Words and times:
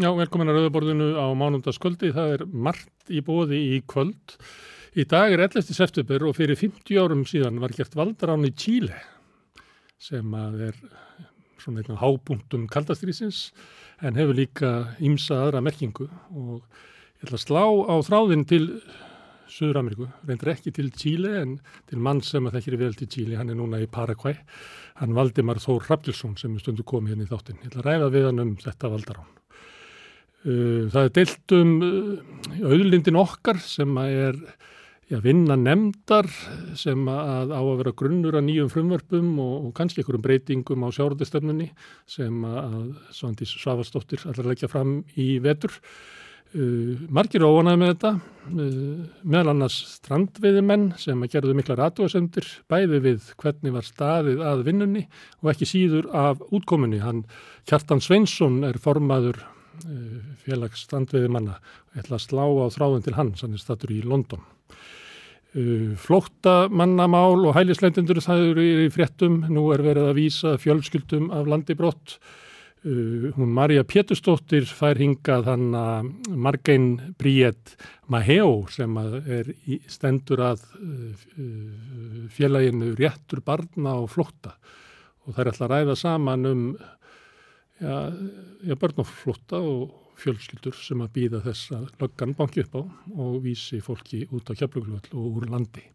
Já, 0.00 0.08
velkomin 0.16 0.48
að 0.48 0.56
Rauðaborðinu 0.56 1.06
á 1.12 1.28
mánundaskvöldi. 1.36 2.08
Það 2.16 2.30
er 2.32 2.42
margt 2.48 3.10
í 3.12 3.20
bóði 3.20 3.58
í 3.74 3.80
kvöld. 3.84 4.32
Í 4.96 5.04
dag 5.04 5.34
er 5.34 5.42
11. 5.44 5.74
september 5.76 6.22
og 6.24 6.38
fyrir 6.38 6.56
50 6.56 6.96
árum 6.96 7.26
síðan 7.28 7.58
var 7.60 7.74
gert 7.76 7.92
valdarán 7.98 8.46
í 8.48 8.52
Tíle 8.56 8.96
sem 10.00 10.32
er 10.40 10.78
svona 11.60 11.84
á 11.84 12.00
hábúntum 12.00 12.64
kaldastrýsins 12.72 13.50
en 14.00 14.16
hefur 14.16 14.38
líka 14.38 14.70
ímsa 15.04 15.36
aðra 15.42 15.60
merkingu 15.66 16.06
og 16.32 16.64
ég 17.20 17.26
ætla 17.26 17.36
að 17.36 17.44
slá 17.44 17.64
á 17.68 17.94
þráðin 18.06 18.46
til 18.48 18.64
Suður 19.52 19.82
Ameríku, 19.82 20.08
reyndir 20.24 20.54
ekki 20.54 20.72
til 20.72 20.88
Tíle 20.96 21.34
en 21.42 21.58
til 21.90 22.00
mann 22.00 22.22
sem 22.24 22.48
að 22.48 22.56
þekkir 22.56 22.78
vel 22.86 22.96
til 22.96 23.10
Tíle, 23.12 23.36
hann 23.36 23.52
er 23.52 23.60
núna 23.60 23.82
í 23.84 23.90
Paraguay, 23.90 24.38
hann 25.02 25.12
Valdimar 25.18 25.60
Þór 25.60 25.90
Raptilsson 25.90 26.38
sem 26.40 26.56
er 26.56 26.64
stundu 26.64 26.88
komið 26.88 27.18
hérna 27.18 27.28
í 27.28 27.32
þáttin. 27.34 27.60
Ég 27.60 27.74
ætla 27.74 27.84
að 27.84 27.90
ræða 27.90 28.10
við 28.16 28.28
hann 28.30 28.44
um 28.46 28.56
þetta 28.64 28.94
valdarán. 28.94 29.39
Uh, 30.40 30.88
það 30.88 31.02
er 31.02 31.10
deilt 31.18 31.52
um 31.52 31.72
uh, 31.84 32.60
auðlindin 32.64 33.18
okkar 33.20 33.58
sem 33.60 33.98
er 34.00 34.38
já, 35.10 35.18
vinna 35.20 35.56
nefndar 35.58 36.30
sem 36.78 37.02
að 37.12 37.52
á 37.52 37.60
að 37.60 37.74
vera 37.82 37.92
grunnur 37.98 38.38
að 38.38 38.46
nýjum 38.46 38.70
frumvörpum 38.72 39.34
og, 39.42 39.66
og 39.66 39.74
kannski 39.76 40.00
einhverjum 40.00 40.24
breytingum 40.24 40.86
á 40.86 40.88
sjárundistöfnunni 40.96 41.68
sem 42.08 42.40
að 42.46 42.94
Svandís 43.12 43.52
Svavastóttir 43.52 44.24
ætlar 44.24 44.46
að 44.46 44.50
leggja 44.54 44.72
fram 44.72 44.96
í 45.20 45.28
vetur. 45.44 45.76
Uh, 46.50 46.96
margir 47.12 47.44
óanaði 47.46 47.78
með 47.78 47.92
þetta, 47.92 48.14
uh, 48.48 49.20
meðal 49.22 49.52
annars 49.52 49.78
strandveiðimenn 50.00 50.90
sem 50.98 51.20
að 51.20 51.36
gerðu 51.36 51.60
mikla 51.60 51.76
ratúasendir, 51.84 52.48
bæði 52.64 53.04
við 53.04 53.30
hvernig 53.38 53.76
var 53.76 53.86
staðið 53.86 54.42
að 54.48 54.66
vinnunni 54.66 55.04
og 55.44 55.52
ekki 55.52 55.68
síður 55.68 56.10
af 56.10 56.42
útkomunni. 56.48 57.04
Hann, 57.04 57.26
Kjartan 57.68 58.02
Sveinsson 58.02 58.64
er 58.66 58.80
formaður 58.82 59.44
uh, 59.84 60.18
félags 60.44 60.84
strandveiðimanna 60.86 61.58
og 61.58 62.00
ætla 62.00 62.18
að 62.18 62.24
slá 62.26 62.44
á 62.46 62.66
þráðin 62.74 63.06
til 63.06 63.16
hann, 63.16 63.32
hann 63.40 63.56
er 63.56 63.62
statur 63.62 63.94
í 63.94 64.00
London. 64.06 64.42
Uh, 65.54 65.96
Flóttamannamál 66.00 67.46
og 67.48 67.56
hælisleitindur 67.56 68.22
það 68.24 68.44
eru 68.52 68.66
í 68.86 68.92
fréttum, 68.94 69.42
nú 69.50 69.70
er 69.74 69.84
verið 69.86 70.10
að 70.10 70.20
vísa 70.20 70.54
fjölskyldum 70.60 71.32
af 71.34 71.50
landi 71.50 71.76
brott. 71.78 72.18
Uh, 72.80 73.30
hún 73.36 73.52
Marja 73.56 73.84
Pétustóttir 73.84 74.68
fær 74.68 75.00
hingað 75.00 75.50
hann 75.50 75.74
að 75.76 76.12
Margein 76.32 76.90
Bríett 77.20 77.74
Maheo 78.10 78.66
sem 78.72 78.96
er 79.00 79.52
stendur 79.90 80.46
að 80.48 80.64
félaginu 82.32 82.94
réttur 82.96 83.44
barna 83.44 83.98
og 84.00 84.08
flótta 84.14 84.54
og 85.30 85.34
það 85.34 85.42
er 85.42 85.50
alltaf 85.50 85.66
að 85.66 85.74
ræða 85.74 85.96
saman 85.98 86.48
um 86.48 86.64
ja, 87.80 87.96
ja, 88.66 88.76
barn 88.80 89.02
og 89.02 89.08
flótta 89.08 89.60
og 89.60 89.96
fjölskyldur 90.20 90.76
sem 90.76 91.00
að 91.00 91.14
býða 91.16 91.44
þess 91.46 91.72
að 91.76 91.86
löggan 92.02 92.36
banki 92.36 92.64
upp 92.64 92.76
á 92.76 92.82
og 93.16 93.38
vísi 93.44 93.80
fólki 93.84 94.26
út 94.28 94.52
á 94.52 94.58
kjöfluglull 94.58 95.00
og 95.16 95.40
úr 95.40 95.48
landi. 95.50 95.86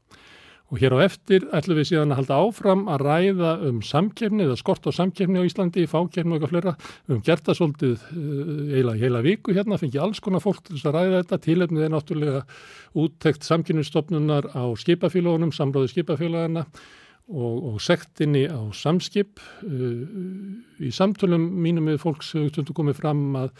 Og 0.74 0.80
hér 0.82 0.96
á 0.98 1.06
eftir 1.06 1.44
ætlum 1.54 1.78
við 1.78 1.92
síðan 1.92 2.16
að 2.16 2.20
halda 2.24 2.38
áfram 2.42 2.88
að 2.90 3.04
ræða 3.06 3.52
um 3.68 3.84
samkefni 3.86 4.48
eða 4.48 4.56
skort 4.58 4.88
á 4.90 4.92
samkefni 4.98 5.38
á 5.38 5.46
Íslandi, 5.46 5.86
fákefni 5.86 6.34
og 6.34 6.40
eitthvað 6.40 6.54
flera. 6.56 6.74
Við 7.06 7.14
höfum 7.14 7.26
gert 7.28 7.46
það 7.46 7.60
svolítið 7.60 8.08
heila, 8.72 8.96
heila 8.98 9.22
viku 9.22 9.54
hérna, 9.54 9.78
fengi 9.78 10.02
alls 10.02 10.24
konar 10.26 10.42
fólk 10.42 10.64
til 10.66 10.74
þess 10.74 10.90
að 10.90 10.98
ræða 10.98 11.20
þetta. 11.22 11.42
Tílefnið 11.46 11.86
er 11.86 11.94
náttúrulega 11.94 12.42
úttekt 12.98 13.46
samkefnistofnunar 13.46 14.50
á 14.58 14.66
skipafélagunum, 14.82 15.54
samráði 15.54 15.94
skipafélagana 15.94 16.66
og, 17.30 17.74
og 17.74 17.82
sektinni 17.82 18.46
á 18.50 18.62
samskip. 18.76 19.42
Í 19.66 20.92
samtölum 20.94 21.48
mínum 21.66 21.90
við 21.90 22.02
fólks 22.04 22.34
hefur 22.38 22.76
komið 22.76 23.00
fram 23.02 23.26
að, 23.40 23.52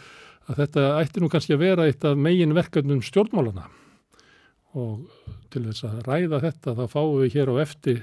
að 0.46 0.62
þetta 0.62 0.86
ætti 1.00 1.22
nú 1.22 1.30
kannski 1.32 1.56
að 1.56 1.64
vera 1.64 1.88
eitt 1.88 2.06
af 2.06 2.18
megin 2.18 2.54
verkefnum 2.56 3.02
stjórnmálana 3.04 3.68
og 4.76 5.06
til 5.48 5.62
þess 5.64 5.86
að 5.88 6.00
ræða 6.04 6.40
þetta 6.42 6.74
þá 6.76 6.82
fáum 6.92 7.14
við 7.22 7.36
hér 7.38 7.48
á 7.48 7.54
eftir 7.62 8.02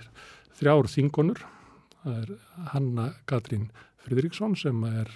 þrjár 0.57 0.89
þingonur. 0.89 1.43
Það 2.01 2.15
er 2.23 2.31
Hanna 2.73 3.05
Katrín 3.29 3.67
Fridriksson 4.03 4.55
sem 4.59 4.79
er 4.89 5.11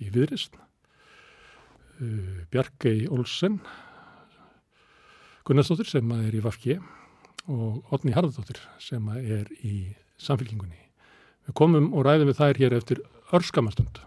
í 0.00 0.06
viðrist, 0.14 0.54
uh, 1.98 2.44
Bjarkei 2.52 3.08
Olsen, 3.10 3.58
Gunnarsdóttir 5.44 5.90
sem 5.90 6.14
er 6.16 6.38
í 6.38 6.40
Vafki 6.44 6.78
og 7.50 7.92
Otni 7.92 8.14
Harðardóttir 8.14 8.60
sem 8.80 9.04
er 9.20 9.50
í 9.60 9.92
samfélkingunni. 10.20 10.80
Við 11.44 11.56
komum 11.58 11.90
og 11.92 12.06
ræðum 12.06 12.30
við 12.30 12.40
þær 12.40 12.60
hér 12.62 12.76
eftir 12.78 13.02
örskamastund. 13.34 14.00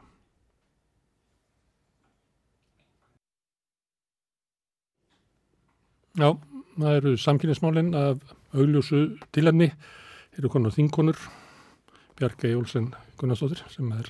Já, 6.18 6.32
það 6.80 6.96
eru 6.96 7.14
samkynnismálinn 7.22 7.94
af 7.98 8.24
augljósu 8.58 9.04
tilhemni 9.36 9.70
eru 10.38 10.50
konar 10.50 10.74
þinkonur 10.74 11.20
Bjarkei 12.18 12.56
Olsen 12.58 12.90
Gunnarsdóttir 13.22 13.62
sem 13.70 13.92
er 13.94 14.10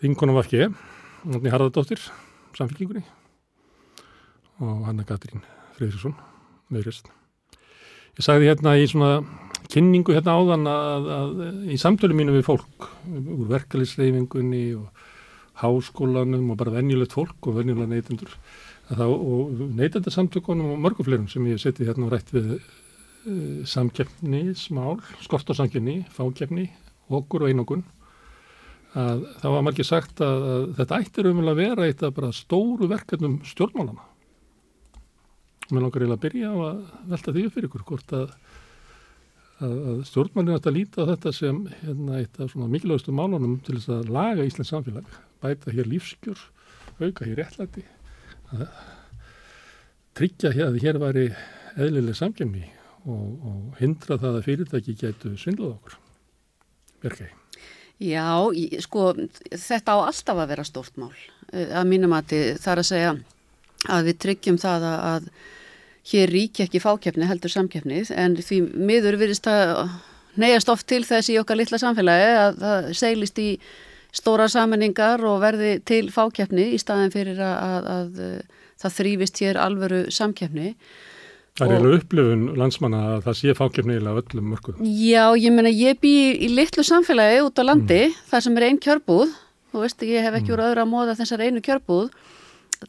þinkonum 0.00 0.40
vafki 0.40 0.64
Náttúrulega 0.70 1.52
Harðardóttir 1.58 2.06
samfélkingunni 2.56 3.04
og 4.64 4.86
Hanna 4.88 5.04
Katrín 5.04 5.44
Friðriksson 5.76 6.16
meðrist 6.72 7.12
Ég 8.12 8.26
sagði 8.26 8.50
hérna 8.50 8.74
í 8.76 8.88
svona 8.90 9.12
kynningu 9.72 10.12
hérna 10.12 10.34
áðan 10.36 10.68
að, 10.68 11.06
að, 11.16 11.38
að 11.46 11.70
í 11.72 11.78
samtölu 11.80 12.16
mínu 12.18 12.34
við 12.34 12.44
fólk 12.44 12.90
úr 13.08 13.46
verkefliðsreyfingunni 13.54 14.66
og 14.76 15.06
háskólanum 15.62 16.50
og 16.52 16.58
bara 16.60 16.74
venjulegt 16.74 17.16
fólk 17.16 17.48
og 17.48 17.56
venjulega 17.56 17.88
neytendur 17.88 18.34
þá, 18.90 19.06
og 19.08 19.64
neytendarsamtökunum 19.78 20.74
og 20.74 20.84
mörgufleirum 20.84 21.24
sem 21.32 21.48
ég 21.48 21.62
seti 21.62 21.88
hérna 21.88 22.10
og 22.10 22.12
rætt 22.12 22.34
við 22.34 22.52
uh, 22.58 23.64
samkeppni, 23.68 24.44
smál, 24.60 25.00
skort 25.24 25.48
á 25.48 25.56
samkeppni, 25.56 26.02
fákeppni, 26.12 26.68
okkur 27.08 27.46
og 27.46 27.52
einokun 27.52 27.86
að 28.92 29.24
þá 29.40 29.46
var 29.54 29.64
margir 29.64 29.88
sagt 29.88 30.20
að, 30.20 30.48
að 30.52 30.64
þetta 30.82 31.00
ættir 31.00 31.32
umvel 31.32 31.52
að 31.54 31.62
vera 31.64 31.88
eitt 31.88 32.04
af 32.04 32.12
bara 32.18 32.34
stóru 32.36 32.92
verkefnum 32.92 33.40
stjórnmálana 33.48 34.11
mér 35.72 35.86
langar 35.86 36.04
eiginlega 36.04 36.18
að 36.18 36.24
byrja 36.26 36.50
á 36.52 36.56
að 36.68 36.82
velta 37.12 37.34
því 37.34 37.44
upp 37.46 37.56
fyrir 37.56 37.68
ykkur 37.68 37.84
hvort 37.88 38.14
að, 38.18 38.34
að 39.62 40.02
stjórnmálinn 40.10 40.56
ætti 40.58 40.70
að 40.70 40.78
líta 40.78 41.08
þetta 41.10 41.34
sem 41.36 41.60
hérna, 41.80 42.20
eitt 42.20 42.40
af 42.40 42.52
svona 42.52 42.70
mikilvægastu 42.72 43.16
málunum 43.16 43.58
til 43.66 43.78
þess 43.78 43.92
að 43.96 44.12
laga 44.16 44.46
Íslands 44.48 44.72
samfélag, 44.74 45.18
bæta 45.42 45.74
hér 45.74 45.90
lífskjör, 45.90 46.46
auka 47.02 47.28
hér 47.28 47.42
réttlæti 47.42 47.86
að 48.52 48.66
tryggja 50.18 50.52
hér 50.52 50.70
að 50.70 50.80
hér 50.84 51.00
væri 51.00 51.26
eðlileg 51.80 52.18
samkjöfni 52.18 52.66
og, 53.08 53.28
og 53.48 53.78
hindra 53.80 54.18
það 54.20 54.38
að 54.38 54.48
fyrirtæki 54.48 54.96
getu 55.00 55.36
svindlað 55.40 55.76
okkur. 55.78 55.96
Bergei. 57.02 57.30
Já, 58.02 58.26
sko 58.82 59.12
þetta 59.50 59.94
á 59.94 59.98
alltaf 60.08 60.38
að 60.42 60.50
vera 60.52 60.66
stórt 60.66 60.96
mál 60.98 61.12
að 61.52 61.88
mínum 61.90 62.14
að 62.16 62.32
það 62.58 62.72
er 62.72 62.80
að 62.80 62.88
segja 62.88 63.10
að 63.92 64.08
við 64.08 64.18
tryggjum 64.24 64.58
það 64.62 64.86
að, 64.88 65.02
að 65.10 65.26
hér 66.10 66.32
ríkja 66.34 66.66
ekki 66.66 66.82
fákjöfni 66.82 67.28
heldur 67.30 67.52
samkjöfnið 67.52 68.10
en 68.18 68.34
því 68.40 68.58
miður 68.74 69.20
virðist 69.20 69.46
að 69.50 69.92
neyjast 70.40 70.70
oft 70.72 70.88
til 70.90 71.02
þess 71.06 71.30
í 71.30 71.38
okkar 71.40 71.60
litla 71.60 71.78
samfélagi 71.80 72.34
að 72.40 72.60
það 72.62 72.90
seglist 72.98 73.38
í 73.42 73.48
stóra 74.12 74.48
samanningar 74.52 75.22
og 75.24 75.40
verði 75.42 75.76
til 75.88 76.04
fákjafni 76.12 76.72
í 76.74 76.80
staðin 76.80 77.12
fyrir 77.14 77.40
að, 77.40 77.54
að, 77.62 77.88
að 77.94 78.60
það 78.82 78.98
þrýfist 78.98 79.40
hér 79.44 79.60
alvöru 79.60 80.02
samkjafni. 80.12 80.74
Það 81.52 81.66
er 81.66 81.74
eiginlega 81.76 82.00
upplifun 82.00 82.44
landsmanna 82.56 83.00
að 83.12 83.24
það 83.26 83.38
sé 83.38 83.54
fákjafni 83.56 83.96
eða 83.98 84.14
öllum 84.22 84.52
mörgum. 84.52 84.84
Já, 84.88 85.24
ég 85.36 85.52
menna 85.52 85.72
ég 85.72 85.98
bý 86.00 86.12
í 86.32 86.48
litlu 86.52 86.84
samfélagi 86.86 87.42
út 87.44 87.60
á 87.60 87.64
landi 87.68 88.02
mm. 88.06 88.20
þar 88.30 88.44
sem 88.46 88.56
er 88.56 88.68
einn 88.68 88.80
kjörbúð, 88.80 89.34
þú 89.72 89.82
veist 89.84 90.06
ég 90.08 90.24
hef 90.24 90.38
ekki 90.38 90.48
mm. 90.48 90.54
úr 90.56 90.64
öðru 90.68 90.84
að 90.84 90.92
móða 90.92 91.16
þessar 91.20 91.44
einu 91.44 91.64
kjörbúð, 91.64 92.08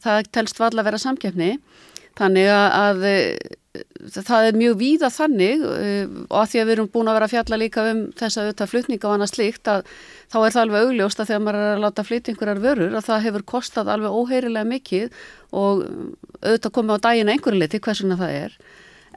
það 0.00 0.30
telst 0.32 0.60
valla 0.62 0.80
að 0.80 0.88
vera 0.88 1.02
samkjafni, 1.04 1.50
þannig 2.18 2.50
að 2.54 3.06
það 4.04 4.48
er 4.48 4.58
mjög 4.58 4.74
víða 4.78 5.10
þannig 5.12 5.62
uh, 5.66 6.18
og 6.28 6.36
að 6.42 6.50
því 6.52 6.60
að 6.60 6.68
við 6.68 6.74
erum 6.74 6.90
búin 6.92 7.10
að 7.10 7.16
vera 7.18 7.28
að 7.28 7.34
fjalla 7.34 7.58
líka 7.60 7.86
um 7.90 8.02
þess 8.18 8.38
að 8.38 8.44
auðvitað 8.48 8.70
flutninga 8.72 9.08
og 9.08 9.14
annað 9.16 9.32
slíkt 9.32 9.70
að 9.72 9.88
þá 10.30 10.36
er 10.40 10.54
það 10.54 10.62
alveg 10.62 10.88
augljóst 10.88 11.20
að 11.20 11.30
þegar 11.30 11.44
maður 11.44 11.60
er 11.60 11.72
að 11.72 11.84
láta 11.84 12.06
flytja 12.06 12.32
einhverjar 12.32 12.62
vörur 12.64 12.96
að 12.98 13.08
það 13.08 13.26
hefur 13.26 13.46
kostað 13.54 13.92
alveg 13.94 14.18
óheirilega 14.18 14.70
mikið 14.70 15.20
og 15.54 15.84
auðvitað 16.44 16.74
komið 16.78 16.98
á 17.00 17.04
daginn 17.08 17.32
einhverju 17.34 17.62
liti 17.62 17.80
hversuna 17.82 18.18
það 18.20 18.36
er. 18.42 18.58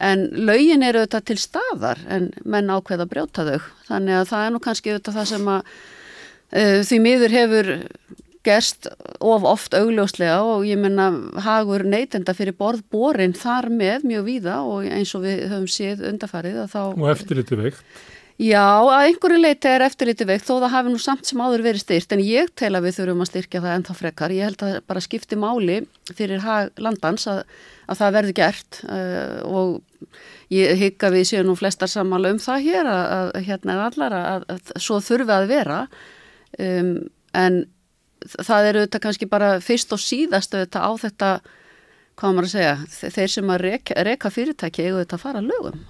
En 0.08 0.28
laugin 0.48 0.86
eru 0.86 1.04
auðvitað 1.04 1.28
til 1.30 1.40
staðar 1.42 2.04
en 2.14 2.32
menn 2.46 2.70
ákveða 2.70 3.08
að 3.08 3.14
brjóta 3.14 3.48
þau. 3.48 3.70
Þannig 3.90 4.20
að 4.20 4.30
það 4.32 4.46
er 4.46 4.54
nú 4.54 4.64
kannski 4.64 4.94
auðvitað 4.94 5.20
það 5.20 5.30
sem 5.34 5.52
að 5.54 5.72
uh, 6.54 6.80
því 6.88 7.02
miður 7.04 7.38
hefur 7.38 7.72
gerst 8.48 8.90
of 9.20 9.46
oft 9.48 9.76
augljóslega 9.78 10.40
og 10.48 10.68
ég 10.68 10.80
menna 10.82 11.10
hagur 11.44 11.86
neytenda 11.88 12.36
fyrir 12.38 12.56
borð 12.58 12.86
borin 12.94 13.36
þar 13.38 13.70
með 13.74 14.08
mjög 14.12 14.28
víða 14.28 14.60
og 14.66 14.88
eins 14.88 15.14
og 15.18 15.26
við 15.28 15.48
höfum 15.52 15.72
séð 15.72 16.06
undarfarið 16.12 16.62
að 16.64 16.72
þá... 16.76 16.82
Og 16.94 17.10
eftirliti 17.12 17.60
veikt. 17.60 17.84
Já, 18.38 18.86
að 18.86 19.08
einhverju 19.08 19.38
leiti 19.42 19.70
er 19.72 19.82
eftirliti 19.82 20.26
veikt 20.30 20.46
þó 20.46 20.60
það 20.60 20.74
hafi 20.76 20.92
nú 20.94 21.00
samt 21.02 21.26
sem 21.26 21.40
áður 21.42 21.64
verið 21.66 21.82
styrt 21.82 22.12
en 22.14 22.22
ég 22.22 22.52
tel 22.54 22.70
að 22.78 22.86
við 22.86 23.00
þurfum 23.00 23.24
að 23.24 23.30
styrkja 23.32 23.62
það 23.64 23.78
ennþá 23.78 23.96
frekar. 23.98 24.36
Ég 24.36 24.46
held 24.46 24.66
að 24.68 24.76
bara 24.92 25.02
skipti 25.02 25.40
máli 25.42 25.78
fyrir 26.12 26.46
landans 26.78 27.26
að, 27.32 27.40
að 27.90 28.02
það 28.04 28.14
verði 28.20 28.36
gert 28.38 28.80
uh, 28.86 29.40
og 29.50 30.14
ég 30.54 30.78
hygg 30.84 31.08
að 31.08 31.18
við 31.18 31.26
séum 31.32 31.50
nú 31.50 31.58
flestar 31.58 31.90
sammála 31.90 32.36
um 32.36 32.42
það 32.44 32.68
hér 32.68 32.92
að, 32.92 33.08
að 33.40 33.50
hérna 33.50 33.74
er 33.74 33.84
allar 33.88 34.18
að, 34.20 34.48
að 34.54 34.72
svo 34.86 35.02
þurfi 35.02 35.34
að 35.34 35.50
vera 35.56 35.80
um, 36.62 36.94
en 37.42 37.60
það 38.26 38.72
eru 38.72 38.86
þetta 38.86 39.04
kannski 39.04 39.30
bara 39.30 39.52
fyrst 39.64 39.94
og 39.96 40.02
síðast 40.02 40.56
þetta 40.56 40.86
á 40.86 40.92
þetta, 41.04 41.34
hvað 42.18 42.40
maður 42.40 42.50
að 42.50 42.56
segja, 42.56 43.12
þeir 43.18 43.36
sem 43.36 43.54
að 43.54 43.62
reka, 43.66 44.02
reka 44.08 44.34
fyrirtæki 44.34 44.88
eigu 44.88 45.04
þetta 45.04 45.20
að 45.20 45.24
fara 45.28 45.46
lögum. 45.46 45.86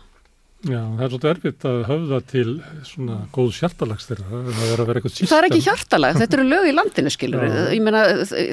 Já, 0.65 0.79
það 0.81 1.01
er 1.05 1.11
svolítið 1.11 1.29
erfitt 1.29 1.65
að 1.69 1.75
höfða 1.85 2.17
til 2.31 2.53
svona 2.87 3.17
góð 3.35 3.51
hjartalags 3.59 4.07
þeirra, 4.09 4.39
það 4.47 4.63
er 4.65 4.81
að 4.81 4.87
vera 4.89 4.97
eitthvað 4.97 5.13
sístem. 5.13 5.29
Það 5.29 5.37
er 5.37 5.47
ekki 5.47 5.65
hjartalag, 5.67 6.17
þetta 6.17 6.37
eru 6.37 6.45
lög 6.47 6.65
í 6.65 6.71
landinu 6.73 7.11
skilur, 7.13 7.45
ég 7.75 7.83
meina 7.85 8.01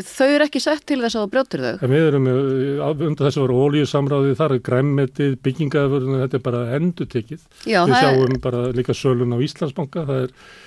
þau 0.05 0.27
eru 0.27 0.45
ekki 0.45 0.63
sett 0.63 0.85
til 0.85 0.99
þess 1.01 1.17
að 1.17 1.25
þú 1.25 1.31
brjóttir 1.33 1.65
þau. 1.65 1.87
Með 1.95 2.11
erum 2.11 2.29
undan 2.29 3.23
þess 3.23 3.41
að 3.41 3.47
vera 3.47 3.65
ólíusamráði, 3.65 4.37
það 4.43 4.57
er 4.59 4.63
græmmetið, 4.69 5.39
byggingaðurinn, 5.49 6.21
þetta 6.27 6.39
er 6.39 6.45
bara 6.45 6.63
endur 6.77 7.09
tekið. 7.17 7.49
Já, 7.65 7.81
Við 7.89 7.97
sjáum 7.97 8.29
er... 8.29 8.39
bara 8.51 8.63
líka 8.77 8.99
sölun 9.01 9.35
á 9.35 9.39
Íslandsbanka, 9.49 10.05
það 10.05 10.27
er 10.27 10.37
Eh, 10.37 10.64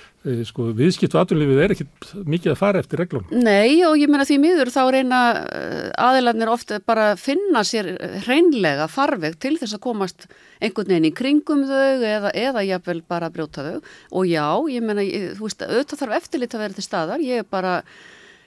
sko, 0.48 0.72
viðskipt 0.76 1.14
og 1.14 1.22
aturlífið 1.22 1.60
er 1.62 1.74
ekkit 1.74 2.08
mikið 2.26 2.52
að 2.52 2.58
fara 2.58 2.82
eftir 2.82 3.00
reglum. 3.02 3.24
Nei 3.30 3.84
og 3.86 3.94
ég 4.00 4.10
menna 4.10 4.26
því 4.28 4.38
miður 4.42 4.72
þá 4.74 4.80
reyna 4.92 5.20
eh, 5.44 5.88
aðilarnir 5.94 6.50
ofta 6.52 6.80
bara 6.84 7.12
að 7.12 7.22
finna 7.22 7.62
sér 7.66 7.92
hreinlega 8.26 8.88
farveg 8.90 9.38
til 9.38 9.54
þess 9.60 9.78
að 9.78 9.84
komast 9.86 10.28
einhvern 10.58 10.90
veginn 10.90 11.08
í 11.08 11.14
kringum 11.14 11.64
þau 11.68 12.04
eða, 12.10 12.34
eða 12.34 12.66
jáfnvel 12.66 13.00
bara 13.08 13.30
að 13.30 13.38
brjóta 13.38 13.66
þau. 13.66 13.90
Og 14.18 14.28
já, 14.28 14.46
ég 14.74 14.84
menna, 14.84 15.06
þú 15.38 15.46
veist, 15.46 15.66
auðvitað 15.66 16.02
þarf 16.02 16.20
eftirlit 16.20 16.56
að 16.56 16.64
vera 16.66 16.78
til 16.78 16.86
staðar, 16.88 17.24
ég 17.24 17.50
bara 17.50 17.80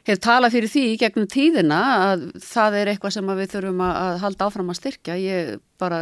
hef 0.08 0.22
talað 0.22 0.56
fyrir 0.56 0.72
því 0.74 0.86
gegnum 1.00 1.28
tíðina 1.30 1.82
að 2.10 2.24
það 2.42 2.78
er 2.80 2.92
eitthvað 2.92 3.16
sem 3.16 3.34
við 3.38 3.52
þurfum 3.54 3.84
að 3.86 4.16
halda 4.24 4.48
áfram 4.48 4.72
að 4.74 4.80
styrkja, 4.80 5.18
ég 5.22 5.52
bara 5.82 6.00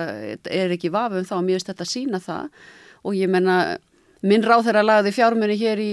er 0.47 0.75
ekki 0.75 0.91
vafum 0.93 1.27
þá 1.27 1.35
að 1.37 1.47
mjög 1.49 1.65
stætt 1.65 1.83
að 1.83 1.91
sína 1.93 2.21
það. 2.23 2.47
Og 3.07 3.15
ég 3.15 3.31
menna 3.31 3.77
Minn 4.27 4.43
ráð 4.43 4.65
þeirra 4.67 4.83
lagði 4.83 5.13
fjármunni 5.15 5.55
hér 5.59 5.79
í 5.79 5.91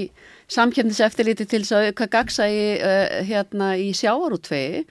samkjöndiseftilíti 0.50 1.46
til 1.46 1.62
þess 1.62 1.74
að 1.76 1.88
auka 1.90 2.08
gagsægi 2.10 2.64
uh, 2.80 3.18
hérna 3.28 3.74
í 3.78 3.92
sjáarútvegi. 3.94 4.86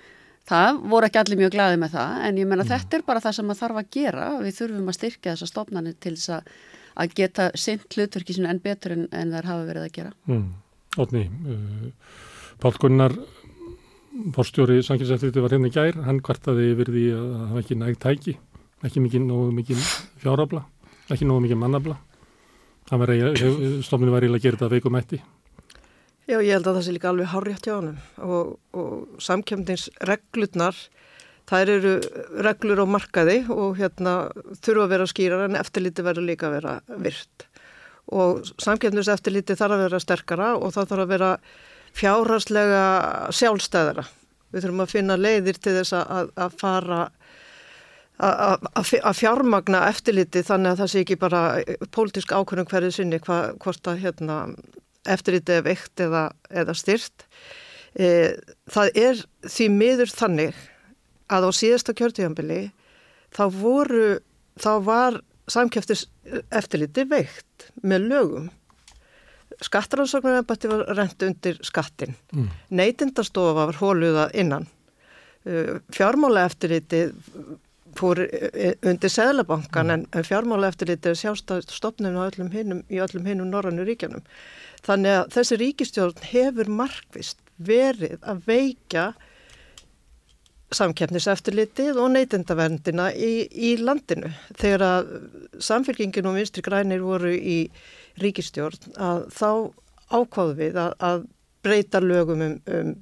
Það 0.45 0.79
voru 0.91 1.09
ekki 1.09 1.19
allir 1.19 1.39
mjög 1.39 1.55
glaði 1.55 1.79
með 1.81 1.95
það 1.97 2.25
en 2.27 2.39
ég 2.39 2.47
menna 2.47 2.63
mm. 2.63 2.71
þetta 2.71 2.97
er 2.97 3.05
bara 3.07 3.23
það 3.23 3.35
sem 3.37 3.49
maður 3.49 3.61
þarf 3.63 3.81
að 3.81 3.89
gera. 3.97 4.27
Við 4.43 4.57
þurfum 4.59 4.91
að 4.91 4.97
styrkja 4.99 5.33
þessa 5.33 5.49
stofnani 5.49 5.95
til 5.97 6.13
þess 6.13 6.33
að, 6.37 6.51
að 7.03 7.15
geta 7.19 7.49
sint 7.59 7.97
hlutverki 7.97 8.37
enn 8.43 8.61
betur 8.63 8.95
en, 8.95 9.07
en 9.11 9.33
þær 9.35 9.49
hafa 9.51 9.67
verið 9.71 9.87
að 9.87 9.95
gera. 9.97 10.13
Mm. 10.29 10.47
Ótni, 10.95 11.25
uh, 11.27 12.21
Pál 12.63 12.75
Gunnar, 12.79 13.17
fórstjóri 14.37 14.79
samkjöndiseftilíti 14.85 15.43
var 15.43 15.57
hérna 15.57 15.73
í 15.73 15.75
gær. 15.75 15.99
Hann 16.07 16.23
kvartaði 16.23 16.71
yfir 16.71 16.93
því 16.93 17.07
að 17.17 17.29
það 17.33 17.51
var 17.51 17.65
ekki 17.65 17.79
nægt 17.81 18.03
tæki, 18.05 18.37
ekki 18.85 19.03
mikið 19.03 19.87
fjárabla, 20.23 20.63
ekki 21.09 21.27
nógu 21.27 21.49
mikið 21.49 21.65
mannabla. 21.65 21.99
Stofninu 22.85 24.13
var 24.13 24.21
eiginlega 24.21 24.37
að 24.37 24.43
gera 24.43 24.59
þetta 24.59 24.71
veikum 24.75 24.97
eftir. 24.99 25.23
Já, 26.25 26.39
ég 26.41 26.55
held 26.55 26.67
að 26.67 26.77
það 26.77 26.85
sé 26.85 26.93
líka 26.93 27.09
alveg 27.11 27.29
hárjátt 27.29 27.67
hjá 27.67 27.73
hann 27.75 27.89
og, 28.25 28.55
og 28.73 29.21
samkjöfningsreglurnar, 29.21 30.77
þær 31.49 31.71
eru 31.75 31.91
reglur 32.45 32.81
á 32.81 32.85
markaði 32.89 33.35
og 33.53 33.77
hérna 33.77 34.15
þurfa 34.57 34.87
að 34.87 34.93
vera 34.95 35.07
skýrar 35.09 35.45
en 35.45 35.59
eftirliti 35.59 36.05
verður 36.05 36.25
líka 36.29 36.49
að 36.49 36.57
vera 36.57 36.75
virt. 37.05 37.45
Og 38.09 38.41
samkjöfningseftirliti 38.61 39.57
þarf 39.57 39.77
að 39.77 39.83
vera 39.85 40.01
sterkara 40.01 40.51
og 40.57 40.73
það 40.73 40.91
þarf 40.91 41.05
að 41.05 41.13
vera 41.13 41.31
fjárhagslega 41.95 42.83
sjálfstæðara. 43.33 44.05
Við 44.53 44.65
þurfum 44.65 44.85
að 44.85 44.93
finna 44.93 45.17
leiðir 45.19 45.61
til 45.61 45.77
þess 45.77 45.97
að, 45.97 46.33
að 46.37 46.57
fara 46.61 46.99
að 48.15 49.17
fjármagna 49.19 49.81
eftirliti 49.89 50.43
þannig 50.45 50.71
að 50.71 50.81
það 50.81 50.91
sé 50.91 51.01
ekki 51.03 51.17
bara 51.19 51.41
pólitísk 51.91 52.31
ákvörðum 52.31 52.69
hverju 52.69 52.91
sinni 52.95 53.19
hva, 53.25 53.39
hvort 53.59 53.89
að 53.91 54.05
hérna, 54.05 54.37
eftirliti 55.05 55.57
er 55.57 55.65
veikt 55.65 55.99
eða, 56.05 56.29
eða 56.49 56.75
styrt. 56.77 57.25
E, 57.95 58.35
það 58.71 58.99
er 59.01 59.21
því 59.43 59.69
miður 59.73 60.13
þannig 60.15 60.61
að 61.31 61.47
á 61.47 61.51
síðasta 61.59 61.95
kjörtíðanbili 61.97 62.59
þá 63.35 63.43
voru, 63.51 64.05
þá 64.61 64.71
var 64.85 65.19
samkjöftis 65.51 66.05
eftirliti 66.55 67.05
veikt 67.09 67.67
með 67.83 68.07
lögum. 68.13 68.47
Skattaransóknarnabætti 69.63 70.71
var 70.71 70.87
rent 70.97 71.21
undir 71.23 71.59
skattin. 71.63 72.15
Mm. 72.35 72.47
Neitindastofa 72.75 73.67
var 73.69 73.77
hóluða 73.79 74.29
innan. 74.35 74.67
E, 75.43 75.81
fjármála 75.95 76.47
eftirliti 76.47 77.09
fór 77.95 78.21
eh, 78.25 78.75
undir 78.85 79.11
Sæðlabankan 79.11 79.91
mm. 79.91 80.05
en 80.15 80.27
fjármála 80.27 80.71
eftir 80.71 80.91
þetta 80.93 81.11
er 81.13 81.21
sjástofnun 81.21 82.19
í 82.19 82.99
öllum 83.01 83.29
hinnum 83.29 83.49
norrannu 83.51 83.85
ríkjanum. 83.87 84.25
Þannig 84.85 85.19
að 85.19 85.31
þessi 85.37 85.59
ríkistjórn 85.61 86.27
hefur 86.29 86.69
markvist 86.81 87.39
verið 87.55 88.19
að 88.21 88.43
veika 88.45 89.05
samkeppniseftirlitið 90.75 91.99
og 92.01 92.11
neytendaverndina 92.15 93.11
í, 93.13 93.45
í 93.49 93.75
landinu. 93.79 94.31
Þegar 94.59 94.85
að 94.87 95.11
samfélkingin 95.63 96.27
og 96.29 96.37
vinstri 96.39 96.65
grænir 96.65 97.03
voru 97.05 97.31
í 97.31 97.59
ríkistjórn 98.21 98.95
að 98.97 99.25
þá 99.35 99.49
ákváðu 100.11 100.57
við 100.59 100.79
að, 100.81 100.95
að 100.99 101.25
breyta 101.65 102.01
lögum 102.03 102.43
um, 102.45 102.57
um 102.69 102.93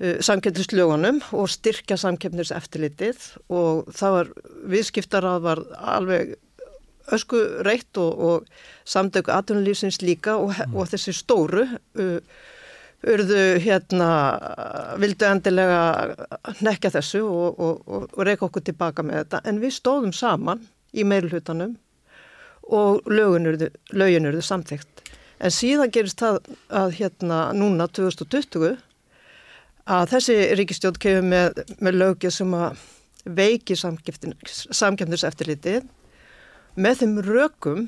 samkeppnislögunum 0.00 1.18
og 1.36 1.50
styrkja 1.52 1.98
samkeppniseftilitið 2.00 3.26
og 3.52 3.90
það 3.92 4.14
var 4.16 4.30
viðskiptarað 4.72 5.42
var 5.44 5.60
alveg 5.76 6.38
ösku 7.12 7.40
reitt 7.66 7.98
og, 8.00 8.22
og 8.22 8.46
samdöku 8.88 9.32
aðunlýfsins 9.34 10.00
líka 10.04 10.38
og, 10.38 10.54
mm. 10.54 10.76
og 10.76 10.88
þessi 10.92 11.14
stóru 11.16 11.66
uh, 11.66 12.16
urðu 13.10 13.44
hérna 13.64 14.10
vildu 15.00 15.28
endilega 15.28 16.16
nekja 16.60 16.92
þessu 16.98 17.22
og, 17.24 17.60
og 17.88 18.18
reyka 18.20 18.44
okkur 18.48 18.64
tilbaka 18.66 19.04
með 19.04 19.22
þetta. 19.22 19.40
En 19.48 19.60
við 19.62 19.72
stóðum 19.78 20.12
saman 20.16 20.66
í 20.92 21.06
meilhutanum 21.08 21.78
og 22.70 23.08
lögin 23.08 24.28
urðu 24.28 24.44
samþygt 24.44 25.00
en 25.40 25.54
síðan 25.54 25.92
gerist 25.92 26.20
það 26.20 26.40
að 26.68 26.94
hérna 26.98 27.40
núna 27.56 27.88
2020 27.88 28.76
að 29.88 30.04
þessi 30.14 30.36
ríkistjótt 30.58 30.98
kemur 31.02 31.26
með, 31.30 31.46
með 31.80 31.94
lögja 32.00 32.30
sem 32.34 32.50
að 32.56 32.70
veiki 33.24 33.76
samkjöfniseftirlitið 33.76 35.82
með 36.80 36.94
þeim 37.02 37.16
rökum 37.26 37.80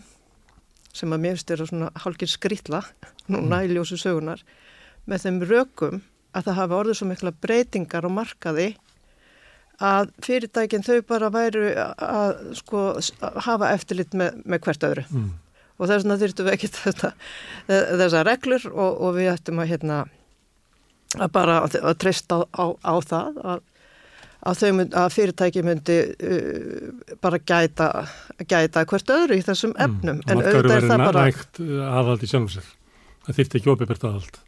sem 0.92 1.12
að 1.14 1.22
mér 1.24 1.36
styrir 1.40 1.68
svona 1.68 1.88
hálkir 2.02 2.28
skrítla 2.28 2.80
núna 3.30 3.62
mm. 3.62 3.64
í 3.64 3.66
ljósu 3.76 3.96
sögunar 4.00 4.40
með 5.08 5.18
þeim 5.26 5.38
rökum 5.48 5.96
að 6.32 6.44
það 6.48 6.58
hafa 6.60 6.78
orðið 6.80 6.98
svo 6.98 7.06
mikla 7.08 7.32
breytingar 7.44 8.08
á 8.08 8.10
markaði 8.12 8.68
að 9.82 10.12
fyrirtækinn 10.22 10.86
þau 10.86 10.98
bara 11.08 11.28
væru 11.32 11.64
að 11.74 12.30
sko 12.60 12.80
hafa 13.46 13.72
eftirlit 13.72 14.12
með, 14.14 14.30
með 14.44 14.58
hvert 14.66 14.82
öðru 14.88 15.04
mm. 15.08 15.30
og 15.78 15.84
þess 15.88 16.04
vegna 16.04 16.20
þurftum 16.20 16.46
við 16.48 16.56
ekki 16.58 16.72
þetta, 16.76 17.08
þessa 17.68 18.26
reglur 18.28 18.64
og, 18.72 18.90
og 19.00 19.10
við 19.18 19.32
ættum 19.32 19.62
að 19.62 19.70
hérna 19.72 19.96
að 21.18 21.32
bara 21.34 21.60
að, 21.66 21.78
að 21.82 21.98
treysta 22.02 22.42
á, 22.48 22.64
á, 22.80 22.94
það 23.04 23.40
að, 23.42 23.64
að, 24.50 24.62
mynd, 24.78 24.94
að 24.98 25.08
fyrirtæki 25.16 25.64
myndi 25.66 25.98
uh, 26.12 27.16
bara 27.24 27.40
gæta, 27.42 27.90
gæta 28.46 28.86
hvert 28.88 29.12
öðru 29.16 29.40
í 29.40 29.44
þessum 29.46 29.74
mm. 29.74 29.82
efnum. 29.86 30.22
Mm, 30.22 30.30
en 30.30 30.44
auðvitað 30.46 30.78
er 30.78 30.88
það 30.88 31.04
bara... 31.06 31.26
Nægt 31.28 31.62
aðald 31.88 32.24
í 32.24 32.30
sjálfum 32.32 32.50
sér. 32.56 32.72
Það 33.22 33.38
þýrt 33.38 33.58
ekki 33.58 33.72
ofinbært 33.74 34.06
aðald. 34.08 34.42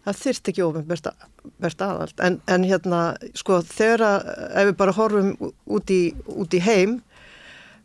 Það 0.00 0.18
þýrt 0.22 0.50
ekki 0.52 0.64
ofinbært 0.64 1.84
aðald. 1.84 2.18
En, 2.24 2.40
en 2.48 2.66
hérna, 2.68 3.04
sko, 3.36 3.60
þegar 3.66 4.06
að 4.06 4.32
ef 4.32 4.68
við 4.70 4.76
bara 4.80 4.96
horfum 4.96 5.32
út 5.40 5.92
í, 5.92 6.02
út 6.30 6.56
í 6.56 6.62
heim 6.64 7.00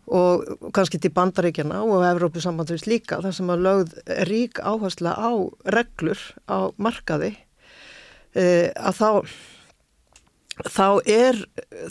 og 0.06 0.70
kannski 0.76 1.00
til 1.02 1.10
bandaríkjana 1.16 1.82
og 1.82 2.04
Evrópu 2.06 2.42
sambandsvís 2.44 2.86
líka, 2.86 3.18
þar 3.24 3.34
sem 3.34 3.50
að 3.50 3.64
lögð 3.66 3.96
rík 4.30 4.62
áhersla 4.62 5.16
á 5.18 5.34
reglur 5.74 6.22
á 6.46 6.70
markaði 6.78 7.34
að 8.36 8.98
þá 9.00 9.10
þá 10.64 10.88
er 11.08 11.42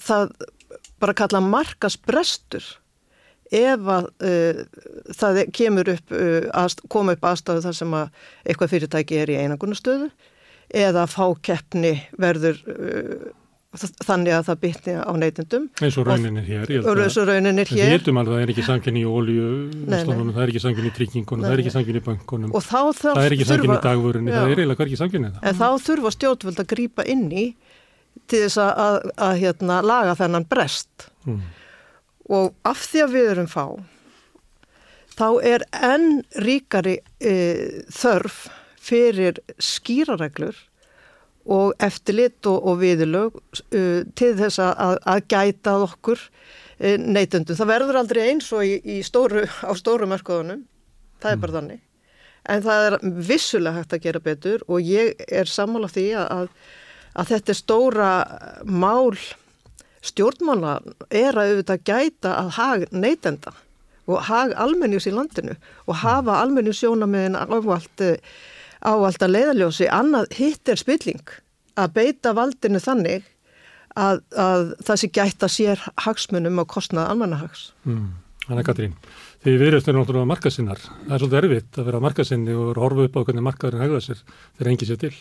það 0.00 0.32
bara 1.02 1.16
kalla 1.18 1.42
markasbrestur 1.44 2.64
ef 3.54 3.88
að 3.92 4.06
uh, 4.24 4.60
það 5.14 5.40
kemur 5.54 5.90
upp 5.94 6.14
uh, 6.16 6.46
að 6.56 6.78
koma 6.92 7.14
upp 7.16 7.26
aðstáðu 7.28 7.64
þar 7.66 7.78
sem 7.78 7.96
að 7.98 8.22
eitthvað 8.44 8.72
fyrirtæki 8.72 9.20
er 9.20 9.32
í 9.34 9.38
einangunastöðu 9.42 10.10
eða 10.74 11.04
fákeppni 11.10 11.94
verður 12.20 12.60
uh, 12.72 13.26
þannig 13.74 14.34
að 14.36 14.48
það 14.48 14.60
bytni 14.62 14.94
á 15.02 15.12
neytendum. 15.18 15.68
Eins 15.82 15.98
og 16.00 16.08
rauninir 16.08 16.46
hér. 16.46 16.72
Eins 16.78 17.18
og 17.20 17.28
rauninir 17.28 17.70
hér. 17.70 17.90
Við 17.90 17.94
vitum 17.98 18.20
alveg 18.20 18.34
að 18.34 18.38
það 18.38 18.44
er 18.46 18.52
ekki 18.54 18.66
samkynni 18.68 19.02
í 19.02 19.06
ólíu, 19.08 19.48
það 19.90 20.42
er 20.44 20.52
ekki 20.52 20.62
samkynni 20.64 20.90
í 20.90 20.96
tryggingunum, 20.98 21.46
það 21.46 21.56
er 21.56 21.62
ekki 21.64 21.74
samkynni 21.74 22.02
í 22.02 22.06
bankunum, 22.08 22.54
það 22.54 23.22
er 23.24 23.36
ekki 23.36 23.48
samkynni 23.50 23.78
í 23.78 23.84
dagvörunni, 23.88 24.34
það 24.34 24.50
er 24.52 24.62
eiginlega 24.62 24.82
hverkið 24.82 25.02
samkynni. 25.02 25.32
En 25.42 25.58
þá 25.58 25.66
þurfa 25.88 26.14
stjórnvöld 26.14 26.62
að 26.62 26.70
grýpa 26.74 27.06
inn 27.14 27.26
í 27.32 27.46
til 28.30 28.44
þess 28.46 28.60
að, 28.62 28.72
að, 28.84 29.08
að 29.26 29.40
hérna, 29.42 29.80
laga 29.84 30.14
þennan 30.18 30.46
brest. 30.50 31.08
Mm. 31.26 31.40
Og 32.34 32.54
af 32.64 32.84
því 32.88 33.02
að 33.04 33.16
við 33.16 33.30
erum 33.34 33.50
fá, 33.50 33.66
þá 35.14 35.26
er 35.46 35.64
enn 35.76 36.22
ríkari 36.44 36.98
e, 37.20 37.34
þörf 37.92 38.46
fyrir 38.84 39.40
skýrareglur 39.62 40.56
og 41.44 41.74
eftirlit 41.82 42.46
og, 42.50 42.58
og 42.70 42.78
viðlög 42.80 43.38
uh, 43.38 44.02
til 44.16 44.32
þess 44.38 44.60
að, 44.62 45.00
að 45.04 45.24
gæta 45.32 45.76
okkur 45.84 46.20
uh, 46.20 46.96
neytundum. 47.00 47.58
Það 47.58 47.72
verður 47.74 48.00
aldrei 48.00 48.22
eins 48.28 48.52
og 48.56 48.64
í, 48.66 48.78
í 48.96 49.00
stóru, 49.06 49.44
á 49.44 49.72
stóru 49.78 50.08
mörgóðunum, 50.10 50.64
það 51.20 51.30
er 51.30 51.36
mm. 51.36 51.44
bara 51.44 51.58
þannig. 51.58 51.82
En 52.44 52.64
það 52.64 52.86
er 52.86 52.98
vissulega 53.28 53.80
hægt 53.80 53.94
að 53.96 54.04
gera 54.04 54.24
betur 54.24 54.64
og 54.68 54.84
ég 54.84 55.14
er 55.32 55.48
sammála 55.48 55.88
því 55.88 56.10
að, 56.20 56.50
að 57.16 57.30
þetta 57.32 57.56
stóra 57.56 58.10
mál 58.68 59.16
stjórnmála 60.04 60.78
er 61.08 61.36
að 61.36 61.54
auðvitað 61.54 61.86
gæta 61.88 62.34
að 62.36 62.50
hag 62.58 62.84
neytenda 62.92 63.54
og 64.04 64.26
hag 64.28 64.52
almenjus 64.60 65.08
í 65.08 65.14
landinu 65.14 65.56
og 65.88 66.00
hafa 66.02 66.42
almenjusjónamiðin 66.42 67.38
ávalt 67.40 68.04
ávalt 68.84 69.22
að 69.24 69.34
leiðaljósi, 69.36 69.88
annað 69.90 70.34
hitt 70.38 70.68
er 70.68 70.80
spilling 70.80 71.38
að 71.80 71.94
beita 71.96 72.34
valdinu 72.36 72.80
þannig 72.82 73.24
að, 73.98 74.20
að 74.36 74.66
það 74.84 75.00
sé 75.00 75.10
gætt 75.14 75.46
að 75.46 75.54
sér 75.54 75.86
hagsmunum 76.04 76.60
og 76.62 76.68
kostnaða 76.70 77.14
almannahags. 77.14 77.70
Mm. 77.86 78.12
Þannig 78.44 78.60
að 78.60 78.68
Katrín, 78.68 78.96
því 79.40 79.54
við 79.60 79.70
erum 79.70 79.96
náttúrulega 80.00 80.28
markasinnar, 80.28 80.82
það 80.82 81.14
er 81.16 81.22
svolítið 81.22 81.38
erfitt 81.40 81.78
að 81.80 81.86
vera 81.88 82.02
markasinni 82.04 82.56
og 82.60 82.80
horfa 82.82 83.06
upp 83.08 83.16
á 83.16 83.24
hvernig 83.24 83.46
markaðurinn 83.46 83.84
hegða 83.86 84.00
sér 84.04 84.20
þegar 84.26 84.70
engi 84.72 84.88
sér 84.90 85.00
til. 85.00 85.14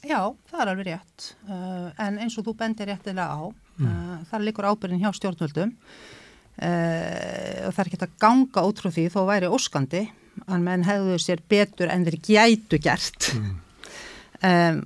Já, 0.00 0.20
það 0.48 0.62
er 0.62 0.70
alveg 0.72 0.86
rétt, 0.88 1.26
uh, 1.44 1.90
en 2.00 2.16
eins 2.24 2.38
og 2.40 2.46
þú 2.46 2.54
bendir 2.62 2.88
réttilega 2.88 3.36
á, 3.36 3.40
mm. 3.76 3.90
uh, 3.90 4.14
það 4.30 4.46
likur 4.46 4.70
ábyrgin 4.70 5.02
hjá 5.02 5.10
stjórnvöldum 5.18 5.74
uh, 5.76 7.58
og 7.66 7.74
það 7.76 7.82
er 7.82 7.90
ekki 7.90 8.00
að 8.06 8.16
ganga 8.24 8.64
út 8.70 8.80
frá 8.80 8.88
því 8.94 9.04
þó 9.12 9.20
væri 9.28 9.52
óskandi 9.52 10.06
að 10.48 10.66
menn 10.66 10.86
hefðu 10.86 11.18
sér 11.22 11.42
betur 11.50 11.92
en 11.92 12.06
þeir 12.06 12.18
gætu 12.26 12.80
gert 12.82 13.30
mm. 13.36 13.54
um, 14.50 14.82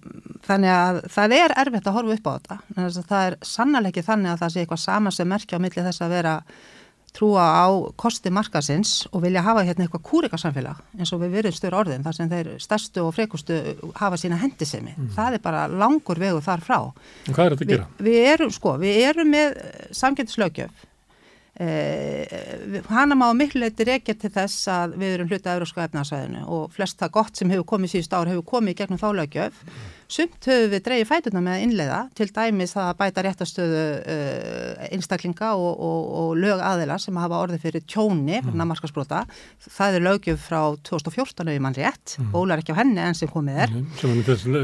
þannig 0.46 0.74
að 0.74 1.00
það 1.14 1.36
er 1.38 1.56
erfitt 1.64 1.90
að 1.90 1.98
horfa 1.98 2.18
upp 2.18 2.30
á 2.30 2.32
þetta 2.34 3.00
það 3.00 3.18
er 3.24 3.40
sannlega 3.46 3.92
ekki 3.92 4.06
þannig 4.06 4.34
að 4.34 4.44
það 4.44 4.54
sé 4.54 4.62
eitthvað 4.64 4.86
sama 4.86 5.12
sem 5.14 5.28
merkja 5.30 5.60
á 5.60 5.64
milli 5.64 5.88
þess 5.88 6.04
að 6.04 6.16
vera 6.18 6.38
trúa 7.14 7.44
á 7.46 7.66
kosti 7.94 8.32
markasins 8.34 9.04
og 9.14 9.22
vilja 9.22 9.44
hafa 9.46 9.62
hérna 9.62 9.84
eitthvað 9.84 10.02
kúrikasamfélag 10.08 10.80
eins 10.98 11.12
og 11.14 11.20
við 11.22 11.36
verðum 11.36 11.54
störu 11.54 11.78
orðin 11.78 12.02
þar 12.02 12.16
sem 12.16 12.32
þeir 12.32 12.48
stærstu 12.64 13.04
og 13.04 13.12
frekustu 13.14 13.58
hafa 14.00 14.18
sína 14.18 14.40
hendisemi 14.40 14.96
mm. 14.96 15.12
það 15.14 15.38
er 15.38 15.44
bara 15.44 15.68
langur 15.70 16.18
vegu 16.18 16.42
þar 16.42 16.64
frá 16.66 16.80
Hvað 17.28 17.44
er 17.44 17.54
þetta 17.54 17.68
að 17.68 17.70
gera? 17.70 17.86
Vi, 18.00 18.08
við 18.08 18.32
erum 18.32 18.50
sko, 18.56 18.74
við 18.82 18.98
erum 19.12 19.30
með 19.30 19.62
samgætislaugjöf 19.94 20.74
Eh, 20.74 20.93
hana 21.54 23.14
má 23.14 23.28
miklu 23.36 23.60
leiti 23.62 23.86
reykja 23.86 24.16
til 24.18 24.30
þess 24.34 24.66
að 24.74 24.96
við 24.98 25.12
erum 25.14 25.28
hluta 25.30 25.52
európska 25.54 25.84
efnarsæðinu 25.86 26.40
og 26.50 26.72
flest 26.74 26.98
það 26.98 27.12
gott 27.14 27.38
sem 27.38 27.52
hefur 27.52 27.68
komið 27.74 27.92
síðust 27.92 28.16
ár 28.16 28.30
hefur 28.32 28.48
komið 28.56 28.80
gegnum 28.80 28.98
þálögjöf 28.98 29.60
Sumt 30.10 30.44
höfum 30.44 30.70
við 30.72 30.82
dreyið 30.84 31.08
fætuna 31.08 31.40
með 31.40 31.54
að 31.54 31.62
innleiða, 31.64 32.00
til 32.18 32.26
dæmis 32.34 32.74
að 32.76 32.90
bæta 32.98 33.22
réttastöðu 33.24 33.84
uh, 34.04 34.88
einstaklinga 34.92 35.48
og, 35.56 35.72
og, 35.80 36.02
og 36.20 36.28
lög 36.38 36.60
aðila 36.60 36.98
sem 37.00 37.16
hafa 37.18 37.40
orðið 37.40 37.60
fyrir 37.64 37.82
tjóni, 37.88 38.36
fyrir 38.42 38.52
mm. 38.52 38.66
markarsbrota. 38.68 39.20
Það 39.64 39.96
er 39.96 40.04
lögjöf 40.04 40.40
frá 40.44 40.60
2014 40.84 41.52
ef 41.54 41.60
mann 41.64 41.76
rétt, 41.78 42.16
mm. 42.18 42.28
bólar 42.34 42.60
ekki 42.60 42.74
á 42.76 42.80
henni 42.82 43.00
enn 43.00 43.16
sem 43.16 43.30
komið 43.32 43.56
er. 43.64 43.72
Mm. 43.72 43.86
Sem 44.00 44.10
þess 44.28 44.44
uh, 44.50 44.56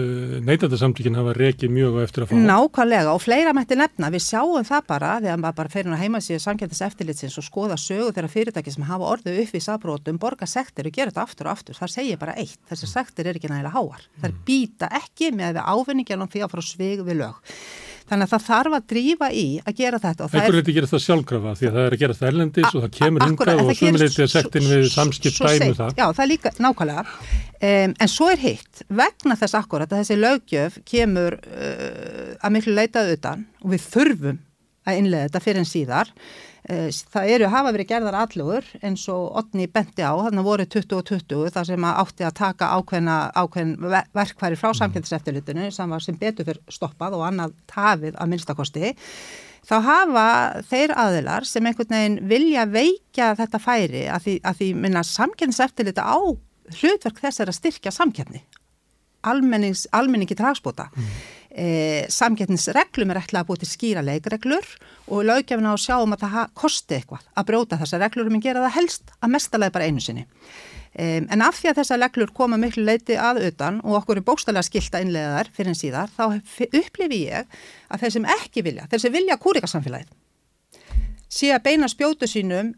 neytandarsamtíkin 0.44 1.16
hafa 1.18 1.32
rekið 1.38 1.70
mjög 1.78 1.92
eftir 2.04 2.26
að 2.26 2.28
fá. 2.30 2.36
Nákvæmlega 2.50 3.10
og 3.14 3.22
fleira 3.24 3.52
mætti 3.56 3.74
nefna. 3.80 4.12
Við 4.12 4.22
sjáum 4.26 4.64
það 4.68 4.82
bara 4.92 5.10
þegar 5.24 5.40
maður 5.40 5.58
bara 5.62 5.72
ferir 5.72 5.92
að 5.96 6.02
heima 6.04 6.20
síðan 6.24 6.44
samkjöndas 6.44 6.84
eftirlitsins 6.90 7.38
og 7.40 7.44
skoða 7.48 7.76
sögu 7.80 8.12
þeirra 8.12 8.30
fyrirtæki 8.36 8.70
sem 8.76 8.84
hafa 8.88 9.10
orðið 9.16 9.40
upp 9.46 9.54
í 9.56 9.64
sabrótum, 9.64 10.20
borga 10.20 10.46
sektir 10.50 10.84
og 10.90 10.94
gera 10.94 11.10
þetta 11.12 11.24
aftur 11.24 11.48
og 11.48 11.54
aftur. 11.56 11.74
Það 11.80 11.88
ekki 15.30 16.02
ekki 16.04 16.18
með 16.18 16.26
og 16.26 16.34
því 16.34 16.44
að 16.44 16.52
fara 16.54 16.66
svig 16.66 17.06
við 17.06 17.20
lög. 17.20 17.54
Þannig 18.10 18.26
að 18.26 18.32
það 18.32 18.46
þarf 18.48 18.74
að 18.74 18.86
drífa 18.90 19.26
í 19.30 19.44
að 19.62 19.76
gera 19.78 19.98
þetta. 20.02 20.26
Ekkur 20.26 20.56
þetta 20.56 20.70
að 20.72 20.76
gera 20.76 20.88
það 20.90 21.02
sjálfkrafa 21.04 21.52
því 21.60 21.68
að 21.68 21.76
það 21.76 21.84
er 21.84 21.94
að 21.94 22.00
gera 22.00 22.16
það 22.18 22.30
erlendis 22.30 22.72
og 22.72 22.82
það 22.82 22.96
kemur 22.96 23.24
hingað 23.24 23.60
og 23.62 23.70
sumuleiti 23.78 24.24
að 24.24 24.32
sektin 24.32 24.66
við 24.66 24.86
samskipt 24.90 25.38
dæmu 25.38 25.76
það. 25.78 25.92
Já, 25.94 26.04
það 26.08 26.24
er 26.24 26.30
líka 26.32 26.52
nákvæmlega. 26.58 27.04
Um, 27.60 27.94
en 27.94 28.10
svo 28.10 28.30
er 28.32 28.42
hitt, 28.42 28.82
vegna 28.88 29.38
þess 29.38 29.58
akkurat 29.60 29.94
að 29.94 30.02
þessi 30.02 30.18
lögjöf 30.18 30.80
kemur 30.90 31.38
uh, 31.38 32.34
að 32.40 32.56
miklu 32.56 32.74
leitað 32.74 33.14
utan 33.14 33.46
og 33.62 33.76
við 33.76 33.86
þurfum 33.94 34.42
að 34.90 35.02
innlega 35.04 35.28
þetta 35.28 35.44
fyrir 35.46 35.62
en 35.62 35.70
síðar 35.70 36.14
það 37.10 37.32
eru 37.34 37.48
hafa 37.50 37.72
verið 37.74 37.88
gerðar 37.90 38.16
allugur 38.20 38.66
eins 38.84 39.02
og 39.10 39.36
Otni 39.40 39.66
benti 39.70 40.04
á, 40.06 40.12
þannig 40.14 40.46
voru 40.46 40.66
2020 40.70 41.52
þar 41.54 41.68
sem 41.68 41.86
átti 41.90 42.26
að 42.26 42.36
taka 42.40 42.70
ákveðna, 42.78 43.16
ákveðn 43.34 43.72
verkværi 44.16 44.58
frá 44.58 44.70
mhm. 44.70 44.78
samkjöndseftilutinu 44.80 45.70
sem 45.74 45.94
var 45.94 46.04
sem 46.04 46.18
betur 46.20 46.48
fyrir 46.48 46.62
stoppað 46.70 47.18
og 47.18 47.26
annað 47.28 47.56
tafið 47.70 48.18
að 48.18 48.32
minnstakosti. 48.34 48.94
Þá 49.70 49.74
hafa 49.84 50.28
þeir 50.70 50.94
aðilar 50.98 51.46
sem 51.46 51.66
einhvern 51.68 51.92
veginn 51.92 52.20
vilja 52.30 52.64
veikja 52.70 53.34
þetta 53.38 53.60
færi 53.60 54.06
að 54.08 54.24
því, 54.24 54.36
að 54.48 54.62
því 54.62 54.70
minna 54.86 55.02
samkjöndseftilutu 55.04 56.06
á 56.06 56.18
hlutverk 56.80 57.20
þess 57.20 57.42
er 57.42 57.50
að 57.50 57.58
styrkja 57.58 57.92
samkjönni, 57.92 58.40
almenningi 59.26 60.38
tragspóta. 60.38 60.88
Mm 60.94 61.39
e, 61.50 62.06
samgetnisreglum 62.12 63.12
er 63.12 63.20
ætlað 63.22 63.42
að 63.42 63.48
búið 63.48 63.62
til 63.62 63.70
skýra 63.70 64.02
leikreglur 64.06 64.66
og 65.10 65.24
löggefina 65.26 65.72
á 65.72 65.74
að 65.74 65.84
sjá 65.84 65.96
um 66.00 66.14
að 66.14 66.26
það 66.26 66.52
kosti 66.62 66.98
eitthvað 66.98 67.24
að 67.34 67.48
bróta 67.50 67.78
þessar 67.80 68.04
reglur 68.04 68.30
og 68.30 68.34
minn 68.34 68.44
gera 68.44 68.64
það 68.66 68.76
helst 68.78 69.14
að 69.18 69.34
mestalega 69.34 69.74
bara 69.74 69.88
einu 69.90 70.04
sinni. 70.04 70.26
Um, 70.90 71.28
en 71.30 71.42
af 71.46 71.54
því 71.60 71.70
að 71.70 71.76
þessar 71.78 72.00
reglur 72.02 72.32
koma 72.34 72.56
miklu 72.58 72.82
leiti 72.82 73.14
að 73.14 73.44
utan 73.46 73.78
og 73.84 74.00
okkur 74.00 74.18
er 74.18 74.26
bókstælega 74.26 74.66
skilta 74.66 75.02
innlegaðar 75.04 75.50
fyrir 75.54 75.70
en 75.70 75.78
síðar, 75.78 76.10
þá 76.16 76.40
upplifi 76.66 77.20
ég 77.28 77.60
að 77.86 78.02
þeir 78.02 78.14
sem 78.16 78.26
ekki 78.34 78.64
vilja, 78.66 78.88
þeir 78.90 79.04
sem 79.04 79.14
vilja 79.14 79.38
kúrikasamfélagið, 79.38 80.10
sé 81.30 81.52
að 81.54 81.62
beina 81.68 81.90
spjótu 81.90 82.26
sínum 82.26 82.72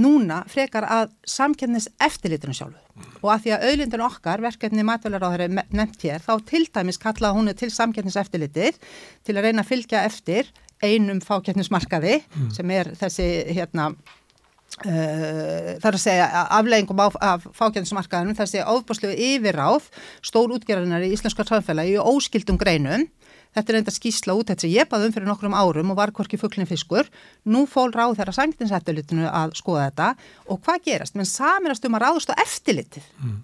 núna 0.00 0.42
frekar 0.50 0.86
að 0.90 1.12
samkennist 1.28 1.92
eftirlítinu 2.02 2.56
sjálfu 2.56 2.80
og 3.22 3.30
að 3.32 3.44
því 3.44 3.52
að 3.54 3.64
auðlindin 3.68 4.04
okkar, 4.06 4.42
verkefni 4.42 4.84
þeirri 4.86 5.48
nefnt 5.54 6.04
hér, 6.06 6.22
þá 6.22 6.34
til 6.46 6.64
dæmis 6.70 7.00
kallaða 7.02 7.38
hún 7.38 7.54
til 7.58 7.70
samkennist 7.74 8.20
eftirlítið 8.20 8.78
til 9.26 9.36
að 9.36 9.48
reyna 9.48 9.64
að 9.64 9.70
fylgja 9.70 10.04
eftir 10.06 10.50
einum 10.82 11.22
fákjörnusmarkaði 11.24 12.20
mm. 12.20 12.50
sem 12.54 12.74
er 12.74 12.90
þessi 12.98 13.28
hérna 13.54 13.88
uh, 13.94 15.70
þar 15.82 15.90
að 15.90 16.02
segja 16.02 16.28
afleggingum 16.58 17.02
af 17.04 17.48
fákjörnusmarkaðinum 17.56 18.38
þessi 18.38 18.62
ofbúslu 18.66 19.14
yfirráð 19.14 19.88
stór 20.24 20.54
útgerðarinnar 20.58 21.06
í 21.06 21.12
Íslenska 21.14 21.46
samfélagi 21.48 21.96
í 21.96 22.02
óskildum 22.02 22.58
greinum 22.60 23.08
Þetta 23.54 23.72
er 23.72 23.80
enda 23.80 23.94
skísla 23.94 24.34
út 24.34 24.50
þetta 24.50 24.66
sem 24.66 24.74
ég 24.74 24.90
baði 24.90 25.08
um 25.08 25.14
fyrir 25.14 25.30
nokkrum 25.30 25.56
árum 25.56 25.94
og 25.94 25.98
var 26.00 26.12
hvorki 26.14 26.38
fugglinn 26.40 26.68
fiskur. 26.68 27.08
Nú 27.46 27.64
fól 27.70 27.94
ráð 27.94 28.18
þeirra 28.18 28.34
sangtinsættilitinu 28.34 29.26
að 29.30 29.56
skoða 29.60 29.88
þetta 29.88 30.12
og 30.50 30.62
hvað 30.64 30.86
gerast? 30.90 31.18
Menn 31.18 31.28
saminast 31.28 31.86
um 31.86 31.98
að 31.98 32.06
ráðast 32.08 32.32
á 32.34 32.40
eftirlitið. 32.42 33.10
Mm. 33.22 33.42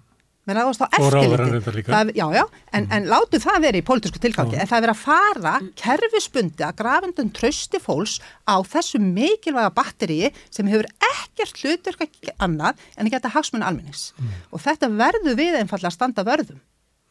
Menn 0.49 0.57
ráðast 0.57 0.83
á 0.83 0.87
eftirlitið. 0.97 2.11
Já, 2.17 2.25
já, 2.33 2.43
en, 2.73 2.87
mm. 2.87 2.95
en 2.97 3.07
látu 3.13 3.39
það 3.39 3.67
verið 3.67 3.83
í 3.83 3.85
pólitísku 3.87 4.21
tilgangi. 4.23 4.57
En 4.57 4.67
það 4.67 4.77
er 4.79 4.85
verið 4.87 4.95
að 4.97 5.03
fara 5.05 5.53
kerfisbundi 5.79 6.65
að 6.67 6.79
grafendun 6.81 7.31
trösti 7.37 7.79
fólks 7.79 8.17
á 8.49 8.59
þessu 8.67 8.99
mikilvæga 9.05 9.71
batteríi 9.77 10.33
sem 10.49 10.67
hefur 10.71 10.89
ekkert 11.11 11.61
hlutverk 11.61 12.33
annað 12.41 12.83
en 12.97 13.07
að 13.07 13.15
geta 13.15 13.31
hagsmunni 13.37 13.69
almennings. 13.69 14.09
Mm. 14.17 14.35
Og 14.51 14.65
þetta 14.65 14.91
verður 14.91 15.39
við 15.39 15.61
einfallega 15.61 15.93
að 15.93 15.97
standa 15.99 16.27
vörðum. 16.27 16.59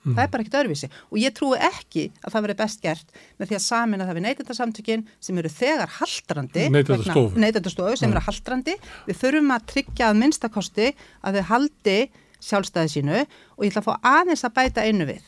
Mm. 0.01 0.15
Það 0.17 0.23
er 0.23 0.31
bara 0.33 0.45
ekkert 0.45 0.59
öðruvísi 0.63 0.89
og 0.89 1.17
ég 1.21 1.35
trúi 1.37 1.59
ekki 1.61 2.07
að 2.25 2.33
það 2.33 2.45
veri 2.47 2.55
best 2.57 2.81
gert 2.81 3.19
með 3.37 3.51
því 3.51 3.57
að 3.59 3.65
samina 3.67 4.07
það 4.09 4.17
við 4.17 4.25
neytendarsamtökin 4.27 5.03
sem 5.21 5.41
eru 5.43 5.51
þegar 5.53 5.93
haldrandi 5.99 6.65
neytendarstofu 6.73 7.99
sem 8.01 8.09
mm. 8.09 8.15
eru 8.15 8.23
haldrandi 8.25 8.77
við 9.11 9.19
þurfum 9.21 9.53
að 9.53 9.67
tryggja 9.75 10.09
að 10.09 10.21
minnstakosti 10.23 10.89
að 11.21 11.37
þau 11.37 11.47
haldi 11.51 11.99
sjálfstæði 12.41 12.95
sínu 12.95 13.19
og 13.21 13.67
ég 13.67 13.75
ætla 13.75 13.85
að 13.85 13.89
fá 13.91 14.11
aðeins 14.17 14.47
að 14.49 14.57
bæta 14.57 14.89
einu 14.89 15.09
við. 15.11 15.25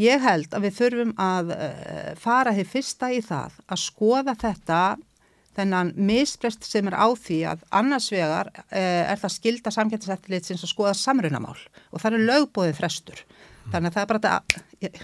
Ég 0.00 0.22
held 0.24 0.56
að 0.56 0.64
við 0.64 0.78
þurfum 0.80 1.12
að 1.22 1.52
uh, 1.54 2.12
fara 2.18 2.54
því 2.56 2.64
fyrsta 2.72 3.12
í 3.14 3.20
það 3.22 3.60
að 3.68 3.82
skoða 3.84 4.34
þetta 4.40 4.82
þennan 5.54 5.92
misprest 5.94 6.66
sem 6.66 6.88
er 6.90 6.96
á 6.98 7.06
því 7.14 7.44
að 7.52 7.68
annars 7.78 8.08
vegar 8.10 8.50
uh, 8.50 8.70
er 8.74 9.20
það 9.20 9.36
skilda 9.36 9.74
samkjæmtiseftillit 9.74 10.48
sem 10.48 10.58
skoða 10.64 10.96
samrunamál 10.98 11.58
og 11.92 12.00
það 12.02 12.16
er 12.16 12.30
lögbóðið 12.32 12.80
frestur 12.80 13.26
Þannig 13.72 13.90
að 13.90 13.94
það 13.94 14.02
er 14.02 14.10
bara 14.10 14.20
þetta, 14.24 15.02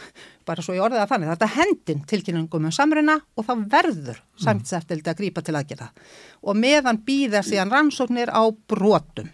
bara 0.48 0.64
svo 0.64 0.76
ég 0.76 0.84
orðið 0.84 1.02
að 1.02 1.12
þannig, 1.14 1.30
þetta 1.32 1.48
er 1.48 1.56
hendin 1.56 2.04
tilkynningum 2.12 2.68
um 2.68 2.74
samruna 2.74 3.16
og 3.34 3.46
þá 3.48 3.52
verður 3.72 4.22
samkynnseftildi 4.44 5.12
að 5.12 5.20
grípa 5.22 5.44
til 5.44 5.56
aðgerða. 5.56 5.90
Og 6.44 6.58
meðan 6.60 7.00
býða 7.06 7.42
síðan 7.46 7.72
rannsóknir 7.72 8.32
á 8.32 8.42
brotum. 8.50 9.30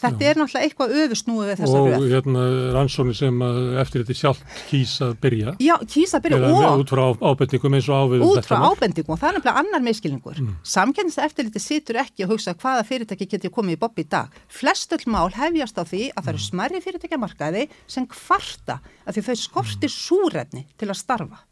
Þetta 0.00 0.26
er 0.30 0.38
náttúrulega 0.40 0.66
eitthvað 0.66 0.94
öfusnúið 1.02 1.48
við 1.50 1.58
þessa 1.60 1.80
og 1.80 1.88
röð. 1.90 2.04
hérna 2.14 2.44
rannsóni 2.76 3.14
sem 3.16 3.42
að 3.44 3.58
eftir 3.82 4.04
þetta 4.04 4.16
sjálf 4.20 4.40
kýs 4.70 4.94
að 5.04 5.12
byrja 5.24 5.54
Já, 5.60 5.74
kýsa 5.84 6.18
að 6.18 6.24
byrja 6.26 6.50
og 6.50 6.84
út 6.84 6.92
frá 6.94 7.04
ábendingum 7.20 7.76
eins 7.76 7.90
og 7.90 8.00
ávið 8.00 8.24
út 8.26 8.48
frá 8.48 8.58
ábendingum 8.70 9.14
og 9.14 9.20
það 9.20 9.28
er 9.28 9.36
nefnilega 9.38 9.64
annar 9.64 9.84
miskilningur. 9.84 10.40
Mm. 10.40 10.54
Samkynnseftildi 10.74 11.62
situr 11.62 12.00
ekki 12.00 12.24
og 12.24 12.34
hugsa 12.34 12.56
hvaða 12.56 12.86
fyrirtæki 12.88 13.28
getur 13.34 13.52
komið 13.54 13.76
í 13.76 13.80
bobb 13.84 14.00
í 14.00 14.06
dag. 14.08 14.32
Flest 14.48 14.96
öll 14.96 15.04
mál 15.10 15.28
hefjast 15.36 15.76
á 15.76 15.84
því 15.84 16.06
að 16.14 16.22
það 16.22 16.32
eru 16.32 16.44
smerri 16.46 16.80
fyrirtækjamarkaði 16.86 17.66
sem 17.90 18.08
kvarta 18.08 18.80
að 19.04 19.18
því 19.18 19.26
þau 19.28 19.36
skortir 19.44 19.92
súrefni 19.92 20.64
til 20.80 20.88
að 20.88 21.00
starfa 21.02 21.44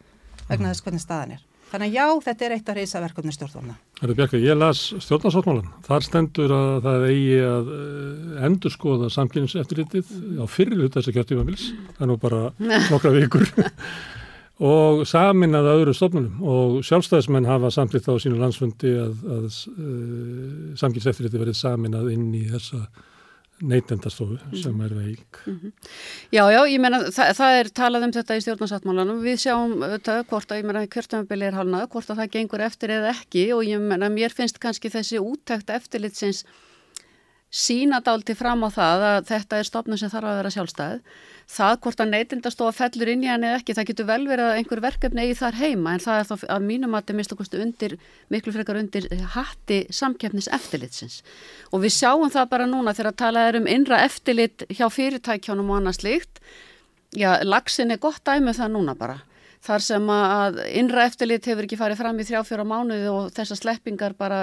vegna 0.49 0.73
þess 0.73 0.87
hvernig 0.87 1.05
staðan 1.05 1.37
er. 1.37 1.45
Þannig 1.69 1.90
að 1.90 1.99
já, 1.99 2.07
þetta 2.25 2.47
er 2.47 2.55
eitt 2.57 2.71
af 2.73 2.78
reysaverkefni 2.78 3.35
stjórnvaldna. 3.99 4.02
Herra 4.02 4.14
Bjarka, 4.14 4.38
ég 4.38 4.57
las 4.59 4.95
stjórnarsáttmálan. 5.02 5.73
Þar 5.87 6.05
stendur 6.05 6.52
að 6.52 6.85
það 6.85 7.07
eigi 7.09 7.40
að 7.43 7.71
uh, 7.73 8.45
endurskoða 8.47 9.11
samkynnseftirlitið 9.11 10.07
á 10.38 10.45
fyrir 10.47 10.78
hluta 10.78 11.00
þess 11.00 11.09
að 11.09 11.17
kjörtímabils. 11.19 11.73
Það 11.97 12.05
er 12.05 12.11
nú 12.11 12.17
bara 12.19 12.52
nokkra 12.93 13.12
vikur. 13.17 13.49
og 14.59 15.05
samin 15.07 15.55
að 15.55 15.71
öðrum 15.73 15.95
stofnunum 15.95 16.43
og 16.43 16.81
sjálfstæðismenn 16.87 17.47
hafa 17.47 17.71
samtlýtt 17.71 18.09
á 18.11 18.14
sínu 18.19 18.38
landsfundi 18.38 18.95
að, 18.99 19.21
að 19.37 19.45
uh, 19.75 20.75
samkynnseftirlitið 20.78 21.45
verið 21.45 21.59
samin 21.59 21.99
að 21.99 22.12
inn 22.14 22.33
í 22.35 22.47
þessa 22.50 22.87
neytendastofu 23.60 24.38
sem 24.58 24.80
er 24.84 24.94
veik. 24.94 25.40
Já, 26.34 26.44
já, 26.52 26.60
ég 26.70 26.78
meina 26.82 27.00
það, 27.08 27.32
það 27.38 27.58
er 27.58 27.70
talað 27.80 28.06
um 28.06 28.14
þetta 28.14 28.38
í 28.38 28.44
stjórnarsáttmálanum. 28.44 29.20
Við 29.24 29.42
sjáum 29.44 29.74
þetta 29.82 30.16
hvort 30.30 30.52
að, 30.52 30.60
ég 30.62 30.68
meina, 30.68 30.86
kjörtumabili 30.94 31.48
er 31.48 31.58
halnað, 31.58 31.88
hvort 31.94 32.12
að 32.12 32.22
það 32.22 32.32
gengur 32.36 32.64
eftir 32.68 32.94
eða 32.98 33.12
ekki 33.16 33.48
og 33.56 33.64
ég 33.66 33.82
meina, 33.82 34.10
mér 34.12 34.34
finnst 34.34 34.60
kannski 34.62 34.92
þessi 34.94 35.22
úttækt 35.22 35.72
eftirlitsins 35.74 36.44
sína 37.48 38.02
dálti 38.04 38.36
fram 38.36 38.64
á 38.64 38.68
það 38.68 39.04
að 39.08 39.18
þetta 39.30 39.58
er 39.58 39.68
stofnun 39.68 40.00
sem 40.00 40.10
þarf 40.12 40.28
að 40.28 40.38
vera 40.42 40.52
sjálfstæð. 40.52 40.98
Það 41.49 41.76
hvort 41.85 42.00
að 42.05 42.11
neytindastofa 42.12 42.73
fellur 42.76 43.09
inn 43.09 43.23
í 43.25 43.28
hann 43.31 43.45
eða 43.49 43.59
ekki, 43.62 43.73
það 43.78 43.87
getur 43.88 44.07
vel 44.11 44.25
verið 44.28 44.45
að 44.50 44.59
einhver 44.59 44.81
verkefni 44.85 45.23
eigi 45.25 45.37
þar 45.38 45.55
heima 45.57 45.95
en 45.97 46.02
það 46.05 46.19
er 46.21 46.26
þá 46.28 46.35
að 46.59 46.67
mínum 46.69 46.93
að 46.97 47.00
þetta 47.07 47.17
mist 47.17 47.33
okkur 47.33 47.62
undir, 47.64 47.95
miklu 48.35 48.52
frekar 48.52 48.76
undir 48.83 49.07
hatti 49.33 49.78
samkeppnis 49.97 50.50
eftirlitsins. 50.52 51.23
Og 51.73 51.81
við 51.87 51.95
sjáum 51.97 52.28
það 52.35 52.50
bara 52.52 52.67
núna 52.69 52.93
þegar 52.93 53.11
að 53.14 53.21
tala 53.25 53.47
er 53.49 53.59
um 53.62 53.71
innra 53.71 54.02
eftirlit 54.05 54.67
hjá 54.69 54.85
fyrirtækjónum 54.93 55.73
og 55.73 55.81
annað 55.81 55.97
slíkt. 56.02 56.43
Já, 57.17 57.31
lagsin 57.49 57.97
er 57.97 58.02
gott 58.05 58.21
dæmi 58.28 58.52
um 58.52 58.59
það 58.61 58.75
núna 58.76 58.97
bara. 59.00 59.17
Þar 59.64 59.83
sem 59.83 60.12
að 60.12 60.61
innra 60.78 61.09
eftirlit 61.09 61.49
hefur 61.49 61.64
ekki 61.64 61.81
farið 61.81 61.99
fram 62.05 62.21
í 62.21 62.28
þrjá 62.28 62.45
fjóra 62.47 62.69
mánuði 62.69 63.09
og 63.11 63.33
þessar 63.35 63.59
sleppingar 63.59 64.12
bara 64.21 64.43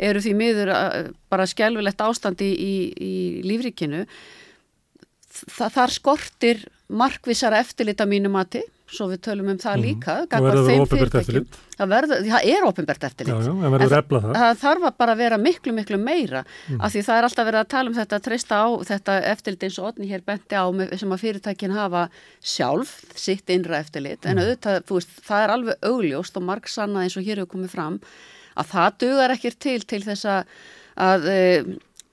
eru 0.00 0.24
því 0.24 0.32
miður 0.40 0.72
að- 0.74 1.12
bara 1.30 1.46
skjálfilegt 1.46 2.00
ástandi 2.08 2.48
í, 2.56 2.72
í 2.96 3.14
lífríkinu. 3.44 4.06
Þa, 5.46 5.68
þar 5.76 5.94
skortir 5.94 6.66
markvissara 6.88 7.60
eftirlit 7.62 8.00
að 8.00 8.08
mínu 8.14 8.30
mati, 8.32 8.62
svo 8.88 9.04
við 9.10 9.18
tölum 9.26 9.50
um 9.52 9.58
það 9.60 9.80
líka. 9.84 10.14
Og 10.22 10.28
gagnvart 10.32 10.54
verður 10.56 10.82
opinbert 10.86 11.12
fyrirtækjum. 11.12 11.20
eftirlit? 11.44 11.56
Það, 11.78 11.88
verður, 11.92 12.22
það 12.30 12.46
er 12.54 12.64
ofinbært 12.68 13.02
Já, 13.04 13.08
eftirlit. 13.10 13.34
já, 13.44 13.52
verður 13.74 13.96
En 13.98 14.06
það. 14.08 14.38
það 14.38 14.62
þarf 14.62 14.86
að 14.88 14.94
bara 15.02 15.14
vera 15.20 15.38
miklu, 15.38 15.74
miklu 15.76 15.98
meira 16.00 16.40
af 16.80 16.94
því 16.94 17.02
það 17.04 17.18
er 17.20 17.26
alltaf 17.28 17.48
verið 17.50 17.60
að 17.60 17.68
tala 17.74 17.90
um 17.92 17.98
þetta 17.98 18.16
að 18.18 18.24
treysta 18.28 18.60
á 18.64 18.66
þetta 18.88 19.16
eftirlit 19.34 19.66
eins 19.68 19.76
og 19.82 19.90
Otni 19.90 20.08
hér 20.08 20.24
benti 20.24 20.56
á 20.56 20.64
sem 20.98 21.12
að 21.12 21.22
fyrirtækin 21.26 21.76
hafa 21.76 22.06
sjálf 22.40 22.94
sitt 23.14 23.52
innra 23.52 23.82
eftirlit 23.84 24.24
en 24.26 24.40
auðvitað, 24.40 24.80
þú 24.88 24.98
veist, 24.98 25.12
það 25.28 25.44
er 25.44 25.54
alveg 25.58 25.86
augljóst 25.92 26.40
og 26.40 26.48
marg 26.48 26.72
sannað 26.72 27.04
eins 27.04 27.18
og 27.20 27.28
hér 27.28 27.42
hefur 27.44 27.52
komið 27.58 27.74
fram 27.76 28.00
að 28.58 28.72
það 28.72 28.98
dugar 29.04 29.36
ekkir 29.36 29.58
til 29.60 29.78
til 29.84 30.02
þess 30.08 30.24
að, 30.32 30.56
að 30.96 31.28
e, 31.28 31.38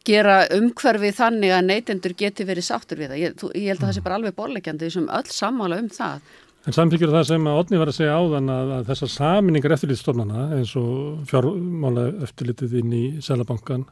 gera 0.05 0.39
umhverfið 0.53 1.19
þannig 1.19 1.53
að 1.55 1.67
neytendur 1.69 2.15
geti 2.17 2.47
verið 2.47 2.67
sáttur 2.67 3.01
við 3.01 3.11
það. 3.11 3.21
Ég, 3.21 3.37
þú, 3.41 3.51
ég 3.57 3.69
held 3.71 3.81
að 3.81 3.87
það 3.87 3.95
sé 3.97 4.03
bara 4.05 4.19
alveg 4.19 4.35
borlegjandi 4.37 4.89
sem 4.93 5.07
öll 5.19 5.31
sammála 5.33 5.79
um 5.83 5.91
það. 5.93 6.33
En 6.65 6.73
samþykjur 6.73 7.13
það 7.13 7.27
sem 7.29 7.47
að 7.49 7.59
Otni 7.61 7.77
var 7.77 7.91
að 7.91 7.97
segja 7.99 8.17
áðan 8.17 8.49
að, 8.49 8.73
að 8.79 8.87
þessar 8.89 9.11
saminningar 9.13 9.75
eftirlitstofnana 9.75 10.45
eins 10.57 10.71
og 10.79 11.25
fjármála 11.29 12.05
eftirlitið 12.25 12.79
inn 12.81 12.95
í 12.97 13.03
Sælabankan, 13.25 13.85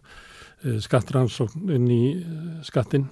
skattrannsókn 0.81 1.69
inn 1.75 1.89
í 1.91 2.03
eh, 2.17 2.43
skattin 2.65 3.09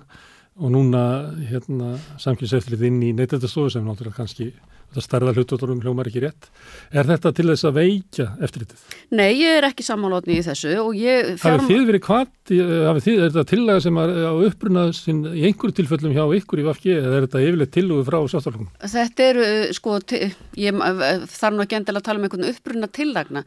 og 0.62 0.72
núna 0.74 1.04
hérna, 1.50 1.96
samkynnseftirlitið 2.22 2.88
inn 2.90 3.02
í 3.06 3.12
neytendastofu 3.18 3.74
sem 3.76 3.86
náttúrulega 3.86 4.22
kannski 4.22 4.50
þetta 4.92 5.04
stærða 5.06 5.34
hlututórum 5.38 5.80
hljómar 5.82 6.10
ekki 6.12 6.22
rétt. 6.26 6.50
Er 6.92 7.08
þetta 7.08 7.32
til 7.38 7.48
þess 7.48 7.68
að 7.70 7.78
veikja 7.80 8.26
eftirlitið? 8.44 8.82
Nei, 9.16 9.30
ég 9.40 9.58
er 9.62 9.68
ekki 9.70 9.86
sammálotni 9.88 10.38
í 10.38 10.44
þessu 10.46 10.74
og 10.84 10.98
ég... 11.00 11.32
Hafið 11.42 11.70
þið 11.72 11.86
verið 11.88 12.04
kvart, 12.06 12.34
hafið 12.52 13.06
þið, 13.08 13.22
er 13.22 13.32
þetta 13.32 13.46
tillaga 13.54 13.84
sem 13.86 14.02
er 14.04 14.14
á 14.28 14.34
uppruna 14.50 14.84
sinn 14.96 15.24
í 15.32 15.46
einhverju 15.48 15.78
tilfellum 15.80 16.16
hjá 16.16 16.24
ykkur 16.42 16.62
í 16.62 16.68
Vafki 16.68 16.94
eða 16.98 17.16
er 17.22 17.28
þetta 17.28 17.44
yfirleitt 17.48 17.74
tillugu 17.78 18.06
frá 18.08 18.20
sjálfstaflöfum? 18.34 18.70
Þetta 18.92 19.28
eru, 19.32 19.48
sko, 19.80 19.98
ti- 20.12 20.22
ég 20.60 20.84
eh, 20.92 21.26
þarf 21.32 21.56
nú 21.58 21.66
ekki 21.66 21.80
endilega 21.80 22.04
að 22.04 22.10
tala 22.10 22.22
um 22.22 22.28
einhvern 22.28 22.50
uppruna 22.52 22.92
tillagna. 22.92 23.46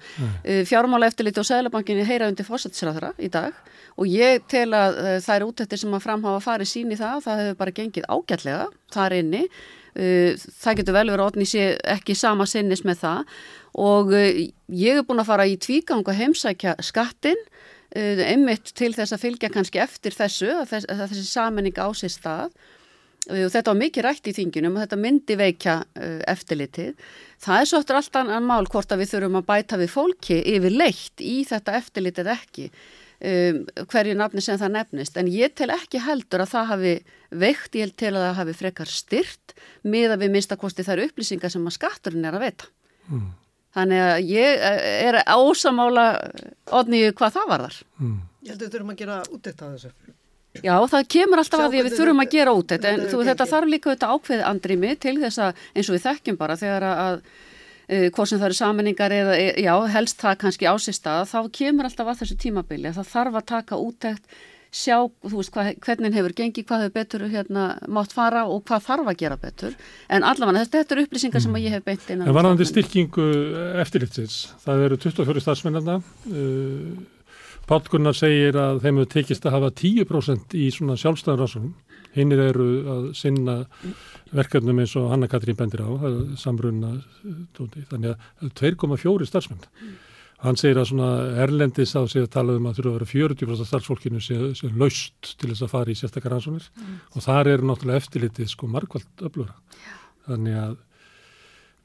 Fjármála 0.68 1.12
eftirliti 1.12 1.42
og 1.42 1.48
Sæðlabankinni 1.48 2.08
heyra 2.08 2.28
undir 2.32 2.48
fósættisræðara 2.48 3.12
í 3.20 3.30
dag 3.32 3.52
og 4.00 4.10
ég 4.10 4.42
tel 4.50 4.70
að 4.74 4.98
eh, 5.04 5.16
þær 5.22 5.46
útættir 5.48 5.80
sem 5.80 5.94
að 5.94 6.04
framhafa 6.08 6.42
farið 6.42 6.70
síni 6.70 6.98
það, 6.98 7.20
það 7.26 7.42
hefur 7.42 7.58
bara 7.60 7.74
gengið 7.78 8.08
ágætlega 8.10 8.66
þar 8.94 9.16
inni. 9.20 9.42
Eh, 9.94 10.34
Það 10.34 10.80
getur 10.80 10.96
vel 10.96 11.06
verið 11.12 11.22
að 11.22 11.28
Otni 11.30 11.46
sé 11.46 11.66
ekki 11.94 12.16
sama 12.18 12.46
sinnis 12.50 12.84
með 12.86 13.02
það. 13.04 13.34
Og 13.84 14.14
eh, 14.18 14.40
ég 14.74 15.00
er 15.00 15.06
búin 15.06 15.22
að 15.22 15.30
fara 15.30 15.46
í 15.46 15.58
tvígang 15.60 16.02
og 16.02 16.14
heimsækja 16.18 16.76
skattin 16.82 17.38
uh, 17.94 18.22
einmitt 18.26 18.72
til 18.74 18.92
þess 18.94 19.14
að 19.14 19.22
fylgja 19.22 19.50
kannski 19.54 19.82
eftir 19.82 20.14
þessu, 20.14 20.50
að, 20.50 20.70
þess, 20.72 20.88
að 20.90 21.04
þessi 21.12 21.28
saminning 21.28 21.78
á 21.78 21.88
sér 21.94 22.10
stað. 22.14 22.56
Uh, 23.30 23.44
og 23.46 23.52
þetta 23.54 23.70
var 23.70 23.80
mikið 23.82 24.06
rætt 24.06 24.30
í 24.30 24.34
þinginum 24.36 24.78
og 24.78 24.84
þetta 24.84 25.00
myndi 25.04 25.38
veikja 25.38 25.76
eftirlitið. 26.30 27.06
Það 27.44 27.60
er 27.60 27.70
svo 27.70 27.82
eftir 27.82 28.00
allt 28.00 28.20
annan 28.20 28.50
mál 28.50 28.66
hvort 28.66 28.94
að 28.94 29.04
við 29.04 29.14
þurfum 29.14 29.40
að 29.42 29.48
bæta 29.52 29.80
við 29.80 29.94
fólki 29.94 30.42
yfir 30.56 30.74
leitt 30.74 31.22
í 31.22 31.38
þetta 31.46 31.78
eftirlitið 31.78 32.34
ekki 32.34 32.68
um, 33.30 33.60
hverju 33.92 34.16
nafni 34.18 34.42
sem 34.44 34.58
það 34.60 34.74
nefnist 34.78 35.16
en 35.20 35.30
ég 35.32 35.54
tel 35.58 35.70
ekki 35.74 36.02
heldur 36.04 36.44
að 36.44 36.52
það 36.52 36.68
hafi 36.72 36.94
veikt, 37.44 37.78
ég 37.80 37.94
tel 37.98 38.12
að 38.14 38.26
það 38.26 38.36
hafi 38.40 38.56
frekar 38.58 38.90
styrt 38.90 39.54
með 39.82 40.14
að 40.14 40.24
við 40.24 40.34
minnstakosti 40.36 40.86
þær 40.86 41.06
upplýsingar 41.08 41.54
sem 41.54 41.64
að 41.66 41.76
skatturinn 41.78 42.28
er 42.28 42.36
að 42.38 42.46
veita. 42.48 42.70
Mm. 43.08 43.30
Þannig 43.74 44.04
að 44.08 44.28
ég 44.30 44.66
uh, 44.70 44.90
er 45.08 45.20
ásamála 45.24 46.08
odniðu 46.82 47.14
hvað 47.18 47.38
það 47.38 47.48
var 47.54 47.66
þar. 47.66 47.80
Mm. 48.00 48.20
Ég 48.44 48.52
held 48.52 48.60
að 48.60 48.66
við 48.66 48.76
þurfum 48.76 48.92
að 48.94 49.00
gera 49.02 49.22
útdækt 49.32 49.64
að 49.64 49.78
þessu. 49.78 50.14
Já, 50.62 50.74
það 50.86 51.08
kemur 51.10 51.40
alltaf 51.40 51.58
Sjá 51.58 51.64
að 51.64 51.72
því 51.72 51.80
að 51.80 51.86
við 51.88 51.96
þurfum 51.98 52.22
að 52.22 52.34
gera 52.34 52.52
út 52.54 52.68
þetta, 52.70 52.90
en 52.92 53.08
þú, 53.10 53.22
þetta 53.26 53.46
þarf 53.50 53.70
líka 53.72 53.90
þetta 53.90 54.10
ákveði 54.14 54.44
andrými 54.46 54.92
til 55.02 55.14
þess 55.18 55.40
að 55.42 55.64
eins 55.74 55.88
og 55.88 55.96
við 55.96 56.04
þekkjum 56.04 56.38
bara 56.38 56.56
þegar 56.60 56.86
að, 56.86 57.00
að 57.04 57.16
uh, 57.90 58.08
hvort 58.14 58.30
sem 58.30 58.40
það 58.40 58.48
eru 58.48 58.58
saminningar 58.58 59.14
eða, 59.14 59.36
e, 59.38 59.52
já, 59.64 59.74
helst 59.94 60.20
það 60.22 60.40
kannski 60.42 60.68
á 60.68 60.74
sér 60.80 60.98
stað, 60.98 61.30
þá 61.30 61.38
kemur 61.60 61.88
alltaf 61.88 62.10
að 62.10 62.20
þessu 62.22 62.40
tímabili, 62.44 62.90
að 62.90 62.98
það 63.00 63.12
þarf 63.12 63.38
að 63.40 63.48
taka 63.52 63.80
útækt, 63.80 64.36
sjá, 64.74 64.96
þú 65.22 65.38
veist, 65.38 65.52
hvað, 65.54 65.70
hvernig 65.86 66.16
hefur 66.18 66.34
gengið, 66.34 66.66
hvað 66.66 66.84
hefur 66.84 66.94
betur 66.96 67.26
hérna 67.30 67.66
mátt 67.86 68.14
fara 68.14 68.42
og 68.50 68.64
hvað 68.66 68.86
þarf 68.88 69.10
að 69.12 69.18
gera 69.22 69.38
betur, 69.38 69.76
en 70.10 70.26
allavega 70.26 70.64
þetta, 70.64 70.80
þetta 70.80 70.96
eru 70.96 71.04
upplýsingar 71.06 71.44
sem 71.44 71.54
að 71.54 71.66
ég 71.68 71.76
hef 71.76 71.84
beint 71.86 72.08
inn 72.10 72.24
En 72.26 72.34
varðandi 72.34 72.66
styrkingu 72.66 73.28
eftirlitsins, 73.84 74.38
það 74.64 74.86
eru 74.88 74.98
24 75.06 75.44
starfsmennarna, 75.46 76.00
uh, 76.32 77.10
Páll 77.64 77.86
Gunnar 77.88 78.12
segir 78.12 78.58
að 78.60 78.82
þeim 78.82 78.98
hefur 79.00 79.12
tekist 79.14 79.46
að 79.48 79.54
hafa 79.56 79.70
10% 79.80 80.56
í 80.58 80.66
svona 80.74 80.98
sjálfstæðan 81.00 81.38
rannsóknum, 81.40 81.70
hinnir 82.14 82.42
eru 82.48 82.68
að 82.94 83.04
sinna 83.18 83.60
verkefnum 84.34 84.80
eins 84.82 84.94
og 84.98 85.10
Hanna 85.12 85.28
Katrín 85.30 85.58
bendir 85.58 85.84
á, 85.84 85.90
samrunna, 86.40 86.96
þannig 87.54 88.14
að 88.14 88.26
það 88.40 88.66
eru 88.70 88.96
2,4 88.96 89.30
starfsmenn. 89.30 89.64
Hann 90.44 90.58
segir 90.60 90.76
að 90.76 90.90
svona 90.90 91.10
Erlendis 91.40 91.94
á 91.96 92.04
sig 92.10 92.26
að 92.26 92.32
tala 92.34 92.56
um 92.58 92.66
að 92.68 92.80
þurfa 92.80 92.90
að 92.90 92.96
vera 92.98 93.10
40% 93.12 93.68
starfsfólkinu 93.70 94.20
sem, 94.20 94.42
sem 94.58 94.74
laust 94.80 95.30
til 95.40 95.48
þess 95.52 95.64
að 95.64 95.72
fara 95.72 95.92
í 95.92 95.96
sérstakar 95.96 96.34
rannsóknir 96.34 96.66
og 97.14 97.24
þar 97.24 97.52
eru 97.54 97.68
náttúrulega 97.70 98.02
eftirlitið 98.02 98.50
sko 98.52 98.68
margvald 98.68 99.24
öflura. 99.24 99.54
Þannig 100.26 100.58
að 100.60 100.74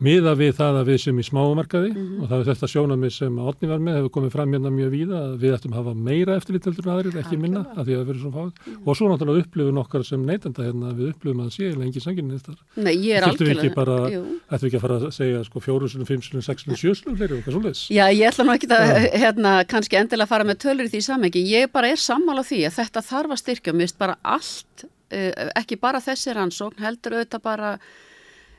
miða 0.03 0.33
við 0.39 0.53
það 0.57 0.77
að 0.79 0.89
við 0.89 0.97
sem 1.03 1.17
í 1.19 1.23
smáumarkaði 1.27 1.89
og 1.93 2.25
það 2.29 2.39
er 2.39 2.47
þetta 2.49 2.67
sjónamið 2.71 3.11
sem 3.15 3.33
Átni 3.43 3.67
var 3.69 3.81
með 3.83 3.95
hefur 3.99 4.13
komið 4.15 4.31
fram 4.35 4.53
hérna 4.55 4.71
mjög 4.73 4.89
víða 4.93 5.17
að 5.19 5.33
við 5.43 5.55
ættum 5.57 5.73
að 5.73 5.79
hafa 5.81 5.93
meira 6.07 6.37
eftirlíteldur 6.39 6.85
en 6.85 6.93
aðrir, 6.93 7.17
ekki 7.19 7.35
minna, 7.39 7.61
að 7.75 7.83
því 7.83 7.93
að 7.93 7.99
það 7.99 8.07
verður 8.09 8.23
svona 8.23 8.37
fáið 8.37 8.53
og 8.79 8.91
svo 8.95 9.05
náttúrulega 9.11 9.41
upplifun 9.43 9.81
okkar 9.83 10.01
sem 10.07 10.21
neytenda 10.27 10.61
hérna 10.67 10.87
við 10.95 11.05
upplifum 11.13 11.41
að 11.43 11.51
sé 11.55 11.65
engin 11.73 12.05
sanginni 12.05 12.39
þetta. 12.39 12.53
Nei, 12.79 12.95
ég 12.95 13.13
er 13.19 13.23
við 13.39 13.53
ekki 13.55 13.71
bara, 13.75 13.97
ættum 14.07 14.63
við 14.63 14.69
ekki 14.69 14.79
að 14.79 14.85
fara 14.85 14.97
að 14.99 15.05
segja 15.15 15.39
sko 15.47 15.57
fjórusunum, 15.63 16.07
fimmsunum, 16.07 16.43
sexunum, 16.45 16.79
sjösunum 16.79 17.15
fleiri 17.19 17.33
og 17.33 17.37
eitthvað 17.39 17.55
svoleiðis. 17.57 17.83
Já, 17.91 18.05
ég 18.13 18.25
ætla 18.29 18.43
nú 18.47 18.53
ekki 18.55 18.67
að 18.75 18.83
hérna, 19.19 19.51
kannski 19.69 19.99
endilega 19.99 20.29
fara 20.29 20.47
með 20.47 20.63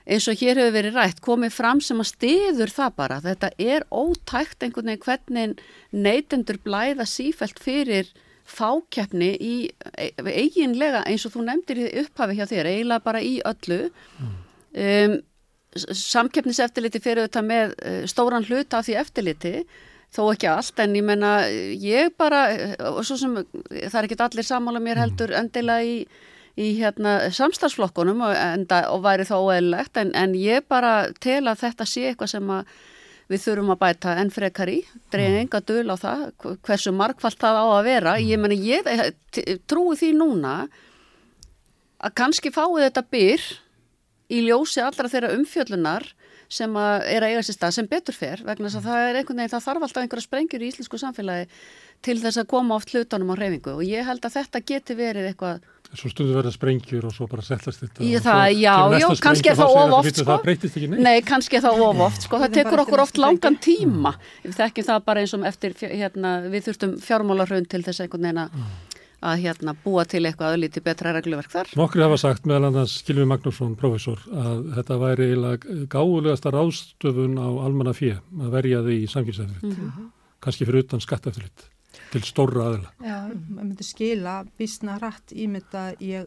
eins 0.07 0.27
og 0.31 0.41
hér 0.41 0.61
hefur 0.61 0.75
verið 0.75 0.99
rætt, 0.99 1.21
komið 1.25 1.55
fram 1.55 1.81
sem 1.85 2.01
að 2.01 2.11
stiður 2.13 2.73
það 2.75 2.97
bara. 3.03 3.21
Þetta 3.25 3.51
er 3.59 3.87
ótækt 3.91 4.65
einhvern 4.65 4.93
veginn 4.93 5.05
hvernig 5.07 5.65
neytendur 5.93 6.61
blæða 6.65 7.07
sífælt 7.09 7.61
fyrir 7.63 8.13
fákeppni 8.51 9.31
í 9.39 9.55
e, 9.95 10.11
eiginlega 10.19 11.05
eins 11.07 11.27
og 11.29 11.37
þú 11.37 11.45
nefndir 11.47 11.83
í 11.85 11.91
upphafi 12.03 12.39
hjá 12.39 12.47
þér, 12.51 12.71
eiginlega 12.73 13.05
bara 13.05 13.21
í 13.23 13.37
öllu. 13.47 13.83
Um, 14.71 15.21
samkeppniseftiliti 15.77 16.99
fyrir 17.03 17.25
auðvitað 17.25 17.47
með 17.47 17.77
uh, 17.79 18.03
stóran 18.11 18.47
hlut 18.47 18.75
af 18.75 18.89
því 18.89 18.97
eftirliti 19.05 19.55
þó 20.11 20.25
ekki 20.33 20.49
allt 20.51 20.81
en 20.83 20.97
ég 20.99 21.07
menna 21.07 21.31
ég 21.79 22.17
bara, 22.19 22.43
og 22.91 23.05
svo 23.07 23.15
sem 23.21 23.37
það 23.39 23.99
er 24.01 24.09
ekki 24.09 24.19
allir 24.25 24.47
samála 24.47 24.83
mér 24.83 24.99
heldur 25.05 25.35
endilega 25.39 25.87
í 25.87 26.01
í 26.59 26.73
hérna, 26.81 27.31
samstagsflokkunum 27.35 28.23
og, 28.27 28.35
enda, 28.35 28.83
og 28.91 29.05
væri 29.05 29.27
þá 29.29 29.37
óeðlegt 29.39 30.01
en, 30.01 30.15
en 30.19 30.35
ég 30.39 30.67
bara 30.69 31.11
tel 31.23 31.45
að 31.47 31.63
þetta 31.67 31.87
sé 31.89 32.09
eitthvað 32.11 32.33
sem 32.35 32.55
við 33.31 33.45
þurfum 33.45 33.73
að 33.77 33.81
bæta 33.85 34.17
enn 34.19 34.33
frekar 34.35 34.71
í, 34.73 34.81
dreyja 35.13 35.31
mm. 35.31 35.41
enga 35.45 35.61
döl 35.63 35.95
á 35.95 35.97
það, 36.01 36.25
hversu 36.67 36.93
markvallt 36.97 37.39
það 37.39 37.61
á 37.63 37.67
að 37.71 37.85
vera. 37.87 38.15
Ég, 38.19 38.41
Mm. 38.41 38.43
meni, 38.43 38.57
ég 38.67 39.61
trúi 39.71 39.95
því 40.01 40.11
núna 40.19 40.55
að 42.01 42.17
kannski 42.19 42.51
fáið 42.51 42.89
þetta 42.89 43.05
byr 43.13 43.45
í 44.31 44.41
ljósi 44.49 44.83
allra 44.83 45.11
þeirra 45.11 45.35
umfjöllunar 45.37 46.09
sem 46.51 46.75
að 46.75 47.05
er 47.07 47.23
að 47.23 47.33
eiga 47.33 47.43
sér 47.47 47.57
stað 47.57 47.75
sem 47.77 47.89
betur 47.91 48.17
fer 48.17 48.41
vegna 48.43 48.67
þess 48.67 48.81
að 48.81 48.87
það 48.89 49.05
er 49.05 49.19
einhvern 49.21 49.39
veginn, 49.39 49.53
það 49.53 49.67
þarf 49.69 49.85
alltaf 49.87 50.03
einhverja 50.03 50.27
sprengjur 50.27 50.65
í 50.65 50.71
íslensku 50.73 50.99
samfélagi 50.99 51.45
til 52.03 52.17
þess 52.19 52.41
að 52.43 52.49
koma 52.51 52.79
oft 52.81 52.91
hlutunum 52.91 53.31
á 53.31 53.37
reyfingu 53.39 53.77
og 53.77 53.85
ég 53.87 54.09
held 54.09 54.27
að 54.27 54.37
þetta 54.41 54.63
geti 54.73 54.97
verið 54.99 55.29
eitthvað 55.31 55.69
Svo 55.91 56.07
stundu 56.13 56.37
verða 56.37 56.53
sprengjur 56.55 57.05
og 57.09 57.13
svo 57.17 57.27
bara 57.27 57.43
settlast 57.43 57.81
þetta. 57.83 58.05
Í 58.07 58.13
og 58.15 58.23
það, 58.23 58.43
svo 58.53 58.61
já, 58.63 58.75
já, 59.01 59.07
kannski 59.25 59.51
er 59.51 59.57
það 59.59 59.73
of 59.75 59.95
oft, 59.97 60.07
"Bíddu, 60.07 60.23
sko." 60.23 60.31
Það 60.31 60.43
breytist 60.45 60.77
ekki 60.77 60.89
neitt. 60.91 61.01
Nei, 61.03 61.21
kannski 61.23 61.57
er 61.59 61.63
það 61.65 61.81
of 61.89 62.01
oft, 62.07 62.23
sko, 62.23 62.39
það 62.39 62.53
tekur 62.55 62.79
okkur 62.85 63.01
oft 63.03 63.17
að 63.17 63.23
langan 63.25 63.57
sprengja. 63.59 63.65
tíma. 63.67 64.13
Við 64.45 64.55
þekkjum 64.61 64.87
það 64.87 65.05
bara 65.05 65.21
eins 65.21 65.35
og 65.35 65.41
eftir, 65.51 65.75
hérna, 65.91 66.31
við 66.47 66.63
þurftum 66.69 66.93
fjármálarhraun 67.03 67.67
til 67.69 67.83
þess 67.83 68.01
einhvern 68.01 68.23
veginn 68.23 68.39
að- 68.39 68.51
að 69.23 69.43
hérna, 69.43 69.77
búa 69.85 70.05
til 70.07 70.23
eitthvað 70.23 70.55
öðlítið 70.57 70.83
betra 70.85 71.13
regluverk 71.13 71.51
þar. 71.51 71.67
Nokkri 71.77 72.01
hafa 72.03 72.17
sagt 72.19 72.45
meðal 72.47 72.67
annars 72.71 73.03
Gilvi 73.03 73.27
Magnússon, 73.27 73.77
professor, 73.77 74.17
að 74.33 74.73
þetta 74.77 74.97
væri 74.97 75.27
eiginlega 75.35 75.89
gáðulegasta 75.89 76.53
ráðstöfun 76.55 77.35
á 77.37 77.49
almanna 77.67 77.93
fjö 77.93 78.17
að 78.39 78.51
verja 78.51 78.79
því 78.81 79.03
í 79.03 79.09
samkynnsefrið. 79.11 79.63
Mhm. 79.75 80.11
Kannski 80.41 80.65
fyrir 80.65 80.85
utan 80.85 81.01
skattefrið 81.01 81.51
til 82.11 82.23
stórra 82.27 82.67
aðila. 82.69 82.91
Já, 83.05 83.17
maður 83.31 83.69
myndi 83.69 83.87
skila 83.87 84.35
bísna 84.59 84.97
hratt 84.99 85.35
ímynda 85.35 85.85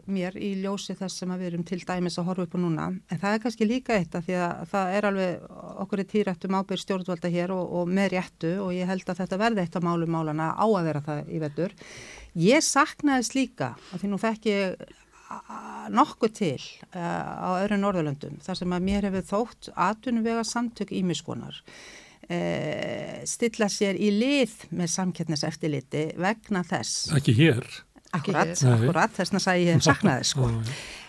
mér 0.08 0.38
í 0.40 0.54
ljósi 0.62 0.96
þess 1.00 1.22
sem 1.22 1.34
við 1.34 1.50
erum 1.50 1.66
til 1.68 1.80
dæmis 1.84 2.18
að 2.22 2.30
horfa 2.30 2.48
upp 2.48 2.56
á 2.56 2.60
núna. 2.64 2.88
En 3.12 3.22
það 3.22 3.36
er 3.36 3.44
kannski 3.44 3.68
líka 3.68 3.98
eitt 3.98 4.16
að 4.16 4.30
því 4.30 4.40
að 4.46 4.66
það 4.74 4.98
er 4.98 5.08
alveg 5.10 5.46
okkur 5.84 6.04
er 6.04 6.10
týrættum 6.14 6.58
ábyrð 6.60 6.84
stjórnvalda 6.86 7.34
hér 7.36 7.56
og, 7.56 7.78
og 7.80 7.94
með 8.00 8.12
réttu 8.16 8.56
og 8.64 8.74
ég 8.76 8.90
held 8.90 9.08
að 9.12 9.24
þetta 9.24 9.42
verði 9.44 9.66
eitt 9.66 9.80
af 9.80 9.88
málum 9.88 10.14
málana 10.16 10.52
á 10.56 10.66
að 10.66 10.90
vera 10.90 11.06
það 11.06 11.32
í 11.32 11.44
vetur. 11.44 11.78
Ég 12.40 12.66
saknaðist 12.66 13.36
líka, 13.38 13.74
af 13.92 14.02
því 14.02 14.14
nú 14.14 14.22
þekki 14.22 14.54
ég 14.54 14.86
nokkuð 15.94 16.34
til 16.38 16.62
uh, 16.94 17.02
á 17.02 17.50
öðru 17.64 17.80
Norðurlöndum, 17.82 18.40
þar 18.44 18.60
sem 18.60 18.76
að 18.76 18.88
mér 18.88 19.08
hefur 19.08 19.28
þótt 19.32 19.70
atvinnuvega 19.74 20.44
samtök 20.46 20.94
ímiskonar 20.94 21.58
stilla 23.30 23.70
sér 23.72 24.00
í 24.00 24.12
lið 24.14 24.54
með 24.74 24.92
samkettniseftiliti 24.98 26.06
vegna 26.20 26.64
þess. 26.68 27.08
Ekki 27.18 27.36
hér. 27.38 27.64
akkurat, 28.14 28.54
akkurat 28.54 29.16
þess 29.16 29.48
að 29.48 29.64
ég 29.68 29.86
saknaði 29.86 30.30
sko. 30.34 30.52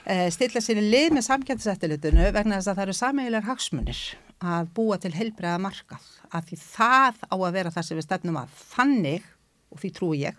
Uh, 0.04 0.26
stilla 0.28 0.60
sér 0.60 0.82
í 0.82 0.88
lið 0.92 1.14
með 1.16 1.24
samkettniseftilitinu 1.30 2.26
vegna 2.34 2.58
þess 2.58 2.68
að 2.68 2.74
það 2.76 2.82
eru 2.82 2.94
sameigilegar 2.98 3.46
hagsmunir 3.46 4.00
að 4.44 4.66
búa 4.76 4.98
til 5.00 5.14
heilbreiða 5.14 5.62
markað 5.64 6.08
að 6.28 6.50
því 6.50 6.58
það 6.60 7.22
á 7.24 7.36
að 7.38 7.54
vera 7.54 7.72
það 7.72 7.86
sem 7.86 7.96
við 7.96 8.04
stefnum 8.04 8.36
að. 8.42 8.58
Þannig 8.74 9.30
og 9.74 9.82
því 9.82 9.90
trúi 9.96 10.22
ég 10.22 10.38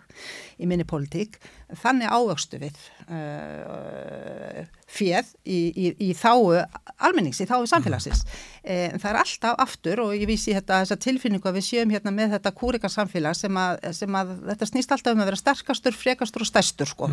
í 0.56 0.66
minni 0.68 0.86
pólitík, 0.88 1.36
þannig 1.82 2.08
ávöxtu 2.08 2.60
við 2.62 2.76
uh, 3.12 4.64
fjöð 4.88 5.32
í, 5.44 5.58
í, 5.68 5.90
í 6.08 6.10
þáu 6.16 6.62
almennings, 7.04 7.42
í 7.42 7.48
þáu 7.48 7.66
samfélagsins. 7.68 8.22
Eh, 8.66 8.94
það 8.96 9.08
er 9.10 9.18
alltaf 9.20 9.58
aftur 9.62 10.00
og 10.06 10.14
ég 10.16 10.24
vísi 10.30 10.54
þetta, 10.56 10.80
þessa 10.84 10.98
tilfinningu 11.04 11.50
að 11.50 11.58
við 11.58 11.66
séum 11.66 11.92
hérna 11.92 12.12
með 12.14 12.36
þetta 12.36 12.54
kúrika 12.56 12.90
samfélag 12.90 13.36
sem 13.38 13.58
að, 13.60 13.82
sem 13.98 14.18
að 14.18 14.32
þetta 14.48 14.70
snýst 14.70 14.94
alltaf 14.96 15.14
um 15.14 15.22
að 15.22 15.30
vera 15.30 15.40
sterkastur, 15.42 15.98
frekastur 15.98 16.46
og 16.46 16.50
stærstur 16.50 16.90
sko. 16.90 17.10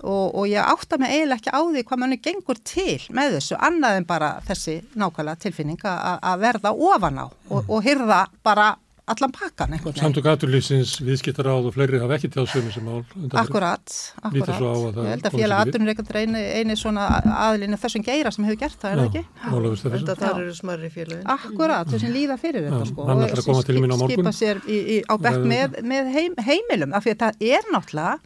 Og, 0.00 0.24
og 0.32 0.48
ég 0.48 0.64
átta 0.64 0.98
mig 1.02 1.12
eiginlega 1.12 1.42
ekki 1.42 1.54
á 1.54 1.60
því 1.60 1.84
hvað 1.90 2.02
manni 2.02 2.20
gengur 2.24 2.62
til 2.64 2.98
með 3.14 3.36
þessu, 3.36 3.58
annað 3.60 4.00
en 4.00 4.08
bara 4.08 4.32
þessi 4.48 4.80
nákvæmlega 4.94 5.44
tilfinning 5.44 5.84
að 5.86 6.20
að 6.30 6.44
verða 6.44 6.72
ofan 6.74 7.20
á 7.20 7.26
og, 7.26 7.60
og 7.66 7.82
hyrða 7.84 8.24
bara 8.46 8.70
allan 9.12 9.32
pakkan 9.34 9.74
einhvern 9.74 9.92
veginn. 9.92 10.04
Samtök 10.04 10.28
aturlýsins, 10.30 10.92
viðskiptaráð 11.04 11.68
og 11.68 11.74
fleiri 11.74 12.00
hafa 12.02 12.16
ekki 12.16 12.30
tjáð 12.32 12.48
sömu 12.52 12.72
sem 12.74 12.86
mál. 12.86 13.02
Akkurat, 13.40 13.96
að 14.22 14.28
akkurat. 14.30 14.60
það 14.60 15.04
Ég 15.04 15.10
held 15.14 15.28
að 15.28 15.36
félag 15.36 15.62
atvinnureikandur 15.66 16.20
eini, 16.20 16.42
eini 16.60 16.78
svona 16.78 17.06
aðlinu 17.48 17.78
þessum 17.82 18.06
geira 18.06 18.32
sem 18.34 18.48
hefur 18.48 18.60
gert 18.64 18.80
það, 18.80 18.90
er 18.90 19.02
það 19.02 19.10
ekki? 19.10 19.24
Já, 19.26 19.46
Ólafur 19.50 19.80
Stefánsson. 19.82 20.00
Enda 20.00 20.18
þar 20.22 20.42
eru 20.44 20.56
smarri 20.58 20.92
félagin. 20.94 21.28
Akkurat, 21.36 21.92
þau 21.92 22.02
sem 22.04 22.16
líða 22.16 22.40
fyrir 22.40 22.66
þetta 22.68 22.82
sko. 22.90 23.06
hann 23.10 23.24
ætlar 23.26 23.44
að 23.44 23.50
koma 23.50 23.68
til 23.68 23.78
mín 23.78 23.94
á 23.94 23.98
morgun. 24.00 24.16
Skipa 24.16 24.34
sér 24.36 24.64
í, 24.66 24.80
í, 24.80 24.98
á 25.04 25.14
bekk 25.20 25.46
með, 25.52 25.80
með 25.94 26.12
heim, 26.16 26.36
heimilum, 26.50 26.94
af 26.96 27.06
því 27.06 27.16
að 27.16 27.24
það 27.24 27.48
er 27.50 27.72
náttúrulega 27.74 28.18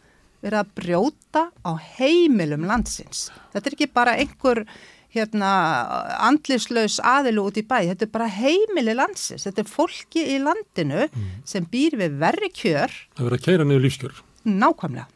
verið 0.45 0.59
að 0.61 0.73
brjóta 0.77 1.47
á 1.65 1.71
heimilum 1.97 2.67
landsins. 2.69 3.29
Þetta 3.53 3.71
er 3.71 3.77
ekki 3.77 3.87
bara 3.95 4.17
einhver 4.21 4.65
hérna 5.15 5.49
andlislaus 6.27 6.99
aðilu 7.03 7.45
út 7.49 7.57
í 7.57 7.63
bæ, 7.67 7.77
þetta 7.91 8.05
er 8.07 8.11
bara 8.13 8.27
heimili 8.31 8.93
landsins, 8.97 9.45
þetta 9.47 9.63
er 9.65 9.69
fólki 9.71 10.25
í 10.35 10.37
landinu 10.43 11.07
Mm. 11.09 11.29
sem 11.45 11.65
býr 11.71 11.95
við 11.99 12.17
verri 12.19 12.49
kjör, 12.53 12.91
Það 13.15 13.25
verður 13.25 13.37
að 13.39 13.45
keira 13.47 13.63
niður 13.65 13.85
lífskjör. 13.87 14.21
nákvæmlega. 14.45 15.07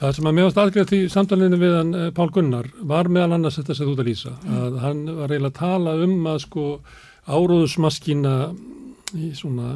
Það 0.00 0.14
sem 0.16 0.24
að 0.30 0.36
meðast 0.38 0.56
aðgreðt 0.62 0.92
í 0.96 1.00
samtalinu 1.12 1.56
við 1.60 1.74
hann 1.76 1.94
eh, 1.94 2.10
Pál 2.16 2.30
Gunnar 2.32 2.70
var 2.88 3.04
meðal 3.12 3.34
annars 3.36 3.58
þetta 3.58 3.74
sem 3.76 3.86
þú 3.86 3.92
ert 3.92 4.00
að 4.00 4.08
lýsa. 4.08 4.30
Að 4.48 4.78
hann 4.80 5.02
var 5.18 5.28
eiginlega 5.28 5.50
að 5.50 5.58
tala 5.60 5.92
um 6.06 6.14
að 6.30 6.38
sko 6.46 6.64
áróðusmaskina 7.28 8.32
í 9.20 9.28
svona 9.36 9.66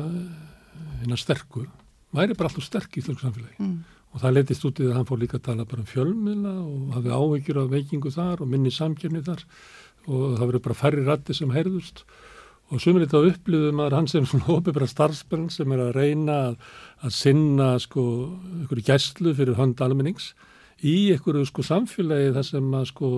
hérna 1.02 1.18
sterku 1.20 1.66
væri 2.14 2.37
bara 2.38 2.48
alltaf 2.48 2.64
sterk 2.64 2.96
í 2.96 3.02
þjóðlega 3.04 3.26
samfélagi. 3.26 3.68
Mm. 4.14 4.18
Og 4.18 4.22
það 4.22 4.37
letist 4.37 4.64
út 4.68 4.79
í 4.79 4.85
það 4.85 4.92
að 4.92 4.98
hann 5.00 5.09
fór 5.09 5.20
líka 5.22 5.38
að 5.40 5.46
tala 5.48 5.64
bara 5.66 5.83
um 5.83 5.88
fjölmiðla 5.90 6.53
og 6.62 6.92
hafi 6.94 7.14
áhyggjur 7.18 7.59
af 7.64 7.72
veikingu 7.72 8.12
þar 8.14 8.44
og 8.44 8.50
minni 8.53 8.70
samkjörni 8.70 9.24
þar 9.27 9.42
og 10.05 10.22
það 10.38 10.46
verður 10.46 10.64
bara 10.68 10.79
færri 10.79 11.05
rætti 11.05 11.35
sem 11.35 11.50
heyrðust 11.55 12.05
og 12.70 12.81
sumir 12.81 13.05
þetta 13.05 13.33
upplýðum 13.33 13.83
að 13.85 13.98
hann 13.98 14.09
sem 14.11 14.27
svona 14.31 14.59
opið 14.59 14.87
starfspenn 14.92 15.50
sem 15.50 15.74
er 15.74 15.83
að 15.88 15.96
reyna 15.98 16.38
að, 16.50 16.57
að 17.03 17.16
sinna 17.18 17.68
sko 17.83 18.07
einhverju 18.61 18.87
gæslu 18.87 19.35
fyrir 19.35 19.59
hönd 19.59 19.83
almennings 19.85 20.33
í 20.85 21.11
einhverju 21.14 21.48
sko 21.50 21.66
samfélagi 21.66 22.33
þar 22.37 22.48
sem 22.53 22.72
að 22.79 22.88
sko 22.92 23.12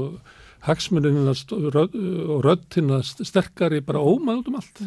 hagsmunina 0.67 1.35
og 1.37 2.41
röddina 2.45 3.03
sterkari 3.05 3.83
bara 3.85 4.01
ómaður 4.03 4.51
um 4.51 4.59
allt. 4.59 4.81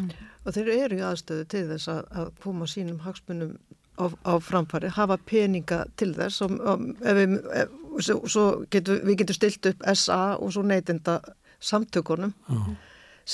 Og 0.44 0.56
þeir 0.56 0.72
eru 0.74 0.98
í 0.98 1.04
aðstöðu 1.04 1.46
til 1.52 1.66
þess 1.70 1.92
að, 1.92 2.00
að 2.10 2.32
koma 2.42 2.68
sínum 2.68 3.00
hagsmunum 3.04 3.54
á, 3.98 4.04
á 4.26 4.32
framfari, 4.42 4.90
hafa 4.94 5.18
peninga 5.26 5.84
til 5.96 6.12
þess 6.16 6.44
og, 6.46 6.56
ef 7.02 7.18
við, 7.18 7.36
ef, 7.62 7.74
svo, 8.06 8.20
svo 8.30 8.46
getum, 8.72 9.00
við 9.08 9.22
getum 9.22 9.38
stilt 9.38 9.70
upp 9.72 9.86
SA 9.94 10.20
og 10.38 10.54
svo 10.54 10.64
neytinda 10.66 11.20
samtökunum 11.60 12.34
Já. 12.48 12.60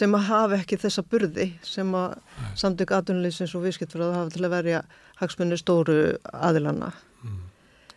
sem 0.02 0.14
að 0.18 0.28
hafa 0.30 0.60
ekki 0.60 0.78
þessa 0.82 1.04
burði 1.06 1.50
sem 1.64 1.92
að 1.96 2.16
samtök 2.58 2.94
aðunleysins 2.96 3.54
og 3.56 3.66
viðskiptfröðu 3.66 4.16
hafa 4.16 4.34
til 4.34 4.46
að 4.46 4.56
verja 4.56 4.86
hagsmunni 5.20 5.58
stóru 5.60 6.00
aðilanna. 6.32 6.90
Mm. 7.24 7.44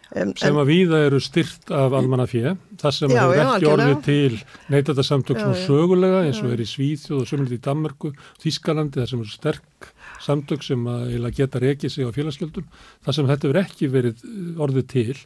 Um, 0.09 0.31
sem 0.41 0.57
að 0.57 0.71
víða 0.71 1.03
eru 1.05 1.19
styrt 1.21 1.69
af 1.75 1.93
almanna 1.93 2.25
fjö, 2.29 2.55
það 2.81 2.93
sem 2.95 3.11
Já, 3.13 3.19
hefur 3.19 3.35
já, 3.37 3.43
ekki 3.45 3.67
orðið 3.69 3.99
til 4.07 4.39
neytatasamtök 4.73 5.37
Já, 5.37 5.43
svona 5.43 5.65
sögulega 5.67 6.21
eins 6.25 6.39
og 6.41 6.55
er 6.55 6.63
í 6.63 6.65
Svíþjóð 6.65 7.19
og 7.19 7.29
sömulegt 7.29 7.57
í 7.59 7.61
Danmarku, 7.67 8.11
Þískalandi, 8.41 9.03
það 9.03 9.11
sem 9.11 9.21
eru 9.21 9.33
sterk 9.35 9.91
samtök 10.23 10.63
sem 10.65 10.85
að 10.89 11.29
geta 11.37 11.61
rekið 11.61 11.93
sig 11.93 12.07
á 12.07 12.11
félagsgjöldum, 12.15 12.67
það 13.05 13.17
sem 13.17 13.29
þetta 13.29 13.47
hefur 13.47 13.61
ekki 13.63 13.89
verið 13.93 14.23
uh, 14.27 14.63
orðið 14.65 14.87
til, 14.93 15.17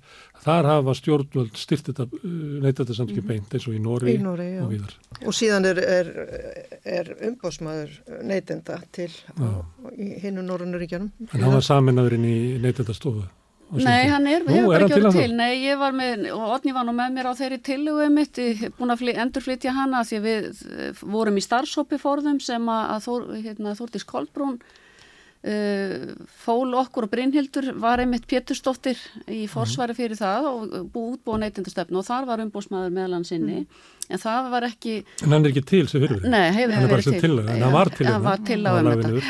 þar 0.44 0.70
hafa 0.72 0.96
stjórnvöld 1.00 1.60
styrt 1.60 1.92
þetta 1.92 2.08
neytatasamtöki 2.66 3.24
beint 3.28 3.54
eins 3.54 3.68
og 3.70 3.78
í 3.78 3.84
Nóri. 3.84 4.18
Í 4.18 4.24
já. 4.58 4.64
og 4.64 4.74
víðar. 4.74 4.98
Og 5.24 5.38
síðan 5.38 5.70
er, 5.70 5.84
er, 5.84 6.12
er 6.98 7.14
umbásmaður 7.30 7.96
neytenda 8.28 8.82
til 8.96 9.12
á, 9.40 9.64
í 9.96 10.12
hinu 10.24 10.44
Norrönuríkjanum. 10.46 11.14
En 11.32 11.40
hann 11.40 11.58
var 11.58 11.66
saminnaður 11.66 12.20
inn 12.20 12.28
í 12.28 12.38
sínum 12.62 13.32
Nei, 13.74 14.06
hann 14.06 14.28
er, 14.30 14.44
Nú, 14.46 14.54
hefur 14.54 14.76
er 14.76 14.84
bara 14.84 14.88
hann 14.92 15.08
ekki 15.08 15.16
til. 15.16 15.34
Nei, 15.38 15.64
ég 15.64 15.80
var 15.82 15.96
með, 15.98 16.28
og 16.36 16.52
Otni 16.58 16.76
var 16.76 16.86
nú 16.86 16.94
með 16.94 17.16
mér 17.16 17.30
á 17.32 17.34
þeirri 17.40 17.58
tillugu 17.66 18.06
mitt, 18.14 18.38
búin 18.78 18.94
að 18.94 19.02
fly, 19.02 19.16
endurflytja 19.24 19.74
hana 19.74 20.04
því 20.06 20.20
að 20.20 20.28
við 20.28 20.62
eh, 20.68 21.02
vorum 21.16 21.40
í 21.40 21.44
starfshópi 21.46 21.98
fórðum 22.02 22.38
sem 22.44 22.70
að, 22.70 22.84
að 22.94 23.08
Þór, 23.08 23.26
hérna, 23.48 23.74
Þórdís 23.80 24.06
Kolbrún 24.10 24.60
uh, 24.60 24.83
fól 25.44 26.72
okkur 26.80 27.04
og 27.08 27.12
Brynhildur 27.12 27.74
var 27.84 28.00
einmitt 28.00 28.24
Pétursdóttir 28.30 29.00
í 29.28 29.44
forsvari 29.52 29.96
fyrir 29.98 30.16
það 30.16 30.46
og 30.48 30.76
búið 30.94 31.18
útbúið 31.18 31.42
neytindastöfnu 31.44 32.00
og 32.00 32.08
þar 32.08 32.30
var 32.30 32.44
umbúsmaður 32.46 32.94
meðlan 32.96 33.26
sinni 33.28 33.66
en 34.08 34.22
það 34.24 34.48
var 34.54 34.68
ekki 34.70 34.96
En 35.24 35.36
hann 35.36 35.44
er 35.44 35.52
ekki 35.52 35.66
til 35.68 35.84
sem 35.92 36.04
fyrir 36.06 36.24
Nei, 36.32 36.46
hefur 36.56 36.78
Hann 36.78 36.88
er 36.88 36.94
bara 36.96 37.04
sem 37.04 37.20
til. 37.20 37.36
en 37.44 37.62
hann 37.66 37.76
var 37.76 37.92
til 38.48 38.64
um 38.64 38.90
þetta. 38.94 39.26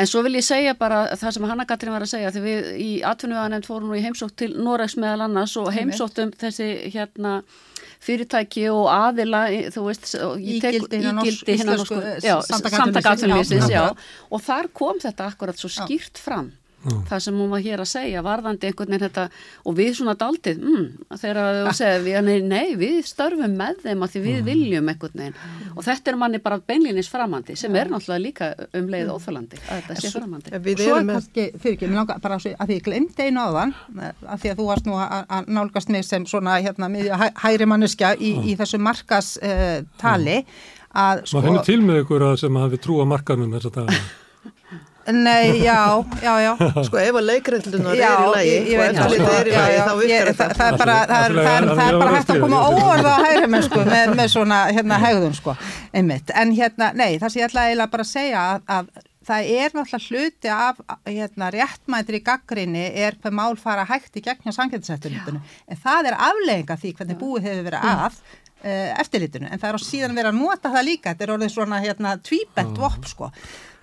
En 0.00 0.08
svo 0.08 0.22
vil 0.24 0.38
ég 0.38 0.44
segja 0.46 0.72
bara 0.80 1.02
það 1.12 1.34
sem 1.36 1.44
Hanna 1.50 1.66
Katrín 1.68 1.92
var 1.92 2.06
að 2.06 2.14
segja 2.14 2.30
því 2.32 2.40
við 2.46 2.68
í 2.80 2.90
atvinnuðanemnd 3.04 3.66
fórum 3.68 3.90
nú 3.90 3.98
í 3.98 4.04
heimsótt 4.04 4.32
til 4.40 4.54
Noregs 4.56 4.96
meðal 4.96 5.26
annars 5.26 5.58
og 5.60 5.68
heimsóttum 5.76 6.32
þessi 6.40 6.70
hérna 6.94 7.42
fyrirtæki 8.00 8.64
og 8.72 8.86
aðila, 8.88 9.42
þú 9.74 9.82
veist, 9.86 10.14
Ígildi 10.40 11.00
hinna 11.02 11.12
norsk- 11.18 11.26
ígildi 11.26 11.56
hinna 11.58 11.74
íslensku, 11.76 11.94
norsku- 12.00 12.14
eh, 12.16 12.20
Samtaka 12.48 12.76
já, 13.70 13.82
og 14.30 14.40
þar 14.42 14.68
kom 14.72 14.98
þetta 14.98 15.26
akkurat 15.32 15.56
svo 15.60 15.68
skýrt 15.68 16.18
fram 16.18 16.52
það 16.80 17.22
sem 17.26 17.36
hún 17.36 17.50
var 17.52 17.62
hér 17.64 17.82
að 17.82 17.88
segja, 17.90 18.22
varðandi 18.24 18.68
einhvern 18.70 18.94
veginn 18.94 19.04
þetta, 19.04 19.24
og 19.68 19.76
við 19.76 19.90
svona 19.98 20.14
daldið 20.20 20.62
mm, 20.64 20.86
þegar 21.20 21.58
þú 21.58 21.74
segir, 21.76 22.04
við, 22.06 22.18
nei, 22.24 22.38
nei, 22.46 22.76
við 22.80 22.96
störfum 23.08 23.56
með 23.58 23.82
þeim 23.84 24.04
að 24.06 24.14
því 24.14 24.22
við 24.24 24.40
viljum 24.48 24.88
einhvern 24.92 25.22
veginn, 25.22 25.36
og 25.74 25.86
þetta 25.86 26.12
er 26.12 26.18
manni 26.22 26.40
bara 26.44 26.60
beinlínis 26.72 27.10
framandi, 27.12 27.56
sem 27.60 27.76
er 27.76 27.92
náttúrulega 27.92 28.24
líka 28.24 28.50
um 28.80 28.88
leið 28.94 29.12
óþölandi, 29.12 29.60
að 29.66 29.82
þetta 29.82 29.98
sé 30.00 30.12
framandi. 30.14 30.54
Við 30.70 30.84
Svo 30.86 30.96
er 30.96 31.06
kannski, 31.10 31.46
fyrir 31.60 31.76
ekki, 31.76 31.90
mér 31.90 32.00
langar 32.00 32.24
bara 32.24 32.40
svo, 32.40 32.54
að 32.56 32.72
því 32.72 32.78
ég 32.80 32.88
glemdi 32.88 33.28
einu 33.28 33.44
áðan, 33.44 33.76
að 34.00 34.44
því 34.44 34.54
að 34.54 34.62
þú 34.62 34.68
varst 34.70 34.88
nú 34.88 34.96
að, 35.00 35.16
að 35.36 35.52
nálgast 35.60 35.92
mig 35.92 36.08
sem 36.08 36.26
svona 36.28 36.56
hérna 36.64 36.88
miðja 36.92 37.20
hæ, 37.20 37.26
hæri 37.44 37.68
manneskja 37.68 38.14
í, 38.16 38.32
í 38.48 38.56
þessu 38.60 38.80
markas 38.80 39.34
uh, 39.44 39.82
tali, 40.00 40.40
að 40.90 41.22
Maður 41.28 41.46
finnur 41.46 41.68
til 41.68 41.78
með 41.84 42.02
ykkur 42.02 42.26
að 42.30 42.40
sem 42.40 42.56
hafi 42.58 42.80
trú 42.82 42.98
á 42.98 43.06
markanum 43.06 43.52
þess 43.54 43.70
að 43.70 43.92
Nei, 45.16 45.60
já, 45.68 46.04
já, 46.22 46.32
já. 46.44 46.52
sko 46.86 47.00
ef 47.02 47.18
að 47.20 47.26
leikreitlunar 47.28 47.94
er 47.94 48.00
Já, 48.00 48.14
í 48.40 48.54
ég 48.72 48.78
og 48.78 48.86
eftirlitið 48.86 49.36
er 49.40 49.50
í 49.50 49.54
já, 49.54 49.82
þá 49.84 49.92
virkar 50.00 50.30
það, 50.30 50.40
þetta. 50.40 50.56
það 50.56 50.72
er 50.72 50.80
bara, 50.82 50.96
það 51.10 51.26
er, 51.26 51.36
það 51.40 51.52
er, 51.58 51.68
er 51.84 52.00
bara 52.04 52.16
hægt 52.16 52.32
að 52.34 52.42
koma 52.44 52.62
óorð 52.70 53.10
á 53.10 53.16
hægri 53.26 53.52
mennsku 53.54 53.84
með, 53.90 54.16
með 54.20 54.32
svona 54.34 54.58
hérna 54.70 55.00
hegðun 55.04 55.38
sko, 55.38 55.56
einmitt, 55.96 56.34
en 56.42 56.56
hérna, 56.56 56.90
nei, 56.96 57.12
það 57.20 57.34
sem 57.34 57.42
ég 57.42 57.48
ætla 57.50 57.68
eiginlega 57.68 57.94
bara 57.94 58.06
að 58.06 58.12
segja 58.12 58.44
að, 58.50 58.66
að 58.76 59.08
það 59.30 59.50
er 59.54 59.74
náttúrulega 59.76 60.06
hluti 60.10 60.52
af 60.54 60.84
hérna 61.06 61.50
réttmætri 61.54 62.20
gaggrinni 62.26 62.84
er 63.04 63.18
hvað 63.20 63.36
mál 63.36 63.56
fara 63.60 63.86
hægt 63.88 64.16
í 64.16 64.22
gegn 64.24 64.46
hjá 64.46 64.54
samkvæmdisættunitinu, 64.56 65.42
en 65.68 65.82
það 65.82 66.10
er 66.10 66.20
aflegginga 66.28 66.78
því 66.80 66.94
hvernig 66.98 67.20
búið 67.20 67.50
hefur 67.50 67.66
verið 67.68 67.90
að 67.90 68.20
uh, 68.64 69.00
eftirlitinu, 69.02 69.50
en 69.50 69.60
það 69.60 69.72
er 69.72 69.78
á 69.78 69.86
síðan 69.86 70.16
verið 70.16 70.32
að 70.32 70.40
nota 70.40 70.72
það 70.72 70.86
líka, 70.88 71.12
þetta 71.12 71.26
er 71.26 71.34
orðið 71.36 71.52
svona 71.54 71.82
hérna 71.84 72.14
tvíbent 72.26 72.80
vopp 72.80 73.10
sko, 73.10 73.30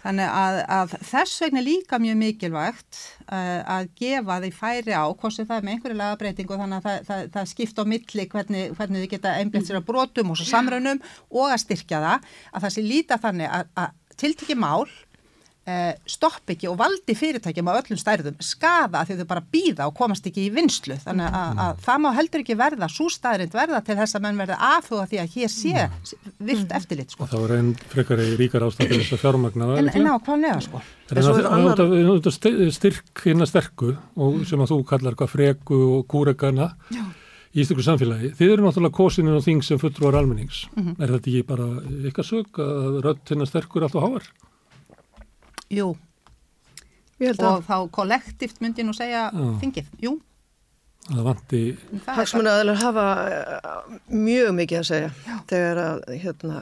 Þannig 0.07 0.29
að, 0.31 0.57
að 0.71 0.91
þess 1.03 1.41
vegna 1.43 1.61
líka 1.65 1.97
mjög 1.99 2.19
mikilvægt 2.21 2.99
uh, 3.27 3.59
að 3.75 3.89
gefa 3.99 4.37
því 4.39 4.51
færi 4.55 4.93
á, 4.95 5.03
hvort 5.11 5.35
sem 5.35 5.47
það 5.49 5.57
er 5.57 5.65
með 5.67 5.73
einhverju 5.73 5.97
lagabreitingu 5.99 6.59
þannig 6.61 6.77
að 6.77 6.85
það, 6.87 7.01
það, 7.09 7.23
það 7.33 7.49
skipt 7.51 7.81
á 7.81 7.83
milli 7.91 8.27
hvernig, 8.31 8.69
hvernig 8.77 9.03
þið 9.03 9.11
geta 9.17 9.33
einblett 9.41 9.67
sér 9.67 9.81
að 9.81 9.87
brotum 9.89 10.31
og 10.31 10.39
svo 10.39 10.47
samrönum 10.47 11.03
og 11.27 11.51
að 11.51 11.59
styrkja 11.65 11.99
það, 12.05 12.31
að 12.53 12.65
það 12.67 12.75
sé 12.77 12.85
líta 12.87 13.19
þannig 13.25 13.51
að, 13.57 13.73
að 13.83 14.17
tiltekki 14.23 14.57
mál 14.57 14.87
stopp 16.07 16.51
ekki 16.53 16.69
og 16.71 16.77
valdi 16.79 17.15
fyrirtækjum 17.17 17.67
á 17.67 17.75
öllum 17.81 17.99
stærðum 17.99 18.37
skaða 18.39 19.01
því 19.09 19.17
þau 19.19 19.25
bara 19.33 19.43
býða 19.51 19.87
og 19.89 19.95
komast 19.99 20.27
ekki 20.29 20.45
í 20.47 20.51
vinslu 20.55 20.95
þannig 21.03 21.27
að, 21.41 21.59
að 21.65 21.81
það 21.83 22.01
má 22.05 22.07
heldur 22.15 22.43
ekki 22.45 22.55
verða 22.61 22.87
svo 22.93 23.09
staðrind 23.11 23.51
verða 23.57 23.81
til 23.83 23.97
þess 23.99 24.15
að 24.15 24.23
menn 24.27 24.39
verða 24.39 24.59
aðfuga 24.69 25.07
því 25.11 25.19
að 25.25 25.35
hér 25.35 25.51
sé 25.51 25.87
virt 26.47 26.71
eftirlit 26.77 27.11
sko. 27.11 27.27
Það 27.27 27.43
var 27.43 27.55
einn 27.57 27.73
frekari 27.91 28.29
ríkar 28.39 28.63
ástæð 28.69 28.93
til 28.93 29.01
þess 29.01 29.17
að 29.17 29.23
fjármagna 29.25 29.69
það. 29.73 29.81
En, 29.83 29.91
en 30.55 30.65
sko. 30.69 30.81
En 31.11 31.17
En 31.17 31.23
svo 31.27 31.35
er 31.37 31.49
það 31.51 31.95
er 32.27 32.33
sti- 32.37 32.71
styrk 32.79 33.23
hinna 33.27 33.47
sterku 33.47 33.93
og 34.15 34.41
sem 34.47 34.63
að 34.63 34.71
þú 34.73 34.79
kallar 34.89 35.15
hvað 35.19 35.33
freku 35.35 35.77
og 35.97 36.07
kúregana 36.11 36.71
í 37.55 37.61
ístökur 37.63 37.83
samfélagi. 37.85 38.33
Þið 38.39 38.51
eru 38.55 38.65
náttúrulega 38.67 38.95
kosinin 38.97 39.35
og 39.37 39.43
þing 39.45 39.63
sem 39.65 39.79
fulltrúar 39.81 40.17
almennings. 40.19 40.65
Er 40.99 41.11
þetta 41.15 41.31
ekki 41.31 41.45
bara 41.47 41.67
ykkar 42.11 42.27
sög 42.27 42.59
að 42.63 42.99
rödd 43.05 43.23
hinna 43.31 43.47
sterkur 43.49 43.81
er 43.83 43.87
alltaf 43.87 44.03
háar? 44.07 44.27
Jú, 45.73 45.89
og 47.43 47.63
þá 47.67 47.75
kollektíft 47.91 48.61
myndi 48.61 48.83
ég 48.83 48.87
nú 48.87 48.93
segja 48.95 49.27
Já. 49.33 49.45
þingið, 49.61 49.87
jú. 50.05 50.13
Það 51.07 51.23
vanti, 51.23 51.61
bara- 52.05 52.15
hagsmunaðalar 52.19 52.79
hafa 52.81 53.05
eh, 53.31 53.97
mjög 54.11 54.49
mikið 54.57 54.79
að 54.81 54.87
segja 54.91 55.11
þegar 55.47 55.77
að 55.83 56.01
hérna, 56.23 56.61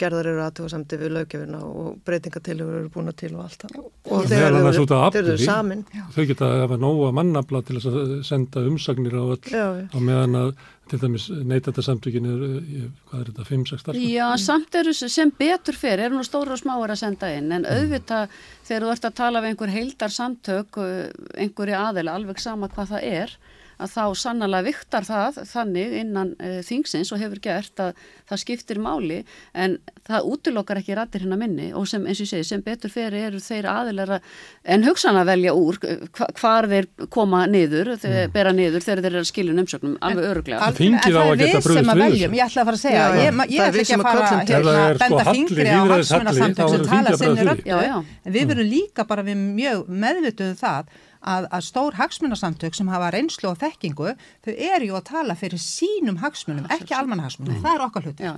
gerðar 0.00 0.28
eru 0.32 0.42
aðtjóðasamti 0.46 0.98
við 1.00 1.12
löggefina 1.14 1.60
og 1.66 2.00
breytingatilur 2.06 2.80
eru 2.80 2.90
búin 2.92 3.12
til 3.18 3.30
og 3.36 3.44
allt 3.44 3.64
það. 3.64 3.78
Og 4.10 4.26
þeir 4.30 5.20
eru 5.20 5.38
samin. 5.38 5.84
þau 6.14 6.24
geta 6.26 6.48
að 6.48 6.64
hafa 6.64 6.80
nóga 6.80 7.12
mannabla 7.20 7.62
til 7.66 7.78
að 7.78 8.20
senda 8.26 8.64
umsagnir 8.66 9.14
á 9.14 9.24
öll 9.24 9.40
Já, 9.46 9.66
já. 9.78 9.86
á 9.94 9.98
meðan 9.98 10.38
að 10.40 10.52
til 10.90 10.98
dæmis 10.98 11.28
neytata 11.46 11.82
samtökin 11.84 12.26
er, 12.26 12.40
eh, 12.46 12.86
hvað 13.08 13.20
er 13.20 13.28
þetta, 13.30 13.44
5-6 13.46 13.82
starfsmenn? 13.84 14.10
Já, 14.10 14.26
samt 14.42 14.74
eru 14.74 14.94
sem 14.94 15.30
betur 15.38 15.78
fyrir, 15.78 16.06
eru 16.06 16.18
nú 16.18 16.24
stóra 16.26 16.56
og 16.56 16.58
smáir 16.58 16.90
að 16.90 17.02
senda 17.04 17.30
inn, 17.36 17.52
en 17.52 17.64
auðvitað 17.68 18.34
þegar 18.66 18.86
þú 18.86 18.90
ert 18.94 19.06
að 19.06 19.14
tala 19.20 19.42
við 19.42 19.52
einhver 19.52 19.74
heildar 19.76 20.14
samtök, 20.14 20.80
uh, 20.82 21.10
einhverju 21.38 21.78
aðeila, 21.78 22.16
alveg 22.18 22.42
sama 22.42 22.68
hvað 22.68 22.94
það 22.96 23.06
er, 23.20 23.36
að 23.80 23.94
þá 23.94 24.04
sannlega 24.22 24.66
viktar 24.68 25.06
það 25.08 25.40
þannig 25.50 25.96
innan 26.02 26.34
uh, 26.38 26.58
þingsins 26.66 27.12
og 27.14 27.22
hefur 27.22 27.42
gert 27.44 27.82
að 27.82 28.02
það 28.30 28.42
skiptir 28.44 28.80
máli, 28.82 29.20
en 29.54 29.78
það 30.06 30.28
útilokkar 30.30 30.80
ekki 30.80 30.96
rættir 30.98 31.24
hérna 31.24 31.38
minni 31.40 31.70
og 31.76 31.88
sem, 31.90 32.04
eins 32.06 32.20
og 32.20 32.26
ég 32.28 32.32
segi, 32.32 32.48
sem 32.50 32.64
betur 32.64 32.92
fyrir 32.92 33.30
eru 33.30 33.40
þeir 33.42 33.68
aðeilar 33.70 34.14
að, 34.16 34.28
en 34.74 34.86
hugsan 34.86 35.18
að 35.18 35.32
velja 35.32 35.54
úr 35.56 35.80
hva, 35.82 36.28
hvar 36.38 36.68
þeir 36.70 36.88
koma 37.12 37.42
niður, 37.50 37.94
þeir 38.00 38.30
bera 38.34 38.54
niður 38.54 38.84
þegar 38.84 39.04
þeir 39.04 39.10
eru 39.12 39.24
að 39.24 39.30
skiljun 39.30 39.64
umsögnum, 39.64 39.96
alveg 40.04 40.30
öruglega. 40.30 40.70
En 40.70 40.96
á 40.96 41.02
það 41.04 41.20
að 41.20 41.32
er 41.32 41.42
geta 41.42 41.60
við 41.60 41.80
sem 41.80 41.92
að 41.94 42.00
við 42.00 42.06
veljum, 42.06 42.30
þessu. 42.30 42.40
ég 42.40 42.46
ætla 42.46 42.62
að 42.62 42.70
fara 42.70 42.78
að 42.78 42.84
segja, 42.84 43.00
Já, 43.00 43.10
já. 43.10 43.20
ég, 43.20 43.42
ég 43.50 43.66
ætla 43.66 43.84
ekki 43.84 43.96
að 43.96 44.00
að 44.00 44.08
fara 44.10 44.30
hérna, 44.30 44.76
er 44.80 45.00
sko 45.00 45.04
benda 45.04 45.26
halli, 45.26 45.40
fingri 45.40 45.66
á 45.66 45.80
lýðræðishalli, 45.80 46.30
hagsmunasamtök 46.30 46.60
þá 46.60 46.70
sem 46.70 46.80
eru 46.80 46.90
tala 46.90 47.10
þingið 47.10 47.14
að 47.14 47.20
sinni 47.20 47.40
bregðast 47.40 47.50
röddu, 47.50 47.62
við. 47.64 47.70
Já, 47.70 47.78
já. 47.86 47.96
en 48.24 48.34
við 48.34 48.50
verum 48.50 48.68
líka 48.70 49.06
bara 49.10 49.24
við 49.26 49.40
mjög 49.40 49.92
meðvituðum 50.04 50.58
það 50.60 50.98
að, 51.20 51.46
að 51.52 51.64
stór 51.66 51.96
hagsmunasamtök 51.98 52.76
sem 52.76 52.88
hafa 52.90 53.10
reynslu 53.14 53.50
og 53.50 53.58
þekkingu, 53.60 54.14
þau 54.46 54.52
eru 54.54 54.88
ju 54.88 54.96
að 54.96 55.04
tala 55.10 55.36
fyrir 55.38 55.60
sínum 55.62 56.20
hagsmunum, 56.22 56.68
ekki 56.72 56.96
almannahagsmunum, 56.96 57.58
það 57.60 57.76
er 57.76 57.84
okkar 57.86 58.06
hluti 58.08 58.26
Já. 58.26 58.32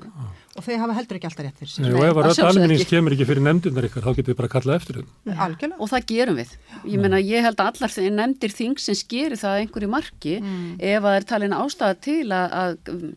og 0.56 0.66
þau 0.66 0.72
hafa 0.82 0.96
heldur 0.98 1.18
ekki 1.20 1.30
alltaf 1.30 1.46
rétt 1.46 1.62
fyrir 1.62 1.72
sér, 1.72 1.86
Nei, 1.86 1.92
og 1.94 2.06
ef 2.08 2.20
að 2.22 2.62
ekki. 2.66 2.88
kemur 2.90 3.16
ekki 3.16 3.28
fyrir 3.30 3.46
nefndunar 3.46 3.88
ykkar, 3.88 4.06
þá 4.06 4.18
getið 4.18 4.32
þið 4.32 4.40
bara 4.40 4.50
að 4.50 4.54
kalla 4.56 4.78
eftir 4.80 5.00
algjörlega. 5.46 5.78
Og 5.78 5.92
það 5.92 6.06
gerum 6.12 6.40
við. 6.42 6.56
Ég 6.82 7.04
meina, 7.06 7.22
ég 7.22 7.46
held 7.46 7.62
að 7.62 7.72
allar 7.72 7.94
þeir 7.96 8.12
nefndir 8.18 8.56
þingsins 8.58 9.06
gerir 9.10 9.38
það 9.40 9.56
að 9.56 9.62
einhverju 9.62 9.92
marki 9.92 10.36
ef 10.42 10.98
að 10.98 11.08
það 11.08 11.20
er 11.20 11.28
talin 11.32 11.56
ástæða 11.56 12.00
til 12.02 12.26
að, 12.34 12.58
að, 12.62 13.08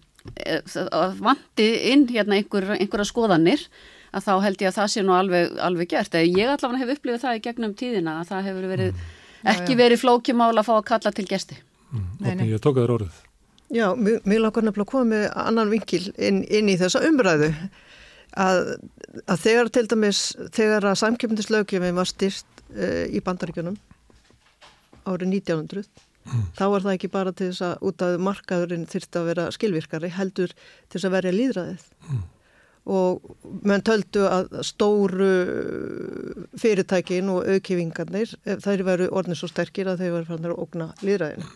að 1.02 1.20
vanti 1.26 1.70
inn 1.92 2.08
hérna 2.12 2.40
einhver, 2.40 2.72
einhverja 2.78 3.10
skoðanir 3.10 3.68
að 4.16 4.24
þá 4.24 4.34
held 4.46 4.64
ég 4.64 4.72
að 4.72 4.78
það 4.80 4.92
sé 4.94 5.04
nú 5.04 5.16
alveg, 5.16 5.58
alveg 5.60 5.92
gert. 5.92 6.16
Eða 6.16 6.40
Ég 6.40 6.52
allavega 6.54 6.82
hef 6.82 6.94
upplifið 6.96 7.24
það 7.26 7.38
í 7.38 7.44
gegnum 7.48 7.76
tíðina 7.76 8.18
að 8.22 8.30
það 8.32 8.50
hefur 8.50 8.68
verið, 8.72 9.02
ekki 9.54 9.78
verið 9.80 10.04
flókjumál 10.04 10.54
að 10.54 10.68
fá 10.68 10.74
að 10.78 10.86
kalla 10.92 11.14
til 11.16 11.28
gesti. 11.30 11.58
Nei, 11.96 12.34
Opni, 12.34 12.50
ég 12.52 12.62
tók 12.64 12.78
að 12.78 12.86
þér 12.86 12.96
orðið. 12.98 13.20
Já, 13.76 13.88
mér 13.98 14.42
langar 14.44 14.66
nefnilega 14.66 14.86
að 14.86 14.92
koma 14.92 15.10
með 15.10 15.26
annan 15.42 15.72
vinkil 15.72 16.04
inn, 16.22 16.44
inn 16.54 16.70
í 16.70 16.78
þessa 16.80 17.02
umræðu. 17.08 17.52
Að, 18.36 18.62
að 19.32 19.44
þegar 19.46 19.72
til 19.74 19.86
dæmis, 19.90 20.22
þegar 20.54 20.90
að 20.90 21.00
samkjöfndislaugjöfin 21.02 21.96
var 21.96 22.10
styrt 22.10 22.64
uh, 22.76 23.06
í 23.08 23.22
bandaríkjunum 23.24 23.78
árið 25.06 25.38
1900 25.40 25.86
þá 26.58 26.64
var 26.74 26.86
það 26.86 26.94
ekki 26.96 27.12
bara 27.14 27.34
til 27.38 27.52
þess 27.52 27.66
að 27.68 27.84
út 27.90 28.04
af 28.06 28.16
markaðurinn 28.26 28.88
þyrfti 28.90 29.20
að 29.20 29.28
vera 29.30 29.46
skilvirkari 29.54 30.10
heldur 30.16 30.54
til 30.56 30.98
þess 30.98 31.08
að 31.10 31.16
verja 31.16 31.36
líðræðið 31.36 31.86
og 32.86 33.36
menn 33.66 33.82
töldu 33.86 34.28
að 34.30 34.60
stóru 34.66 35.30
fyrirtækin 36.62 37.32
og 37.34 37.48
auðkifingarnir 37.50 38.36
þær 38.62 38.84
veru 38.86 39.08
orðin 39.10 39.38
svo 39.40 39.50
sterkir 39.50 39.90
að 39.90 40.04
þeir 40.04 40.18
veru 40.20 40.30
fann 40.30 40.46
að 40.46 40.60
ógna 40.62 40.90
líðræðinu 41.02 41.50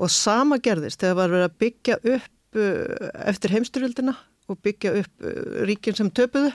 og 0.00 0.12
sama 0.14 0.60
gerðist 0.62 1.02
þegar 1.02 1.18
var 1.18 1.34
verið 1.34 1.48
að 1.48 1.58
byggja 1.64 1.98
upp 2.14 2.60
uh, 2.60 3.10
eftir 3.32 3.54
heimstyrjöldina 3.56 4.16
og 4.50 4.58
byggja 4.64 4.94
upp 5.02 5.26
uh, 5.26 5.42
ríkin 5.68 5.98
sem 5.98 6.10
töpuðu 6.14 6.52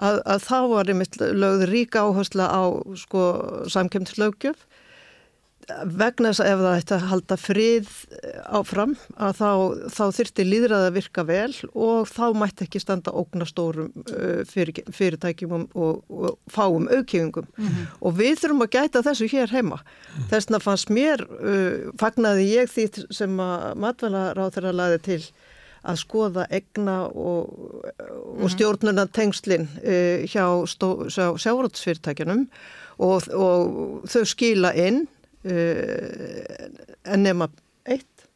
að, 0.00 0.20
að 0.24 0.46
þá 0.46 0.58
var 0.72 0.92
einmitt 0.92 1.20
lögð 1.20 1.66
ríka 1.70 2.04
áhersla 2.06 2.48
á 2.48 2.62
sko 2.98 3.24
samkemtislaugjöf 3.72 4.64
vegna 6.00 6.30
þess 6.30 6.42
að 6.42 6.50
ef 6.50 6.60
það 6.60 6.78
ætti 6.78 6.94
að 6.96 7.04
halda 7.10 7.36
frið 7.40 7.90
áfram 8.60 8.94
að 9.16 9.36
þá, 9.40 9.50
þá 9.96 10.02
þyrti 10.16 10.46
líðræði 10.46 10.88
að 10.88 10.96
virka 10.96 11.24
vel 11.28 11.52
og 11.70 12.08
þá 12.10 12.24
mætti 12.40 12.66
ekki 12.66 12.82
standa 12.82 13.14
ógna 13.16 13.46
stórum 13.48 13.90
uh, 14.06 14.40
fyrir, 14.48 14.80
fyrirtækjum 14.96 15.54
og, 15.56 15.68
og, 15.74 16.00
og 16.08 16.38
fáum 16.52 16.88
aukjöfingum 16.90 17.48
og 18.00 18.18
við 18.18 18.42
þurfum 18.42 18.66
að 18.66 18.74
gæta 18.76 19.04
þessu 19.06 19.30
hér 19.30 19.54
heima. 19.54 19.80
Þess 20.32 20.48
vegna 20.48 20.62
fannst 20.64 20.92
mér 20.94 21.24
uh, 21.26 21.92
fagnaði 22.00 22.50
ég 22.54 22.72
því 22.72 22.88
sem 23.14 23.40
að 23.44 23.70
matvælaráð 23.84 24.52
þeirra 24.56 24.76
laði 24.82 25.00
til 25.06 25.22
að 25.80 25.96
skoða 26.02 26.44
egna 26.52 26.98
og, 27.08 27.54
og 28.36 28.50
stjórnuna 28.52 29.06
tengslinn 29.16 29.68
uh, 29.80 30.26
hjá, 30.28 30.44
hjá 30.66 31.24
sjárótsfyrirtækjanum 31.40 32.44
og, 33.00 33.30
og 33.32 34.04
þau 34.10 34.26
skila 34.28 34.74
inn 34.76 35.06
en 35.44 37.22
nema 37.24 37.48
eitt. 37.88 38.26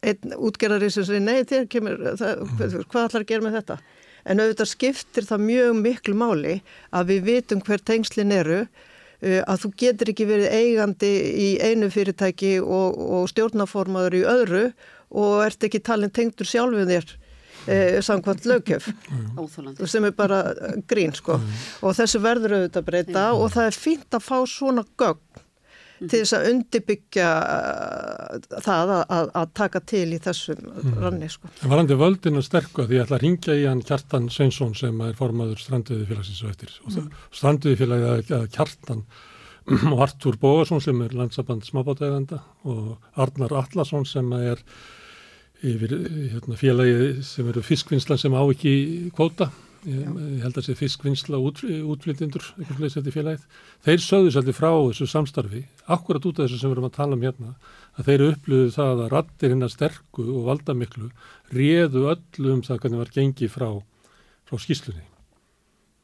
Einn 0.00 0.32
útgerðari 0.32 0.88
sem 0.90 1.04
segir 1.04 1.20
nei 1.22 1.42
þér 1.44 1.66
kemur, 1.70 1.98
það, 2.16 2.44
hvað 2.88 3.02
ætlar 3.04 3.24
að 3.24 3.28
gera 3.28 3.44
með 3.44 3.58
þetta? 3.58 3.76
En 4.24 4.40
auðvitað 4.40 4.70
skiptir 4.70 5.26
það 5.28 5.44
mjög 5.46 5.74
miklu 5.80 6.14
máli 6.16 6.54
að 6.96 7.12
við 7.12 7.26
vitum 7.28 7.62
hver 7.64 7.84
tengslinn 7.84 8.32
eru 8.32 8.60
uh, 8.64 9.40
að 9.44 9.64
þú 9.64 9.72
getur 9.84 10.12
ekki 10.12 10.28
verið 10.28 10.56
eigandi 10.56 11.12
í 11.44 11.48
einu 11.60 11.90
fyrirtæki 11.92 12.58
og, 12.64 12.96
og 12.96 13.28
stjórnaformaður 13.32 14.20
í 14.20 14.26
öðru 14.34 14.64
og 15.10 15.42
ert 15.44 15.68
ekki 15.68 15.82
talin 15.84 16.12
tengdur 16.14 16.48
sjálfið 16.48 16.92
þér 16.94 17.12
uh, 17.12 18.00
samkvæmt 18.04 18.48
lögjöf 18.48 18.88
Óþólandi. 19.36 19.88
sem 19.88 20.08
er 20.08 20.16
bara 20.16 20.42
grín 20.88 21.12
sko. 21.16 21.40
Og 21.84 21.96
þessu 21.98 22.22
verður 22.24 22.58
auðvitað 22.58 22.82
að 22.82 22.88
breyta 22.88 23.26
og 23.36 23.52
það 23.56 23.70
er 23.70 23.80
fínt 23.84 24.16
að 24.16 24.26
fá 24.28 24.36
svona 24.48 24.86
gögn 26.00 26.10
til 26.10 26.20
þess 26.22 26.34
að 26.36 26.46
undirbyggja 26.50 27.30
uh, 27.38 28.60
það 28.64 28.92
að, 28.94 29.02
að, 29.16 29.32
að 29.40 29.50
taka 29.60 29.80
til 29.92 30.06
í 30.16 30.20
þessum 30.22 30.94
ranni 31.00 31.28
sko. 31.30 31.50
En 31.62 31.72
varandi 31.72 31.98
völdin 32.00 32.40
að 32.40 32.46
sterku 32.46 32.82
að 32.82 32.88
því 32.90 32.96
ég 32.98 33.04
ætla 33.04 33.18
að 33.18 33.24
ringja 33.26 33.56
í 33.56 33.66
hann 33.68 33.82
Kjartan 33.86 34.30
Sveinsson 34.32 34.74
sem 34.78 35.02
er 35.04 35.18
formaður 35.18 35.60
stranduði 35.60 36.06
félagsins 36.08 36.44
og 36.44 36.54
eftir. 36.54 36.76
Og 36.86 36.96
mm. 36.96 37.10
stranduði 37.30 37.80
félagið 37.80 38.34
að 38.38 38.48
Kjartan 38.56 39.04
og 39.92 40.04
Artur 40.06 40.38
Bógarsson 40.40 40.80
sem 40.82 41.02
er 41.04 41.16
landsaband 41.16 41.66
smábátæganda 41.68 42.40
og 42.64 42.96
Arnar 43.20 43.58
Allarsson 43.60 44.08
sem 44.08 44.32
er 44.40 44.62
yfir 45.60 45.92
hérna, 46.32 46.56
félagið 46.56 47.20
sem 47.28 47.48
eru 47.50 47.62
fiskvinnslan 47.64 48.20
sem 48.20 48.32
á 48.32 48.40
ekki 48.48 49.10
kvóta 49.12 49.50
Ég, 49.88 50.00
ég 50.04 50.40
held 50.42 50.50
að 50.50 50.56
það 50.58 50.66
sé 50.66 50.74
fiskvinnsla 50.76 51.38
út, 51.40 51.62
útflytjendur, 51.64 52.44
eitthvað 52.58 52.76
slúðis 52.76 52.96
þetta 52.98 53.12
félagið. 53.14 53.44
Þeir 53.86 54.02
sögðu 54.04 54.32
svolítið 54.34 54.56
frá 54.58 54.68
þessu 54.74 55.06
samstarfi, 55.08 55.60
akkurat 55.96 56.26
út 56.28 56.40
af 56.40 56.44
þessu 56.44 56.58
sem 56.60 56.68
við 56.68 56.76
erum 56.76 56.88
að 56.90 56.96
tala 56.98 57.16
um 57.16 57.24
hérna, 57.24 57.52
að 57.96 58.10
þeir 58.10 58.24
upplöðu 58.26 58.74
það 58.74 59.00
að 59.06 59.14
rattir 59.14 59.54
hinnar 59.54 59.72
sterku 59.72 60.26
og 60.34 60.50
valda 60.50 60.76
miklu 60.76 61.08
réðu 61.56 62.04
öllu 62.12 62.52
um 62.58 62.60
það 62.66 62.82
hvernig 62.82 63.00
var 63.00 63.14
gengið 63.14 63.54
frá, 63.54 63.70
frá 64.50 64.60
skýslunni. 64.60 65.06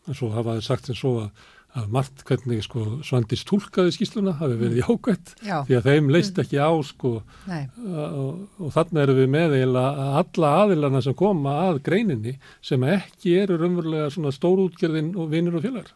En 0.09 0.17
svo 0.17 0.31
hafa 0.33 0.57
þeir 0.57 0.69
sagt 0.71 0.89
sem 0.89 0.97
svo 0.97 1.13
að 1.27 1.45
að 1.77 1.91
margt 1.93 2.25
hvernig 2.29 2.63
sko 2.65 2.85
Svandis 3.07 3.45
tólkaði 3.49 3.93
skýsluna 3.97 4.37
hafi 4.41 4.57
verið 4.61 4.81
jákvæmt 4.83 5.35
Já. 5.45 5.59
því 5.69 5.77
að 5.79 5.89
þeim 5.91 6.09
leist 6.15 6.41
ekki 6.43 6.61
á 6.63 6.73
sko 6.87 7.13
og, 7.21 8.41
og 8.63 8.73
þarna 8.75 9.05
erum 9.05 9.21
við 9.21 9.31
með 9.35 9.59
eiginlega 9.59 10.09
alla 10.23 10.55
aðilana 10.63 11.05
sem 11.05 11.19
koma 11.19 11.59
að 11.67 11.83
greininni 11.91 12.37
sem 12.65 12.89
ekki 12.97 13.37
eru 13.43 13.61
raunverulega 13.61 14.09
svona 14.15 14.35
stórútgerðin 14.35 15.13
og 15.17 15.31
vinnur 15.35 15.61
og 15.61 15.67
félagar. 15.69 15.95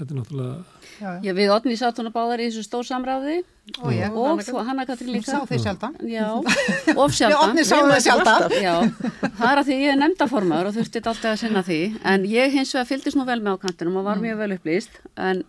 Þetta 0.00 0.14
er 0.14 0.16
náttúrulega, 0.16 0.52
Já, 0.96 1.08
já. 1.10 1.16
Já, 1.28 1.32
við 1.36 1.50
Otni 1.52 1.74
satt 1.76 1.98
hún 2.00 2.08
að 2.08 2.14
báðar 2.14 2.40
í 2.40 2.44
þessu 2.48 2.62
stór 2.64 2.86
samráði 2.88 3.34
Og 3.84 3.90
ég. 3.92 4.14
og 4.16 4.40
þú, 4.46 4.54
Hanna 4.64 4.86
Katrín 4.88 5.10
Hún 5.10 5.18
líka. 5.18 5.34
sá 5.34 5.44
þig 5.50 5.60
sjaldan. 5.60 5.98
Já, 6.08 6.24
of 6.40 7.10
Við 7.10 7.16
sjaldan. 7.18 7.42
Árni 7.50 7.64
sáum 7.68 7.90
það 7.92 8.00
sjaldan. 8.06 8.54
Já, 8.64 8.76
það 9.36 9.44
er 9.50 9.60
að 9.60 9.68
því 9.68 9.76
ég 9.84 9.92
er 9.92 10.00
nefndaformaður 10.00 10.70
og 10.70 10.78
þurfti 10.78 11.02
alltaf 11.04 11.28
að 11.34 11.38
sinna 11.44 11.62
því 11.68 11.80
en 12.14 12.24
ég 12.32 12.56
hins 12.56 12.72
vegar 12.74 12.88
fylgdist 12.88 13.20
nú 13.20 13.26
vel 13.28 13.38
með 13.44 13.60
á 13.60 13.62
kantinum 13.66 14.00
og 14.00 14.08
var 14.08 14.22
mjög 14.24 14.40
vel 14.40 14.50
upplýst 14.56 14.96
en 15.20 15.44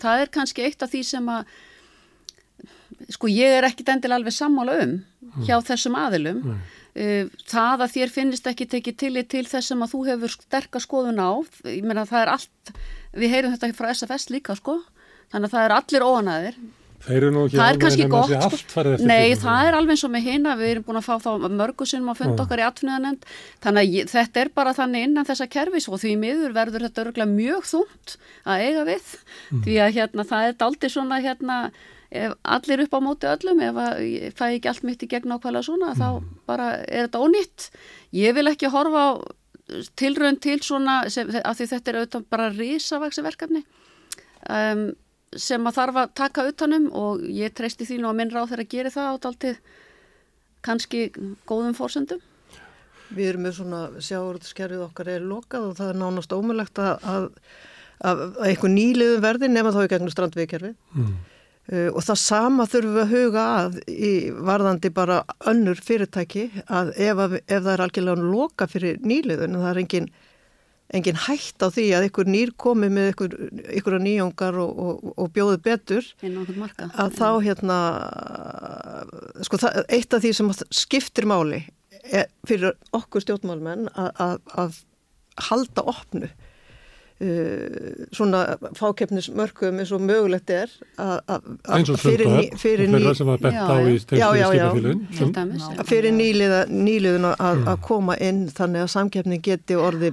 það 0.00 0.24
er 0.24 0.32
kannski 0.40 0.64
eitt 0.66 0.82
af 0.88 0.90
því 0.96 1.04
sem 1.12 1.28
að 1.36 1.52
sko 3.12 3.28
ég 3.28 3.58
er 3.60 3.66
ekki 3.68 3.84
dendil 3.86 4.14
alveg 4.16 4.34
sammála 4.34 4.78
um 4.86 4.96
hjá 5.44 5.58
þessum 5.68 5.98
aðilum 6.00 6.56
Uh, 6.92 7.24
það 7.48 7.86
að 7.86 7.92
þér 7.94 8.10
finnist 8.12 8.48
ekki 8.50 8.66
tekið 8.68 8.96
tillit 9.00 9.28
til 9.32 9.46
þess 9.48 9.70
sem 9.70 9.80
að 9.80 9.94
þú 9.94 10.00
hefur 10.10 10.32
sterkast 10.34 10.84
skoðun 10.84 11.22
á, 11.24 11.40
ég 11.64 11.86
meina 11.88 12.02
það 12.04 12.20
er 12.26 12.30
allt 12.34 12.72
við 13.14 13.34
heyrum 13.36 13.56
þetta 13.56 13.72
frá 13.76 13.90
SFS 13.94 14.30
líka 14.32 14.56
sko. 14.58 14.78
Þannig 15.32 15.48
að 15.48 15.56
það 15.56 15.66
er 15.68 15.74
allir 15.80 16.06
óanæðir 16.06 16.56
þeir 17.02 17.16
eru 17.18 17.30
nú 17.34 17.40
ekki 17.48 17.58
það 17.58 17.70
er 17.72 17.78
kannski 17.82 18.04
gott. 18.12 19.00
Nei, 19.02 19.34
það 19.34 19.68
er 19.68 19.74
alveg 19.74 19.96
eins 19.96 20.04
og 20.06 20.10
með 20.14 20.26
hina. 20.28 20.52
Við 20.60 20.68
erum 20.70 20.84
búin 20.86 20.98
að 21.00 21.06
fá 21.08 21.14
þá 21.24 21.48
mörgu 21.50 21.86
sinnum 21.90 22.12
að 22.12 22.20
funda 22.20 22.44
okkar 22.44 22.62
í 22.62 22.66
atfinniðanend 22.68 23.24
þannig 23.64 23.96
að 24.04 24.12
þetta 24.12 24.42
er 24.44 24.50
bara 24.54 24.74
þannig 24.76 25.06
innan 25.08 25.26
þessa 25.26 25.48
kerfis 25.50 25.88
og 25.90 25.98
því 25.98 26.12
miður 26.22 26.54
verður 26.54 26.86
þetta 26.86 27.02
örgulega 27.06 27.32
mjög 27.32 27.66
þungt 27.72 28.14
að 28.46 28.62
eiga 28.68 28.84
við. 28.92 29.10
Mm. 29.50 29.64
því 29.66 29.80
að 29.82 29.92
hérna, 29.98 30.28
það 30.30 30.46
er 30.52 30.56
aldrei 30.68 30.88
svona 30.94 31.20
hérna, 31.26 31.58
ef 32.12 32.38
allir 32.54 32.84
upp 32.86 32.94
á 32.94 33.00
móti 33.02 33.30
öllum 33.34 33.60
ef 33.66 33.82
að 33.88 34.00
ég 34.06 34.38
fæ 34.38 34.46
ekki 34.52 34.70
allt 34.70 34.86
mitt 34.86 35.02
í 35.02 35.10
gegn 35.10 35.34
ákvæmlega 35.34 35.66
svona 35.66 35.90
Mm. 35.96 35.98
þá 35.98 36.08
bara 36.46 36.70
er 36.86 37.08
þetta 37.08 37.24
ónýtt. 37.26 37.70
Ég 38.14 38.34
vil 38.38 38.46
ekki 38.46 38.70
horfa 38.70 39.02
á 39.10 39.10
tilraun 39.98 40.38
til 40.42 40.58
svona 40.64 41.02
sem, 41.12 41.30
af 41.42 41.58
því 41.58 41.68
þetta 41.70 41.92
er 41.92 42.00
auðvitað 42.00 42.26
bara 42.32 42.50
risavaksi 42.54 43.24
verkefni 43.24 43.62
um, 44.48 44.90
sem 45.32 45.68
að 45.68 45.78
þarf 45.78 46.00
að 46.02 46.12
taka 46.18 46.44
utanum 46.50 46.90
og 46.98 47.22
ég 47.32 47.54
treysti 47.56 47.86
því 47.88 48.02
nú 48.02 48.10
að 48.10 48.18
minn 48.20 48.34
ráð 48.34 48.52
þeirra 48.52 48.66
að 48.66 48.74
gera 48.74 48.92
það 48.92 49.08
á 49.08 49.14
daldið 49.26 49.60
kannski 50.62 51.00
góðum 51.48 51.74
fórsöndum. 51.74 52.20
Við 53.12 53.28
erum 53.32 53.46
með 53.46 53.56
svona 53.58 53.82
sjáurðskerfið 54.00 54.84
okkar 54.86 55.10
er 55.16 55.24
lokað 55.26 55.68
og 55.68 55.76
það 55.80 55.92
er 55.92 56.00
nánast 56.00 56.32
ómulegt 56.36 56.80
að, 56.80 56.92
að, 57.02 57.26
að, 58.00 58.22
að 58.22 58.46
einhver 58.48 58.72
nýliðum 58.72 59.24
verði 59.24 59.50
nema 59.52 59.72
þá 59.74 59.80
í 59.82 59.90
gegnum 59.92 60.14
strandviðkerfið. 60.14 60.76
Mm. 60.96 61.16
Uh, 61.70 61.92
og 61.94 62.02
það 62.02 62.18
sama 62.18 62.64
þurfum 62.66 62.96
við 62.96 63.04
að 63.04 63.12
huga 63.12 63.42
að 63.54 63.76
í 63.86 64.12
varðandi 64.34 64.90
bara 64.90 65.20
önnur 65.46 65.78
fyrirtæki 65.78 66.48
að 66.66 66.90
ef, 66.96 67.20
að, 67.22 67.36
ef 67.38 67.60
það 67.60 67.70
er 67.72 67.82
algjörlega 67.84 68.30
loka 68.32 68.66
fyrir 68.66 68.98
nýliðun 69.06 69.54
og 69.54 69.62
það 69.62 69.70
er 69.70 69.80
engin, 69.84 70.08
engin 70.98 71.20
hætt 71.28 71.62
á 71.62 71.70
því 71.70 71.84
að 71.94 72.08
einhver 72.08 72.32
nýr 72.34 72.52
komi 72.64 72.88
með 72.90 73.12
einhver, 73.12 73.36
einhverja 73.76 74.02
nýjongar 74.08 74.58
og, 74.58 74.82
og, 74.82 75.06
og 75.14 75.30
bjóði 75.38 75.62
betur 75.68 76.10
að 76.90 77.14
þá 77.20 77.28
hérna 77.46 77.78
sko 79.46 79.62
það, 79.62 79.84
eitt 79.86 80.18
af 80.18 80.26
því 80.26 80.34
sem 80.40 80.52
skiptir 80.82 81.30
máli 81.30 81.62
er, 82.02 82.26
fyrir 82.42 82.74
okkur 82.90 83.22
stjórnmálmenn 83.22 83.86
að, 83.94 84.10
að, 84.18 84.40
að 84.64 84.82
halda 85.46 85.86
opnu 85.94 86.34
uh, 87.22 88.06
svona 88.14 88.42
fákeppnismörkum 88.78 89.80
eins 89.82 89.92
og 89.94 90.02
mögulegt 90.04 90.50
er 90.52 90.72
að, 91.00 91.14
að, 91.36 91.46
eins 91.78 91.92
og 91.92 92.00
sundar 92.02 92.34
ný, 92.34 92.48
fyrir, 92.60 92.90
þeirra 92.92 93.14
sem 93.18 93.30
var 93.32 93.44
bent 93.46 93.58
Já, 93.58 93.64
á 93.70 94.34
í 94.34 94.42
að 94.62 95.86
fyrir 95.88 96.16
nýliða, 96.16 96.64
nýliðun 96.72 97.30
að, 97.32 97.64
að 97.72 97.80
koma 97.86 98.18
inn 98.20 98.44
þannig 98.52 98.86
að 98.86 98.92
samkeppni 98.96 99.40
geti 99.44 99.78
orði 99.78 100.12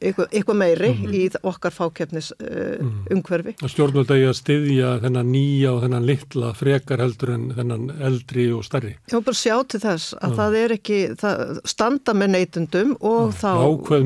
eitthvað, 0.00 0.28
eitthvað 0.32 0.58
meiri 0.60 0.90
í 1.16 1.22
okkar 1.50 1.74
fákeppnis 1.74 2.30
uh, 2.36 2.84
umhverfi. 3.12 3.54
að 3.60 3.72
stjórnvöld 3.74 4.12
eigi 4.14 4.28
að 4.30 4.36
styðja 4.38 4.92
þennan 5.04 5.32
nýja 5.34 5.74
og 5.74 5.82
þennan 5.84 6.08
litla 6.08 6.52
frekar 6.56 7.04
heldur 7.04 7.34
en 7.36 7.48
þennan 7.58 7.90
eldri 8.10 8.46
og 8.56 8.64
stærri. 8.66 8.94
Ég 9.10 9.18
var 9.18 9.26
bara 9.28 9.36
að 9.36 9.42
sjá 9.42 9.56
til 9.72 9.82
þess 9.84 10.16
að 10.20 10.38
það 10.40 10.58
er 10.62 10.76
ekki 10.78 11.00
það, 11.20 11.44
standa 11.74 12.16
með 12.16 12.32
neytundum 12.36 12.96
og 13.12 13.36
þá 13.40 13.52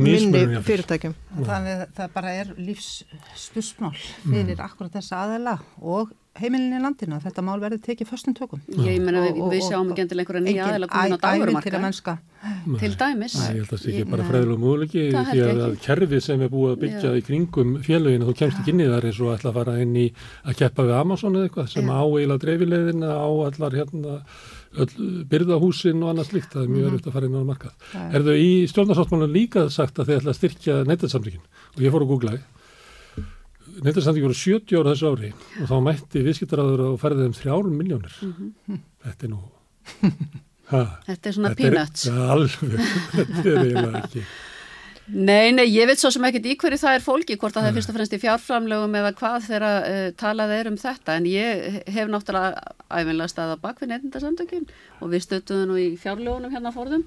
minni 0.01 0.45
fyrirtækjum. 0.67 1.17
Þannig 1.45 1.81
að 1.81 1.87
það 1.97 2.13
bara 2.19 2.35
er 2.43 2.53
lífsspursmál 2.59 3.95
fyrir 4.23 4.61
akkurat 4.63 5.01
þessa 5.01 5.25
aðela 5.25 5.59
og 5.83 6.13
heimilin 6.41 6.75
í 6.75 6.81
landinu 6.83 7.17
að 7.19 7.27
þetta 7.29 7.43
mál 7.47 7.61
verði 7.63 7.79
tekið 7.85 8.09
föstum 8.11 8.35
tökum. 8.35 8.61
Ég 8.75 8.99
meina 9.05 9.21
við, 9.23 9.37
við 9.53 9.61
sjáum 9.69 9.91
ekki 9.93 10.03
endilega 10.05 10.25
einhverja 10.25 10.45
nýja 10.45 10.65
aðeila 10.67 10.89
komin 10.91 11.55
á 11.55 11.63
til 11.63 11.75
að 11.75 11.85
mennska. 11.85 12.15
til 12.81 12.91
dæmis. 13.01 13.37
Nei, 13.39 13.45
ég 13.55 13.61
held 13.61 13.69
að 13.69 13.71
það 13.75 13.83
sé 13.85 13.93
ekki 13.93 14.09
bara 14.11 14.25
Nei. 14.25 14.31
fræðilega 14.31 14.63
múliki 14.65 15.05
því 15.15 15.45
að, 15.45 15.63
að 15.69 15.77
kerfið 15.85 16.25
sem 16.27 16.43
er 16.45 16.51
búið 16.53 16.73
að 16.75 16.81
byggja 16.83 17.13
Já. 17.13 17.15
í 17.15 17.23
kringum 17.29 17.71
félöginu, 17.87 18.27
þú 18.29 18.35
kemst 18.41 18.59
ekki 18.61 18.75
inn 18.75 18.83
í 18.85 18.89
þar 18.91 19.07
eins 19.09 19.21
og 19.23 19.31
ætla 19.37 19.53
að 19.53 19.59
fara 19.61 19.77
inn 19.85 19.95
í 19.97 20.05
að 20.45 20.59
keppa 20.61 20.87
við 20.89 20.99
Amazon 20.99 21.39
eða 21.39 21.49
eitthvað 21.49 21.71
sem 21.73 21.89
Já. 21.89 21.95
á 21.95 22.03
eiginlega 22.05 22.45
dreifilegðina 22.45 23.15
á 23.15 23.29
allar 23.49 23.79
hérna 23.79 24.17
öll 24.75 25.25
byrðahúsin 25.31 26.03
og 26.03 26.11
annað 26.11 26.31
slíkt, 26.33 26.51
það 26.51 26.65
er 26.67 26.73
mjög 26.75 26.89
erfitt 26.91 27.07
að 27.09 27.15
fara 27.15 27.29
inn 27.31 27.39
á 27.39 27.43
markað. 27.47 27.75
Er- 28.11 28.27
þau 28.27 28.35
í 28.35 28.51
stjórnarsáttmálun 28.73 29.33
líka 29.39 29.69
sagt 29.71 30.01
að 30.03 30.11
þið 30.11 30.19
ætla 30.19 30.35
að 30.35 30.39
styrkja 30.41 30.79
neytarsamtökin 30.91 31.45
og 31.77 31.81
ég 31.85 31.95
fór 31.95 32.03
að 32.05 32.11
googlaði 32.11 32.43
neytarsamtökin 33.83 34.29
voru 34.29 34.39
70 34.39 34.81
ára 34.81 34.95
þessu 34.95 35.13
ári 35.13 35.31
og 35.35 35.69
þá 35.71 35.77
mætti 35.89 36.25
viðskiptaráður 36.29 36.87
og 36.89 36.97
ferðið 37.03 37.31
um 37.31 37.37
þrjárum 37.41 37.79
miljónir. 37.83 38.19
Þetta 39.05 39.29
er 39.29 39.35
nú... 39.35 39.45
Ha, 40.71 40.79
Þetta 41.05 41.29
er 41.29 41.35
svona 41.37 41.53
peanuts. 41.59 42.07
Alveg, 42.09 42.85
þetta 43.19 43.43
er 43.51 43.59
eiginlega 43.67 44.01
ekki. 44.01 44.23
Nei, 45.13 45.51
nei, 45.53 45.67
ég 45.69 45.85
veit 45.85 46.01
svo 46.01 46.09
sem 46.15 46.25
ekkert 46.25 46.47
í 46.49 46.55
hverju 46.57 46.79
það 46.81 46.95
er 46.97 47.03
fólki, 47.05 47.37
hvort 47.37 47.59
að 47.59 47.67
það 47.67 47.69
er 47.69 47.75
fyrst 47.77 47.91
og 47.91 47.97
fremst 47.99 48.15
í 48.17 48.21
fjárframlögum 48.23 48.95
eða 48.97 49.11
hvað 49.19 49.35
þeirra 49.51 49.73
uh, 49.85 50.07
talað 50.17 50.55
er 50.57 50.71
um 50.71 50.79
þetta, 50.81 51.19
en 51.19 51.27
ég 51.29 51.83
hef 51.93 52.09
náttúrulega 52.09 52.73
æfinlega 52.89 53.33
staða 53.35 53.59
bak 53.61 53.83
við 53.83 53.93
nefndasamtökin 53.93 54.65
og 55.05 55.13
við 55.13 55.27
stöttuðum 55.27 55.75
nú 55.75 55.77
í 55.83 55.91
fjárlögunum 56.01 56.57
hérna 56.57 56.73
fórðum. 56.73 57.05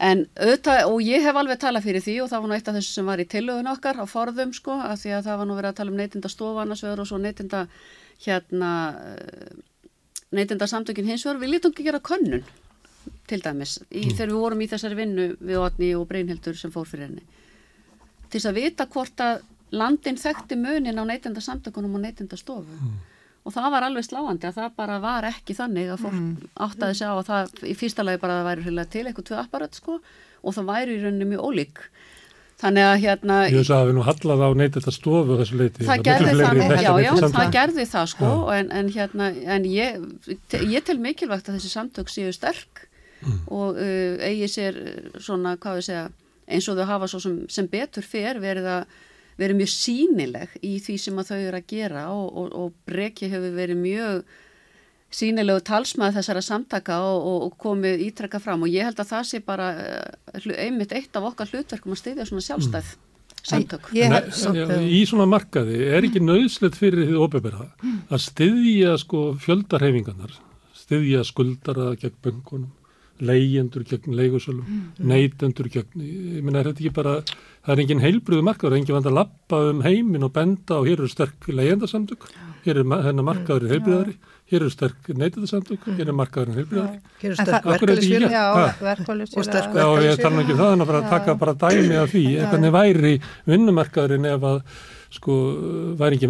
En 0.00 0.22
auðvitað, 0.40 0.86
og 0.88 1.02
ég 1.04 1.20
hef 1.26 1.36
alveg 1.36 1.58
talað 1.60 1.84
fyrir 1.84 2.00
því 2.04 2.14
og 2.22 2.30
það 2.30 2.40
var 2.40 2.48
nú 2.48 2.56
eitt 2.56 2.68
af 2.70 2.76
þessu 2.78 2.94
sem 2.94 3.08
var 3.10 3.20
í 3.20 3.26
tillögun 3.28 3.68
okkar 3.68 3.98
á 4.00 4.04
forðum 4.08 4.54
sko, 4.56 4.78
af 4.80 5.02
því 5.02 5.12
að 5.12 5.26
það 5.26 5.40
var 5.42 5.48
nú 5.50 5.56
verið 5.58 5.72
að 5.72 5.76
tala 5.80 5.92
um 5.92 5.98
neytinda 6.00 6.30
stofannasvegur 6.32 7.02
og 7.02 7.10
svo 7.10 7.18
neytinda 7.20 7.60
hérna, 8.24 8.70
neytinda 10.32 10.70
samtökin 10.72 11.10
hins 11.10 11.26
vegar, 11.28 11.42
við 11.42 11.52
lítum 11.52 11.74
ekki 11.74 11.84
gera 11.90 12.00
könnun 12.00 12.48
til 13.28 13.42
dæmis 13.44 13.76
í, 13.90 14.06
þegar 14.08 14.32
við 14.32 14.40
vorum 14.40 14.64
í 14.64 14.70
þessari 14.72 14.98
vinnu 15.02 15.28
við 15.36 15.60
Otni 15.60 15.92
og 15.98 16.08
Brynhildur 16.08 16.56
sem 16.56 16.72
fór 16.72 16.88
fyrir 16.88 17.10
henni. 17.10 17.24
Til 18.30 18.38
þess 18.38 18.50
að 18.50 18.60
vita 18.62 18.88
hvort 18.88 19.24
að 19.24 19.44
landin 19.76 20.18
þekkti 20.18 20.56
munin 20.58 20.96
á 20.96 21.04
neytenda 21.04 21.44
samtökunum 21.44 22.00
og 22.00 22.06
neytenda 22.06 22.40
stofu 22.40 22.80
og 23.44 23.54
það 23.54 23.70
var 23.72 23.86
alveg 23.86 24.04
sláandi 24.06 24.48
að 24.50 24.58
það 24.60 24.72
bara 24.76 24.98
var 25.00 25.26
ekki 25.30 25.54
þannig 25.56 25.90
að 25.94 26.02
fólk 26.04 26.46
áttaði 26.66 26.98
sig 26.98 27.08
á 27.08 27.14
að 27.16 27.26
það 27.30 27.64
í 27.70 27.74
fyrsta 27.80 28.04
lagi 28.04 28.20
bara 28.20 28.34
að 28.36 28.40
það 28.42 28.48
væri 28.50 28.64
hreinlega 28.66 28.92
til 28.92 29.04
eitthvað 29.08 29.28
tvö 29.30 29.38
apparat 29.40 29.78
sko 29.80 29.98
og 30.40 30.56
það 30.56 30.68
væri 30.72 30.96
í 30.96 31.02
rauninni 31.04 31.28
mjög 31.30 31.46
ólík 31.48 31.80
þannig 32.60 32.84
að 32.90 32.98
hérna 33.00 33.36
Ég 33.48 33.56
veist 33.56 33.72
að 33.72 33.86
við 33.88 33.94
nú 33.96 34.02
hallað 34.04 34.42
á 34.44 34.48
neytið 34.60 34.76
þetta 34.76 34.92
stofu 34.92 35.36
þessu 35.40 35.56
leiti. 35.62 35.84
það 35.88 35.94
er 35.96 36.04
gerði 36.10 36.34
það, 36.36 36.60
já, 36.60 36.82
já, 36.84 36.92
neytendasamtök. 37.00 37.36
það 37.38 37.52
gerði 37.56 37.86
það 37.94 38.06
sko 38.12 38.30
en, 38.52 38.70
en 38.80 38.90
hérna, 38.96 39.28
en 39.56 39.64
ég 39.64 40.68
ég 40.76 40.84
tel 40.84 40.98
mikilvægt 41.00 41.48
að 41.48 41.56
þessi 41.56 41.72
samtök 41.72 42.12
séu 42.12 42.32
sterk 42.36 42.84
og 43.48 43.76
uh, 43.80 44.20
eigi 44.24 44.48
sér 44.48 44.76
svona, 45.20 45.56
hvað 45.60 45.80
við 45.80 45.86
segja 45.88 46.04
eins 46.50 46.68
og 46.68 46.76
þau 46.80 46.86
hafa 46.88 47.08
svo 47.08 47.20
sem, 47.24 47.34
sem 47.52 47.66
betur 47.72 48.04
fer 48.04 48.40
verið 48.42 48.68
að 48.76 48.98
verið 49.40 49.58
mjög 49.62 49.72
sínileg 49.72 50.54
í 50.62 50.76
því 50.84 50.96
sem 51.06 51.18
að 51.22 51.32
þau 51.32 51.40
eru 51.48 51.58
að 51.62 51.66
gera 51.72 52.04
og, 52.12 52.30
og, 52.42 52.54
og 52.62 52.72
Breki 52.88 53.30
hefur 53.32 53.54
verið 53.56 53.80
mjög 53.82 54.22
sínilegu 55.10 55.62
talsmað 55.66 56.18
þessara 56.20 56.42
samtaka 56.46 57.00
og, 57.02 57.24
og, 57.26 57.38
og 57.48 57.54
komið 57.64 58.02
ítrekka 58.06 58.38
fram. 58.42 58.62
Og 58.62 58.70
ég 58.70 58.86
held 58.86 59.00
að 59.02 59.08
það 59.10 59.24
sé 59.32 59.40
bara 59.42 59.70
hlu- 60.44 60.58
einmitt 60.62 60.92
eitt 60.94 61.16
af 61.18 61.26
okkar 61.32 61.50
hlutverkum 61.50 61.96
að 61.96 62.02
styðja 62.04 62.26
svona 62.30 62.44
sjálfstæð 62.46 62.92
samtök. 63.50 63.88
Ég 63.96 64.06
En, 64.06 64.14
hef, 64.20 64.42
ja, 64.54 64.66
í 64.86 65.00
svona 65.08 65.26
markaði 65.30 65.80
er 65.96 66.06
ekki 66.06 66.22
nöðslegt 66.22 66.78
fyrir 66.78 67.08
því 67.08 67.18
óbefera 67.24 67.66
að 68.12 68.22
styðja 68.28 68.94
sko 69.02 69.22
fjöldarhefingarnar, 69.42 70.36
styðja 70.84 71.24
skuldara 71.26 71.94
gegn 71.98 72.18
böngunum, 72.22 72.70
leyendur 73.20 73.82
gegn 73.88 74.14
leigusölum, 74.16 74.68
neytendur 75.04 75.66
gegn, 75.72 76.04
ég 76.04 76.44
meina 76.46 76.62
er 76.62 76.70
þetta 76.70 76.84
ekki 76.84 76.94
bara, 77.00 77.16
það 77.66 77.72
er 77.74 77.82
engin 77.84 78.00
heilbriðu 78.04 78.44
markaður, 78.46 78.76
engin 78.78 78.96
vand 78.96 79.08
að 79.10 79.16
lappa 79.20 79.58
um 79.70 79.80
heiminn 79.84 80.24
og 80.26 80.32
benda 80.36 80.78
og 80.80 80.86
hér 80.88 80.98
eru 81.02 81.08
sterk 81.12 81.48
leyendasamtök, 81.52 82.28
hér 82.64 82.80
er 82.82 82.92
hennar 83.06 83.26
markaðurinn 83.26 83.74
heilbriðari, 83.74 84.14
hér 84.50 84.60
eru 84.64 84.70
sterk 84.72 85.10
neytendasamtök, 85.14 85.84
hér 85.98 86.08
er 86.08 86.16
markaðurinn 86.16 86.56
heilbriðari. 86.60 87.00
Hér 87.20 87.30
er 87.30 87.34
En 87.36 87.46
sterk 87.46 87.66
það- 87.66 87.74
er 87.90 88.00
ekki 88.00 88.14
já, 88.32 88.44
sterk 89.50 89.76
Já, 89.76 89.86
ég 90.06 90.22
tala 90.24 90.40
ekki 90.44 90.56
um 90.56 90.62
það, 90.62 90.72
en 90.72 90.80
að 90.86 90.90
bara 90.92 91.02
taka 91.12 91.34
bara 91.44 91.54
dæmi 91.54 92.00
af 92.00 92.10
því, 92.14 92.24
hvernig 92.50 92.72
væri 92.78 93.14
vinnumarkaðurinn 93.46 94.30
ef 94.34 94.40
að 94.40 94.62
sko 95.10 95.36
væri 95.98 96.16
ekki 96.18 96.28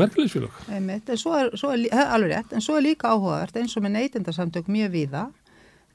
en 1.12 1.18
svo 1.20 1.34
er, 1.36 1.50
svo 1.54 1.70
er, 1.74 1.82
það 1.92 2.00
er 2.04 2.14
alveg 2.16 2.30
rétt, 2.34 2.52
en 2.56 2.60
svo 2.64 2.76
er 2.78 2.84
líka 2.86 3.10
áhugavert 3.12 3.56
eins 3.60 3.76
og 3.76 3.84
með 3.84 3.96
neytendasamtök 3.98 4.70
mjög 4.72 4.90
víða, 4.94 5.24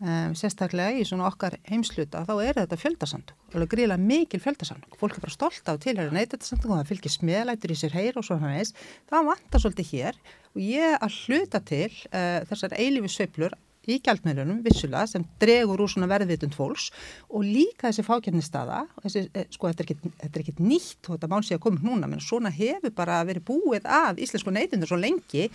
um, 0.01 0.33
sérstaklega 0.37 0.99
í 0.99 1.05
svona 1.07 1.27
okkar 1.29 1.57
heimsluta, 1.69 2.23
þá 2.27 2.33
er 2.43 2.59
þetta 2.61 2.79
fjöldasamtök, 2.81 3.37
alveg 3.53 3.71
gríðlega 3.73 4.07
mikil 4.11 4.41
fjöldasamtök. 4.43 4.97
Fólk 4.99 5.17
er 5.17 5.25
bara 5.25 5.35
stolt 5.35 5.71
af 5.71 5.81
tilhæra 5.83 6.15
neytendasamtök 6.15 6.71
og 6.71 6.81
það 6.81 6.91
fylgir 6.93 7.15
smeðlætur 7.15 7.75
í 7.75 7.79
sér 7.79 7.95
heyr 7.97 8.19
og 8.19 8.27
svo 8.27 8.39
hann 8.41 8.55
veist. 8.55 8.79
Það 9.11 9.29
vantar 9.31 9.63
svolítið 9.63 9.91
hér 9.93 10.19
og 10.55 10.65
ég 10.65 10.97
að 10.99 11.21
hluta 11.25 11.63
til 11.71 11.91
uh, 12.11 12.41
þessar 12.49 12.77
eilífi 12.79 13.13
sveiflur 13.15 13.57
í 13.89 13.99
gjaldmiðlunum 14.05 14.61
vissulega 14.65 15.07
sem 15.09 15.25
dregur 15.41 15.83
úr 15.85 15.91
svona 15.91 16.09
verðvitund 16.11 16.55
fólks 16.57 16.89
og 17.29 17.45
líka 17.45 17.89
þessi 17.89 18.05
fákjarnistaða, 18.07 18.83
þessi, 19.03 19.25
eh, 19.33 19.47
sko 19.53 19.71
þetta 19.71 19.85
er 19.85 19.93
er 20.25 20.43
ekki 20.43 20.55
nýtt 20.59 21.09
og 21.09 21.15
þetta 21.15 21.31
mál 21.31 21.43
sé 21.45 21.57
að 21.57 21.63
koma 21.65 21.83
núna, 21.85 22.09
menn 22.09 22.23
svona 22.23 22.51
hefur 22.53 22.93
bara 22.95 23.21
verið 23.27 23.45
búið 23.49 23.85
að 23.85 24.21
íslensku 24.25 24.53
neytendur 24.53 24.89
svo 24.91 24.99
lengi 24.99 25.49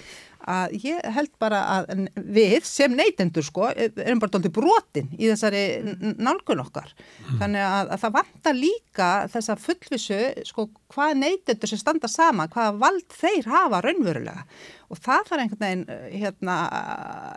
að 0.48 0.76
ég 0.86 1.00
held 1.16 1.32
bara 1.42 1.60
að 1.78 2.06
við 2.16 2.64
sem 2.68 2.92
neytendur 2.96 3.44
sko 3.44 3.70
erum 3.76 4.22
bara 4.22 4.34
doldið 4.36 4.54
brotin 4.56 5.10
í 5.18 5.28
þessari 5.28 5.64
nálgun 6.18 6.62
okkar. 6.64 6.94
Þannig 7.40 7.64
að, 7.66 7.92
að 7.94 8.04
það 8.04 8.16
vantar 8.18 8.56
líka 8.58 9.10
þessa 9.32 9.58
fullvissu 9.60 10.20
sko 10.48 10.68
hvað 10.90 11.20
neytendur 11.20 11.70
sem 11.70 11.80
standa 11.80 12.10
sama, 12.10 12.48
hvaða 12.50 12.78
vald 12.80 13.14
þeir 13.14 13.50
hafa 13.50 13.82
raunverulega. 13.84 14.46
Og 14.90 14.98
það 14.98 15.28
þarf 15.30 15.44
einhvern 15.44 15.64
veginn 15.64 15.86
eh, 15.94 16.18
hérna, 16.24 16.56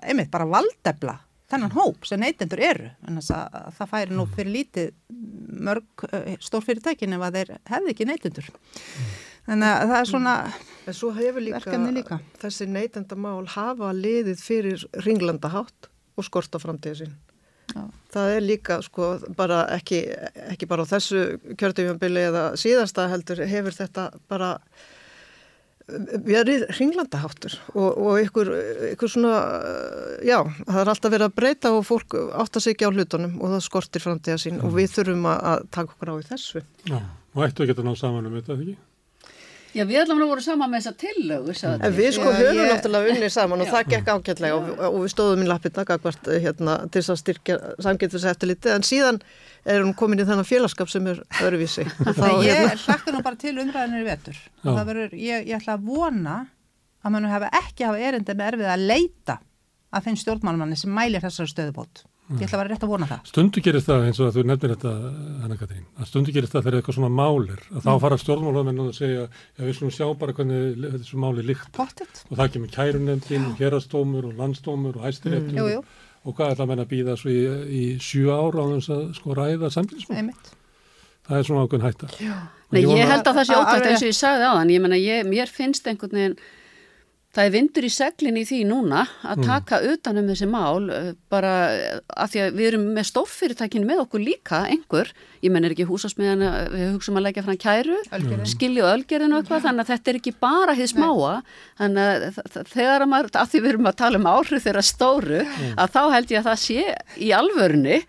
einmitt 0.02 0.34
bara 0.34 0.50
valdefla 0.50 1.20
þennan 1.54 1.76
hóp 1.76 2.08
sem 2.08 2.22
neytendur 2.22 2.62
eru. 2.64 2.90
En 3.06 3.20
þess 3.20 3.36
að 3.36 3.70
það 3.78 3.92
færi 3.94 4.18
nú 4.18 4.26
fyrir 4.32 4.56
lítið 4.56 4.92
mörg 5.64 6.06
uh, 6.08 6.34
stórfyrirtækin 6.42 7.18
ef 7.18 7.28
að 7.28 7.38
þeir 7.38 7.54
hefði 7.70 7.94
ekki 7.94 8.10
neytendur. 8.10 8.50
Þannig 9.44 9.70
að 9.70 9.90
það 9.92 9.98
er 10.00 10.10
svona 10.10 10.36
Verkefni 11.60 11.96
líka. 11.98 12.20
þessi 12.40 12.68
neytendamál 12.72 13.44
hafa 13.52 13.92
liðið 13.98 14.40
fyrir 14.40 14.86
ringlandahátt 15.04 15.90
og 16.18 16.28
skorta 16.28 16.62
framtíðu 16.64 17.04
sín. 17.04 17.16
Já. 17.74 17.84
Það 18.14 18.32
er 18.36 18.44
líka 18.46 18.80
sko 18.86 19.14
bara 19.38 19.64
ekki, 19.74 20.04
ekki 20.52 20.68
bara 20.70 20.86
á 20.86 20.92
þessu 20.92 21.24
kjörtufjambili 21.58 22.28
eða 22.28 22.44
síðasta 22.60 23.08
heldur 23.10 23.42
hefur 23.50 23.74
þetta 23.74 24.12
bara 24.30 24.58
verið 26.24 26.64
ringlandaháttur 26.78 27.58
og, 27.74 27.90
og 27.90 28.22
ykkur, 28.24 28.52
ykkur 28.94 29.12
svona, 29.12 29.34
já, 30.24 30.38
það 30.64 30.80
er 30.80 30.92
alltaf 30.94 31.12
verið 31.12 31.28
að 31.28 31.36
breyta 31.42 31.74
og 31.76 31.84
fólk 31.88 32.16
átta 32.40 32.62
sig 32.64 32.78
ekki 32.78 32.88
á 32.88 32.94
hlutunum 32.94 33.36
og 33.42 33.56
það 33.56 33.66
skortir 33.68 34.06
framtíða 34.06 34.40
sín 34.46 34.62
og 34.64 34.78
við 34.78 34.94
þurfum 34.96 35.28
að, 35.34 35.44
að 35.52 35.68
taka 35.76 35.96
okkur 35.98 36.14
á 36.14 36.16
í 36.16 36.28
þessu. 36.30 36.64
Já, 36.88 37.00
og 37.36 37.46
ættu 37.48 37.66
að 37.66 37.74
geta 37.74 37.88
ná 37.88 37.94
saman 38.00 38.30
um 38.30 38.38
þetta, 38.40 38.60
ekki? 38.62 38.78
Já, 39.74 39.84
við 39.90 40.00
ætlum 40.04 40.20
að 40.22 40.30
voru 40.30 40.44
saman 40.46 40.70
með 40.70 40.84
þessa 40.84 40.94
tillögu, 41.02 41.54
En 41.88 41.94
við 41.98 42.10
sko 42.14 42.30
höfum 42.34 42.60
ég- 42.60 42.70
náttúrulega 42.72 43.14
unnið 43.16 43.32
saman 43.34 43.62
og 43.64 43.68
Já. 43.68 43.72
það 43.74 43.88
gekk 43.94 44.12
ágætlega 44.14 44.56
og, 44.60 44.68
og 44.86 44.98
við 45.02 45.12
stóðum 45.16 45.42
í 45.44 45.48
lappið 45.50 45.74
takakvart 45.80 46.30
hérna, 46.44 46.76
til 46.94 47.02
þess 47.02 47.14
að 47.16 47.22
styrkja 47.24 47.58
samgættis 47.86 48.28
eftir 48.30 48.52
litið 48.52 48.76
en 48.76 48.86
síðan 48.86 49.20
er 49.66 49.82
hún 49.82 49.96
komin 49.98 50.22
í 50.22 50.28
þennan 50.30 50.46
félagskap 50.46 50.92
sem 50.94 51.08
er 51.10 51.24
öðruvísi. 51.42 51.88
Og 52.06 52.14
þá, 52.20 52.28
ég 52.46 52.60
hérna, 52.60 52.78
hlakka 52.86 53.16
nú 53.16 53.24
bara 53.26 53.36
til 53.42 53.56
umræðinir 53.58 54.04
í 54.06 54.10
vetur 54.12 54.38
Já. 54.38 54.70
og 54.70 54.78
það 54.78 54.86
verður, 54.94 55.18
ég, 55.18 55.48
ég 55.50 55.58
ætla 55.58 55.78
að 55.80 55.88
vona 55.90 56.38
að 57.04 57.12
mann 57.18 57.26
hafa 57.34 57.50
ekki 57.64 57.88
hafa 57.90 58.00
erindi 58.12 58.38
með 58.38 58.54
erfið 58.54 58.72
að 58.78 58.86
leita 58.94 59.40
að 59.94 60.06
þeim 60.08 60.18
stjórnmálmanni 60.22 60.78
sem 60.80 60.94
mælir 60.94 61.22
þessari 61.26 61.50
stöðubót 61.52 62.06
ég 62.32 62.46
ætla 62.48 62.58
að 62.58 62.62
vera 62.64 62.72
rétt 62.72 62.84
að 62.86 62.92
vona 62.94 63.08
það. 63.10 63.26
Stundu 63.30 63.62
gerist 63.66 63.90
það 63.90 64.06
eins 64.08 64.20
og 64.24 64.30
að 64.30 64.38
þú 64.38 64.44
nefnir 64.50 64.72
þetta, 64.74 64.94
Hanna 65.44 65.58
Katrín, 65.60 65.84
að 66.00 66.08
stundu 66.10 66.32
gerist 66.36 66.54
það 66.56 66.64
þegar 66.68 66.78
eitthvað 66.80 66.98
svona 66.98 67.12
málir, 67.20 67.62
að 67.76 67.84
þá 67.84 67.92
fara 68.06 68.18
stjórnmálamenn 68.22 68.80
og 68.86 68.94
segja, 68.96 69.26
já 69.58 69.66
við 69.68 69.76
slum 69.80 69.92
sjá 69.94 70.08
bara 70.22 70.34
hvernig 70.38 70.80
þessu 70.96 71.20
máli 71.20 71.46
líkt 71.50 71.78
og 71.84 72.34
það 72.40 72.52
kemur 72.56 72.74
kærunendin, 72.78 73.46
hérastómur 73.60 74.30
og 74.32 74.40
landstómur 74.40 74.98
og 75.02 75.06
hæstiréttur 75.10 75.60
jú, 75.76 75.84
og 76.24 76.36
hvað 76.38 76.56
ætla 76.56 76.68
menn 76.72 76.84
að 76.86 76.92
býða 76.96 77.18
svo 77.20 77.30
í, 77.30 77.44
í 77.68 77.84
sjö 78.00 78.32
ára 78.32 78.64
á 78.64 78.66
þess 78.78 78.94
að 78.96 79.06
sko 79.20 79.36
ræða 79.38 79.72
samfélagsmál. 79.76 80.18
einmitt. 80.24 80.54
Það 81.24 81.38
er 81.40 81.46
svona 81.48 81.64
ákveðin 81.68 81.86
hætta. 81.88 82.08
Nei, 82.74 82.82
ég 82.84 83.08
held 83.08 83.28
að 83.28 83.38
það 83.38 83.46
sé 83.48 83.54
Að- 83.56 83.70
alveg 83.74 83.92
eins 83.94 84.02
og 84.04 84.10
ég 84.10 84.18
sagði 84.18 84.48
á 84.48 84.52
þann, 84.58 84.72
ég 84.74 84.82
menna, 84.84 84.98
ég, 85.00 85.28
mér 85.28 85.48
finnst 85.52 85.86
einhvern 85.88 86.12
veginn, 86.18 86.36
það 87.34 87.48
er 87.48 87.54
vindur 87.56 87.86
í 87.88 87.92
seglinn 87.94 88.38
í 88.38 88.44
því 88.46 88.60
núna 88.70 89.04
að 89.26 89.44
taka 89.48 89.80
utan 89.90 90.20
um 90.22 90.28
þessi 90.30 90.48
mál, 90.50 90.90
eh, 90.94 91.12
bara 91.34 91.54
eh, 91.74 92.00
að 92.14 92.34
því 92.34 92.42
að 92.44 92.58
við 92.60 92.68
erum 92.70 92.84
með 92.94 93.08
stórfyrirtækin 93.10 93.88
með 93.90 94.04
okkur 94.04 94.24
líka, 94.24 94.60
einhver, 94.70 95.10
ég 95.42 95.54
menn 95.54 95.66
er 95.66 95.74
ekki 95.74 95.88
húsasmiðan, 95.90 96.46
við 96.74 96.92
hugsaum 96.94 97.18
að 97.18 97.26
leggja 97.28 97.46
fram 97.48 97.60
kæru, 97.64 97.98
Ölgerðin. 98.14 98.52
skilja 98.54 98.86
og 98.86 98.92
ölgerðin 99.00 99.34
og 99.34 99.42
eitthvað, 99.42 99.66
þannig 99.66 99.86
að 99.86 99.94
þetta 99.94 100.14
er 100.14 100.20
ekki 100.22 100.36
bara 100.46 100.78
hið 100.78 100.92
smáa, 100.94 101.34
þannig 101.82 102.28
að 102.28 102.70
þegar 102.76 103.08
að 103.08 103.12
maður, 103.16 103.32
að 103.42 103.50
því 103.54 103.64
við 103.64 103.74
erum 103.74 103.90
að 103.90 104.00
tala 104.04 104.22
um 104.22 104.30
áhrif 104.36 104.68
þeirra 104.68 104.86
stóru, 104.86 105.42
að 105.74 105.98
þá 105.98 106.04
held 106.14 106.36
ég 106.36 106.44
að 106.44 106.52
það 106.52 106.62
sé 106.68 106.86
í 107.18 107.34
alvörni 107.34 108.04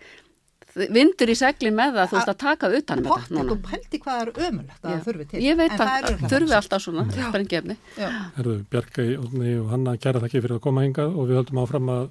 vindur 0.75 1.31
í 1.31 1.35
seglinn 1.39 1.75
með 1.77 1.93
það, 1.95 2.07
þú 2.11 2.17
veist, 2.17 2.31
að 2.33 2.37
taka 2.43 2.69
utan 2.79 2.99
um 3.01 3.05
þetta 3.09 3.35
núna. 3.37 3.51
og 3.55 3.61
pælti 3.63 3.99
hvað 4.03 4.21
er 4.25 4.31
ömulegt 4.49 4.85
að 4.91 5.03
þurfi 5.05 5.27
til 5.31 5.43
Ég 5.45 5.57
veit 5.59 5.71
En 5.71 5.79
að 5.79 5.85
það 5.85 5.95
er 5.95 6.03
það 6.03 6.09
örugglega 6.11 6.31
þurfi 6.35 6.49
það. 6.51 6.57
alltaf 6.59 6.83
svona 6.85 7.05
sprengjefni. 7.29 7.77
Já. 7.97 8.09
Herðu, 8.37 8.55
Bjarkei, 8.75 9.09
Ótni 9.17 9.53
og 9.61 9.69
Hanna, 9.71 9.95
kæra 9.97 10.21
þakki 10.25 10.41
fyrir 10.43 10.57
að 10.57 10.63
koma 10.67 10.83
hingað 10.85 11.15
og 11.15 11.29
við 11.29 11.39
höldum 11.39 11.61
áfram 11.63 11.91
að 11.95 12.07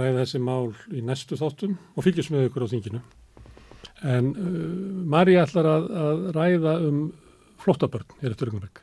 ræða 0.00 0.18
þessi 0.24 0.40
mál 0.46 0.72
í 0.96 1.02
næstu 1.04 1.36
þáttum 1.40 1.76
og 1.96 2.04
fylgjum 2.06 2.36
með 2.36 2.48
ykkur 2.48 2.64
á 2.64 2.72
þinginu. 2.72 3.00
En 4.10 4.30
uh, 4.32 5.04
Marja 5.12 5.44
ætlar 5.44 5.66
að, 5.68 5.90
að 6.04 6.22
ræða 6.38 6.76
um 6.88 7.00
flottabörn 7.60 8.06
hér 8.22 8.32
eftir 8.32 8.48
Rögnberg. 8.48 8.80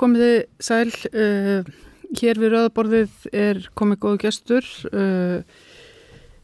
Komiði 0.00 0.44
sæl, 0.62 0.90
uh, 1.14 1.66
hér 2.18 2.40
við 2.42 2.54
rauðaborðið 2.54 3.28
er 3.30 3.62
komið 3.78 4.00
góðu 4.02 4.20
gestur, 4.24 4.66
uh, 4.90 5.44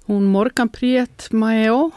hún 0.07 0.29
Morgan 0.31 0.71
Priet 0.71 1.29
Maeo, 1.35 1.91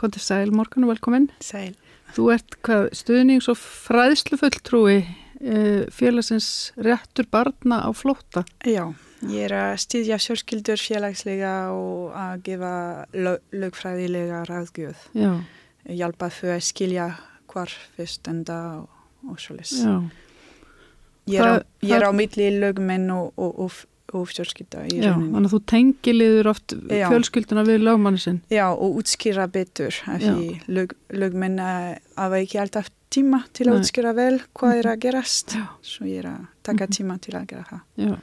komið 0.00 0.24
sæl 0.24 0.50
Morgan 0.54 0.86
og 0.88 0.94
velkomin. 0.94 1.30
Sæl. 1.44 1.76
Þú 2.16 2.26
ert 2.34 2.58
hvað, 2.66 2.88
stuðnings- 2.98 3.46
og 3.52 3.58
fræðslufulltrúi 3.60 4.98
uh, 5.04 5.86
félagsins 5.94 6.72
réttur 6.74 7.30
barna 7.30 7.84
á 7.86 7.90
flótta. 7.94 8.42
Já, 8.66 8.90
ég 9.30 9.46
er 9.46 9.54
að 9.60 9.78
stýðja 9.86 10.18
sjálfskyldur 10.26 10.82
félagslega 10.82 11.56
og 11.70 12.16
að 12.18 12.46
gefa 12.50 12.76
lög, 13.14 13.44
lögfræðilega 13.54 14.44
ráðgjöð. 14.50 15.10
Já, 15.14 15.34
Hjálpa 15.90 16.28
þau 16.34 16.50
að 16.58 16.64
skilja 16.66 17.12
hvar 17.50 17.72
við 17.96 18.10
stenda 18.18 18.56
og 18.82 18.96
og 19.28 19.40
svoleiðis. 19.40 19.80
Já, 19.84 19.96
Ég 21.26 21.40
er 21.40 21.46
á, 21.46 21.54
ég 21.82 21.90
er 21.96 22.06
á 22.08 22.12
milli 22.12 22.48
lögmenn 22.60 23.10
og, 23.14 23.32
og, 23.36 23.58
og, 23.60 23.72
og 24.14 24.24
fjölskylda 24.26 24.86
í 24.90 24.96
já, 25.00 25.10
rauninni. 25.12 25.32
þannig 25.34 25.50
að 25.50 25.54
þú 25.54 25.60
tengiliður 25.70 26.46
oft 26.50 26.72
Já. 26.90 27.08
fjölskylduna 27.12 27.64
við 27.68 27.84
lögmanni 27.86 28.18
sinn. 28.18 28.40
Já, 28.50 28.66
og 28.72 28.96
útskýra 29.02 29.46
betur 29.52 29.94
lög, 30.68 30.96
lögmenn 31.12 31.60
eh, 31.60 31.98
hafa 32.16 32.40
ekki 32.42 32.58
alltaf 32.58 32.88
tíma 33.10 33.44
til 33.52 33.66
að 33.68 33.74
Nei. 33.76 33.80
útskýra 33.84 34.14
vel 34.14 34.40
hvað 34.54 34.78
er 34.80 34.88
að 34.94 34.98
gerast. 35.04 35.54
Já. 35.54 35.66
Svo 35.82 36.06
ég 36.06 36.18
er 36.24 36.28
að 36.32 36.46
taka 36.62 36.84
Mhm. 36.86 36.92
tíma 36.98 37.20
til 37.20 37.34
að 37.34 37.46
gera 37.46 37.64
það. 37.70 37.80
Já. 37.96 38.16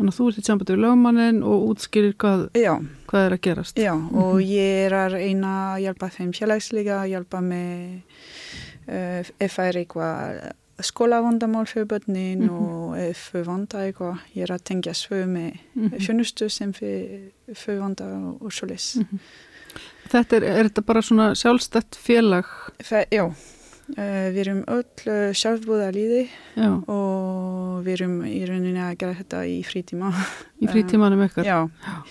Þannig 0.00 0.12
að 0.14 0.16
þú 0.20 0.28
ert 0.30 0.38
í 0.40 0.44
sambandi 0.46 0.72
við 0.72 0.80
lögmannin 0.84 1.42
og 1.44 1.64
útskýrir 1.76 2.14
hvað, 2.16 2.46
hvað 3.08 3.26
er 3.26 3.32
að 3.36 3.40
gerast. 3.44 3.76
já, 3.76 3.92
og 3.92 4.38
ég 4.40 4.86
er 4.86 4.92
að 4.96 5.12
reyna 5.12 5.50
að 5.76 5.82
hjálpa 5.84 6.08
þeim 6.14 6.32
félagslega, 6.32 7.02
hjálpa 7.08 7.40
með 7.44 8.00
uh, 8.88 9.22
ef 9.40 9.56
það 9.56 9.68
er 9.68 9.78
eitthvað 9.84 10.52
skólavandamál 10.82 11.66
fyrir 11.66 11.86
börnin 11.86 12.42
Mhm. 12.44 12.50
og 12.50 12.96
ef 12.98 13.30
þau 13.32 13.44
vanda 13.44 13.78
eitthvað, 13.86 14.18
ég 14.36 14.42
er 14.42 14.54
að 14.56 14.62
tengja 14.64 14.92
svö 14.94 15.24
með 15.26 15.58
Mhm. 15.74 15.94
fjönustu 16.00 16.50
sem 16.50 16.72
þau 16.72 17.78
vanda 17.80 18.04
og, 18.04 18.42
og 18.42 18.50
svoleiðis. 18.52 18.96
Mhm. 19.00 19.18
Þetta 20.10 20.36
er, 20.36 20.42
er 20.44 20.64
þetta 20.68 20.82
bara 20.86 21.00
svona 21.02 21.30
sjálfstætt 21.34 21.94
félag? 21.96 22.44
Það, 22.82 23.04
já, 23.12 23.24
uh, 23.24 24.26
við 24.34 24.38
erum 24.42 24.64
öll 24.66 24.84
uh, 25.06 25.32
sjálfbúða 25.32 25.92
líði 25.94 26.28
Já, 26.56 26.70
og 26.88 27.84
við 27.84 27.92
erum 28.00 28.16
í 28.26 28.40
rauninni 28.48 28.80
að 28.82 28.96
gera 28.98 29.14
þetta 29.14 29.44
í 29.46 29.60
frítíma. 29.64 30.10
í 30.62 30.66
frítímanum 30.66 31.22
ykkar? 31.28 31.44
Já, 31.44 31.62
uh, 31.62 32.02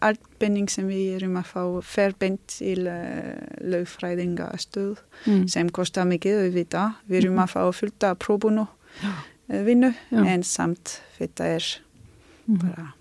allt 0.00 0.20
benning 0.38 0.68
sem 0.70 0.86
við 0.88 1.16
erum 1.16 1.36
að 1.40 1.48
fá 1.50 1.62
fer 1.82 2.12
beint 2.18 2.44
til 2.46 2.86
uh, 2.86 3.38
lögfræðingastöð 3.60 4.98
Mm. 5.26 5.48
sem 5.50 5.68
kostar 5.74 6.04
mikið 6.06 6.36
við 6.46 6.52
vita. 6.54 6.94
Við 7.10 7.24
erum 7.24 7.34
Mhm. 7.34 7.42
að 7.42 7.50
fá 7.50 7.74
fullt 7.74 8.04
af 8.04 8.18
próbunu 8.18 8.68
uh, 8.68 9.62
vinnu 9.66 9.94
en 10.12 10.42
samt 10.42 11.00
þetta 11.18 11.44
er 11.56 11.64
Mhm. 12.46 12.58
bara, 12.62 12.92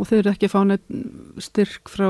Og 0.00 0.06
þeir 0.08 0.18
eru 0.18 0.30
ekki 0.32 0.48
að 0.48 0.52
fá 0.54 0.62
neitt 0.66 1.44
styrk 1.44 1.88
frá 1.92 2.08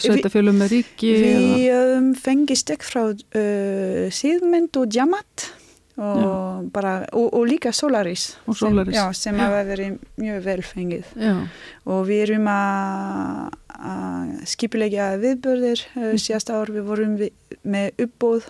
sveitafjölum 0.00 0.56
með 0.56 0.68
ríki? 0.72 1.10
við 1.12 1.96
um, 1.98 2.14
fengi 2.14 2.56
stekk 2.56 2.82
frá 2.82 3.02
uh, 3.12 4.08
síðmynd 4.08 4.76
og 4.80 4.88
djamat 4.88 5.52
og, 5.98 6.68
bara, 6.72 6.92
og, 7.12 7.32
og 7.34 7.46
líka 7.50 7.72
Solaris, 7.74 8.36
Og 8.46 8.56
Solaris. 8.56 8.94
Sem, 8.94 9.02
já, 9.02 9.12
sem 9.18 9.38
hafa 9.42 9.64
verið 9.66 9.96
mjög 10.22 10.44
vel 10.44 10.62
fengið. 10.62 11.08
Já, 11.18 11.34
og 11.90 12.04
við 12.06 12.22
erum 12.28 12.46
að, 12.52 13.58
að 13.90 14.32
skipulegja 14.52 15.08
viðbörðir 15.22 15.82
uh, 15.98 16.14
síðasta 16.22 16.58
ár 16.60 16.72
við 16.74 16.86
vorum 16.86 17.16
við, 17.18 17.32
með 17.66 18.04
uppbóð 18.06 18.48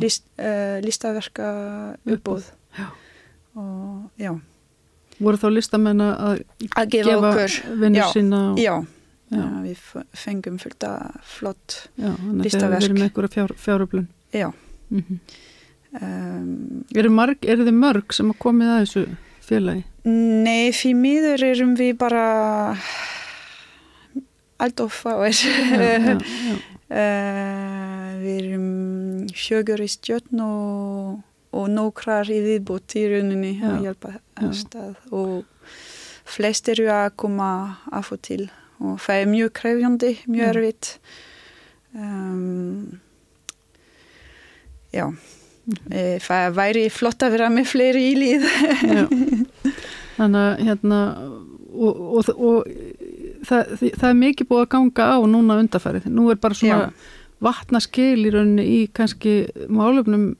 list, 0.00 0.24
uh, 0.40 0.78
listaverka 0.84 1.48
uppbóð 2.06 2.50
Já. 2.76 2.88
og 3.56 4.10
já 4.20 4.34
Voru 5.16 5.38
þá 5.40 5.46
listamenn 5.48 6.02
að 6.04 6.42
gefa, 6.60 6.82
gefa 6.92 7.46
Já. 7.96 8.04
sína? 8.12 8.40
Og, 8.52 8.58
já, 8.60 8.74
við 9.64 9.78
fengum 10.12 10.58
fullt 10.60 10.84
flott 11.24 11.76
að 11.96 12.18
þeir 12.20 12.42
Listaverk. 12.44 12.84
eru 12.84 12.94
með 12.98 13.06
einhverja 13.08 13.32
fjár, 13.32 13.54
fjáröflun. 13.64 14.08
já 14.32 14.52
Mm 14.86 15.02
um, 16.00 16.84
Eru, 16.96 17.12
marg, 17.12 17.44
eru 17.44 17.66
þið 17.66 17.78
mörg 17.82 18.16
sem 18.16 18.32
að 18.32 18.40
komið 18.42 18.72
að 18.72 18.82
þessu 18.84 19.04
félagi? 19.46 19.84
nei, 20.06 20.70
því 20.74 20.92
miður 20.94 21.44
erum 21.48 21.76
við 21.78 21.96
bara 21.98 22.24
allt 24.62 24.82
of 24.84 24.94
fáir 25.02 25.34
Já, 25.34 25.80
já, 25.82 25.96
já. 26.06 26.18
Uh, 26.86 28.10
við 28.22 28.36
erum 28.36 28.68
fjögur 29.34 29.82
í 29.82 29.88
stjórn 29.90 30.42
og, 30.44 31.16
og 31.56 31.66
nokkrar 31.72 32.30
í 32.30 32.38
viðbútt 32.44 32.94
í 32.98 33.06
rauninni 33.10 33.56
að 33.66 33.88
hjálpa 33.88 34.14
já. 34.14 34.20
að 34.38 34.54
stað 34.60 35.16
og 35.16 35.72
flest 36.26 36.70
eru 36.72 36.88
að 36.90 37.10
koma 37.22 37.48
af 37.94 38.12
og 38.14 38.22
til 38.26 38.46
og 38.82 39.00
það 39.00 39.22
er 39.22 39.30
mjög 39.30 39.52
krefjandi, 39.56 40.12
mjög 40.28 40.48
erfitt 40.52 40.88
um, 41.96 43.00
já. 44.92 45.08
Það 46.22 46.56
væri 46.56 46.86
flott 46.94 47.24
að 47.26 47.36
vera 47.36 47.50
með 47.52 47.68
fleiri 47.72 48.04
í 48.10 48.14
líð. 48.20 48.48
Þannig 50.16 50.40
að 50.40 50.64
hérna 50.68 51.00
og, 51.76 52.00
og, 52.16 52.30
og 52.36 52.66
það, 53.46 53.76
það 53.82 54.08
er 54.08 54.18
mikið 54.22 54.50
búið 54.50 54.64
að 54.64 54.72
ganga 54.76 55.08
á 55.12 55.18
núna 55.28 55.60
undarfærið. 55.62 56.10
Nú 56.12 56.30
er 56.32 56.40
bara 56.40 56.56
svona 56.56 56.90
vatnaskil 57.44 58.24
í 58.24 58.32
rauninni 58.32 58.64
í 58.64 58.82
kannski 58.96 59.38
málefnum 59.68 60.34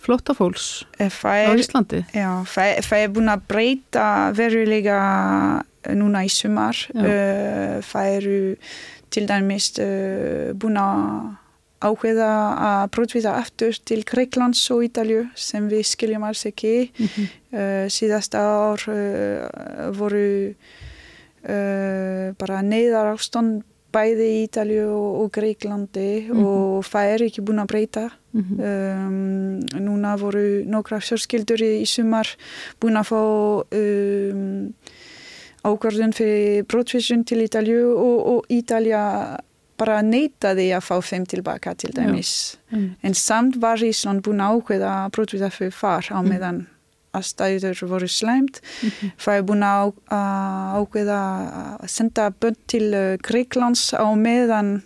flóttafólks 0.00 0.86
það 0.96 1.50
á 1.50 1.52
Íslandi. 1.60 2.04
Já, 2.16 2.30
það, 2.48 2.70
það 2.86 3.02
er 3.04 3.12
búin 3.16 3.32
að 3.32 3.44
breyta 3.50 4.06
verulega 4.36 5.00
núna 5.96 6.24
í 6.24 6.32
sumar. 6.32 6.78
Uh, 6.94 7.78
það 7.84 8.14
eru 8.16 8.40
til 9.12 9.26
dæmis 9.28 9.70
uh, 9.82 10.50
búin 10.56 10.80
að 10.80 11.36
ákveða 11.80 12.28
að 12.68 12.90
brotvita 12.94 13.32
aftur 13.40 13.72
til 13.88 14.02
Greiklands 14.04 14.62
og 14.70 14.84
Ítalju 14.84 15.24
sem 15.34 15.68
við 15.70 15.84
skiljum 15.88 16.24
alls 16.28 16.46
ekki. 16.46 16.90
Mm 16.98 17.28
Uh, 17.50 17.88
síðasta 17.90 18.38
ár 18.38 18.78
uh, 18.86 19.90
voru 19.90 20.54
uh, 20.54 22.30
bara 22.38 22.60
neyðar 22.62 23.08
ástand 23.16 23.64
bæði 23.90 24.28
í 24.30 24.44
Ítalju 24.46 24.84
og, 24.86 25.32
Greiklandi 25.34 26.28
Mhm. 26.30 26.44
og 26.46 26.84
það 26.86 27.04
er 27.14 27.24
ekki 27.26 27.42
búin 27.42 27.58
að 27.58 27.66
breyta. 27.66 28.10
-hmm. 28.34 28.60
Um, 28.62 29.60
núna 29.82 30.16
voru 30.16 30.62
nokkra 30.64 31.00
fjörskildur 31.00 31.58
í, 31.58 31.82
í 31.82 31.86
sumar 31.86 32.28
búin 32.80 32.96
að 32.96 33.08
fá 33.10 33.20
um, 33.74 34.74
ákvarðun 35.64 36.12
fyrir 36.14 36.62
brotvísun 36.64 37.24
til 37.26 37.42
Ítalju 37.42 37.96
og, 37.96 38.26
og 38.26 38.44
Ítalja 38.48 39.38
bara 39.80 40.00
neytaði 40.04 40.68
að 40.76 40.84
fá 40.86 40.96
þeim 41.10 41.24
tilbaka 41.30 41.72
til 41.80 41.90
dæmis. 41.96 42.34
En 43.02 43.14
samt 43.16 43.56
var 43.62 43.80
Ísland 43.82 44.22
búin 44.26 44.42
að 44.44 44.60
ákveða 44.60 44.92
að 45.06 45.10
brotvíða 45.16 45.50
fyrir 45.56 45.72
far 45.74 46.04
á 46.12 46.20
meðan 46.22 46.60
að 47.16 47.24
stæður 47.26 47.80
voru 47.90 48.06
slæmt. 48.06 48.60
Það 49.18 49.34
er 49.40 49.42
búin 49.48 49.64
að 49.66 49.92
ákveða 50.78 51.18
að 51.80 51.88
senda 51.90 52.28
bönn 52.30 52.58
til 52.70 52.86
uh, 52.94 53.16
Greiklands 53.26 53.88
á 53.98 54.06
meðan 54.14 54.76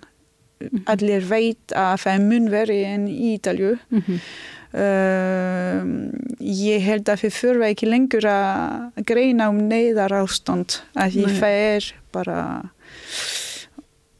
allir 0.88 1.20
veit 1.28 1.74
að 1.76 1.99
það 2.07 2.22
mun 2.30 2.47
veri 2.55 2.78
en 2.88 3.09
í 3.11 3.34
Ítalju. 3.36 3.74
Mhm. 3.92 4.20
Uh, 4.74 5.82
ég 6.42 6.82
held 6.82 7.07
að 7.12 7.20
við 7.26 7.34
þurfa 7.36 7.68
ekki 7.70 7.86
lengur 7.86 8.24
að 8.26 9.05
greina 9.07 9.47
um 9.53 9.61
neyðar 9.70 10.16
ástand 10.18 10.80
að 10.99 11.14
því 11.14 11.26
það 11.38 11.59
er 11.68 11.86
bara 12.16 12.38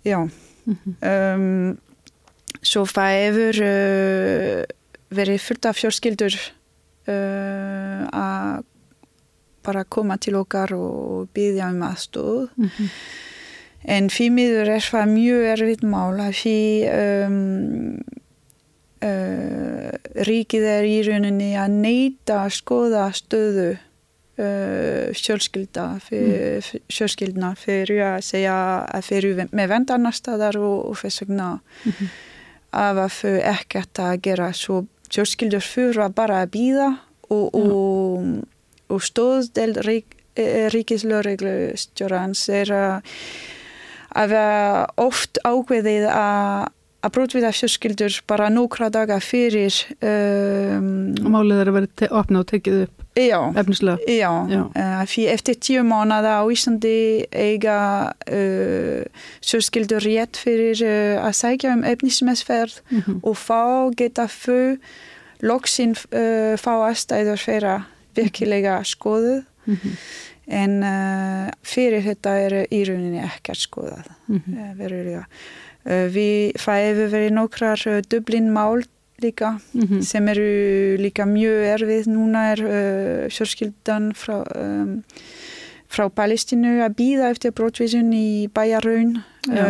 já 0.07 0.19
Mhm. 0.21 0.44
Um, 0.67 1.79
svo 2.65 2.85
hefur 2.89 3.61
uh, 3.65 4.63
verið 5.15 5.43
fullt 5.45 5.69
af 5.69 5.77
fjörskildur 5.81 6.39
uh, 7.09 8.07
að 8.09 8.65
bara 9.65 9.85
koma 9.85 10.17
til 10.21 10.37
okkar 10.37 10.75
og 10.77 11.29
byggja 11.37 11.71
um 11.73 11.87
aðstóð 11.89 12.49
Mhm. 12.57 12.91
En 13.85 14.09
því 14.09 14.31
miður 14.33 14.69
er 14.79 14.81
það 14.81 15.11
mjög 15.13 15.43
erfitt 15.53 15.83
mál 15.85 16.21
að 16.25 16.37
því 16.41 16.61
um, 16.89 17.99
uh, 19.05 19.91
ríkið 20.25 20.65
er 20.65 20.87
í 20.89 20.95
rauninni 21.05 21.51
að 21.61 21.75
neyta 21.83 22.39
að 22.47 22.55
skoða 22.57 23.11
stöðu 23.13 23.75
uh, 24.39 25.13
fjölskylda 25.15 25.87
fyr, 26.05 26.65
fjölskyldna 26.93 27.55
fyrir 27.61 28.03
að 28.07 28.21
segja 28.27 28.57
að 28.89 29.07
fyrir 29.09 29.45
með 29.53 29.71
vendarnastadar 29.75 30.59
og, 30.61 30.91
og 30.91 30.99
þess 31.03 31.25
vegna 31.25 31.49
Mhm. 31.85 32.11
af 32.75 32.97
að 32.97 33.13
þau 33.21 33.35
ekkert 33.55 33.99
að 34.03 34.21
gera. 34.27 34.53
Svo 34.53 34.87
fjölskyldur 35.11 35.63
fyrir 35.63 36.01
að 36.09 36.15
bara 36.15 36.43
að 36.43 36.51
býða 36.57 36.89
og, 37.31 37.55
og, 37.55 38.45
og 38.91 39.03
stóðdeld 39.03 39.79
rík, 39.87 40.17
ríkislöreglustjórans 40.75 42.49
er 42.51 42.73
að 42.75 44.33
vera 44.35 44.87
oft 44.97 45.39
ákveðið 45.45 46.09
að 46.11 46.73
að 47.05 47.13
brotvita 47.13 47.51
fjölskyldur 47.53 48.15
bara 48.31 48.49
nokkra 48.49 48.89
daga 48.89 49.19
fyrir 49.21 49.75
um, 50.01 51.13
Og 51.21 51.31
málið 51.35 51.61
er 51.61 51.71
að 51.71 51.77
vera 51.77 52.09
opnað 52.17 52.41
og 52.41 52.47
tekið 52.55 52.79
upp 52.87 53.04
já, 53.17 53.53
efnislega. 53.57 53.99
já, 54.09 54.31
Já. 54.51 54.63
Uh, 54.75 55.07
fyrir 55.07 55.29
eftir 55.31 55.55
tíu 55.63 55.83
mánuða 55.87 56.41
á 56.41 56.45
Íslandi 56.51 57.27
eiga 57.31 58.11
uh, 58.27 59.05
fjölskyldur 59.45 60.03
rétt 60.03 60.37
fyrir 60.37 60.83
uh, 60.83 61.25
að 61.29 61.33
sækja 61.39 61.73
um 61.77 61.85
efnismessferð 61.85 62.81
Mhm. 62.91 63.21
og 63.23 63.37
þá 63.37 63.95
geta 63.97 64.27
þau 64.27 64.79
loksinn 65.43 65.95
uh, 66.13 66.57
fá 66.59 66.73
aðstæður 66.91 67.39
fyrir 67.39 67.69
að 67.77 67.83
virkilega 68.17 68.81
Mhm. 69.67 69.91
en 70.49 70.83
uh, 70.83 71.51
fyrir 71.63 72.03
þetta 72.05 72.31
er 72.47 72.53
í 72.71 72.83
rauninni 72.85 73.23
ekkert 73.25 73.63
skoðað 73.69 74.11
Mhm. 74.29 74.59
uh, 74.59 74.75
verulega. 74.79 75.25
Uh, 75.87 76.09
við, 76.09 76.53
hefur 76.81 77.09
verið 77.13 77.33
nokkrar 77.37 77.87
uh, 77.87 78.01
Líka 79.23 79.59
Mhm. 79.75 80.01
sem 80.03 80.29
eru 80.29 80.97
líka 80.99 81.25
mjög 81.25 81.61
erfið. 81.79 82.07
Núna 82.11 82.53
er 82.53 82.61
uh, 82.65 83.29
fjörskildan 83.31 84.13
frá, 84.15 84.41
um, 84.59 85.03
frá 85.89 86.09
Palestínu 86.11 86.81
að 86.83 86.97
býða 86.99 87.31
eftir 87.31 87.53
brottvísun 87.55 88.11
í 88.13 88.49
bæjarraun. 88.51 89.23
Já. 89.47 89.65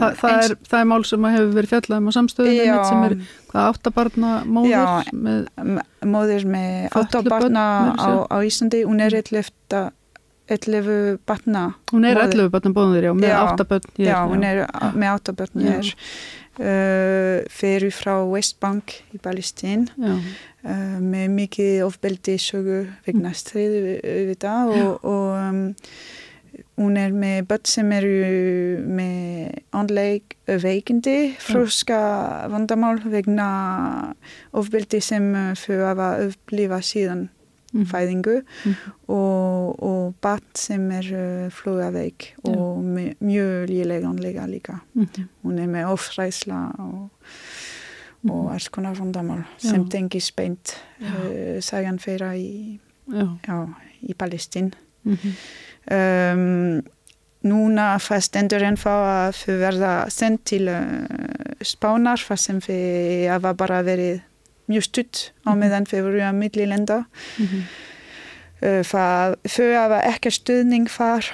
Þa, 0.00 0.08
það, 0.16 0.34
er, 0.44 0.56
það 0.70 0.80
er 0.80 0.86
mál 0.86 1.04
sem 1.04 1.24
að 1.26 1.32
hefur 1.36 1.54
verið 1.58 1.70
fjallað 1.74 1.98
um 1.98 2.08
á 2.08 2.12
samstöðunum 2.14 2.84
sem 2.88 3.04
er 3.08 3.14
hvað 3.50 3.68
áttabarna 3.74 4.30
móður 4.46 4.70
Já. 4.70 4.84
með, 5.12 5.46
m- 5.58 5.80
móðir 6.06 6.44
með 6.46 6.88
Fötluð 6.94 7.04
átta 7.04 7.22
börn, 7.26 7.30
barna 7.34 7.64
meira 7.90 8.04
að 8.06 8.16
á, 8.16 8.26
á 8.30 8.36
Íslandi. 8.46 8.84
Hún 8.86 9.00
er 9.02 9.16
11, 9.18 9.50
11 10.48 11.18
barna. 11.26 11.74
hún 11.92 12.04
er 12.06 12.16
móðir. 12.16 12.38
11 12.38 12.50
barna 12.54 12.72
bóðir 12.74 13.02
já, 13.10 13.12
með 13.18 13.28
Já. 13.28 13.38
áttabörn 13.44 13.90
hér, 13.98 14.06
Já, 14.06 14.18
hún 14.30 14.44
er 14.46 14.66
með 14.94 15.08
átta 15.14 15.32
börn 15.36 15.60
Já. 15.66 15.70
hér. 15.74 15.94
Uh, 16.60 17.40
fyrir 17.48 17.88
frá 17.88 18.18
Westbank 18.28 18.98
í 19.16 19.20
Palestín. 19.22 19.86
uh, 19.96 20.98
með 21.00 21.30
mikið 21.32 21.78
ofbeldi 21.86 22.34
sögu 22.36 22.82
vegna 23.06 23.32
stríði 23.32 23.94
við 24.28 24.34
það 24.44 24.72
og, 24.74 25.06
og 25.08 25.30
um, 25.38 25.62
hún 26.82 26.98
er 27.00 27.16
með 27.16 27.48
börn 27.48 27.70
sem 27.72 27.96
eru 27.96 28.12
með 28.84 29.56
andleg 29.80 30.36
veikindi, 30.60 31.32
fróska 31.40 32.00
vandamál 32.52 32.98
vegna 33.08 33.48
ofbeldi 34.52 35.00
sem 35.00 35.32
uh, 35.32 35.54
þau 35.56 35.80
hafa 35.86 36.12
upplifa 36.28 36.84
síðan 36.84 37.30
Mhm. 37.72 37.84
fæðingu 37.86 38.36
Mhm. 38.64 38.74
og, 39.08 39.82
og 39.82 40.14
barn 40.20 40.42
sem 40.54 40.90
er 40.90 41.06
uh, 41.14 41.50
flugaveik 41.50 42.34
Já. 42.44 42.50
og 42.56 42.84
mjög 43.22 43.68
líleg 43.70 44.04
andlega 44.04 44.46
líka. 44.46 44.80
Mhm. 44.94 45.28
Hún 45.44 45.58
er 45.58 45.66
með 45.66 45.92
ofræsla 45.92 46.74
og 46.78 47.10
og 48.28 48.50
alls 48.52 48.68
konar 48.68 48.94
vandamál 48.98 49.44
sem 49.56 49.88
tengis 49.88 50.30
beint 50.36 50.74
uh, 51.00 51.60
sagan 51.60 51.96
þeirra 51.98 52.34
í, 52.36 52.78
í 54.02 54.14
Palestín. 54.14 54.72
mhm. 55.04 55.32
Um, 55.90 56.82
núna 57.42 57.94
það 57.98 58.20
stendur 58.26 58.62
ennþá 58.68 58.92
að 59.24 59.38
þau 59.38 59.54
verða 59.62 59.92
sendt 60.12 60.44
til 60.44 60.68
uh, 60.68 61.06
Spánar 61.64 62.20
þar 62.20 62.36
sem 62.38 62.60
þau 62.60 62.76
hafa 63.32 63.54
bara 63.56 63.80
verið 63.82 64.20
mjög 64.70 64.86
stutt 64.88 65.22
á 65.46 65.50
Mhm. 65.52 65.60
meðan 65.64 65.86
þau 65.90 66.00
voru 66.06 66.20
að 66.24 66.38
milli 66.40 66.66
lenda. 66.70 67.04
Mhm. 67.38 67.62
Það, 68.60 69.36
þau 69.48 69.68
hafa 69.72 69.98
ekki 70.10 70.30
stuðning 70.36 70.88
þar 70.92 71.24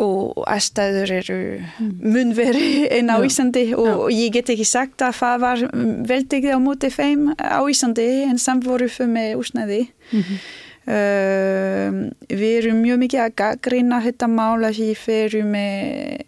og 0.00 0.44
aðstæður 0.48 1.10
eru 1.16 1.36
mun 1.80 2.34
veri 2.36 2.88
en 2.92 3.08
á 3.08 3.16
Já. 3.20 3.24
Ísandi 3.28 3.62
og, 3.76 4.10
Já. 4.10 4.16
ég 4.26 4.32
get 4.32 4.50
ekki 4.52 4.66
sagt 4.68 5.00
að 5.04 5.16
það 5.16 5.40
var 5.40 5.62
veldegið 6.10 6.56
á 6.56 6.60
móti 6.60 6.90
þeim 6.92 7.24
á 7.40 7.60
Ísandi 7.68 8.06
en 8.28 8.36
samt 8.38 8.64
voru 8.68 8.88
þau 8.88 9.06
með 9.08 9.36
úsnæði. 9.40 9.80
Mhm. 10.12 10.40
Uh, 10.90 12.08
við 12.32 12.54
erum 12.64 12.80
mjög 12.82 12.98
mikið 13.04 13.20
að 13.24 13.34
gaggrina 13.38 14.00
þetta 14.02 14.26
mál 14.32 14.64
að 14.64 14.78
því 14.80 14.88
fyrir 14.98 15.44
með, 15.46 16.24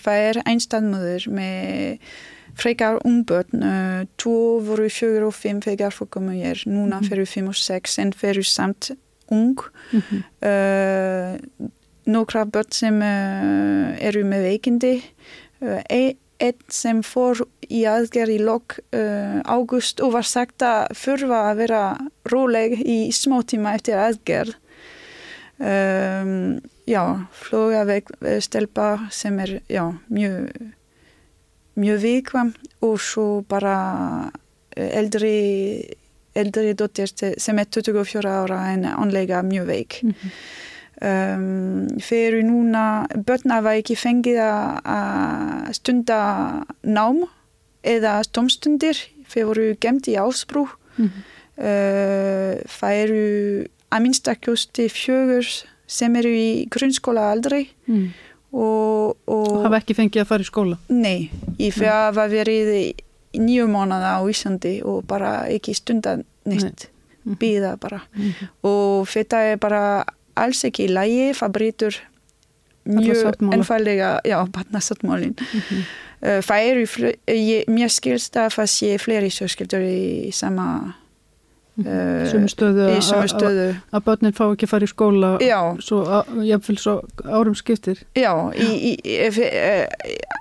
það 0.00 0.22
er 0.30 0.38
einstæðmöður 0.50 1.26
með 1.36 1.98
frekar 2.60 2.98
ungbörn, 3.08 3.62
uh, 3.64 4.04
tvo 4.20 4.60
voru 4.66 4.88
fjögur 4.92 5.26
og 5.30 5.34
fimm 5.34 5.60
þegar 5.64 5.92
fólk 5.96 6.10
komu 6.16 6.32
hér, 6.36 6.60
núna 6.68 7.00
Mhm. 7.00 7.08
fyrir 7.10 7.26
fimm 7.28 7.48
og 7.48 7.56
sex 7.56 7.98
en 7.98 8.12
fyrir 8.12 8.44
samt 8.44 8.90
ung. 9.30 9.56
Mhm. 9.92 10.24
Uh, 10.42 11.68
nokkra 12.06 12.44
börn 12.44 12.70
sem 12.72 12.96
uh, 13.02 13.96
eru 14.00 14.24
með 14.24 14.42
veikindi 14.48 15.02
e 15.90 16.14
einn 16.40 16.56
sem 16.72 17.02
fór 17.04 17.42
í 17.68 17.82
aðgerð 17.84 18.32
í 18.32 18.38
lok 18.40 18.78
águst 19.44 20.00
og 20.00 20.14
var 20.14 20.24
sagt 20.24 20.62
að 20.64 20.88
þurfa 20.96 21.40
að 21.50 21.56
vera 21.60 21.82
róleg 22.32 22.78
í 22.80 23.10
smá 23.12 23.42
tíma 23.44 23.74
eftir 23.76 24.00
aðgerð 24.00 24.54
um, 25.60 26.60
já, 26.88 27.02
floga 27.32 27.84
stelpa 28.40 28.86
sem 29.12 29.38
er 29.44 29.60
já, 29.68 29.84
mjög 30.10 30.48
mjög 31.76 32.00
vikvam 32.02 32.54
og 32.82 32.98
svo 33.00 33.42
bara 33.48 34.30
eh, 34.76 34.98
eldri 34.98 35.96
eldri 36.34 36.74
dóttir 36.74 37.10
sem 37.38 37.58
er 37.58 37.64
24 37.66 38.22
ára 38.30 38.72
en 38.72 38.84
anlega 38.84 39.42
mjög 39.42 39.66
veik 39.66 40.00
Mhm. 40.02 40.30
um, 41.02 41.86
fyrir 42.00 42.42
núna 42.44 43.06
börn 43.26 43.50
hafa 43.50 43.72
ekki 43.80 43.96
fengið 43.96 44.38
að- 44.38 45.72
stunda 45.74 46.64
nám 46.84 47.24
eða 47.84 48.22
stómstundir 48.24 48.96
þeir 49.30 49.44
voru 49.46 49.74
gemt 49.80 50.06
í 50.08 50.14
ásbrú 50.20 50.68
Mhm. 50.98 51.10
uh, 51.58 52.54
það 52.68 52.92
eru 53.04 53.66
að 53.92 54.02
minnstakosti 54.02 54.88
fjögur 54.88 55.64
sem 55.86 56.14
eru 56.16 56.28
í 56.28 56.68
grunnskóla 56.68 57.32
aldrei 57.32 57.68
Mhm. 57.88 58.08
Og, 58.52 59.16
og 59.26 59.62
hafa 59.64 59.78
ekki 59.80 59.94
fengið 59.98 60.22
að 60.24 60.26
fara 60.32 60.42
í 60.42 60.48
skóla 60.50 60.78
nei, 60.88 61.30
ég 61.58 61.74
fyrir 61.76 61.92
að 61.92 62.04
hafa 62.10 62.28
verið 62.32 62.70
nýju 63.38 63.66
mánuða 63.70 64.16
á 64.18 64.20
Íslandi 64.26 64.80
og 64.84 65.04
bara 65.06 65.46
ekki 65.48 65.74
stunda 65.74 66.16
nýtt 66.46 66.88
Mhm. 67.20 67.36
býða 67.36 67.74
bara 67.80 68.00
Mhm. 68.16 68.46
og 68.64 69.06
þetta 69.06 69.42
er 69.52 69.56
bara 69.60 70.04
alls 70.36 70.62
ekki 70.64 70.86
í 70.88 70.92
lægi, 70.94 71.34
það 71.36 71.52
breytur 71.52 71.96
mjög 72.86 73.16
sáttmála. 73.22 73.52
einfallega, 73.58 74.20
já, 74.24 74.38
barnasáttmálin. 74.50 75.34
Mhm. 75.36 75.82
Uh, 76.22 76.40
það 76.40 76.60
eru, 76.70 77.12
mér 77.68 77.88
skilst 77.92 78.34
að 78.36 78.48
það 78.56 78.66
sé 78.72 78.98
fleiri 78.98 79.28
sjóskildur 79.30 79.80
í 79.84 80.32
sama, 80.32 80.94
Uh, 81.80 82.26
Sömu 82.28 82.48
stöðu 82.50 82.88
í 82.92 82.98
að- 83.00 84.04
börnin 84.04 84.34
fá 84.36 84.44
ekki 84.50 84.66
að 84.66 84.72
fara 84.74 84.84
í 84.86 84.90
skóla 84.90 85.30
Já, 85.40 85.60
svo, 85.80 86.02
árum 87.24 87.54
skiptir 87.56 88.02
já, 88.18 88.32
uh, 88.36 88.52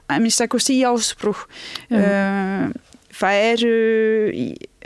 að 0.10 0.20
minnst 0.24 0.42
að 0.44 0.52
kosti 0.56 0.80
í 0.82 0.86
ásprú. 0.90 1.36
Uh, 1.92 2.70
það 3.20 3.40
eru, 3.54 3.74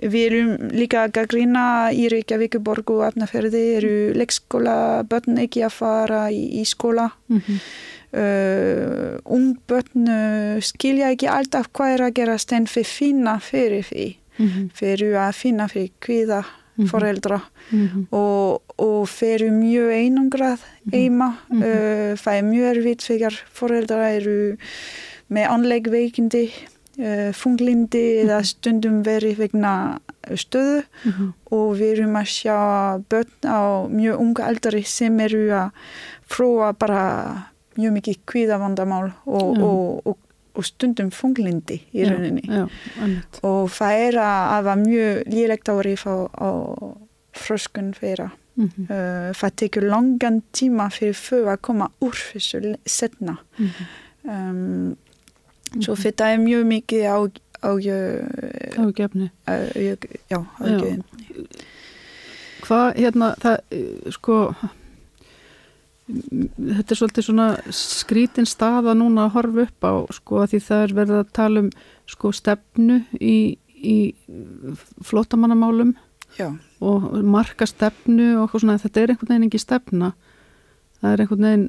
við 0.04 0.26
erum 0.28 0.51
líka 0.74 1.06
að 1.06 1.16
gaggrina 1.18 1.66
í 1.95 2.08
Reykjavíkuborg 2.12 2.93
og 2.95 3.04
Afnaferði 3.10 3.64
eru 3.78 3.95
leikskóla 4.18 4.78
börn 5.10 5.41
ekki 5.45 5.66
að 5.66 5.76
fara 5.80 6.26
í, 6.34 6.45
í 6.62 6.66
skóla. 6.70 7.10
Mhm. 7.34 7.60
uh, 8.14 9.18
ungbörn 9.26 10.10
uh, 10.10 10.58
skilja 10.62 11.14
ekki 11.14 11.30
alltaf 11.32 11.72
hvað 11.74 11.95
er 11.95 12.04
að 12.08 12.14
gerast 12.20 12.54
en 12.54 12.68
við 12.70 12.86
finna 12.86 13.39
fyrir 13.41 13.88
því 13.89 14.10
Mhm. 14.40 14.70
fyrir 14.74 15.14
að 15.16 15.34
finna 15.36 15.68
fyrir 15.70 15.92
kviða 16.02 16.44
Mhm. 16.78 16.88
foreldra 16.90 17.42
Mhm. 17.72 18.08
og, 18.12 18.62
og 18.80 19.08
fyrir 19.08 19.52
mjög 19.52 19.92
einangrað 19.94 20.60
Mhm. 20.86 21.62
uh, 21.62 22.16
það 22.18 22.34
er 22.38 22.44
mjög 22.44 22.78
erfitt 22.78 23.02
þegar 23.10 23.34
foreldra 23.54 24.10
eru 24.16 24.58
með 25.32 25.48
anleg 25.50 25.88
veikindi 25.88 26.50
uh, 27.00 27.32
funglindi 27.34 28.24
eða 28.26 28.44
stundum 28.46 29.04
verið 29.04 29.38
vegna 29.38 30.00
stöðu 30.34 30.84
Mhm. 31.06 31.34
og 31.52 31.78
við 31.78 31.92
erum 32.00 32.14
að 32.16 32.28
sjá 32.30 33.04
börn 33.10 33.32
á 33.46 33.88
mjög 33.90 34.20
unga 34.20 34.44
aldri 34.48 34.84
sem 34.86 35.20
eru 35.20 35.50
að 35.50 35.72
fróa 36.30 36.74
bara 36.78 37.46
mjög 37.78 37.94
mikið 38.02 38.18
kvíðavandamál 38.28 39.14
og, 39.26 39.58
og, 39.58 40.02
og, 40.08 40.18
og 40.54 40.66
stundum 40.68 41.10
funglindi 41.12 41.80
í 41.93 42.04
Já, 42.04 42.10
rauninni 42.12 42.43
já, 42.45 42.68
einmitt. 43.01 43.39
og 43.43 43.70
er 44.08 44.18
að 44.22 44.39
hafa 44.54 44.76
mjög 44.84 45.24
lélegt 45.34 45.72
árið 45.74 46.04
á, 46.06 46.16
á 46.30 46.49
fröskun 47.34 47.93
þeirra. 47.97 48.32
Mhm. 48.56 48.86
Uh, 48.86 49.32
það 49.34 49.56
tekur 49.58 49.88
langan 49.89 50.43
tíma 50.54 50.89
fyrir 50.93 51.18
þau 51.18 51.47
að 51.56 51.62
koma 51.66 51.88
úr 52.06 52.14
þessu 52.14 52.76
setna. 52.86 53.38
Mhm. 53.58 53.88
Um, 54.30 54.97
Svo 55.82 55.95
þetta 55.97 56.28
er 56.30 56.38
mjög 56.38 56.68
mikið 56.70 57.04
á, 57.10 57.18
ágefni 58.78 59.32
já, 60.30 60.38
á, 60.38 61.01
hvað 62.64 62.95
hérna 62.99 63.34
það, 63.41 63.58
eh, 63.72 64.12
sko 64.12 64.38
þetta 66.08 66.91
er 66.91 66.99
svolítið 66.99 67.26
svona 67.30 67.47
skrítin 67.72 68.47
staða 68.49 68.95
núna 68.97 69.28
að 69.28 69.36
horfa 69.38 69.68
upp 69.68 69.88
á 69.88 69.93
sko 70.12 70.41
að 70.43 70.49
því 70.54 70.60
það 70.66 70.82
er 70.84 70.95
verið 70.97 71.20
að 71.22 71.30
tala 71.39 71.64
um 71.64 71.70
sko 72.12 72.32
stefnu 72.36 72.97
í, 73.24 73.38
í 73.80 73.97
flottamannamálum 75.08 75.93
já. 76.36 76.49
og 76.84 77.08
marka 77.24 77.68
stefnu 77.70 78.34
og 78.41 78.51
svona, 78.51 78.78
þetta 78.82 79.01
er 79.01 79.14
einhvern 79.14 79.32
veginn 79.32 79.47
ekki 79.47 79.64
stefna 79.64 80.12
það 80.99 81.10
er 81.14 81.24
einhvern 81.24 81.47
veginn 81.47 81.66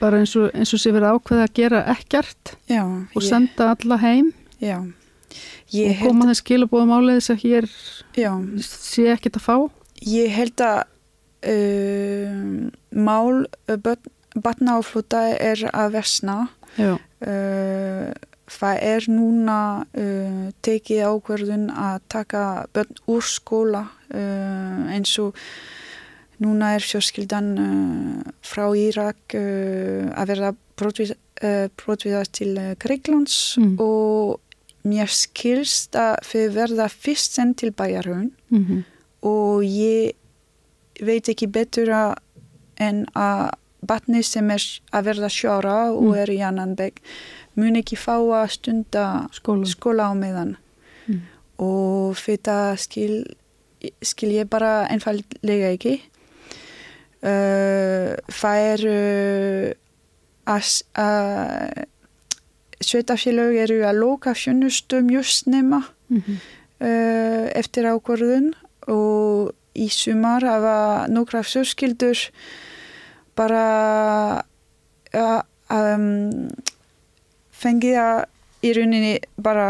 bara 0.00 0.22
eins 0.22 0.34
og, 0.40 0.48
eins 0.56 0.72
og 0.72 0.82
sé 0.82 0.92
verið 0.96 1.16
ákveða 1.16 1.46
að 1.46 1.54
gera 1.60 1.84
ekkert 1.92 2.56
Já, 2.70 2.82
og 2.84 3.20
ég, 3.20 3.28
senda 3.28 3.70
alla 3.74 4.00
heim 4.00 4.32
já. 4.62 4.78
og 4.80 6.02
koma 6.02 6.30
þess 6.30 6.44
skilabóðum 6.44 6.96
áleiðis 6.96 7.32
að 7.34 7.44
hér 7.44 7.70
já, 8.16 8.32
sé 8.64 9.10
ekkert 9.12 9.40
að 9.40 9.48
fá 9.50 9.56
ég 10.06 10.32
held 10.32 10.64
að 10.64 10.84
uh, 11.52 12.68
mál 12.96 14.82
flóta 14.84 15.20
er 15.36 15.62
að 15.72 15.92
versna 15.96 16.36
uh, 16.78 18.10
það 18.46 18.82
er 18.82 19.06
núna 19.10 19.58
uh, 19.96 20.50
tekið 20.62 21.00
ákverðun 21.08 21.70
að 21.72 22.00
taka 22.12 22.42
börn 22.76 23.00
úr 23.10 23.24
skóla 23.26 23.84
uh, 24.14 24.92
eins 24.94 25.14
og 25.22 25.34
núna 26.42 26.74
er 26.76 26.84
fjörskildan 26.84 27.48
uh, 27.58 28.32
frá 28.44 28.66
Írak 28.76 29.34
að 29.36 30.28
verða 30.30 30.52
brotviðast 30.76 32.32
til 32.38 32.52
Greiklands 32.82 33.56
Mm. 33.58 33.76
og 33.80 34.40
mér 34.86 35.08
skilst 35.10 35.96
að 35.98 36.20
þau 36.28 36.44
verða 36.54 36.86
fyrst 36.92 37.32
sendt 37.34 37.56
til 37.58 37.72
bæjarhraun 37.72 38.30
Mhm. 38.50 38.84
og 39.22 39.62
ég 39.64 40.12
veit 41.02 41.26
ekki 41.28 41.46
betur 41.50 41.88
að 41.90 42.14
en 42.78 43.06
að 43.14 43.50
batni 43.86 44.22
sem 44.24 44.50
er 44.50 44.62
að 44.92 45.04
verða 45.04 45.28
sjóra 45.30 45.92
og 45.92 46.02
Mm. 46.02 46.14
er 46.22 46.28
í 46.28 46.40
annan 46.42 46.74
begg 46.76 47.00
mun 47.56 47.76
ekki 47.76 47.96
fá 47.96 48.16
að 48.18 48.50
stunda 48.50 49.28
skóla. 49.32 49.66
skóla 49.66 50.10
á 50.10 50.14
meðan 50.14 50.56
Mm. 51.08 51.20
og 51.58 52.14
þetta 52.16 52.76
skil, 52.78 53.24
skil 54.02 54.30
ég 54.32 54.48
bara 54.48 54.86
einfallega 54.90 55.72
ekki 55.76 56.00
uh, 57.22 58.14
það 58.28 58.58
er 58.72 58.86
uh, 58.90 59.72
að 60.46 61.84
sveitafélög 62.86 63.56
eru 63.64 63.80
að 63.88 63.98
loka 64.02 64.34
fjönustu 64.34 65.00
mjög 65.02 65.24
snemma 65.24 65.82
Mhm. 66.08 66.36
uh, 66.80 67.46
eftir 67.56 67.84
ákvörðun 67.88 68.52
og 68.88 69.52
í 69.74 69.88
sumar 69.90 70.40
hafa 70.44 71.06
nokkra 71.08 71.42
fjörskildur 71.42 72.30
bara 73.36 74.42
uh, 75.14 75.42
um, 75.70 76.48
fengið 77.56 77.98
að 78.00 78.24
í 78.66 78.72
rauninni 78.76 79.14
bara 79.38 79.68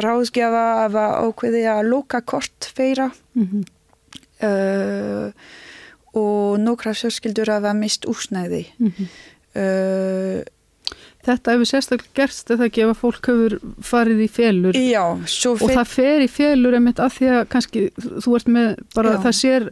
ráðgjafa 0.00 0.64
að 0.86 0.96
ákveði 1.26 1.64
að 1.72 1.82
loka 1.90 2.20
kort 2.22 2.70
feira 2.76 3.10
Mhm. 3.34 3.64
uh, 4.44 5.30
og 6.16 6.56
nokkra 6.58 6.90
fjörskildur 6.96 7.50
hafa 7.52 7.74
mist 7.76 8.06
úsnæði 8.10 8.64
Mhm. 8.78 9.04
uh, 9.56 10.40
Þetta 11.20 11.52
hefur 11.52 11.68
sérstaklega 11.68 12.14
gerst 12.16 12.48
eða 12.50 12.64
ekki 12.70 12.80
ef 12.80 12.90
að 12.94 13.00
fólk 13.02 13.26
hefur 13.28 13.54
farið 13.84 14.20
í 14.24 14.28
félur 14.32 14.72
já, 14.72 15.02
og 15.52 15.68
það 15.68 15.86
fer 15.86 16.22
í 16.24 16.28
félur 16.32 16.74
einmitt 16.78 16.98
af 17.04 17.18
því 17.18 17.26
að 17.28 17.42
kannski 17.52 17.82
þú 18.24 18.36
ert 18.38 18.48
með 18.48 18.78
bara 18.94 19.12
Já. 19.12 19.18
það 19.26 19.36
sér 19.36 19.66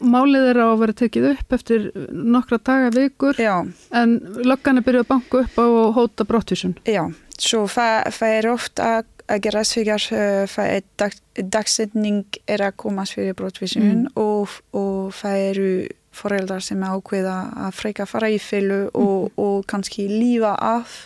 málið 0.00 0.46
er 0.52 0.60
á 0.62 0.66
að 0.70 0.78
vera 0.84 0.96
tekið 1.02 1.26
upp 1.32 1.52
eftir 1.58 1.90
nokkra 2.12 2.58
daga 2.64 2.90
vikur 2.94 3.36
já, 3.40 3.54
en 3.92 4.16
löggan 4.46 4.80
er 4.80 4.86
byrjuð 4.86 5.04
að 5.04 5.10
banka 5.10 5.42
upp 5.44 5.58
á 5.60 5.64
og 5.66 5.94
hóta 5.98 6.24
brottvísun. 6.28 6.76
Já, 6.88 7.04
svo 7.38 7.66
það, 7.68 8.08
það 8.16 8.36
er 8.38 8.48
oft 8.54 8.80
að, 8.80 9.04
að 9.28 9.42
gera 9.44 9.64
svegar 9.68 10.06
uh, 10.16 10.46
það 10.48 10.72
er 10.78 10.86
dag, 11.02 11.18
dagsetning 11.58 12.40
er 12.48 12.64
að 12.70 12.76
komast 12.84 13.16
fyrir 13.18 13.36
brottvísun 13.36 13.86
Mm. 13.86 14.06
og, 14.16 14.48
og 14.72 15.12
það 15.20 15.36
eru 15.50 15.70
foreldrar 16.16 16.62
sem 16.64 16.80
ákveða 16.82 17.34
að 17.66 17.74
freka 17.76 18.06
fara 18.08 18.30
í 18.32 18.38
fylgu 18.40 18.78
og, 18.96 19.30
og 19.36 19.66
kannski 19.70 20.06
lífa 20.08 20.54
af 20.58 20.96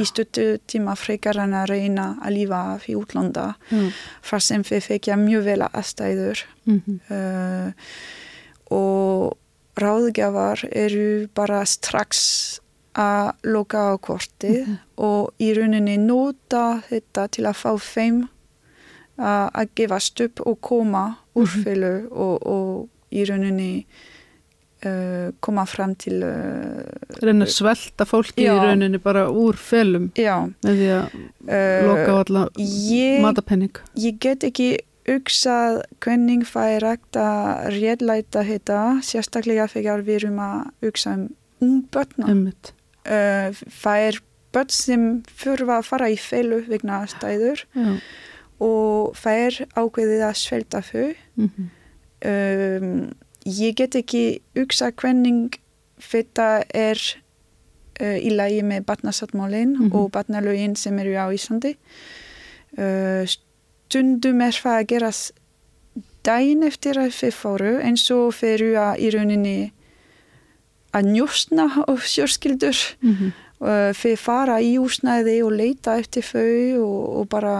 í 0.00 0.06
stöttu 0.08 0.46
tíma 0.70 0.96
frekar 0.96 1.38
en 1.44 1.54
að 1.54 1.68
reyna 1.74 2.06
að 2.24 2.36
lífa 2.38 2.60
af 2.74 2.88
í 2.88 2.96
útlanda 2.98 3.46
Já. 3.70 3.84
þar 4.30 4.44
sem 4.48 4.64
þið 4.64 4.82
fekja 4.88 5.16
mjög 5.20 5.44
vel 5.50 5.60
aðstæður. 5.68 6.44
Mm 6.64 7.00
uh, 7.10 7.72
og 8.74 9.34
ráðgjafar 9.76 10.62
eru 10.72 11.26
bara 11.34 11.64
strax 11.66 12.60
að 12.94 13.32
loka 13.50 13.80
á 13.90 13.94
kortið 13.98 14.68
og 15.02 15.32
í 15.42 15.48
rauninni 15.56 15.96
nota 15.98 16.80
þetta 16.88 17.26
til 17.34 17.44
að 17.50 17.58
fá 17.58 17.72
þeim 17.82 18.20
að 19.18 19.48
að 19.60 19.72
gefast 19.80 20.22
upp 20.24 20.40
og 20.46 20.60
koma 20.62 21.04
úr 21.34 21.48
Mhm. 21.50 21.64
fylgu 21.66 21.94
og, 22.10 22.46
og 22.46 22.88
í 23.14 23.24
rauninni 23.28 23.86
koma 25.44 25.64
fram 25.68 25.94
til 26.00 26.22
uh, 26.26 26.82
Reynir 27.22 27.50
svelta 27.52 28.06
fólki 28.08 28.46
Já. 28.46 28.54
í 28.54 28.56
rauninni 28.62 29.00
bara 29.02 29.26
úr 29.30 29.58
felum 29.60 30.10
já 30.18 30.34
með 30.64 30.80
því 30.80 30.90
að 30.96 31.14
uh, 31.14 31.86
loka 31.88 32.10
á 32.10 32.16
alla 32.24 32.42
ég, 32.58 33.22
matapenning. 33.24 33.80
ég 34.00 34.18
get 34.22 34.44
ekki 34.46 34.68
hugsað 35.08 35.82
hvernig 36.04 36.46
það 36.48 36.74
er 36.76 36.86
hægt 36.88 37.18
að 37.20 37.64
réttlæta 37.76 38.44
þetta 38.48 38.78
sérstaklega 39.04 39.66
þegar 39.72 40.04
við 40.06 40.22
erum 40.22 40.38
að 40.44 40.60
hugsa 40.86 41.16
um 41.64 41.82
uh, 43.04 43.64
það 43.82 44.06
er 44.08 44.20
börn 44.54 44.72
sem 44.72 45.08
þurfa 45.40 45.80
að 45.80 45.88
fara 45.88 46.10
í 46.12 46.18
feilu 46.20 46.62
vegna 46.68 47.02
stæður 47.10 47.64
Já. 47.74 47.90
og 48.62 49.16
það 49.18 49.44
er 49.46 49.60
ákveðið 49.74 50.24
að 50.28 50.36
svelta 50.40 50.82
þau 50.86 51.06
um, 52.24 52.90
ég 53.44 53.74
get 53.76 53.94
ekki 53.98 54.40
hugsað 54.56 54.94
hvernig 55.00 55.58
þetta 56.00 56.64
er 56.74 56.98
uh, 58.00 58.18
í 58.18 58.30
lagi 58.34 58.62
með 58.66 58.84
batnasáttmálin 58.88 59.76
Mhm. 59.78 59.92
og 59.94 60.10
batnalögin 60.12 60.76
sem 60.76 60.98
eru 60.98 61.14
á 61.16 61.26
Íslandi 61.34 61.76
uh, 62.78 63.24
stundum 63.28 64.40
er 64.40 64.52
það 64.56 64.78
að 64.80 64.86
gerast 64.94 65.32
daginn 66.24 66.62
eftir 66.64 66.96
að 66.98 67.12
þið 67.12 67.34
fóru 67.36 67.72
eins 67.84 68.10
og 68.10 68.32
þeir 68.34 68.54
eru 68.62 68.74
að 68.80 68.98
í 69.04 69.10
rauninni 69.14 69.72
að 70.94 71.08
njósna 71.12 71.66
og 71.88 71.98
fjörskildur 72.00 72.78
Mhm. 73.02 73.26
uh, 73.26 73.32
þeir 73.64 74.16
fara 74.20 74.58
í 74.60 74.74
úsnæði 74.78 75.38
og 75.46 75.52
leita 75.56 75.94
eftir 75.98 76.22
þau 76.22 76.82
og, 76.84 77.16
og 77.20 77.28
bara 77.32 77.54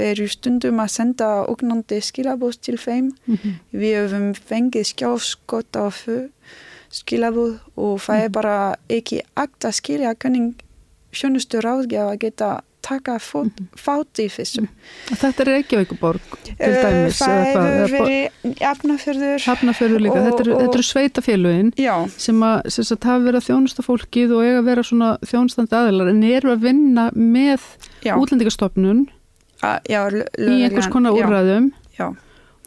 eru 0.00 0.26
stundum 0.28 0.78
að 0.80 0.88
senda 0.94 1.28
ógnandi 1.50 1.98
skilabóð 2.00 2.60
til 2.60 2.76
þeim 2.78 3.10
Mhm. 3.26 3.52
við 3.74 3.96
höfum 4.08 4.34
fengið 4.34 4.86
skjáskott 4.94 5.76
á 5.76 5.86
þau 5.92 6.28
skilabóð 6.90 7.58
og 7.76 7.98
það 8.00 8.16
Mhm. 8.16 8.24
er 8.24 8.28
bara 8.30 8.76
ekki 8.88 9.20
akt 9.36 9.60
að 9.64 9.74
skilja 9.80 10.14
hvernig 10.14 10.54
sjónustu 11.12 11.60
ráðgjaf 11.60 12.12
að 12.12 12.18
geta 12.18 12.60
taka 12.86 13.16
fót, 13.18 13.50
Mhm. 13.50 13.66
fát 13.76 14.20
í 14.22 14.26
þessu. 14.30 14.66
Þetta 15.10 15.40
er 15.44 15.50
Reykjavíkuborg 15.50 16.20
til 16.44 16.54
Eh, 16.58 16.82
dæmis. 16.84 17.18
það 17.18 17.42
hefur 17.46 17.90
verið 17.96 18.60
Hafnafjörður. 18.62 19.40
Hafnarfjörður 19.50 20.00
líka. 20.06 20.18
og- 20.20 20.26
Þetta 20.26 20.40
eru, 20.46 20.54
eru 20.72 20.82
sveitafélögin 20.82 21.72
Já, 21.76 21.96
sem 22.16 22.40
að 22.40 22.62
hafa 23.04 23.24
verið 23.26 23.40
að 23.40 23.48
þjónusta 23.48 23.82
fólkið 23.88 24.36
og 24.36 24.42
eiga 24.46 24.58
að 24.60 24.64
vera 24.70 24.82
svona 24.82 25.18
þjónustandi 25.26 25.74
aðilar 25.80 26.08
en 26.10 26.22
eru 26.24 26.54
að 26.56 26.60
vinna 26.62 27.10
með 27.12 27.60
útlendingastofnun 28.16 29.06
í 30.38 30.62
einhvers 30.68 30.88
konar 30.92 31.12
já, 31.16 31.24
úrræðum 31.26 31.70
Já. 31.98 32.14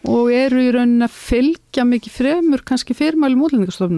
og 0.05 0.31
eru 0.31 0.57
í 0.63 0.71
rauninni 0.73 1.05
að 1.05 1.13
fylgja 1.13 1.83
mikið 1.85 2.11
fremur 2.17 2.61
kannski 2.65 2.95
fyrirmælum 2.95 3.43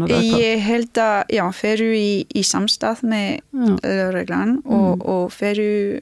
hvað? 0.10 0.40
Ég 0.42 0.60
held 0.60 0.94
að, 0.94 1.24
já, 1.30 1.46
feru 1.54 1.90
í, 1.96 2.26
í 2.36 2.42
samstað 2.44 3.02
með 3.04 3.40
lögreglan 3.84 4.58
og, 4.66 4.98
Mm. 5.00 5.10
og 5.10 5.32
feru 5.32 6.02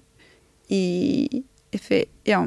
í, 0.70 1.44
fe, 1.80 2.06
já, 2.26 2.40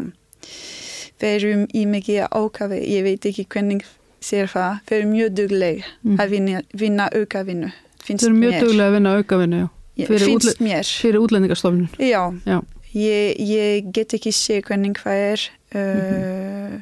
ferum 1.22 1.66
í 1.74 1.84
mikið 1.86 2.26
ákafi, 2.30 2.80
ég 2.90 3.02
veit 3.06 3.26
ekki 3.30 3.44
hvernig 3.52 3.84
sér 4.22 4.46
það, 4.50 4.80
feru 4.86 5.06
mjög 5.10 5.34
dugleg 5.38 5.84
Mm. 6.04 6.16
að 6.20 6.28
vinna, 6.30 6.62
vinna 6.74 7.08
aukavinnu, 7.12 7.72
eru 8.26 8.34
mjög 8.34 8.52
mér. 8.52 8.60
duglega 8.62 8.88
að 8.88 8.94
vinna 8.96 9.16
aukavinnu 9.18 9.62
fyrir 10.06 10.28
útle- 10.36 10.84
fyrir 11.02 11.18
útlendingastofnun. 11.20 11.88
Já, 11.98 12.32
Já. 12.46 12.62
Ég, 12.94 13.36
ég 13.40 13.92
get 13.92 14.12
ekki 14.12 14.32
sé 14.32 14.60
hvernig 14.60 14.98
það 15.00 15.16
er, 15.32 15.40
uh, 15.74 16.80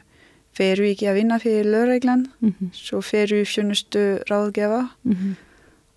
feru 0.52 0.82
ekki 0.90 1.06
að 1.06 1.14
vinna 1.20 1.38
fyrir 1.38 1.64
lögreglan, 1.70 2.26
Mm 2.42 2.70
svo 2.72 3.00
feru 3.00 3.44
fjönustu 3.44 4.18
ráðgefa 4.28 4.90
-hmm. 5.06 5.36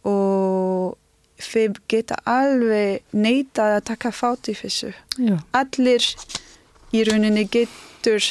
og 0.05 0.97
þeir 1.39 1.73
geta 1.89 2.15
alveg 2.25 3.01
neitað 3.13 3.77
að 3.79 3.84
taka 3.89 4.11
fát 4.11 4.47
í 4.49 4.53
þessu. 4.55 4.93
Já. 5.17 5.38
Allir 5.53 6.05
í 6.93 7.03
rauninni 7.09 7.47
getur 7.49 8.21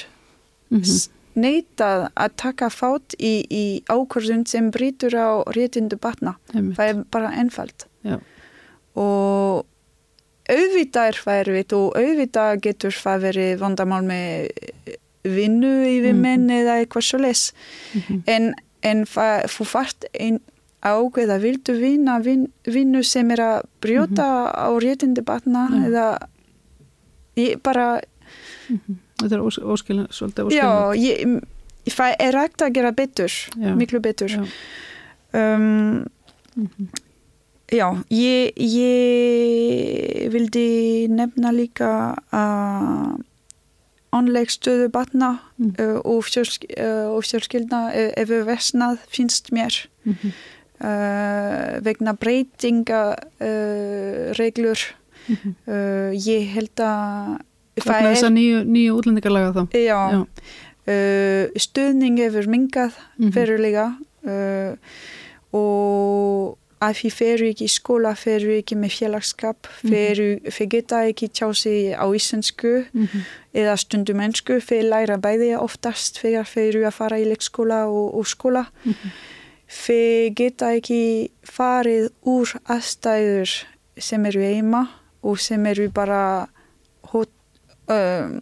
Mm 0.73 0.83
s- 0.85 1.11
neitað 1.37 2.11
að 2.17 2.31
taka 2.37 2.69
fát 2.71 3.15
í, 3.19 3.45
í 3.51 3.83
ákvörðun 3.89 4.47
sem 4.49 4.71
brýtur 4.71 5.13
á 5.17 5.45
réttindu 5.53 5.97
batna. 6.01 6.37
-hmm. 6.53 6.75
Það 6.77 6.89
er 6.89 7.05
bara 7.11 7.29
einfalt. 7.37 7.87
Já. 8.05 8.19
Og 8.97 9.67
auðvitað 10.51 11.09
er 11.09 11.19
erfitt 11.41 11.73
og 11.73 11.97
auðvitað 11.97 12.61
getur 12.61 12.91
það 12.93 13.21
verið 13.27 13.59
vandamál 13.63 14.03
með 14.05 14.49
vinnu 15.25 15.73
yfir 15.87 16.15
menn 16.19 16.49
eða 16.51 16.81
eitthvað 16.83 17.05
svo 17.07 17.19
les. 17.23 17.53
Mhm. 17.95 18.23
En, 18.27 18.55
en 18.83 19.05
það, 19.07 19.45
þú 19.55 19.65
fart 19.67 20.05
einn 20.19 20.41
ákveða, 20.83 21.39
viltu 21.43 21.73
vinna 21.79 22.19
vin, 22.25 22.47
vinnu 22.67 23.03
sem 23.07 23.31
er 23.31 23.39
að 23.39 23.63
brjóta 23.81 24.27
á 24.51 24.69
réttindi 24.83 25.23
batna 25.25 25.69
Já. 25.71 25.87
eða 25.89 26.07
ég 27.37 27.63
bara, 27.63 28.01
Þetta 29.23 29.35
er 29.37 29.43
ós, 29.45 29.59
óskilin, 29.59 30.07
svolítið 30.11 30.49
óskilin. 30.49 30.63
já, 30.63 30.95
ég, 30.99 31.43
það 31.95 32.17
er 32.19 32.33
rægt 32.35 32.63
að 32.67 32.73
gera 32.75 32.91
betur, 32.93 33.31
Já. 33.61 33.75
miklu 33.79 34.01
betur. 34.01 34.29
Já. 34.29 34.45
Um, 35.33 36.05
Mhm. 36.57 36.89
já, 37.73 37.87
ég, 38.11 38.53
ég 38.59 40.31
vildi 40.33 41.09
nefna 41.09 41.53
líka 41.55 42.17
að 42.33 43.23
onleg 44.13 44.51
stöðu 44.53 44.91
batna 44.93 45.39
Mm. 45.59 45.75
uh, 45.79 46.01
og, 46.05 46.25
uh, 46.27 47.15
og 47.17 47.23
fjölskyldna 47.25 47.81
uh, 47.95 48.11
ef 48.17 48.29
við 48.29 48.45
vesnað 48.45 48.99
finnst 49.09 49.51
mér 49.53 49.87
Mm 50.05 50.15
-hmm. 50.15 50.33
Uh, 50.83 51.79
vegna 51.87 52.13
breytinga 52.19 53.03
uh, 53.41 54.33
reglur 54.39 54.79
Mhm. 55.29 55.55
uh, 55.71 56.11
ég 56.19 56.49
held 56.51 56.81
að 56.83 57.39
Vegna 57.79 58.11
þess 58.11 58.25
að 58.27 58.33
nýju, 58.35 58.57
nýju 58.67 58.95
útlendingarlaga 58.99 59.53
þá. 59.55 59.63
já, 59.73 60.01
Já. 60.13 60.27
Uh, 60.83 61.47
stuðning 61.57 62.19
hefur 62.19 62.49
mingað 62.51 62.93
Mhm. 63.19 63.31
verulega 63.33 63.85
uh, 64.27 64.75
og 65.55 66.59
að 66.83 66.97
því 66.99 67.11
feru 67.15 67.47
ekki 67.53 67.67
í 67.69 67.71
skóla, 67.71 68.17
feru 68.19 68.57
ekki 68.59 68.75
með 68.75 68.97
félagskap, 68.99 69.69
feru, 69.87 70.41
feru 70.51 70.69
geta 70.75 71.05
ekki 71.07 71.29
tjá 71.31 71.53
sig 71.55 71.95
á 71.95 72.03
íslensku 72.11 72.87
Mm 72.93 73.07
-hmm. 73.07 73.23
eða 73.55 73.77
stundum 73.79 74.21
ennsku, 74.21 74.61
feru 74.61 74.89
læra 74.91 75.17
bæði 75.19 75.55
oftast 75.59 76.19
þegar 76.19 76.45
feru 76.47 76.83
að 76.85 76.91
fara 76.93 77.17
í 77.19 77.25
leikskóla 77.31 77.87
og, 77.87 78.15
og 78.19 78.27
skóla. 78.27 78.67
Feru 79.73 80.35
geta 80.37 80.73
ekki 80.77 81.31
farið 81.49 82.11
úr 82.29 82.51
aðstæður 82.71 83.55
sem 83.97 84.27
eru 84.29 84.43
heima 84.45 84.83
og 85.23 85.41
sem 85.41 85.65
eru 85.71 85.89
bara 85.95 86.49
hot, 87.13 87.31
um, 87.89 88.41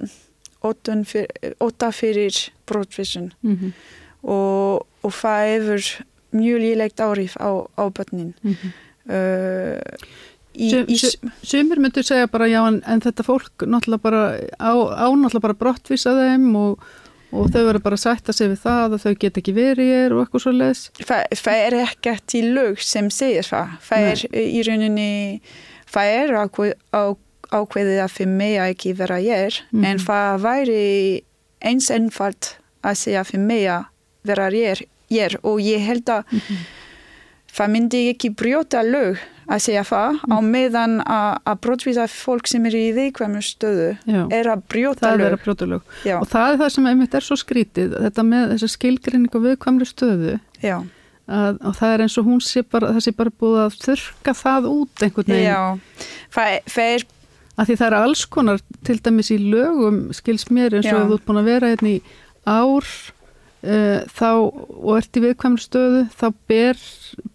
fyrir 1.93 2.35
brottvísun 2.67 3.33
Mm 3.43 3.57
-hmm. 3.57 3.73
og, 4.23 4.87
og 5.03 5.13
það 5.13 5.47
hefur 5.53 6.05
mjög 6.33 6.59
lílegt 6.61 7.01
áhrif 7.01 7.37
á, 7.37 7.67
á 7.79 7.85
börnin. 7.91 8.35
Mm 8.43 8.55
-hmm. 8.55 8.73
Uh, 9.11 9.79
Sumir 11.43 11.79
myndur 11.79 12.03
segja 12.03 12.27
bara 12.27 12.47
já 12.49 12.67
en, 12.69 12.83
en 12.87 13.01
þetta 13.01 13.23
fólk 13.23 13.65
náttúrulega 13.67 14.03
bara 14.03 14.23
á, 14.59 14.73
á 14.99 15.07
náttúrulega 15.15 15.41
bara 15.41 15.55
brottvísa 15.55 16.11
þeim 16.11 16.57
og, 16.57 16.83
og 17.33 17.51
þau 17.53 17.63
verður 17.67 17.83
bara 17.85 17.97
að 17.99 18.03
sætta 18.05 18.33
sig 18.35 18.49
við 18.51 18.61
það 18.65 18.95
og 18.97 19.01
þau 19.05 19.15
get 19.23 19.39
ekki 19.41 19.53
verið 19.55 19.91
hér 19.95 20.13
og 20.17 20.23
eitthvað 20.25 20.43
svo 20.45 20.53
leis. 20.57 20.91
það, 20.99 21.25
það 21.45 21.59
er 21.67 21.77
ekkert 21.85 22.35
í 22.35 22.43
lög 22.55 22.81
sem 22.83 23.11
segir 23.11 23.47
það. 23.47 23.75
Það 23.89 24.01
Nei. 24.01 24.11
er 24.11 24.19
í 24.41 24.63
rauninni, 24.67 25.11
það 25.91 26.15
er 26.19 26.35
ákveðið 27.51 28.01
að 28.05 28.13
fyrir 28.15 28.35
mig 28.39 28.57
að 28.63 28.73
ekki 28.75 28.93
vera 28.99 29.19
hér, 29.19 29.61
Mhm. 29.73 29.85
en 29.85 29.99
það 29.99 30.41
væri 30.45 31.23
eins 31.63 31.91
einfalt 31.91 32.57
að 32.85 32.95
segja 32.97 33.25
fyrir 33.25 33.47
mig 33.47 33.65
að 33.67 33.85
vera 34.25 34.51
hér, 35.11 35.37
og 35.43 35.59
ég 35.61 35.81
held 35.85 36.05
að 36.07 36.25
það 37.53 37.71
myndi 37.73 38.03
ekki 38.15 38.31
brjóta 38.35 38.83
lög 38.87 39.19
að 39.51 39.63
segja 39.65 39.83
það 39.89 40.21
á 40.31 40.37
meðan 40.47 40.93
að, 41.03 41.31
að 41.51 41.59
brottvísa 41.67 42.05
fólk 42.13 42.47
sem 42.51 42.67
er 42.71 42.77
í 42.79 42.85
viðkvæmur 42.97 43.43
stöðu 43.47 43.89
Já. 44.07 44.23
er 44.37 44.51
að 44.53 44.63
brjóta 44.71 45.05
Það 45.09 45.13
er 45.17 45.23
lög. 45.25 45.35
að 45.37 45.45
brjóta 45.45 45.69
lög. 45.73 45.83
Já, 46.07 46.17
Og 46.21 46.29
það 46.31 46.53
er 46.55 46.59
það 46.63 46.73
sem 46.77 46.89
einmitt 46.93 47.15
er 47.19 47.27
svo 47.27 47.39
skrítið, 47.41 47.95
þetta 48.07 48.25
með 48.31 48.55
þessa 48.55 48.71
skilgrinning 48.77 49.35
og 49.41 49.47
viðkvæmri 49.49 49.89
stöðu 49.91 50.35
já, 50.63 50.77
að, 51.31 51.59
og 51.67 51.77
það 51.81 51.95
er 51.97 52.05
eins 52.07 52.19
og 52.23 52.29
hún 52.31 52.43
sé 52.47 52.63
bara, 52.67 52.93
það 52.95 53.05
sé 53.09 53.15
bara 53.19 53.35
búið 53.43 53.61
að 53.67 53.79
þurka 53.87 54.37
það 54.45 54.69
út 54.71 55.05
einhvern 55.07 55.33
veginn. 55.35 55.49
já. 55.51 56.07
Það, 56.37 56.59
það 56.77 56.93
er 56.99 57.09
Af 57.61 57.67
því 57.69 57.75
það 57.77 57.87
er 57.91 57.95
alls 57.99 58.21
konar 58.33 58.61
til 58.87 58.95
dæmis 59.05 59.29
í 59.35 59.37
lögum 59.51 59.97
skils 60.17 60.47
mér 60.55 60.79
eins 60.79 60.87
og 60.89 60.97
ef 61.03 61.09
þú 61.11 61.17
ert 61.19 61.27
búin 61.29 61.41
að 61.43 61.49
vera 61.51 61.69
hérna 61.75 61.91
í 61.91 61.99
ár 62.49 62.87
uh, 63.65 64.01
þá 64.17 64.29
og 64.31 64.91
ert 64.99 65.17
í 65.17 65.23
viðkvæmri 65.27 65.65
stöðu 65.65 66.03
þá 66.17 66.27
ber, 66.51 66.81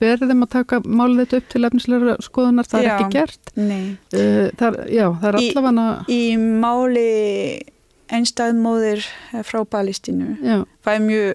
ber 0.01 0.17
þeim 0.23 0.43
að 0.47 0.51
taka 0.57 0.79
málið 0.85 1.21
þetta 1.25 1.37
upp 1.41 1.47
til 1.53 1.63
efnislega 1.69 2.17
skoðunar, 2.25 2.69
það 2.71 2.83
Já. 2.83 2.89
er 2.89 2.99
ekki 2.99 3.15
gert. 3.15 3.53
Uh, 3.55 4.51
það, 4.59 4.79
já, 4.95 5.07
það 5.21 5.29
er 5.31 5.39
Í- 5.41 5.49
allavega, 5.55 5.87
Í 6.09 6.21
máli 6.65 7.07
einstæðmóðir 8.15 9.05
frá 9.47 9.63
Palestínu. 9.65 10.35
já, 10.45 10.59
Það 10.85 10.93
er 10.99 11.03
mjög 11.09 11.33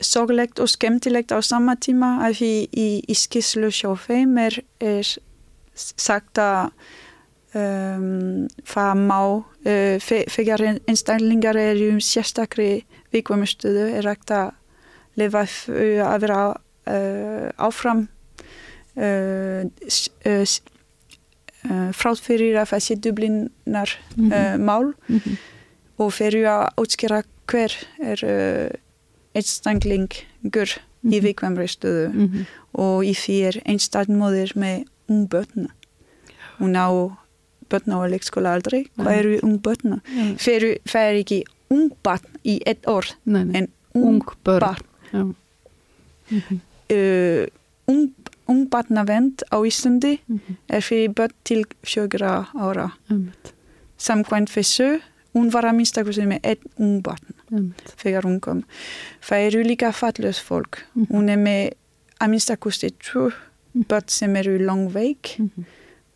sorglegt 0.00 0.60
og 0.62 0.68
skemmtilegt 0.70 1.32
á 1.34 1.38
sama 1.42 1.74
tíma 1.74 2.12
að 2.22 2.36
því 2.38 2.50
í, 2.70 2.88
í 3.10 3.14
skisslu 3.18 3.70
sjá 3.74 3.90
þeim 3.98 4.36
er, 4.38 4.60
er 4.78 5.08
sagt 5.74 6.38
að 6.38 6.70
um, 7.58 8.46
það 8.68 9.00
má 9.08 9.18
uh, 9.18 9.98
þegar 10.30 10.62
einstaklingar 10.86 11.58
er 11.58 11.80
um 11.88 11.98
sérstakri 12.02 12.84
vikvæmustuðu 13.12 13.84
er 13.98 14.02
rægt 14.06 14.30
að 14.30 14.52
lifa 15.16 15.42
að 15.46 16.20
vera 16.20 16.40
áfram 17.58 18.06
frátt 21.98 22.22
fyrir 22.24 22.56
að 22.60 22.70
það 22.72 22.82
sé 22.86 22.94
dublinar 23.04 23.90
Mhm. 24.16 24.32
uh, 24.32 24.56
mál 24.58 24.94
mhm, 25.08 25.36
og 25.98 26.12
fyrir 26.14 26.46
að 26.46 26.68
útskýra 26.78 27.22
hver 27.48 27.72
er 28.00 28.22
einstaklingur 29.34 30.70
í 31.04 31.18
Mhm. 31.18 31.22
vikvæmri 31.24 31.68
stöðu 31.68 32.08
mhm, 32.14 32.46
og 32.74 33.04
í 33.04 33.12
því 33.14 33.36
er 33.48 33.60
einstaklinmóðir 33.66 34.54
með 34.56 34.84
ung 35.08 35.28
börn. 35.28 35.68
Hún 36.60 36.74
á 36.76 36.88
börn 37.70 37.92
á 37.92 37.98
leikskóla 38.10 38.54
aldrei. 38.54 38.86
Hvað 38.98 39.18
eru 39.18 39.38
ung 39.42 39.58
börn? 39.62 40.00
já, 40.04 40.36
Fyrir, 40.38 40.78
ekki 41.22 41.44
ung 41.70 41.90
barn 42.02 42.24
í 42.48 42.58
ett 42.66 42.86
orð 42.88 43.12
nei, 43.24 43.44
nei, 43.44 43.56
en 43.62 43.68
ung, 43.94 44.22
ung 44.22 44.22
barn. 44.44 44.82
já, 45.12 45.22
mhm, 46.30 46.60
Uh, 46.88 47.44
ung, 47.84 48.14
ung 48.48 48.62
barnavend 48.72 49.42
á 49.52 49.60
Íslandi 49.60 50.14
mhm, 50.26 50.54
er 50.72 50.80
fyrir 50.80 51.10
börn 51.12 51.34
til 51.44 51.66
fjögra 51.84 52.46
ára. 52.56 52.86
Samkvæmt 54.00 54.48
þessu, 54.54 54.86
hún 55.36 55.50
var 55.52 55.66
að 55.68 55.76
minnstakosti 55.76 56.24
með 56.30 56.46
einn 56.48 56.70
ung 56.80 57.02
barn. 57.04 57.34
þegar 58.00 58.24
hún 58.24 58.38
kom. 58.40 58.62
Það 59.24 59.44
eru 59.50 59.62
líka 59.68 59.90
fallös 59.92 60.40
fólk. 60.40 60.80
Mhm. 60.94 61.06
Hún 61.12 61.28
er 61.28 61.36
með 61.36 61.74
að 62.20 62.30
minnstakosti 62.32 62.90
tvö 63.04 63.26
Mhm. 63.74 63.84
börn 63.88 64.08
sem 64.08 64.36
eru 64.36 64.56
langveik 64.64 65.34
mhm, 65.38 65.64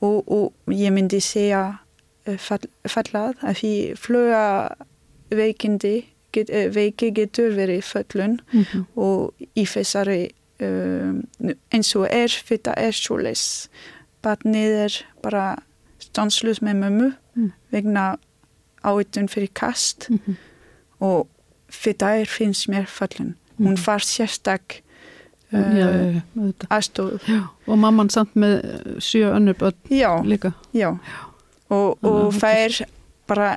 og, 0.01 0.24
og 0.33 0.53
ég 0.72 0.91
myndi 0.93 1.20
segja 1.20 1.78
eh, 2.26 2.37
fall, 2.39 2.64
fallað 2.89 3.37
að 3.43 3.55
því 3.61 3.72
fluga 3.97 4.74
veikindi 5.30 6.05
get, 6.33 6.51
eh, 6.51 6.68
veiki 6.74 7.11
getur 7.14 7.53
verið 7.57 7.83
föllun 7.85 8.39
mhm, 8.53 8.87
og 8.97 9.35
í 9.57 9.64
þessari 9.68 10.30
um, 10.62 11.22
eins 11.74 11.95
og 11.97 12.07
er 12.11 12.28
þetta 12.28 12.74
er 12.78 12.93
svoleis. 12.97 13.68
Barnið 14.22 14.76
er 14.87 14.97
bara 15.22 15.47
stanslust 15.99 16.62
með 16.62 16.80
mömmu 16.85 17.12
Mm. 17.35 17.47
vegna 17.72 18.18
áitun 18.85 19.24
fyrir 19.33 19.49
kast 19.57 20.11
mhm, 20.11 20.35
og 21.01 21.28
þetta 21.72 22.11
er 22.20 22.26
finnst 22.28 22.66
mér 22.68 22.85
fallin. 22.87 23.30
Hún 23.57 23.78
far 23.80 24.05
sérstak 24.05 24.83
uh, 25.55 26.20
aðstóð. 26.68 27.24
Og 27.66 27.78
mamman 27.78 28.11
samt 28.12 28.35
með 28.37 28.61
sjö 29.01 29.30
önnur 29.33 29.57
börn 29.57 29.74
Já, 29.89 30.20
líka. 30.24 30.53
já. 30.76 30.91
Og, 31.70 31.97
og 32.05 32.35
það 32.37 32.59
er 32.66 32.78
bara 33.26 33.57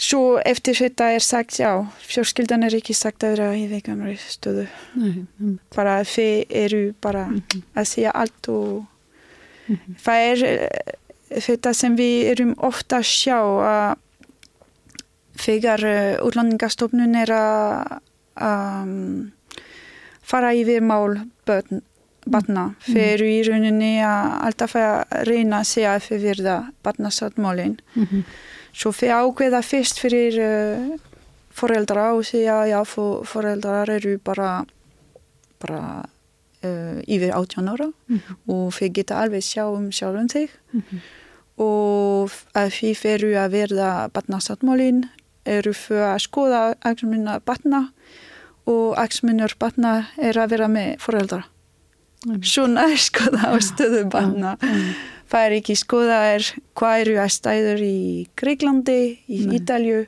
svo 0.00 0.22
eftir 0.46 0.78
þetta 0.78 1.10
er 1.14 1.24
sagt, 1.24 1.58
já, 1.60 1.72
fjórskildan 2.08 2.64
er 2.66 2.76
ekki 2.78 2.96
sagt 2.96 3.24
að 3.26 3.36
vera 3.36 3.50
í 3.58 3.66
veikamri 3.70 4.16
stöðu. 4.20 4.66
Nei, 5.00 5.26
Bara 5.74 6.00
þið 6.08 6.54
eru 6.62 6.82
bara 7.02 7.26
mhm, 7.28 7.64
að 7.76 7.90
segja 7.92 8.14
allt 8.16 8.50
og 8.52 8.86
mhm, 9.68 9.98
það 10.04 10.28
er 10.30 10.46
eh, 10.50 10.94
þetta 11.48 11.74
sem 11.76 11.98
við 11.98 12.30
erum 12.34 12.54
ofta 12.70 13.02
að 13.02 13.10
sjá 13.10 13.38
að 13.40 13.98
þegar 15.40 15.84
uh, 15.88 16.26
útlandingastofnun 16.26 17.14
er 17.16 17.30
að 17.32 17.92
um, 18.44 19.30
fara 20.26 20.50
yfir 20.52 20.84
mál 20.84 21.16
börn, 21.48 21.80
barna 22.28 22.66
fyrir 22.84 23.22
í 23.24 23.38
rauninni 23.46 23.94
að 24.04 24.34
alltaf 24.50 24.76
að 24.76 25.14
reyna 25.30 25.62
að 25.62 25.70
segja 25.70 25.94
að 25.96 26.08
þau 26.08 26.18
verða 26.26 26.56
barnasáttmálin 26.84 27.78
mhm, 27.94 28.26
svo 28.72 28.92
þau 28.92 29.10
ákveða 29.30 29.62
fyrst 29.66 29.98
fyrir 30.02 30.36
uh, 30.40 30.98
foreldra 31.56 32.12
og 32.16 32.24
segja 32.24 32.62
já, 32.70 32.78
fó- 32.86 33.22
foreldrar 33.26 33.90
eru 33.90 34.18
bara 34.24 34.64
bara 35.60 36.04
uh, 36.64 37.00
yfir 37.04 37.32
18 37.36 37.68
ára 37.68 37.90
mhm, 38.08 38.36
og 38.48 38.70
þau 38.76 38.88
geta 38.96 39.18
alveg 39.20 39.42
sjá 39.44 39.66
um 39.68 39.90
sjálfum 39.92 40.28
þig. 40.32 40.50
Mhm, 40.72 41.00
og 41.60 42.32
að 42.56 42.70
því 42.78 42.90
fyrir 42.96 43.34
að 43.42 43.52
verða 43.58 43.88
barnasáttmálin 44.14 45.02
eru 45.44 45.72
fyrir 45.76 46.06
að 46.14 46.22
skoða 46.24 46.60
aksmunna 46.88 47.38
barna 47.44 47.82
og 48.70 48.94
aksmunur 49.00 49.52
barna 49.60 50.06
er 50.16 50.38
að 50.40 50.54
vera 50.54 50.68
með 50.72 50.94
foreldra. 51.04 51.42
einmitt, 52.24 52.46
Svona 52.48 52.86
er 52.92 53.00
skoða 53.00 53.52
á 53.52 53.56
stöðu 53.60 54.02
barna. 54.12 54.54
Er 55.46 55.52
ekki 55.60 55.74
skoða 55.78 56.18
er 56.34 56.46
hvað 56.74 57.00
eru 57.04 57.16
að 57.22 57.30
stæður 57.36 57.82
í 57.86 58.26
Greiklandi, 58.36 59.18
í 59.28 59.46
Nei. 59.46 59.56
Ítalju, 59.60 60.06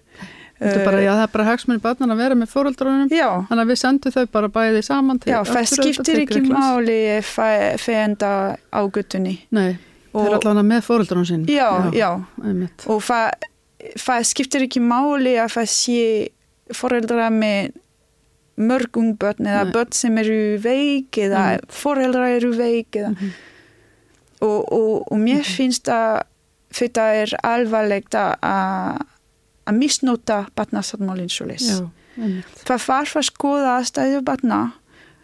bara, 0.63 1.01
já, 1.03 1.11
það 1.15 1.23
er 1.25 1.31
bara 1.33 1.45
hagsmunni 1.45 1.83
barnan 1.83 2.11
að 2.15 2.21
vera 2.23 2.35
með 2.39 2.51
fóröldrunum 2.53 3.09
Já, 3.11 3.29
þannig 3.49 3.63
að 3.65 3.71
við 3.73 3.79
sendum 3.81 4.13
þau 4.13 4.27
bara 4.33 4.49
bæði 4.49 4.83
saman 4.87 5.19
til 5.23 5.33
já, 5.33 5.39
það 5.45 5.71
skiptir 5.73 6.21
ekki 6.23 6.43
máli 6.47 6.99
ef 7.19 7.33
það 7.39 7.97
enda 8.03 8.31
á 8.71 8.81
guttunni. 8.87 9.37
Nei, 9.51 9.79
það 10.13 10.27
er 10.29 10.37
allavega 10.39 10.67
með 10.71 10.83
fóröldrunum 10.87 11.27
sín 11.27 11.47
Já, 11.51 11.91
já, 11.95 12.11
einmitt. 12.45 12.87
og 12.87 13.03
það, 13.03 13.31
skiptir 14.31 14.67
ekki 14.69 14.81
máli 14.81 15.35
að 15.43 15.51
það 15.59 15.71
sé 15.75 16.29
foreldra 16.79 17.31
með 17.35 17.73
mörg 18.63 18.97
ungbörn 19.01 19.47
eða 19.49 19.65
börn 19.73 19.93
sem 19.97 20.19
eru 20.21 20.59
veik 20.63 21.17
eða 21.19 21.57
Mm. 21.57 21.67
foreldra 21.73 22.29
eru 22.37 22.53
veik 22.55 22.91
eða, 22.93 23.11
Mhm. 23.17 23.33
Og, 24.43 24.73
og, 24.73 25.13
og 25.13 25.19
mér 25.23 25.45
finnst 25.47 25.89
að 25.89 26.23
þetta 26.75 27.05
er 27.23 27.33
alvarlegt 27.47 28.15
að- 28.19 28.39
að 29.67 29.77
misnota 29.79 30.47
batnasáttmálinn 30.57 31.31
svo 31.31 31.47
einmitt. 31.47 31.91
Það 32.67 32.81
þarf 32.89 33.13
að 33.21 33.29
skoða 33.31 33.77
aðstæðu 33.81 34.23
batna, 34.25 34.73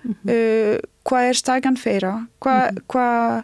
Mhm. 0.04 0.30
uh, 0.30 0.78
hvað 1.04 1.28
er 1.28 1.34
stagan 1.34 1.76
þeirra, 1.76 2.12
hvað, 2.40 2.78
hvað, 2.88 3.42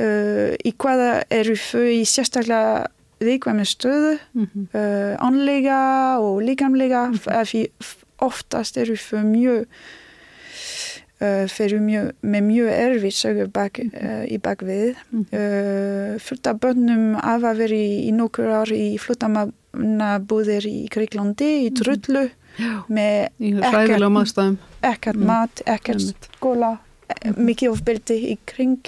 uh, 0.00 0.56
í 0.64 0.72
hvaða 0.72 1.22
eru 1.30 1.54
þau 1.54 1.84
í 1.92 2.02
sérstaklega 2.08 2.86
viðkvæmi 3.20 3.66
stöðu, 3.68 4.18
Mhm. 4.34 4.68
uh, 4.74 5.16
anlega 5.20 6.18
og 6.18 6.40
líkamlega, 6.42 7.12
af 7.28 7.52
því 7.52 7.66
oftast 8.20 8.76
eru 8.78 8.94
þau 8.96 9.22
mjög 9.24 9.66
fyrir 11.48 11.80
mjög, 11.80 12.12
með 12.22 12.42
mjög 12.48 12.68
erfitt 12.74 13.16
sögur 13.18 13.48
bak, 13.52 13.78
uh, 13.84 14.24
í 14.26 14.38
bakvið. 14.42 14.94
Mhm. 15.10 15.24
Uh, 15.32 16.18
fullt 16.18 16.46
af 16.50 16.60
börnum 16.60 17.14
hafa 17.20 17.52
verið 17.58 17.96
í 18.08 18.12
nokkur 18.16 18.50
ár 18.60 18.72
í 18.74 18.96
fluttamabúðir 18.98 20.66
í 20.68 20.88
Greiklandi, 20.92 21.50
í 21.68 21.72
trullu, 21.74 22.28
Já, 22.58 22.84
með 22.92 23.30
Ekkert- 24.82 25.16
Mm. 25.16 25.24
mat, 25.26 25.62
ekkert 25.66 26.28
skóla, 26.36 26.78
mm. 27.24 27.34
mikið 27.46 27.70
ofbeldi 27.72 28.18
í 28.32 28.38
kring. 28.44 28.78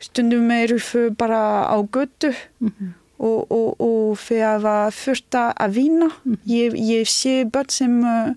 Stundum 0.00 0.50
eru 0.50 0.78
þau 0.78 1.10
bara 1.16 1.68
á 1.70 1.76
götu 1.86 2.34
Mhm. 2.60 2.94
Og, 3.18 3.50
og, 3.54 3.68
og 3.80 4.16
þau 4.18 4.40
hafa 4.42 4.74
fyrta 4.94 5.44
að 5.60 5.76
vinna. 5.78 6.08
Mhm. 6.24 6.38
Ég, 6.50 6.74
ég 6.90 7.08
sé 7.10 7.34
börn 7.46 7.70
sem 7.72 7.94
uh, 8.04 8.32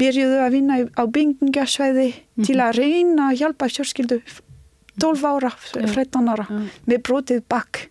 byrjuðu 0.00 0.38
að 0.44 0.54
vinna 0.56 0.78
á 0.96 1.02
byggingasvæði 1.04 2.08
til 2.46 2.58
að 2.60 2.78
reyna 2.80 3.30
að 3.32 3.42
hjálpa 3.42 3.68
fjörskildu 3.72 4.20
12 4.96 5.26
ára, 5.28 5.50
Já. 5.76 5.84
13 5.92 6.28
ára 6.32 6.46
Já, 6.48 6.62
með 6.88 7.02
brotið 7.04 7.42
bakk. 7.52 7.82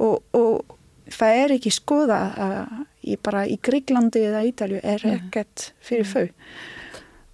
Og, 0.00 0.22
og 0.36 0.76
það 1.12 1.40
er 1.42 1.52
ekki 1.56 1.70
skoða 1.72 2.20
að 2.40 2.56
í, 3.06 3.16
bara 3.22 3.44
í 3.48 3.58
Greiklandi 3.62 4.22
eða 4.28 4.40
Ítalju 4.48 4.80
er 4.82 5.04
ekkert 5.12 5.70
fyrir 5.84 6.08
þau. 6.08 6.24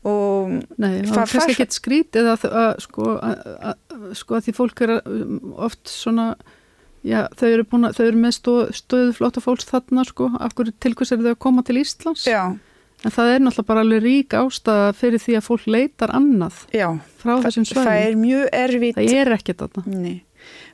Og 0.02 0.50
Nei, 0.82 1.04
Það 1.06 1.28
fær- 1.30 1.52
ekkert 1.52 1.76
skrítið 1.76 2.28
að, 2.32 2.46
að, 2.50 2.70
sko, 2.82 3.04
að, 3.22 3.44
að, 3.70 4.08
sko 4.18 4.34
að 4.38 4.48
því 4.48 4.54
fólk 4.56 4.82
er 4.82 4.92
um, 4.98 5.36
oft 5.62 5.86
svona 5.92 6.32
já, 7.04 7.28
þau 7.38 7.48
eru, 7.52 7.64
búin 7.68 7.88
að, 7.88 7.96
þau 7.98 8.04
eru 8.06 8.20
með 8.24 8.36
stöðu 8.78 9.14
flotta 9.16 9.42
fólks 9.44 9.68
þarna 9.70 10.04
sko, 10.08 10.30
akkur 10.40 10.72
til 10.80 10.94
hvers 10.94 11.12
eru 11.12 11.26
þau 11.28 11.34
að 11.34 11.40
koma 11.46 11.62
til 11.66 11.78
Íslands? 11.82 12.26
Já, 12.28 12.42
en 13.02 13.10
það 13.16 13.32
er 13.34 13.40
náttúrulega 13.42 13.70
bara 13.72 13.80
alveg 13.86 14.02
rík 14.04 14.36
ástæða 14.38 14.90
fyrir 14.94 15.22
því 15.22 15.38
að 15.38 15.46
fólk 15.48 15.64
leitar 15.66 16.12
annað 16.14 16.60
já. 16.74 16.88
frá 17.22 17.32
þessum 17.42 17.64
það 17.66 17.88
svæðum 17.88 18.04
er 18.10 18.20
mjög 18.26 18.44
erfitt 18.52 19.00
það 19.00 19.16
er 19.22 19.32
ekkert 19.38 19.64
þarna. 19.64 19.96
Nei. 20.02 20.20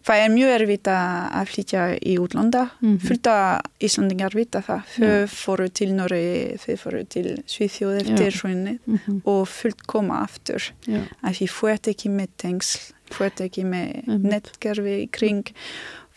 það 0.09 0.22
er 0.24 0.31
mjög 0.33 0.53
erfitt 0.55 0.89
að 0.89 1.49
flytja 1.53 1.81
í 2.01 2.14
útlanda. 2.20 2.62
Mhm. 2.81 2.99
fullt 3.05 3.29
að 3.29 3.49
Íslandingar 3.89 4.37
vita 4.37 4.62
það. 4.64 4.85
Þau 4.95 5.26
fóru 5.33 5.66
til 5.72 5.89
Noregi, 5.97 6.59
þau 6.62 6.76
fóru 6.85 7.03
til 7.09 7.26
Svíþjóð 7.47 7.99
eftir 8.03 8.39
hrunni 8.43 8.79
Mhm, 8.87 9.20
og 9.24 9.49
fullt 9.49 9.87
koma 9.87 10.22
aftur. 10.24 10.70
Já, 10.87 11.03
að 11.24 11.37
því 11.41 11.72
ert 11.72 11.89
ekki 11.93 12.09
með 12.11 12.29
tengsl 12.39 12.93
ert 13.24 13.41
ekki 13.41 13.64
með 13.64 14.05
Einmitt. 14.09 14.24
netgerfi 14.33 14.95
í 15.05 15.11
kring 15.11 15.45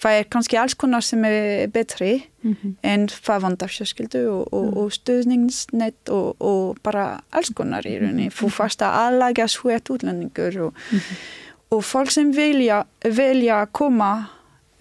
það 0.01 0.17
er 0.19 0.23
kannski 0.33 0.57
alls 0.57 0.73
konar 0.73 1.03
sem 1.05 1.23
er 1.25 1.67
betri 1.73 2.23
mhm, 2.43 2.75
en 2.83 3.07
það 3.07 3.41
vandar 3.45 3.69
fjölskyldu 3.69 4.23
og, 4.31 4.47
og, 4.53 4.65
Mm. 4.71 4.77
og 4.81 4.91
stöðningsnett 4.95 6.09
og, 6.09 6.35
og 6.41 6.77
bara 6.83 7.21
alls 7.31 7.51
konar 7.53 7.85
í 7.85 7.99
rauninni 8.01 8.29
þú 8.33 8.49
fast 8.51 8.81
að 8.81 8.97
aðlaga 9.05 9.47
svo 9.47 9.69
ert 9.75 9.89
útlendingur 9.93 10.57
og, 10.67 10.73
Mhm. 10.91 11.17
og 11.71 11.83
fólk 11.83 12.11
sem 12.11 12.31
vilja, 12.35 12.83
vilja 13.05 13.65
koma 13.71 14.27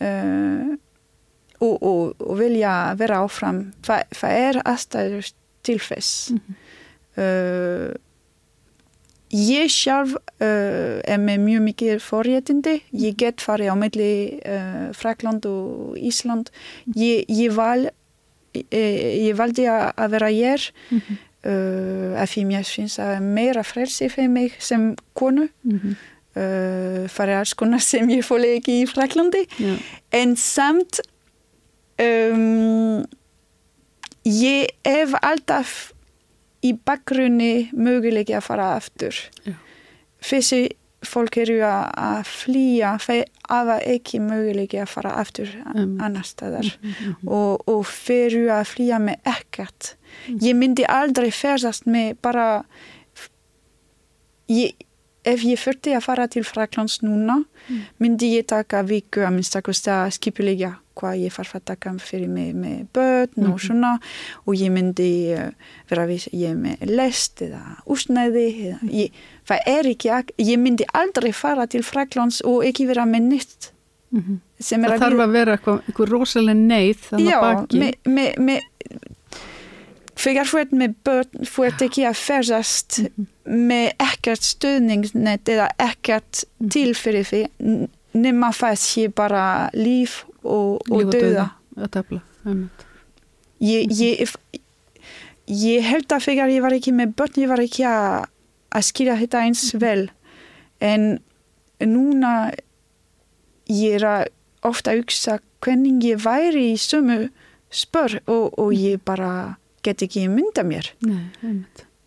uh, 0.01 0.77
og, 1.61 1.83
og, 1.83 2.15
og 2.21 2.39
vilja 2.41 2.95
vera 2.97 3.21
áfram 3.27 3.73
það, 3.85 4.05
er 4.31 4.63
aðstæður 4.65 5.33
til 5.63 5.79
þess 5.79 6.31
Mhm. 6.33 6.55
uh, 7.19 7.95
ég 9.31 9.71
sjálf 9.73 10.17
uh, 10.17 10.99
er 11.07 11.23
með 11.23 11.43
mjög 11.47 11.65
mikið 11.69 12.05
forréttindi. 12.05 12.77
Ég 12.91 13.17
get 13.21 13.43
farið 13.45 13.73
á 13.73 13.77
milli 13.79 14.13
uh, 14.43 14.87
Frakland 14.97 15.47
og 15.49 15.97
Ísland. 15.99 16.53
Ég, 16.95 17.27
ég, 17.31 17.55
val, 17.55 17.89
ég, 18.57 18.71
ég 19.31 19.35
valdi 19.39 19.67
að 19.71 20.17
vera 20.17 20.31
hér 20.35 20.71
mhm, 20.91 21.21
uh, 21.47 22.23
af 22.23 22.33
því 22.35 22.47
mér 22.51 22.67
finnst 22.69 23.03
að 23.03 23.21
meira 23.25 23.67
frelsi 23.67 24.11
fyrir 24.13 24.33
mig 24.33 24.57
sem 24.59 24.91
konu. 25.19 25.49
Mhm, 25.63 25.99
uh, 26.37 27.07
farið 27.11 27.41
alls 27.41 27.55
konar 27.59 27.83
sem 27.85 28.11
ég 28.13 28.27
fóli 28.27 28.57
ekki 28.59 28.81
í 28.83 28.91
Fraklandi 28.91 29.45
já, 29.59 29.75
en 30.21 30.37
samt 30.39 31.01
um, 32.01 33.03
ég 34.27 34.71
hef 34.87 35.17
alltaf 35.21 35.93
í 36.67 36.75
bakgrunni 36.87 37.71
möguleiki 37.73 38.35
að 38.37 38.45
fara 38.51 38.67
aftur 38.77 39.17
Já. 39.47 39.55
þessi 40.21 40.61
fólk 41.01 41.39
eru 41.41 41.55
að, 41.65 41.85
að 41.97 42.27
flýja 42.29 42.91
þeir 43.01 43.23
hafa 43.49 43.77
ekki 43.89 44.19
möguleiki 44.21 44.83
að 44.83 44.91
fara 44.93 45.15
aftur 45.23 45.49
Einmitt. 45.63 46.03
annar 46.05 46.27
staðar 46.29 46.69
mhm, 46.83 47.15
og, 47.25 47.63
og 47.73 47.87
þeir 47.89 48.27
eru 48.27 48.51
að 48.59 48.67
flýja 48.75 48.99
með 49.01 49.33
ekkert 49.33 49.95
ég 50.45 50.59
myndi 50.61 50.85
aldrei 50.85 51.31
ferðast 51.33 51.89
með 51.89 52.19
bara 52.21 52.47
ég, 54.51 54.75
ef 55.25 55.43
ég 55.47 55.61
þurfti 55.61 55.95
að 55.97 56.05
fara 56.05 56.29
til 56.33 56.45
Fraklands 56.47 57.01
núna 57.05 57.41
Mm. 57.71 57.83
myndi 58.03 58.31
ég 58.35 58.47
taka 58.51 58.81
viku 58.83 59.21
að 59.23 59.35
minnstakosti 59.37 59.91
að 59.93 60.09
skipulegja 60.17 60.71
hvað 61.01 61.19
ég 61.25 61.33
þarf 61.35 61.55
að 61.59 61.65
taka 61.73 61.93
fyrir 61.99 62.29
mig 62.29 62.55
með 62.55 62.87
börn 62.95 63.47
og 63.49 63.57
Mhm. 63.57 63.65
svona 63.67 63.93
og 64.47 64.55
ég 64.55 64.71
myndi 64.71 65.11
uh, 65.35 65.51
vera 65.91 66.07
viss 66.07 66.29
ég 66.33 66.51
er 66.51 66.57
með 66.61 66.87
lest 66.91 67.43
eða 67.43 67.63
úsnæði 67.87 68.47
eða, 68.71 68.79
ég, 68.93 69.13
það 69.49 69.61
er 69.67 69.91
ekki 69.95 70.23
ég 70.39 70.59
myndi 70.59 70.85
aldrei 70.95 71.33
fara 71.33 71.67
til 71.67 71.83
Fraklands 71.83 72.41
og 72.45 72.65
ekki 72.65 72.87
vera 72.87 73.05
með 73.09 73.27
nýtt 73.33 73.71
mhm. 74.13 74.41
sem 74.61 74.85
er 74.85 74.91
það 74.91 74.97
að 74.99 75.07
þarf 75.07 75.25
að 75.27 75.33
vera 75.39 75.57
eitthvað, 75.57 75.81
eitthvað 75.89 76.13
rosalega 76.15 76.61
neyð 76.61 77.07
þannig 77.11 77.31
Já, 77.31 77.39
að 77.41 77.55
baki 77.55 77.79
með, 77.81 77.95
með, 78.05 78.39
með, 78.39 78.61
þegar 80.21 80.49
þú 80.51 80.59
ert 80.61 80.73
með 80.77 80.97
börn, 81.09 81.47
þú 81.49 81.65
ert 81.69 81.85
ekki 81.87 82.03
að 82.09 82.19
ferðast 82.21 82.99
Mhm. 83.01 83.27
með 83.71 83.87
ekkert 84.05 84.45
stöðningsnet 84.47 85.45
eða 85.49 85.69
ekkert 85.79 86.45
Mhm. 86.61 86.69
til 86.71 86.95
fyrir 86.95 87.25
því 87.25 87.43
nema 88.15 88.51
það 88.53 88.77
sé 88.77 89.09
bara 89.15 89.71
líf 89.75 90.25
og, 90.43 90.81
og 90.91 91.13
döða. 91.13 91.51
að 91.77 91.91
tefla 91.97 92.21
einmitt. 92.45 92.87
Ég, 93.61 93.91
ég, 93.93 94.35
ég 95.53 95.85
held 95.85 96.13
að 96.15 96.27
þegar 96.31 96.53
ég 96.55 96.65
var 96.65 96.77
ekki 96.77 96.95
með 96.97 97.15
börn, 97.19 97.41
ég 97.43 97.51
var 97.51 97.61
ekki 97.61 97.85
að, 97.89 98.31
að 98.73 98.87
skilja 98.89 99.19
þetta 99.21 99.45
eins 99.45 99.67
vel. 99.77 100.09
En 100.81 101.11
núna 101.85 102.33
ég 103.69 103.99
er 104.01 104.07
að 104.09 104.25
ofta 104.67 104.97
hugsa 104.97 105.39
hvernig 105.65 106.05
ég 106.05 106.23
væri 106.25 106.71
í 106.73 106.81
sömu 106.81 107.29
spör 107.71 108.19
og, 108.25 108.57
og 108.59 108.73
ég 108.75 109.03
bara 109.05 109.59
get 109.85 110.03
ekki 110.05 110.27
mynda 110.33 110.65
mér. 110.67 110.91
Nei. 111.05 111.29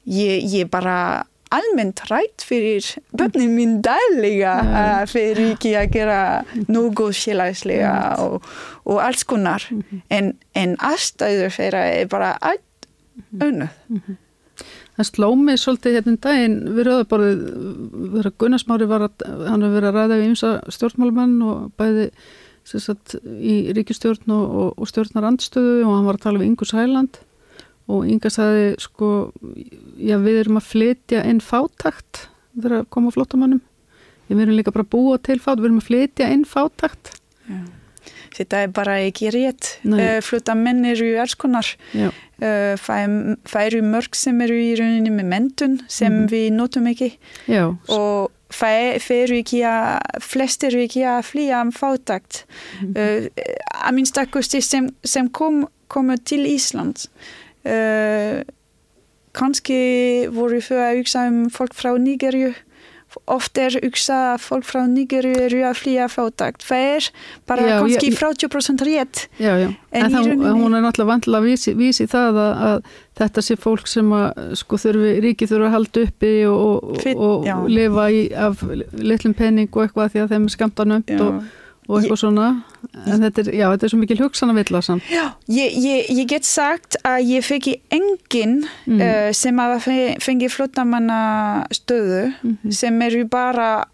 Ég, 0.10 0.44
ég 0.52 0.70
bara 0.74 1.26
almennt 1.58 2.02
rætt 2.10 2.44
fyrir 2.48 2.88
börnin 3.18 3.54
mín 3.58 3.76
dælega 3.86 4.54
Já. 4.64 4.74
að 5.04 5.16
eru 5.22 5.46
ekki 5.54 5.72
að 5.80 5.92
gera 5.94 6.20
nógu 6.68 7.12
félagslega 7.14 7.94
Einmitt. 7.94 8.20
og, 8.26 8.52
og 8.86 9.02
alls 9.06 9.24
konar 9.24 9.64
Mhm. 9.72 10.02
en, 10.10 10.34
en 10.56 10.76
aðstæður 10.78 11.56
þeirra 11.58 11.84
er 12.02 12.08
bara 12.12 12.38
allt 12.42 12.88
önnu. 13.42 13.68
Það 14.94 15.08
sló 15.10 15.28
mig 15.36 15.58
svolítið 15.58 15.96
hérna 15.98 16.12
um 16.14 16.18
daginn 16.22 16.56
við 16.76 16.86
rauðaborðið, 16.86 17.40
vera 18.14 18.32
Gunnarsmári 18.38 18.88
var 18.90 19.08
að, 19.08 19.24
hann 19.50 19.62
hefur 19.66 19.74
verið 19.80 19.90
að 19.90 19.96
ræða 19.98 20.18
við 20.20 20.28
ymsa 20.30 20.52
stjórnmálmenn 20.76 21.36
og 21.50 21.72
bæði 21.82 22.10
sagt, 22.64 23.16
í 23.26 23.56
ríkistjórn 23.74 24.30
og, 24.36 24.44
og, 24.62 24.70
og 24.78 24.88
stjórnar 24.92 25.26
andstöðu 25.32 25.82
og 25.88 25.96
hann 25.98 26.06
var 26.06 26.20
að 26.20 26.26
tala 26.28 26.40
við 26.44 26.52
Ingus 26.52 26.72
Hæland 26.78 27.18
og 27.92 28.08
Inga 28.08 28.30
sagði 28.32 28.76
sko, 28.80 29.10
já 30.00 30.18
við 30.24 30.40
erum 30.46 30.58
að 30.62 30.70
flytja 30.72 31.24
inn 31.28 31.42
fátakt 31.44 32.28
þegar 32.56 32.78
að 32.82 32.90
koma 32.90 33.12
flottamannum 33.12 33.62
við 34.30 34.42
erum 34.46 34.56
líka 34.58 34.72
bara 34.74 34.86
að 34.86 34.94
búa 34.96 35.18
til 35.22 35.40
fát, 35.40 35.60
við 35.60 35.66
erum 35.70 35.82
að 35.82 35.90
flytja 35.90 36.30
inn 36.34 36.46
fátakt 36.48 37.12
þetta 38.34 38.64
er 38.66 38.72
bara 38.74 38.96
ekki 39.06 39.30
rétt. 39.30 39.76
Uh, 39.86 40.18
Flótamenn 40.26 40.82
eru 40.90 41.12
alls 41.22 41.36
konar. 41.40 41.76
Já, 41.94 42.12
Uh, 42.44 42.74
það, 42.82 43.12
það 43.48 43.66
eru 43.70 43.82
mörg 43.88 44.16
sem 44.18 44.40
eru 44.44 44.56
í 44.58 44.72
rauninni 44.76 45.12
með 45.14 45.28
mentun 45.32 45.76
sem 45.88 46.12
Mhm. 46.12 46.26
við 46.28 46.48
notum 46.52 46.88
ekki 46.90 47.08
já, 47.48 47.70
og 47.88 48.32
það 48.52 49.06
eru 49.16 49.38
ekki 49.40 49.62
að, 49.64 50.20
flest 50.20 50.64
eru 50.68 50.82
ekki 50.84 51.06
að 51.08 51.22
flýja 51.30 51.62
um 51.62 51.72
fátakt. 51.72 52.44
Mhm. 52.82 52.98
Uh, 52.98 53.30
að 53.86 53.94
minnstakosti 53.96 54.62
sem, 54.62 54.90
sem 55.06 55.30
kom, 55.30 55.68
komu 55.88 56.18
til 56.18 56.44
Ísland. 56.50 57.06
Uh, 57.64 58.44
kannski 59.34 60.28
voru 60.34 60.60
þau 60.62 60.78
að 60.84 61.00
hugsa 61.02 61.26
um 61.32 61.42
fólk 61.54 61.74
frá 61.78 61.94
Nigerju. 61.98 62.54
Oft 63.30 63.60
er 63.62 63.76
hugsa 63.78 64.16
að 64.34 64.40
fólk 64.42 64.66
frá 64.66 64.80
Nigerju 64.90 65.36
eru 65.46 65.60
að 65.70 65.76
flýja 65.78 66.08
fátakt. 66.10 66.64
Það 66.66 66.86
er 66.96 67.08
bara 67.50 67.66
Já, 67.68 67.74
kannski 67.84 68.10
ég- 68.10 68.18
30% 68.18 68.82
rétt. 68.88 69.28
já, 69.38 69.54
já. 69.62 69.68
En 69.94 70.06
En, 70.06 70.12
það, 70.12 70.26
rauninni- 70.28 70.54
hún 70.64 70.74
er 70.76 70.82
náttúrulega 70.82 71.12
vantilega 71.14 71.42
að 71.42 71.48
vísi, 71.52 71.74
vísi 71.78 72.08
það 72.10 72.40
að, 72.42 72.54
að 72.70 72.84
þetta 73.22 73.42
sé 73.46 73.56
fólk 73.56 73.88
sem 73.88 74.10
að 74.10 74.56
sko 74.58 74.76
þurfi, 74.82 75.12
ríki 75.22 75.46
þurfi 75.46 75.68
að 75.70 75.76
halda 75.78 76.04
uppi 76.08 76.34
og, 76.50 76.84
og, 76.84 77.02
Fit- 77.02 77.18
og 77.18 77.46
já. 77.46 77.56
lifa 77.70 78.06
í, 78.10 78.34
af 78.34 78.64
litlum 78.98 79.34
pening 79.38 79.70
og 79.72 79.84
eitthvað 79.88 80.10
því 80.16 80.20
að 80.26 80.30
þeim 80.34 80.44
er 80.50 80.56
skamta 80.58 80.84
nönd 80.90 81.22
og, 81.22 81.44
og 81.88 82.00
eitthvað 82.02 82.20
svona. 82.22 82.64
En 83.06 83.20
þetta 83.24 83.40
er, 83.44 83.50
já, 83.58 83.66
þetta 83.74 83.84
er 83.88 83.90
svo 83.94 84.00
mikil 84.00 84.18
hugsana 84.22 84.54
villa 84.56 84.82
samt. 84.82 85.04
Já, 85.12 85.26
ég, 85.50 85.76
ég, 85.84 86.10
ég 86.10 86.28
get 86.30 86.46
sagt 86.46 86.96
að 87.04 87.24
ég 87.28 87.44
fekk 87.46 87.68
enginn 87.92 88.66
Mm. 88.86 89.00
uh, 89.02 89.32
sem 89.34 89.58
hafa 89.58 89.80
fe- 89.80 90.18
fengið 90.20 90.52
flottamanna 90.52 91.66
stöðu 91.72 92.34
Mhm. 92.44 92.72
sem 92.72 93.02
eru 93.02 93.26
bara 93.26 93.86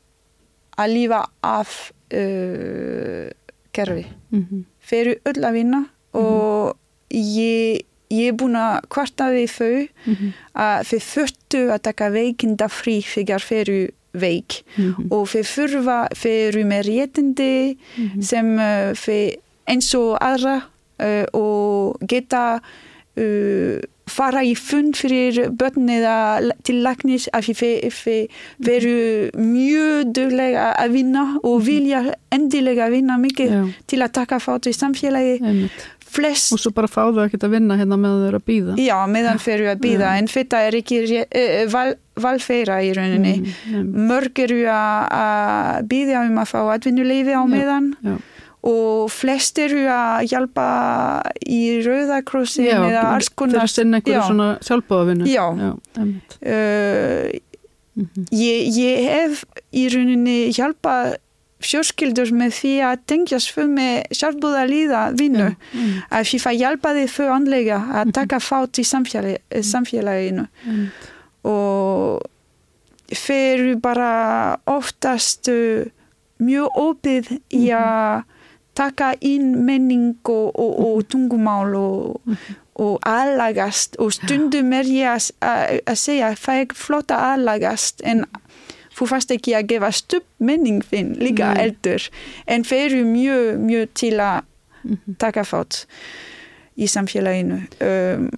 að 0.78 0.94
lífa 0.94 1.26
af 1.44 1.92
uh, 2.14 3.30
kerfi. 3.74 4.06
Mhm. 4.32 4.64
Þeir 4.90 5.02
eru 5.08 5.16
öll 5.26 5.44
að 5.46 5.54
vinna 5.54 5.82
og 6.14 6.76
ég, 7.14 7.84
ég 8.10 8.28
er 8.32 8.34
búin 8.34 8.56
að 8.58 8.82
kvarta 8.90 9.30
við 9.30 9.50
þau 9.54 9.88
Mhm. 10.06 10.34
að 10.56 10.88
þeir 10.90 11.04
þurftu 11.14 11.62
að 11.74 11.82
taka 11.82 12.10
veikinda 12.10 12.68
frí 12.70 13.02
þegar 13.06 13.40
veik 14.14 14.64
Mhm. 14.78 15.08
og 15.12 15.28
þeir 15.28 15.48
þurfa, 15.56 16.00
þeir 16.16 16.48
eru 16.50 16.64
með 16.66 16.84
réttindi 16.90 17.78
Mhm. 17.98 18.22
sem 18.22 18.54
uh, 18.60 18.92
þeir 18.96 19.36
eins 19.68 19.94
og 19.96 20.18
aðra 20.22 20.62
uh, 21.00 21.26
og 21.34 21.98
geta 22.08 22.60
uh, 23.18 23.80
fara 24.10 24.42
í 24.42 24.56
fund 24.58 24.96
fyrir 24.98 25.52
börn 25.54 25.86
eða 25.94 26.52
til 26.66 26.80
lagnis 26.82 27.28
af 27.32 27.46
því 27.46 27.54
þeir, 27.60 27.92
þeir 28.02 28.28
eru 28.80 29.30
mjög 29.38 30.14
duglega 30.18 30.72
að 30.82 30.96
vinna 30.96 31.26
og 31.44 31.62
vilja 31.68 32.02
endilega 32.34 32.88
vinna 32.90 33.20
mikið 33.22 33.52
Já, 33.54 33.62
til 33.88 34.00
að 34.02 34.12
taka 34.18 34.40
fát 34.42 34.66
í 34.66 34.74
samfélagi 34.74 35.36
einmitt. 35.44 35.86
Flest 36.10 36.54
Og 36.56 36.60
svo 36.62 36.72
bara 36.76 36.90
fá 36.92 37.04
þau 37.10 37.22
ekkert 37.26 37.46
að 37.48 37.54
vinna 37.58 37.78
hérna 37.80 37.98
meðan 38.00 38.24
þau 38.24 38.28
eru 38.32 38.40
að 38.42 38.48
býða. 38.50 38.76
Já, 38.82 38.96
meðan 39.14 39.40
þeir 39.44 39.56
eru 39.60 39.70
að 39.74 39.82
býða, 39.86 40.10
en 40.20 40.28
þetta 40.32 40.62
er 40.68 40.78
ekki 40.80 41.00
uh, 41.22 41.62
val, 41.74 41.94
valfeira 42.26 42.80
í 42.86 42.92
rauninni. 42.98 43.36
Mm, 43.70 43.94
Mörg 44.10 44.42
eru 44.46 44.60
að- 44.74 45.88
býða 45.92 46.26
um 46.28 46.42
að 46.44 46.52
fá 46.54 46.60
atvinnuleifi 46.76 47.34
á 47.38 47.42
Já, 47.44 47.50
meðan 47.54 47.92
já. 48.04 48.16
og 48.70 49.12
flest 49.16 49.60
eru 49.64 49.86
að 49.88 50.26
hjálpa 50.34 50.66
í 51.48 51.60
Rauðakrossin 51.86 52.68
eða 52.74 53.06
alls 53.14 53.30
konar. 53.32 53.62
Fyrir 53.64 53.72
sinna 53.76 54.02
einhverju 54.02 54.20
Já. 54.20 54.26
svona 54.28 54.50
sjálfbóðavinnu. 54.68 55.30
Já. 55.32 55.46
Já. 55.56 55.72
Uh, 56.44 57.40
ég, 58.36 58.68
ég 58.76 59.08
hef 59.10 59.46
í 59.76 59.88
rauninni 59.92 60.38
hjálpa 60.56 61.16
fjörskildur 61.60 62.32
með 62.40 62.54
því 62.56 62.74
að 62.88 63.02
tengjast 63.12 63.54
þau 63.56 63.66
með 63.74 63.96
sjálfbúða 64.16 64.64
líða 64.70 65.04
vinnu. 65.20 65.50
Mm, 65.74 65.94
Að 66.16 66.28
því 66.30 66.40
það 66.46 66.60
hjálpaði 66.64 67.06
þau 67.16 67.28
andlega 67.36 67.80
að 68.00 68.14
taka 68.16 68.40
fát 68.40 68.80
í 68.80 68.86
samfélagi, 68.88 69.64
samfélaginu. 69.72 70.48
einmitt. 70.66 71.08
og 71.44 72.28
þeir 73.10 73.60
eru 73.60 73.76
bara 73.82 74.10
oftast 74.70 75.50
uh, 75.50 75.86
mjög 76.40 76.80
opið 76.80 77.32
í 77.56 77.70
að 77.76 78.24
taka 78.80 79.14
inn 79.26 79.66
menning 79.68 80.16
og, 80.30 80.52
og, 80.56 80.74
og 80.86 81.08
tungumál 81.12 81.74
og, 81.76 82.36
og 82.80 83.00
aðlagast 83.04 83.98
og 84.00 84.14
stundum 84.16 84.72
er 84.78 84.88
ég 84.88 85.10
að, 85.12 85.32
að, 85.44 85.80
að 85.90 85.98
segja 86.00 86.30
það 86.40 86.62
er 86.64 86.78
flott 86.80 87.12
að 87.12 87.26
aðlagast 87.34 88.06
en 88.08 88.24
þú 89.00 89.08
fast 89.08 89.32
ekki 89.32 89.56
að 89.58 89.68
gefa 89.74 89.92
stup 89.96 90.26
menning 90.40 90.82
þinn 90.84 91.16
líka 91.24 91.54
Nei. 91.56 91.64
eldur 91.70 92.10
en 92.48 92.64
þeir 92.68 92.86
eru 92.92 93.04
mjög, 93.08 93.50
mjög 93.66 93.94
til 93.94 94.14
að 94.20 94.44
Mhm. 94.80 95.18
taka 95.20 95.44
fát 95.44 95.82
í 96.80 96.88
samfélaginu 96.88 97.58
um, 97.84 98.30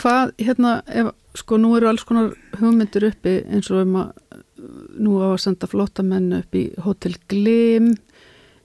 Hvað, 0.00 0.32
hérna, 0.40 0.82
ef, 0.88 1.10
sko, 1.36 1.58
nú 1.60 1.74
eru 1.76 1.86
alls 1.90 2.02
konar 2.08 2.32
hugmyndir 2.58 3.04
uppi 3.12 3.36
eins 3.52 3.68
og 3.70 3.82
um 3.84 3.94
að 4.00 4.08
nú 4.98 5.18
á 5.20 5.28
að 5.34 5.40
senda 5.44 5.68
flottamenn 5.70 6.32
upp 6.40 6.56
í 6.56 6.64
Hotel 6.82 7.14
Glim 7.28 7.92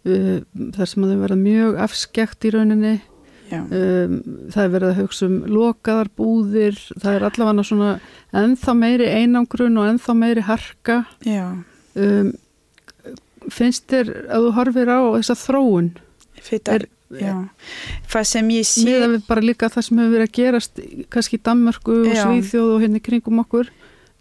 uh, 0.08 0.40
þar 0.74 0.88
sem 0.90 1.04
að 1.06 1.12
þau 1.14 1.22
verða 1.26 1.38
mjög 1.44 1.78
afskekt 1.86 2.48
í 2.48 2.54
rauninni. 2.56 2.96
Um, 3.54 4.16
það 4.54 4.64
er 4.64 4.72
verið 4.74 4.90
að 4.90 5.00
hugsa 5.04 5.26
um 5.30 5.36
lokaðar 5.52 6.10
búðir, 6.18 6.80
það 7.02 7.14
er 7.20 7.28
allavega 7.30 7.64
svona 7.70 7.92
ennþá 8.36 8.76
meiri 8.80 9.12
einangrun 9.20 9.78
og 9.78 9.92
ennþá 9.92 10.16
meiri 10.18 10.42
harka 10.48 10.98
um, 11.96 12.34
finnst 13.54 13.86
þér 13.92 14.12
að 14.26 14.48
þú 14.48 14.52
horfir 14.58 14.90
á 14.90 15.00
þessa 15.20 15.36
þróun 15.46 15.92
já. 17.16 17.34
Það 18.10 18.24
sem 18.32 18.48
ég 18.56 18.66
sé 18.68 18.84
miða 18.88 19.08
við 19.14 19.26
bara 19.28 19.42
líka 19.46 19.70
það 19.70 19.86
sem 19.88 20.00
hefur 20.02 20.14
verið 20.16 20.28
að 20.30 20.38
gerast 20.40 20.80
kannski 21.14 21.38
í 21.38 21.44
Danmörku 21.46 21.98
og. 22.10 22.24
Svíþjóð 22.26 22.72
og 22.76 22.82
hérna 22.82 22.98
í 22.98 23.06
kringum 23.06 23.44
okkur 23.46 23.70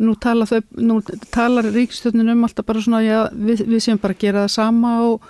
nú, 0.03 0.14
tala 0.18 0.47
þau, 0.49 0.61
nú 0.82 0.99
talar 1.30 1.68
ríkstjórnin 1.70 2.32
um 2.32 2.47
alltaf 2.49 2.66
bara 2.66 2.80
svona 2.82 3.03
já, 3.05 3.20
við, 3.30 3.62
við 3.70 3.82
séum 3.84 4.01
bara 4.03 4.16
að 4.16 4.24
gera 4.24 4.45
það 4.47 4.55
sama 4.57 4.95
og, 5.07 5.28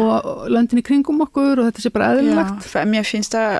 og, 0.00 0.46
löndin 0.52 0.80
í 0.80 0.86
kringum 0.86 1.20
okkur 1.26 1.60
og 1.60 1.68
þetta 1.68 1.84
sé 1.84 1.92
bara 1.92 2.12
eðlilegt. 2.14 2.70
Mér 2.88 3.04
finnst 3.08 3.36
það 3.36 3.58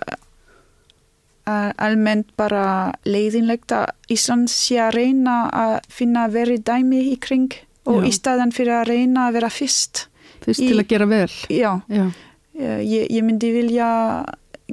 að 1.47 1.73
almennt 1.79 2.33
bara 2.39 2.65
leiðinlegt 3.07 3.71
að 3.77 3.93
Ísland 4.17 4.51
sé 4.51 4.81
að 4.83 4.97
reyna 4.97 5.37
að 5.55 5.77
finna 5.95 6.25
verið 6.33 6.65
dæmi 6.67 7.05
í 7.13 7.17
kring 7.23 7.53
og 7.87 8.01
Já. 8.03 8.09
í 8.09 8.15
staðan 8.17 8.55
fyrir 8.55 8.81
að 8.81 8.89
reyna 8.91 9.29
að 9.29 9.37
vera 9.39 9.51
fyrst 9.55 10.07
fyrst 10.43 10.65
í- 10.65 10.73
til 10.73 10.81
að 10.81 10.89
gera 10.91 11.07
vel. 11.07 11.31
Já, 11.53 11.71
já, 11.87 12.07
ég, 12.83 13.07
ég 13.15 13.23
myndi 13.23 13.53
vilja 13.55 13.91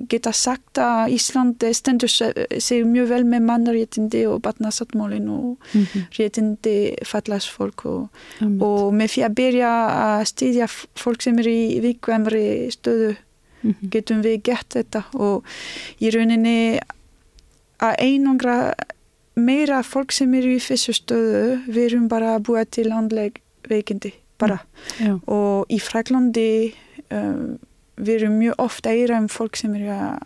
geta 0.09 0.31
sagt 0.33 0.79
að 0.81 1.13
Ísland 1.13 1.63
stendur 1.73 2.09
sig 2.09 2.85
mjög 2.85 3.09
vel 3.09 3.23
með 3.25 3.43
mannréttindi 3.49 4.23
og 4.27 4.41
batnasáttmálin 4.41 5.29
og 5.29 5.57
mm 5.73 5.83
-hmm. 5.83 6.07
réttindi 6.17 6.95
fallasfólk 7.05 7.85
og 7.85 8.09
og 8.41 8.93
með 8.93 9.07
því 9.13 9.21
að 9.25 9.35
byrja 9.35 9.71
að 10.07 10.23
stýðja 10.31 10.67
fólk 10.95 11.21
sem 11.21 11.39
er 11.39 11.47
í 11.47 11.79
vikvæmri 11.81 12.71
stöðu 12.71 13.15
Mhm. 13.63 13.89
getum 13.89 14.23
við 14.23 14.41
gert 14.49 14.75
þetta 14.75 15.03
og 15.15 15.47
í 16.03 16.11
rauninni 16.13 16.81
að 17.83 17.99
einangra 18.03 18.57
meira 19.39 19.81
fólk 19.87 20.13
sem 20.15 20.33
eru 20.37 20.55
í 20.57 20.61
þessu 20.61 20.95
stöðu 20.97 21.45
við 21.67 21.85
erum 21.87 22.09
bara 22.11 22.35
að 22.35 22.45
búa 22.49 22.65
til 22.69 22.89
andleg 22.93 23.39
veikindi 23.69 24.13
bara 24.41 24.59
og 25.25 25.71
í 25.71 25.79
Fraklandi 25.79 26.73
um, 27.09 27.55
við 27.97 28.15
erum 28.21 28.37
mjög 28.39 28.55
ofta 28.57 28.89
að 28.89 29.01
eira 29.03 29.17
um 29.21 29.27
fólk 29.29 29.55
sem 29.55 29.75
eru 29.75 29.89
að, 29.93 30.19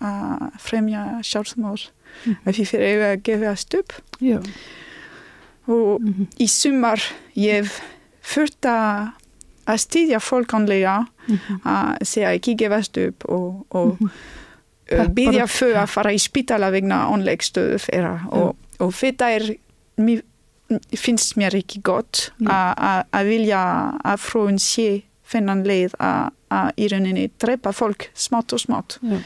að 0.00 0.50
fremja 0.58 1.06
sjálfsmál 1.22 1.78
Mhm. 2.24 2.36
af 2.46 2.54
því 2.56 2.64
fyrir 2.66 2.86
eiga 2.88 3.08
að 3.12 3.22
gefa 3.22 3.56
stup 3.56 3.92
já. 4.20 4.38
og 5.68 6.00
Mm 6.00 6.14
-hmm. 6.14 6.26
í 6.40 6.46
sumar 6.48 7.00
ég 7.36 7.70
fyrst 8.22 8.64
að 8.66 9.10
að 9.68 9.76
stýðja 9.78 10.18
fólk 10.20 10.54
andlega 10.54 11.06
að 11.64 11.96
segja 12.02 12.32
ekki 12.32 12.54
gefast 12.56 12.96
upp 12.96 13.24
og, 13.28 13.66
og 13.70 13.96
Mhm. 14.00 14.10
Peppara. 14.88 15.08
byggja 15.08 15.44
þau 15.46 15.74
að 15.74 15.86
fara 15.88 16.10
í 16.12 16.18
spítala 16.18 16.70
vegna 16.72 17.04
andlegstöðu 17.12 17.76
þeirra 17.78 18.28
og, 18.32 18.56
og 18.80 18.92
þetta 18.92 19.26
er 19.36 19.56
mér, 19.98 20.22
finnst 20.96 21.36
mér 21.36 21.54
ekki 21.54 21.82
gott 21.82 22.30
að- 22.40 22.74
að 22.78 23.04
að 23.12 23.26
vilja 23.28 23.92
að 24.04 24.16
frúin 24.18 24.58
sé 24.58 25.02
þennan 25.28 25.64
leið 25.68 25.94
að 26.00 26.30
að 26.48 26.68
í 26.80 26.86
rauninni 26.88 27.26
drepa 27.38 27.72
fólk 27.76 28.06
smátt 28.16 28.52
og 28.56 28.60
smátt 28.62 28.94
já. 29.04 29.18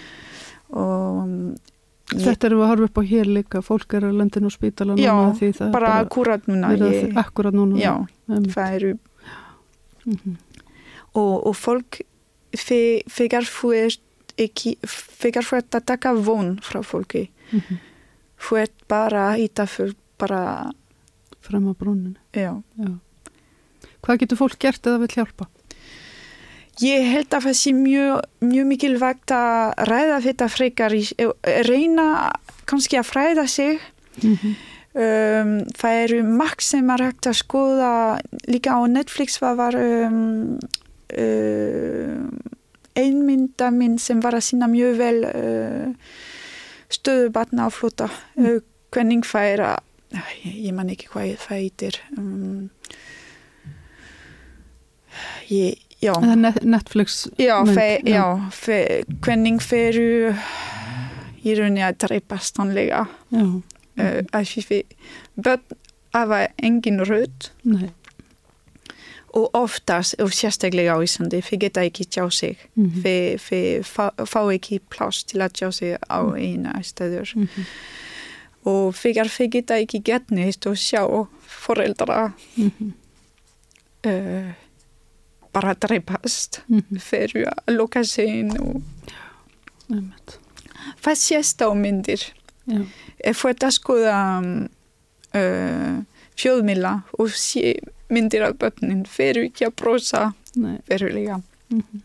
og 0.74 1.18
um, 1.22 1.34
ég, 2.12 2.24
þetta 2.24 2.48
erum 2.48 2.58
við 2.58 2.64
að 2.66 2.70
horfa 2.72 2.88
upp 2.88 2.98
á 2.98 3.02
hér 3.12 3.28
líka 3.36 3.60
fólk 3.62 3.94
er 3.94 4.06
að 4.08 4.16
löndin 4.18 4.48
og 4.48 4.54
spítala 4.56 4.96
Já, 4.98 5.12
núna 5.14 5.36
því 5.38 5.50
það 5.58 5.66
er 5.68 5.72
bara 5.76 5.92
akkurat 6.02 6.48
núna 6.50 6.72
ég, 6.74 6.82
að- 6.82 7.20
akkurat 7.22 7.54
núna 7.54 7.78
já, 7.78 7.94
það 8.26 8.76
eru 8.80 8.92
Mhm. 10.04 10.34
og, 11.14 11.46
og 11.46 11.54
fólk 11.54 12.00
þegar 12.58 13.46
þú 13.46 13.68
ert 13.84 14.34
ekki 14.40 14.72
þegar 15.22 15.46
þú 15.46 15.56
ert 15.60 15.76
að 15.78 15.84
taka 15.92 16.14
von 16.18 16.56
frá 16.64 16.80
fólki 16.82 17.28
Mhm. 17.52 17.78
þú 18.42 18.58
ert 18.64 18.74
bara 18.88 19.36
í 19.38 19.46
það 19.48 19.68
fyrir 19.76 19.94
bara 20.18 20.72
fram 21.40 21.68
á 21.70 21.72
brúninu 21.78 22.16
já. 22.34 22.62
já. 22.78 22.98
hvað 24.02 24.18
getur 24.18 24.36
fólk 24.42 24.58
gert 24.58 24.82
eða 24.82 24.98
vil 25.06 25.14
hjálpa? 25.14 25.46
Ég 26.80 27.04
held 27.12 27.34
að 27.36 27.44
það 27.48 27.56
sé 27.60 27.72
mjög, 27.76 28.20
mjög 28.40 28.66
mikilvægt 28.72 29.32
að 29.36 29.72
ræða 29.90 30.20
þetta 30.24 30.48
frekar, 30.48 30.94
í- 30.96 31.32
reyna 31.68 32.06
kannski 32.66 32.96
að 33.00 33.10
fræða 33.12 33.48
sig. 33.48 33.80
Mhm. 34.22 34.54
Um, 34.92 35.52
það 35.72 35.98
eru 36.04 36.16
margt 36.36 36.60
sem 36.66 36.90
er 36.92 37.00
hægt 37.06 37.24
að 37.30 37.38
skoða 37.38 37.92
líka 38.44 38.74
á 38.76 38.84
Netflix 38.92 39.38
það 39.40 39.54
var 39.56 39.76
um, 39.80 40.58
uh, 41.16 42.18
einmynda 43.00 43.70
minn 43.72 43.94
sem 43.98 44.20
var 44.20 44.36
að 44.36 44.44
sína 44.50 44.68
mjög 44.68 44.98
vel 45.00 45.24
uh, 45.24 46.12
stöðu 46.92 47.30
batna 47.32 47.64
á 47.64 47.70
flota 47.72 48.10
uh, 48.36 48.58
hvernig 48.92 49.24
það 49.24 49.48
er 49.54 49.64
að 49.70 50.20
ég, 50.44 50.60
ég 50.68 50.76
man 50.76 50.92
ekki 50.92 51.08
hvað 51.08 51.32
það 51.40 51.62
heitir 51.62 51.96
um, 52.18 52.68
ég, 55.48 55.80
já 56.02 56.12
Netflix 56.62 57.28
Já, 57.38 57.64
fe, 57.66 58.00
já. 58.04 58.50
fe, 58.50 59.04
hvernig 59.22 59.62
feru 59.62 60.34
í 61.44 61.54
rauninni 61.58 61.82
að 61.86 61.98
dreipast 62.06 62.56
tónlega 62.58 63.06
Já, 63.30 63.42
uh, 63.42 64.20
að 64.32 64.44
við 64.70 64.82
börn 65.36 65.62
hafa 66.14 66.48
engin 66.62 67.00
nei 67.64 67.90
og 69.32 69.48
oftast, 69.56 70.18
og 70.20 70.28
sérstaklega 70.36 70.92
á 70.92 71.00
Íslandi 71.00 71.38
þið 71.40 71.58
geta 71.62 71.80
ekki 71.88 72.04
tjá 72.04 72.26
sig 72.30 72.58
Mhm. 72.76 73.02
þið, 73.02 73.38
þið 73.40 73.84
fá, 73.88 74.10
fá 74.28 74.40
ekki 74.52 74.80
pláss 74.92 75.24
til 75.24 75.40
að 75.40 75.52
tjá 75.56 75.70
sig 75.72 75.96
á 76.10 76.20
eina 76.36 76.74
stöður 76.84 77.32
Mhm. 77.36 77.64
og 78.66 78.92
þegar 78.94 79.30
þið 79.32 79.48
geta 79.50 79.74
ekki 79.80 80.02
gett 80.04 80.30
neitt 80.30 80.66
og 80.66 80.76
sjá 80.76 81.26
foreldra 81.48 82.34
Mhm. 82.58 82.92
uh, 84.04 84.52
bara 85.52 85.74
dreipast 85.74 86.60
Mhm. 86.68 86.98
fyrir 87.00 87.46
að 87.52 87.76
loka 87.76 88.04
sig 88.04 88.50
og 88.60 88.82
það 91.02 91.16
sést 91.16 91.60
á 91.62 91.68
myndir. 91.74 92.22
Ef 93.24 93.36
að 93.66 93.74
skoða 93.76 94.18
uh, 95.34 96.02
fjóðmila 96.36 97.02
og 97.18 97.28
sé 97.36 97.74
myndir 98.10 98.42
af 98.46 98.56
börnin 98.58 99.04
fyrir 99.06 99.48
ekki 99.50 99.66
að 99.66 99.76
brosa. 99.76 100.32
Verulega 100.88 101.42
Mhm. 101.70 102.02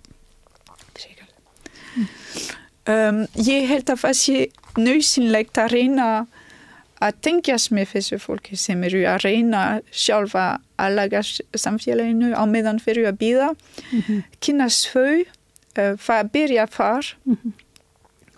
um, 2.88 3.26
ég 3.44 3.68
held 3.68 3.90
að 3.91 4.02
það 4.03 4.15
sé 4.22 4.38
nöðsynlegt 4.78 5.57
að 5.60 5.72
reyna 5.74 6.07
að 7.02 7.14
tengjast 7.22 7.72
með 7.72 7.91
þessu 7.94 8.18
fólki 8.19 8.57
sem 8.57 8.84
eru 8.84 9.03
að 9.06 9.22
reyna 9.26 9.82
sjálfa 9.91 10.60
að 10.82 10.95
laga 10.98 11.22
samfélaginu 11.57 12.34
á 12.34 12.44
meðan 12.49 12.80
fyrir 12.82 13.07
að 13.11 13.18
býða 13.22 13.49
Mhm. 13.91 14.24
kynast 14.41 14.90
þau 14.94 15.22
uh, 15.78 15.95
það 15.98 16.32
byrja 16.34 16.65
þar 16.74 17.14
Mhm. 17.26 17.53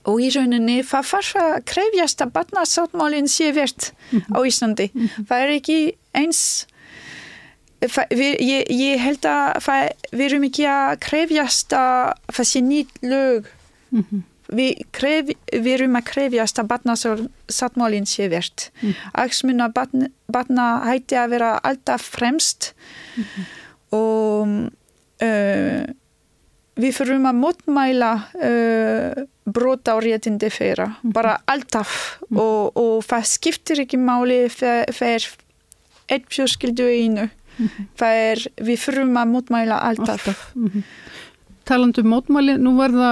og 0.06 0.19
í 0.22 0.30
rauninni 0.36 0.80
það 0.84 1.07
þarf 1.14 1.31
að 1.36 1.65
krefjast 1.65 2.22
að 2.22 2.31
batnasáttmálinn 2.36 3.27
sé 3.31 3.52
verðt 3.53 3.91
Mhm. 4.11 4.36
á 4.36 4.40
Íslandi 4.44 4.90
það 5.27 5.40
er 5.44 5.49
ekki 5.60 5.80
eins 6.15 6.65
við, 7.81 8.36
ég, 8.44 8.65
ég 8.69 8.99
held 8.99 9.23
að 9.23 9.91
við 10.11 10.26
erum 10.26 10.44
ekki 10.49 10.65
að 10.68 10.99
krefjast 10.99 11.72
að 11.72 12.14
það 12.36 12.49
sé 12.52 12.61
nýtt 12.61 12.99
lög 13.03 13.45
Mhm. 13.91 14.23
Við, 14.55 14.81
kref, 14.95 15.30
við 15.53 15.71
erum 15.76 15.95
að 15.99 16.07
krefjast 16.09 16.59
að 16.61 16.69
batnasáttmálinn 16.73 18.07
sé 18.09 18.30
verðt 18.31 18.69
Mhm. 18.81 18.93
aksmuna 19.13 19.69
batna, 19.73 20.07
batna 20.31 20.67
hætti 20.85 21.15
að 21.19 21.30
vera 21.35 21.51
alltaf 21.63 22.01
fremst. 22.17 22.73
Og 23.91 24.47
uh, 25.21 25.84
við 26.80 26.93
fyrir 26.95 27.17
að 27.19 27.39
mótmæla 27.41 28.11
uh, 28.38 29.23
brot 29.49 29.89
á 29.89 29.97
réttindi 29.97 30.49
þeirra, 30.53 30.91
bara 31.03 31.39
alltaf. 31.49 32.19
Og, 32.30 32.77
og 32.77 33.03
það 33.09 33.26
skiptir 33.34 33.81
ekki 33.85 33.97
máli 33.97 34.43
er 35.17 35.27
eitt 36.09 36.30
fjörskildu 36.34 36.85
einu. 36.89 37.27
Það 37.99 38.17
er, 38.31 38.43
við 38.63 38.77
fyrir 38.80 39.03
að 39.09 39.31
mótmæla 39.34 39.81
alltaf, 39.89 40.30
Alltaf 40.30 40.45
Talandi 41.69 42.01
um 42.01 42.09
mótmæli, 42.09 42.55
nú 42.57 42.73
verða 42.79 43.09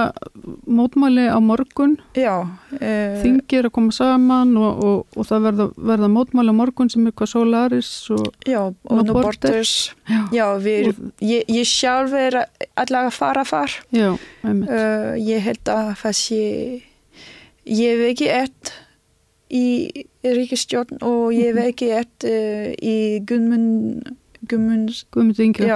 mótmæli 0.66 1.28
á 1.30 1.38
morgun. 1.38 1.96
Já 2.18 2.42
uh, 2.42 3.20
Þingi 3.22 3.60
er 3.60 3.68
að 3.68 3.74
koma 3.76 3.94
saman 3.94 4.56
og, 4.58 4.82
og, 4.88 5.18
og 5.18 5.28
það 5.28 5.46
verða, 5.46 5.66
verða 5.92 6.08
mótmæli 6.10 6.54
á 6.54 6.56
morgun 6.58 6.90
sem 6.90 7.06
er 7.06 7.14
hvað 7.14 7.32
Solaris 7.34 7.92
og 8.14 8.26
já, 8.42 8.60
og 8.66 8.74
Borders. 8.82 9.14
borders. 9.14 9.74
Já, 10.10 10.20
já, 10.34 10.46
við, 10.64 10.90
og, 10.90 11.12
ég, 11.22 11.46
ég 11.60 11.70
sjálf 11.70 12.16
er 12.18 12.40
allavega 12.42 13.12
að 13.12 13.18
fara 13.20 13.46
þar. 13.46 13.78
Já, 13.94 14.10
einmitt. 14.42 14.72
Uh, 14.74 15.14
ég 15.22 15.46
held 15.46 15.72
að 15.74 15.94
það 16.02 16.18
sé 16.24 16.42
ég 17.68 17.94
hef 17.94 18.06
ekki 18.12 18.30
ett 18.32 18.72
í 19.54 19.66
ríkistjórn 20.24 20.98
og 21.06 21.30
ég 21.36 21.52
hef 21.52 21.62
ekki 21.70 21.92
ett 22.00 22.26
uh, 22.26 22.72
í 22.74 22.96
Guðmund 23.28 24.16
Guðmund 24.48 25.40
Inga. 25.42 25.66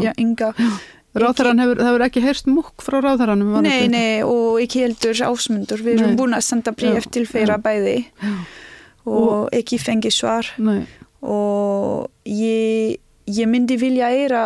Já, 0.00 0.12
Inga 0.20 0.54
Ráðherran 1.10 1.58
hefur, 1.58 1.80
það 1.80 1.88
hefur 1.88 2.04
ekki 2.06 2.22
heyrst 2.22 2.46
múkk 2.46 2.84
frá 2.86 3.00
ráðherranum 3.02 3.56
nei, 3.64 3.88
nei, 3.90 4.22
og 4.22 4.60
ekki 4.62 4.84
heldur 4.84 5.22
ásmundur. 5.26 5.82
Við 5.82 5.96
erum 5.96 6.12
Nei. 6.12 6.18
búin 6.20 6.36
að 6.36 6.44
senda 6.46 6.70
bréf 6.70 7.08
Já, 7.08 7.10
til 7.16 7.24
þeirra 7.26 7.56
bæði 7.62 7.96
Já. 8.06 8.34
og, 9.10 9.48
ekki 9.58 9.80
fengi 9.82 10.12
svar. 10.14 10.52
Nei, 10.62 10.84
og 11.26 12.06
ég, 12.30 13.00
ég 13.26 13.50
myndi 13.50 13.80
vilja 13.80 14.12
eira 14.14 14.44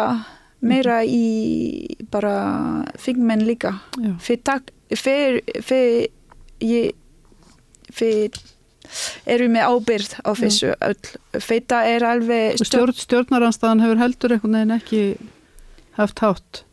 meira 0.64 1.02
í 1.04 1.84
bara 2.08 2.34
þingmenn 3.04 3.44
líka. 3.44 3.76
För 4.24 5.42
eru 9.28 9.46
með 9.52 9.68
ábyrð 9.68 10.16
á 10.24 10.30
þessu 10.38 10.72
öll. 10.84 11.12
Þetta 11.32 11.84
er 11.88 12.04
alveg 12.08 12.60
og 12.60 12.68
stjórn, 12.68 12.96
stjórnaranstaðan 12.98 13.82
hefur 13.84 14.02
heldur 14.02 14.34
einhvern 14.36 14.58
veginn 14.58 14.76
ekki 14.76 15.02
haft 15.98 16.18
hátt. 16.24 16.64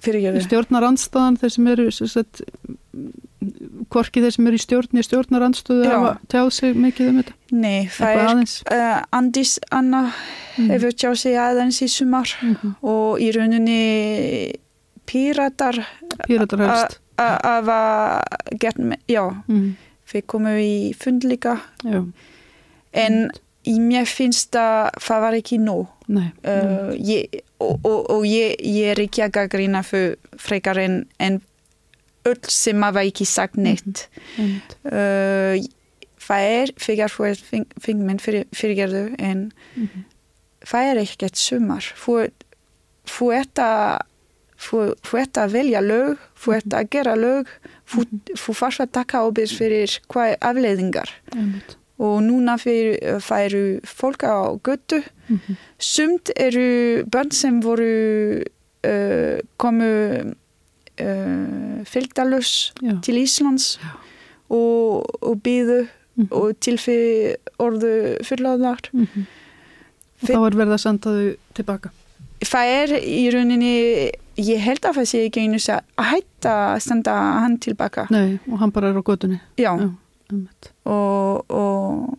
Fyrirgjöfu. 0.00 0.40
stjórnaranstaðan 0.46 1.36
þeir 1.40 1.52
sem 1.52 1.66
eru 1.68 1.84
sagt, 1.92 2.40
hvorki 3.92 4.22
þeir 4.24 4.32
sem 4.32 4.46
eru 4.48 4.56
í 4.56 4.62
stjórn 4.62 5.00
í 5.00 5.04
stjórnarandstöðu 5.04 5.84
Já. 5.84 5.92
hafa 5.92 6.12
tjáð 6.32 6.48
sig 6.56 6.78
mikið 6.80 7.10
um 7.10 7.18
þetta? 7.20 7.34
Nei, 7.52 7.82
það 7.92 8.20
er 8.22 8.40
uh, 8.78 9.02
Andis 9.18 9.52
Anna 9.76 10.02
hefur 10.56 10.96
tjáð 10.96 11.18
sig 11.20 11.36
aðeins 11.40 11.82
í 11.84 11.88
sumar 11.92 12.32
Mhm. 12.40 12.74
og 12.80 13.20
í 13.20 13.28
rauninni 13.36 14.56
píratar 15.10 15.82
Píratar 16.24 16.64
helst. 16.64 16.98
að 17.20 17.36
hafa 17.44 17.78
gert 18.60 18.78
með, 18.80 18.98
já, 19.08 19.24
mm. 19.48 19.76
við 20.14 20.26
komum 20.26 20.56
í 20.56 20.94
fund 20.96 21.24
líka. 21.28 21.58
Já, 21.84 22.04
en 22.94 23.30
í 23.68 23.76
mér 23.80 24.06
finnst 24.08 24.56
að 24.56 24.90
það 25.04 25.20
var 25.26 25.34
ekki 25.40 25.58
nóg. 25.60 25.86
nei, 26.08 26.30
Uh, 26.44 26.94
ég, 26.96 27.40
og, 27.60 27.78
og, 27.86 28.10
og 28.10 28.24
ég, 28.26 28.56
ég 28.64 28.90
er 28.94 29.00
ekki 29.04 29.22
að 29.22 29.32
gaggrina 29.36 29.82
fyrir 29.86 30.16
frekar 30.40 30.78
en, 30.80 31.04
en 31.20 31.40
öll 32.26 32.40
sem 32.50 32.82
hafa 32.82 33.04
ekki 33.06 33.24
sagt 33.28 33.56
neitt. 33.56 34.08
einmitt. 34.38 34.74
Uh, 34.84 35.60
það 36.20 36.46
er 36.56 36.72
þegar 36.78 37.12
þú 37.14 37.30
þingmenn 37.84 38.20
fyrir, 38.20 38.44
fyrirgerðu 38.54 39.04
en 39.18 39.52
Mhm. 39.76 40.04
það 40.66 40.90
er 40.90 41.02
ekkert 41.04 41.36
sumar. 41.36 41.86
Þú, 41.96 42.18
ert 43.34 43.54
að 43.62 44.00
þú, 44.60 44.80
ert 45.22 45.38
að 45.40 45.52
velja 45.56 45.80
lög, 45.80 46.18
þú 46.36 46.52
ert 46.58 46.74
að 46.76 46.90
gera 46.90 47.14
lög, 47.16 47.48
þú, 47.88 48.04
þú 48.36 48.54
fannst 48.54 48.80
að 48.84 48.90
taka 48.92 49.22
ábyrð 49.24 49.54
fyrir 49.56 49.94
hvað 50.12 50.32
er 50.34 50.36
afleiðingar. 50.50 51.10
Og 52.00 52.22
núna 52.24 52.54
fyrir, 52.56 52.96
eru 53.44 53.80
fólk 53.84 54.22
á 54.24 54.56
götu 54.64 55.02
Mhm. 55.30 55.56
Sumt 55.78 56.30
eru 56.36 57.04
börn 57.06 57.30
sem 57.30 57.60
voru 57.62 58.42
uh, 58.86 59.38
komu 59.56 60.32
uh, 61.00 61.84
fylgdalus 61.86 62.72
Já. 62.82 62.96
til 63.02 63.14
Íslands 63.22 63.78
og, 64.50 65.06
og 65.22 65.36
býðu 65.44 65.86
Mhm. 66.16 66.28
og 66.32 66.60
til 66.60 66.76
fyrir 66.78 67.36
orðu 67.58 68.16
fullaðar. 68.26 68.80
Mhm. 68.92 69.26
og 70.22 70.28
þá 70.28 70.34
er 70.46 70.56
verið 70.58 70.72
að 70.74 70.80
senda 70.82 71.10
þau 71.10 71.36
tilbaka 71.54 71.90
Það 72.40 72.66
er 72.72 72.88
í 73.04 73.30
rauninni, 73.32 74.10
ég 74.40 74.58
held 74.64 74.80
að 74.88 74.94
það 74.96 75.06
sé 75.10 75.18
ekki 75.28 75.40
einu 75.44 75.56
að 75.60 75.80
hætta 76.10 76.52
að 76.74 76.80
senda 76.82 77.12
hann 77.40 77.58
tilbaka. 77.58 78.06
nei, 78.10 78.38
og 78.50 78.58
hann 78.58 78.70
bara 78.70 78.88
er 78.90 78.94
á 78.98 79.02
götunni 79.02 79.40
Já, 79.56 79.76
já. 79.78 79.90
Og, 80.84 81.44
og 81.50 82.18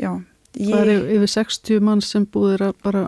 já, 0.00 0.10
það 0.56 0.80
er 0.80 0.90
ég, 0.90 1.04
yfir 1.04 1.14
yfir 1.18 1.32
60 1.34 1.84
mann 1.84 2.02
sem 2.04 2.26
búðir 2.26 2.66
að 2.68 2.74
bara 2.84 3.04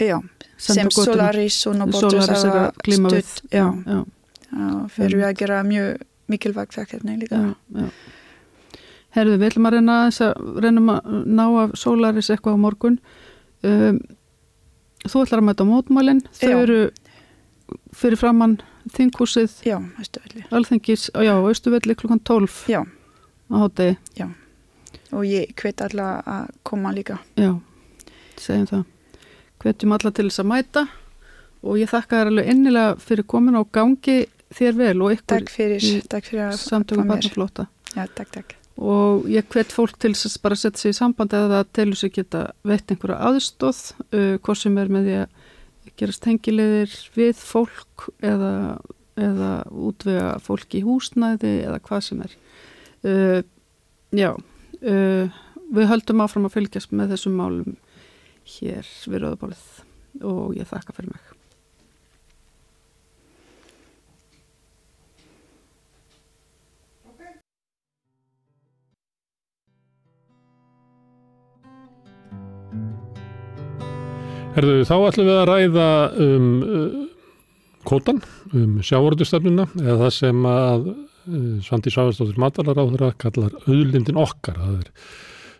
já, 0.00 0.18
sem. 0.56 0.90
Solaris 0.94 1.60
og 1.70 1.78
Nobotus 1.80 2.28
er 2.32 2.72
við 2.86 2.98
stutt, 3.00 3.46
já. 3.52 3.68
já, 3.86 4.00
fyrir 4.96 5.24
að 5.28 5.38
gera 5.42 5.62
mjög 5.66 6.04
mikilvægt 6.32 6.76
verkefni 6.78 7.18
líka. 7.20 7.40
Herðu, 9.14 9.38
við 9.38 9.48
ætlum 9.52 9.68
að 9.68 9.76
reyna 9.76 9.96
að 10.08 10.60
reynum 10.64 10.90
að 10.90 11.16
ná 11.30 11.44
af 11.62 11.74
Solaris 11.78 12.30
eitthvað 12.32 12.56
á 12.58 12.64
morgun. 12.64 12.96
Um, 13.64 14.00
þú 15.04 15.22
ætlar 15.22 15.42
að 15.42 15.48
mæta 15.48 15.66
á 15.66 15.70
mótmælinn, 15.70 16.22
þau 16.34 16.54
eru 16.64 16.78
fyrir 17.94 18.18
framann 18.20 18.58
þinghúsið, 18.92 19.52
Já, 19.64 19.78
Östuvelli. 20.00 20.44
alþengis, 20.50 21.10
já, 21.14 21.32
austuvelli 21.40 21.94
klukkan 21.96 22.20
12 22.20 22.68
Já, 22.68 22.82
á 22.84 23.54
hátegi, 23.62 23.96
og 25.14 25.24
ég 25.24 25.54
hvet 25.54 25.80
alla 25.80 26.22
að 26.26 26.48
koma 26.66 26.92
líka. 26.92 27.18
já, 27.36 27.54
segjum 28.36 28.66
það. 28.66 28.84
Hvetjum 29.64 29.92
alla 29.96 30.10
til 30.10 30.26
þess 30.28 30.40
að 30.42 30.50
mæta 30.50 30.82
og 31.64 31.78
ég 31.80 31.88
þakka 31.88 32.18
þér 32.20 32.30
alveg 32.32 32.48
innilega 32.52 32.96
fyrir 33.00 33.24
komin 33.24 33.56
á 33.56 33.62
gangi 33.72 34.26
þér 34.54 34.74
vel 34.76 35.02
og 35.02 35.14
ykkur 35.14 35.38
Takk 35.38 35.50
fyrir, 35.54 36.02
takk 36.10 36.24
fyrir 36.28 36.42
að 36.50 36.58
mér. 37.04 37.08
barnaflóta. 37.14 37.66
Já, 37.94 38.04
takk, 38.14 38.30
takk. 38.34 38.54
og 38.76 39.24
ég 39.30 39.46
hvet 39.48 39.70
fólk 39.72 39.96
til 40.02 40.10
að 40.10 40.36
bara 40.42 40.56
setja 40.58 40.78
sig 40.82 40.90
í 40.90 40.98
samband 40.98 41.30
eða 41.32 41.48
það 41.62 41.72
telur 41.72 41.96
sig 41.96 42.12
geta 42.12 42.50
veitt 42.66 42.90
einhverja 42.90 43.20
aðstóð 43.30 43.80
uh, 44.12 44.36
hvort 44.42 44.58
sem 44.58 44.76
er 44.78 44.88
með 44.90 45.04
því 45.06 45.14
að 45.22 45.28
gerast 46.00 46.24
tengilegir 46.24 46.94
við 47.14 47.38
fólk 47.38 48.08
eða, 48.24 48.78
eða 49.20 49.52
útvega 49.70 50.34
fólk 50.42 50.74
í 50.78 50.82
húsnæði 50.86 51.54
eða 51.68 51.80
hvað 51.86 52.04
sem 52.08 52.24
er. 52.26 52.36
Uh, 53.04 53.40
já 54.14 54.30
uh, 54.32 55.40
við 55.74 55.90
höldum 55.90 56.24
áfram 56.24 56.48
að 56.48 56.58
fylgjast 56.58 56.94
með 56.94 57.14
þessum 57.14 57.38
málum 57.40 57.78
hér 58.56 58.88
við 59.08 59.24
Rauðabólið 59.24 60.24
og 60.24 60.58
ég 60.58 60.68
þakka 60.70 60.96
fyrir 60.96 61.14
mig 61.14 61.33
Herðu, 74.54 74.84
þá 74.86 74.94
ætlum 75.08 75.26
við 75.26 75.36
að 75.40 75.48
ræða 75.50 75.84
um 76.22 76.50
uh, 76.62 76.98
kótan, 77.88 78.20
um 78.54 78.76
sjávorðustefnuna 78.86 79.64
eða 79.80 79.96
það 80.04 80.12
sem 80.14 80.44
að 80.46 80.84
uh, 80.92 81.56
Svandi 81.66 81.90
Sáðarstóttir 81.90 82.38
Matalara 82.38 83.08
kallar 83.18 83.56
auðlindin 83.64 84.20
okkar. 84.22 84.60
Það 84.60 84.76
er 84.78 84.92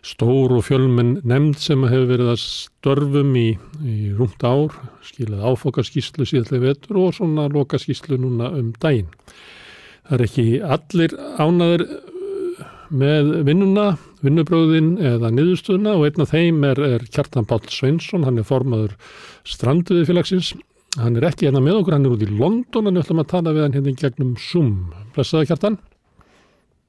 stór 0.05 0.53
og 0.55 0.63
fjölmenn 0.69 1.17
nefnd 1.27 1.59
sem 1.59 1.83
hefur 1.83 2.07
verið 2.13 2.31
að 2.37 2.41
störfum 2.45 3.35
í, 3.35 3.45
í 3.83 3.97
rúmt 4.15 4.47
ár, 4.47 4.79
skilað 5.03 5.43
áfokaskíslu 5.43 6.29
síðallega 6.29 6.69
vetur 6.69 7.01
og 7.03 7.17
svona 7.17 7.49
lokaskíslu 7.51 8.21
núna 8.21 8.53
um 8.55 8.71
daginn. 8.79 9.11
Það 10.05 10.15
er 10.21 10.27
ekki 10.29 10.47
allir 10.77 11.17
ánaður 11.35 11.87
uh, 11.89 12.65
með 12.95 13.35
vinnuna, 13.49 13.89
vinnubröðin 14.25 14.93
eða 15.13 15.31
niðurstöðuna 15.33 15.95
og 15.97 16.07
einn 16.07 16.23
af 16.25 16.31
þeim 16.33 16.63
er, 16.69 16.81
er 16.97 17.05
Kjartan 17.09 17.47
Páll 17.49 17.65
Sveinsson, 17.71 18.25
hann 18.27 18.41
er 18.41 18.47
formaður 18.47 18.95
stranduði 19.47 20.07
félagsins. 20.09 20.53
Hann 20.99 21.17
er 21.19 21.27
ekki 21.27 21.49
hérna 21.49 21.59
með 21.63 21.81
okkur, 21.81 21.97
hann 21.97 22.07
er 22.07 22.15
út 22.15 22.23
í 22.23 22.31
London 22.31 22.87
en 22.87 22.95
við 22.95 23.03
ætlum 23.03 23.21
að 23.25 23.31
tala 23.33 23.53
við 23.55 23.65
hann 23.65 23.75
hérna 23.75 23.91
í 23.91 23.99
gegnum 23.99 24.33
Zoom. 24.39 24.71
Blessaði 25.15 25.49
Kjartan? 25.49 25.77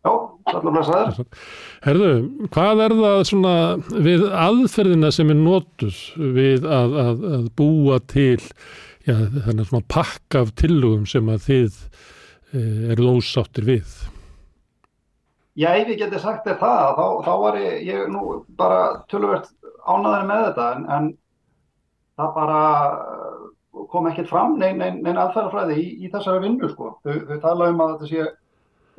Já, 0.07 0.13
allar 0.53 0.75
blessaður. 0.77 1.31
Herðu, 1.87 2.11
hvað 2.55 2.83
er 2.85 2.97
það 3.01 3.23
svona 3.31 3.55
við 4.07 4.27
aðferðina 4.31 5.13
sem 5.15 5.33
er 5.35 5.41
notuð 5.41 6.03
við 6.37 6.67
að, 6.71 6.99
að, 7.03 7.25
að 7.39 7.49
búa 7.59 7.99
til 8.07 8.39
já, 9.07 9.17
þannig 9.17 9.71
svona 9.71 9.89
pakka 9.91 10.45
af 10.45 10.53
tillögum 10.61 11.07
sem 11.11 11.33
að 11.33 11.49
þið 11.49 11.81
e, 11.81 12.63
eruð 12.95 13.19
ósáttir 13.19 13.67
við? 13.67 13.97
Já, 15.57 15.71
ef 15.73 15.89
ég 15.89 16.01
geti 16.03 16.19
sagt 16.21 16.45
þér 16.45 16.59
það, 16.61 16.89
þá, 16.99 17.07
þá 17.25 17.35
var 17.41 17.59
ég, 17.61 17.77
ég 17.89 18.09
nú 18.13 18.41
bara 18.59 18.81
töluvert 19.09 19.47
ánaður 19.89 20.27
með 20.29 20.43
þetta 20.51 20.67
en, 20.75 20.83
en 20.97 21.07
það 22.21 22.35
bara 22.35 22.61
kom 23.93 24.09
ekkert 24.11 24.29
fram 24.29 24.59
neinn 24.61 24.81
nein, 24.83 25.01
nein 25.05 25.21
aðferðarfræði 25.21 25.79
í, 25.81 25.87
í 26.05 26.11
þessari 26.13 26.45
vinnu 26.45 26.69
sko. 26.73 26.93
Þau, 27.05 27.15
þau 27.31 27.41
tala 27.45 27.71
um 27.73 27.83
að 27.85 27.95
þetta 27.95 28.11
sé 28.11 28.27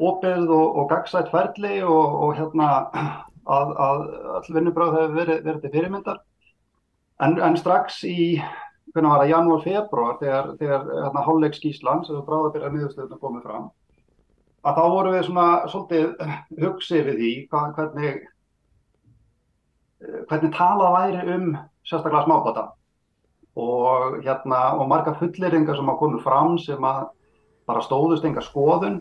opið 0.09 0.53
og, 0.53 0.67
og 0.81 0.89
gagsætt 0.91 1.31
ferli 1.33 1.77
og, 1.85 2.17
og 2.25 2.35
hérna 2.39 2.71
að, 3.57 3.75
að 3.87 4.05
all 4.39 4.57
vinnubröð 4.57 4.97
hefur 4.97 5.17
verið, 5.21 5.43
verið 5.45 5.63
til 5.63 5.73
fyrirmyndar 5.77 6.21
en, 7.25 7.37
en 7.37 7.57
strax 7.59 8.01
í 8.07 8.17
hvernig 8.93 9.11
var 9.11 9.21
það, 9.21 9.31
janúar, 9.31 9.65
februar 9.65 10.17
þegar, 10.21 10.53
þegar 10.57 10.87
hérna, 10.89 11.25
hálfleikskíslan 11.25 12.05
sem 12.05 12.17
þú 12.17 12.25
bráða 12.27 12.53
byrja 12.55 12.73
niðurstöðuna 12.73 13.21
komið 13.21 13.45
fram 13.49 13.67
að 14.65 14.79
þá 14.79 14.83
vorum 14.93 15.15
við 15.15 15.27
svona 15.27 15.47
svolítið 15.71 16.05
hugsið 16.63 17.05
við 17.11 17.21
því 17.21 17.31
hvað, 17.51 17.69
hvernig 17.77 18.25
hvernig 20.29 20.53
talað 20.53 20.95
væri 20.95 21.35
um 21.35 21.45
sérstaklega 21.87 22.25
smábata 22.25 22.65
og 23.57 24.19
hérna 24.21 24.59
og 24.77 24.89
marga 24.89 25.15
fulleringar 25.17 25.77
sem 25.77 25.89
að 25.89 25.99
komu 26.01 26.19
fram 26.21 26.57
sem 26.61 26.83
að 26.85 27.07
bara 27.67 27.83
stóðust 27.83 28.25
enga 28.27 28.43
skoðun. 28.45 28.99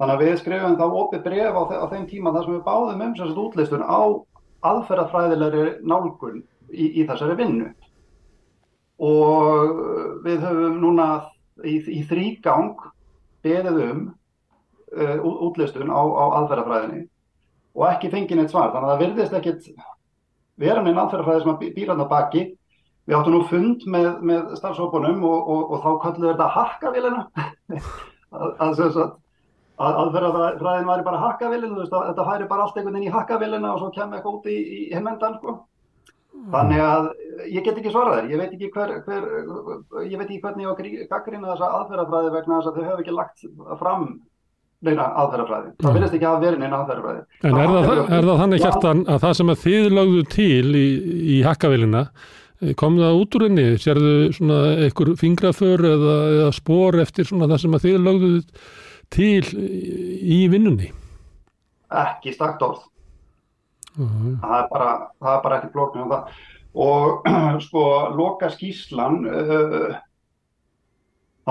Þannig 0.00 0.14
að 0.16 0.22
við 0.24 0.38
skrifum 0.40 0.78
þá 0.80 0.86
opið 1.02 1.22
bref 1.26 1.54
á, 1.54 1.62
á 1.78 1.86
þeim 1.92 2.06
tíma 2.10 2.32
þar 2.34 2.46
sem 2.46 2.56
við 2.56 2.64
báðum 2.66 3.04
um 3.04 3.14
sérstaklega 3.14 3.44
útlistun 3.46 3.84
á 3.86 4.00
aðferðafræðilegri 4.70 5.66
nálgun 5.86 6.42
í, 6.72 6.88
í 7.00 7.06
þessari 7.06 7.36
vinnu. 7.38 7.70
Og 9.00 9.76
við 10.26 10.42
höfum 10.44 10.80
núna 10.82 11.06
í, 11.64 11.78
í 11.78 12.02
þrýgang 12.10 12.74
beðið 13.44 13.84
um 13.86 14.02
uh, 14.96 15.16
útlistun 15.46 15.90
á, 15.92 16.00
á 16.00 16.24
aðferðafræðinni 16.40 17.02
og 17.76 17.86
ekki 17.90 18.10
fengið 18.12 18.40
neitt 18.40 18.52
svar. 18.52 18.72
Þannig 18.74 18.88
að 18.88 18.92
það 18.92 19.02
virðist 19.04 19.36
ekkit 19.38 19.60
vera 20.60 20.82
neina 20.84 21.04
aðferðafræði 21.04 21.44
sem 21.44 21.52
að 21.54 21.64
býra 21.78 21.94
hann 21.94 22.04
á 22.06 22.12
baki. 22.14 22.42
Við 23.08 23.16
áttum 23.16 23.34
nú 23.34 23.42
fund 23.48 23.80
með, 23.90 24.08
með 24.28 24.54
starfsópunum 24.60 25.24
og, 25.26 25.38
og, 25.50 25.62
og 25.72 25.78
þá 25.82 25.90
kallum 26.04 26.24
við 26.26 26.32
þetta 26.34 26.48
að 29.80 29.96
aðferðafræðin 30.02 30.88
væri 30.90 31.04
bara 31.06 31.20
hakkavílina, 31.22 31.86
þetta 31.88 32.24
færi 32.26 32.48
bara 32.50 32.66
allt 32.66 32.76
einhvern 32.76 32.98
veginn 32.98 33.08
í 33.08 33.14
hakkavílina 33.14 33.72
og 33.72 33.80
svo 33.80 33.88
kemur 33.94 34.18
eitthvað 34.18 34.34
út 34.36 34.48
í, 34.52 34.56
í 34.60 34.80
hinnendan 34.92 35.38
sko. 35.38 35.54
Þannig 36.52 36.82
að 36.84 37.08
ég 37.50 37.64
get 37.64 37.78
ekki 37.80 37.92
svarað 37.92 38.18
þér, 38.18 38.28
ég 38.30 38.40
veit 38.40 38.52
ekki 38.54 38.68
hver, 38.74 38.92
hver 39.06 39.24
ég 40.06 40.20
veit 40.20 40.26
ekki 40.28 40.42
hvernig 40.44 40.66
ég 40.66 40.70
á 40.70 40.80
gaggrina 41.14 41.50
þessa 41.54 41.70
aðferðafræði 41.78 42.34
vegna 42.36 42.58
þess 42.58 42.70
að 42.70 42.76
þau 42.76 42.84
hefur 42.86 43.02
ekki 43.02 43.16
lagt 43.16 43.46
fram 43.80 44.04
neina 44.86 45.06
aðferðafræði. 45.20 45.72
Það 45.80 45.96
verðist 45.96 46.16
ekki 46.16 46.28
að 46.30 46.44
vera 46.44 46.60
neina 46.60 46.78
aðferðafræði. 46.80 47.24
En 47.44 47.56
er 47.60 47.72
það, 47.74 48.02
er 48.18 48.28
það 48.28 48.42
þannig 48.42 48.64
hjartan 48.64 49.02
að 49.06 49.24
það 49.24 49.34
sem 49.38 49.52
að 49.52 49.64
þið 49.64 49.88
lagðu 49.96 50.22
til 50.34 50.68
í, 50.80 50.84
í 51.36 51.40
hakkavélina, 51.46 52.04
kom 52.80 53.00
það 53.00 53.18
út 53.22 53.36
úr 53.36 53.46
henni? 53.46 53.66
Sérðu 53.80 54.14
svona 54.36 54.60
einhver 54.86 55.12
fingraför 55.20 55.84
eða, 55.90 56.16
eða 56.36 56.52
spór 56.56 57.00
eftir 57.04 57.28
svona 57.28 57.48
það 57.50 57.64
sem 57.64 57.76
að 57.76 57.86
þið 57.86 57.98
lagðu 58.06 58.32
til 59.10 59.44
í 60.20 60.40
vinnunni? 60.52 60.92
Ekki 61.90 62.34
stakt 62.36 62.62
orð. 62.62 62.86
Uh 63.98 64.06
-huh. 64.06 64.34
það, 64.40 64.56
er 64.62 64.68
bara, 64.70 64.90
það 65.18 65.36
er 65.36 65.42
bara 65.44 65.56
ekki 65.58 65.72
flóknir 65.74 66.04
um 66.04 66.12
það. 66.14 66.44
Og 66.80 67.26
sko, 67.66 67.82
loka 68.14 68.50
skýslan, 68.50 69.24
uh, 69.26 69.96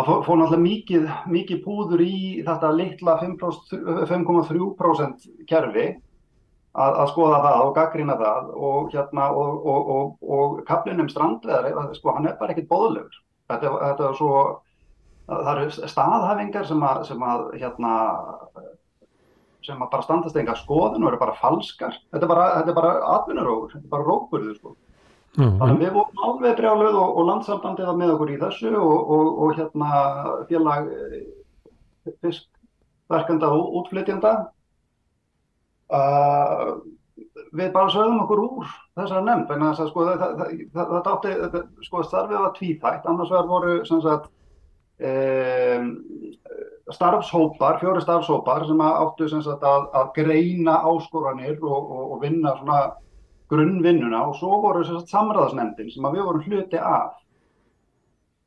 það 0.06 0.24
fór, 0.26 0.38
náttúrulega 0.40 0.64
mikið, 0.64 1.04
mikið 1.34 1.60
púður 1.66 2.02
í 2.04 2.44
þetta 2.48 2.70
litla 2.76 3.14
5,3% 3.22 5.28
kerfi 5.50 5.88
að, 5.90 6.92
að 7.04 7.12
skoða 7.12 7.40
það 7.46 7.60
og 7.66 7.76
gaggrina 7.78 8.16
það 8.20 8.44
og 8.70 8.82
hérna 8.94 9.24
og, 9.34 9.52
og, 9.74 9.84
og, 10.22 10.48
kaplinum 10.70 11.10
strandveðar, 11.12 11.94
sko 11.98 12.08
hann 12.16 12.30
er 12.30 12.40
bara 12.40 12.52
ekkit 12.56 12.72
bóðlegur. 12.72 13.16
Þetta, 13.50 13.68
þetta 13.86 14.04
er 14.10 14.16
svo, 14.20 14.34
það 15.30 15.54
eru 15.54 15.66
staðhæfingar 15.94 16.66
sem 16.70 16.82
að, 16.86 16.98
sem 17.10 17.22
að 17.26 17.40
hérna 17.58 17.94
sem 19.66 19.82
að 19.84 19.90
bara 19.92 20.06
standast 20.06 20.38
enga 20.40 20.56
skoðun 20.58 21.04
og 21.04 21.10
eru 21.12 21.20
bara 21.22 21.38
falskar. 21.40 21.98
Þetta 22.14 22.26
er 22.26 22.76
bara, 22.78 22.94
atvinnurógur, 23.18 23.74
þetta 23.74 23.86
er 23.86 23.92
bara 23.92 24.08
rókburður 24.08 24.56
sko. 24.58 24.76
Þannig 25.38 25.66
að 25.66 25.82
við 25.84 25.92
vorum 25.96 26.24
alveg 26.26 26.56
brjáluð 26.58 26.96
og, 27.00 27.18
og 27.20 27.28
landsambandið 27.30 27.90
var 27.90 27.98
með 28.00 28.14
okkur 28.16 28.32
í 28.34 28.38
þessu 28.42 28.72
og, 28.76 29.12
og, 29.16 29.28
og 29.46 29.52
hérna 29.60 29.90
félag 30.50 30.90
fiskverkenda 32.24 33.52
og 33.54 33.76
útflytjanda. 33.82 34.34
Uh, 35.90 36.80
við 37.58 37.72
bara 37.74 37.92
sögum 37.94 38.24
okkur 38.24 38.42
úr 38.44 38.74
þessari 38.98 39.26
nefnd, 39.26 39.54
en 39.54 39.66
þess 39.68 39.84
að 39.84 39.92
sko 39.92 40.06
þetta 40.10 41.14
átti, 41.14 41.32
þetta, 41.44 41.62
sko 41.86 42.04
starfið 42.06 42.44
var 42.44 42.54
tvíþægt, 42.58 43.08
annars 43.10 43.32
vegar 43.34 43.50
voru 43.50 43.76
sem 43.90 44.02
sagt 44.06 44.30
um, 45.10 45.90
starfshópar, 46.94 47.80
fjóri 47.82 48.04
starfshópar 48.04 48.66
sem 48.68 48.84
áttu 48.86 49.30
sem 49.32 49.44
sagt 49.46 49.66
að, 49.66 49.88
að 49.98 50.12
greina 50.18 50.80
áskoranir 50.90 51.62
og 51.62 52.18
vinna 52.24 52.56
svona 52.60 52.80
grunnvinnuna 53.50 54.22
og 54.28 54.38
svo 54.38 54.62
voru 54.64 54.84
samræðasnefndin 54.86 55.92
sem 55.94 56.08
við 56.14 56.24
vorum 56.28 56.46
hluti 56.46 56.80
af. 56.80 57.18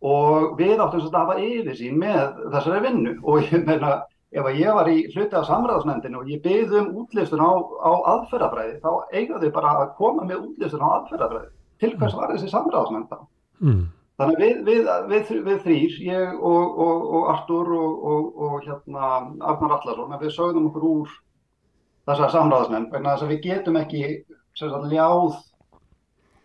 Og 0.03 0.57
við 0.59 0.81
áttum 0.83 1.05
að 1.07 1.19
hafa 1.21 1.39
yfirsýn 1.39 1.99
með 1.99 2.41
þessari 2.55 2.81
vinnu. 2.87 3.17
Og 3.23 3.47
ég 3.47 3.67
meina 3.67 4.01
ef 4.33 4.47
að 4.49 4.59
ég 4.59 4.79
var 4.79 4.89
í 4.91 5.03
hluti 5.13 5.37
af 5.39 5.49
samræðasnefndinu 5.51 6.23
og 6.23 6.31
ég 6.33 6.43
byggði 6.43 6.81
um 6.81 6.95
útlistun 7.03 7.43
á, 7.45 7.53
á 7.53 7.93
aðferðafræði 8.15 8.79
þá 8.81 8.91
eiga 9.13 9.43
þau 9.43 9.51
bara 9.59 9.75
að 9.83 9.93
koma 9.99 10.25
með 10.25 10.47
útlistun 10.49 10.85
á 10.85 10.89
aðferðafræði. 10.97 11.53
Til 11.83 11.93
hvers 11.99 12.17
var 12.17 12.33
þessi 12.33 12.51
samræðasnefnda 12.53 13.21
Mm. 13.63 13.83
Þannig 14.21 14.41
við, 14.43 14.57
við, 14.67 14.89
við, 15.11 15.29
við 15.47 15.59
þrýr, 15.65 15.93
ég 16.05 16.41
og, 16.51 16.79
og, 16.85 17.05
og 17.17 17.29
Artur 17.33 17.69
og, 17.75 18.41
og 18.47 18.57
hérna 18.67 19.11
Arnar 19.39 19.77
Allarsson, 19.79 20.17
við 20.21 20.35
sögðum 20.35 20.69
okkur 20.71 20.87
úr 20.89 21.13
þessar 22.11 22.33
samræðasmenn 22.35 22.89
vegna 22.93 23.15
þess 23.15 23.27
að 23.27 23.33
við 23.33 23.41
getum 23.47 23.79
ekki 23.81 24.03
sagt, 24.59 24.89
ljáð 24.93 25.37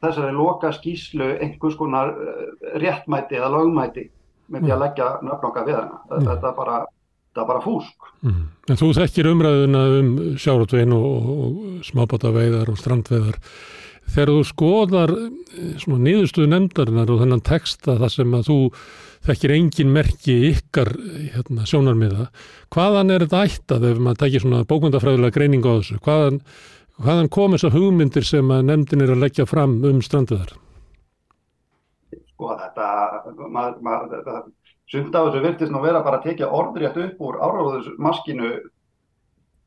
þessari 0.04 0.36
loka 0.36 0.72
skýslu 0.76 1.32
einhvers 1.42 1.78
konar 1.80 2.14
eh, 2.14 2.44
réttmæti 2.84 3.40
eða 3.40 3.54
lögmæti 3.56 4.06
með 4.52 4.68
því 4.68 4.76
að 4.76 4.84
leggja 4.84 5.08
nöfnokka 5.28 5.66
við 5.68 5.80
hana. 5.80 5.98
Mm. 6.06 6.28
Þetta 6.28 6.52
er 6.52 6.56
bara, 6.60 6.78
þetta 7.32 7.44
er 7.44 7.50
bara 7.50 7.64
fúsk. 7.66 8.12
Mm. 8.24 8.46
En 8.68 8.80
þú 8.80 8.92
þekkir 9.00 9.32
umræðuna 9.34 9.82
um 9.98 10.14
sjáratvegin 10.40 10.96
og, 10.96 11.34
og 11.34 11.90
smábátaveiðar 11.90 12.72
og 12.72 12.80
strandveiðar. 12.80 13.42
Þegar 14.08 14.32
þú 14.32 14.46
skoðar 14.48 15.14
eh, 15.18 15.76
svona 15.82 16.00
niðurstuðu 16.06 16.54
nefndarinnar 16.54 17.12
og 17.12 17.22
þennan 17.26 17.46
texta 17.48 17.98
þar 18.00 18.14
sem 18.14 18.38
að 18.38 18.50
þú 18.52 18.62
þekkir 19.28 19.54
engin 19.58 19.92
merki 19.92 20.36
ykkar 20.54 20.94
hérna, 21.34 21.66
sjónarmiða, 21.68 22.30
hvaðan 22.72 23.12
er 23.12 23.26
þetta 23.26 23.44
ættað 23.50 23.88
ef 23.90 24.02
maður 24.04 24.22
tekir 24.24 24.44
svona 24.44 24.64
bókmyndafræðilega 24.70 25.36
greiningu 25.36 25.74
á 25.74 25.76
þessu? 25.82 26.00
Hvaðan, 26.06 26.40
hvaðan 27.04 27.30
kom 27.34 27.54
þessar 27.56 27.76
hugmyndir 27.76 28.26
sem 28.26 28.54
að 28.54 28.64
nefndin 28.70 29.04
er 29.06 29.14
að 29.14 29.24
leggja 29.26 29.46
fram 29.50 29.78
um 29.86 30.00
stranduðar? 30.06 30.56
Sko 32.34 32.54
þetta, 32.58 32.88
maður, 33.50 33.78
maður, 33.86 34.10
þetta 34.14 34.38
sund 34.92 35.16
af 35.16 35.28
þessu 35.28 35.44
virtist 35.44 35.74
nú 35.74 35.82
vera 35.84 36.04
bara 36.06 36.22
að 36.22 36.30
tekja 36.30 36.52
orðrétt 36.54 36.98
upp 37.04 37.22
úr 37.28 37.40
áráðusmaskinu 37.42 38.54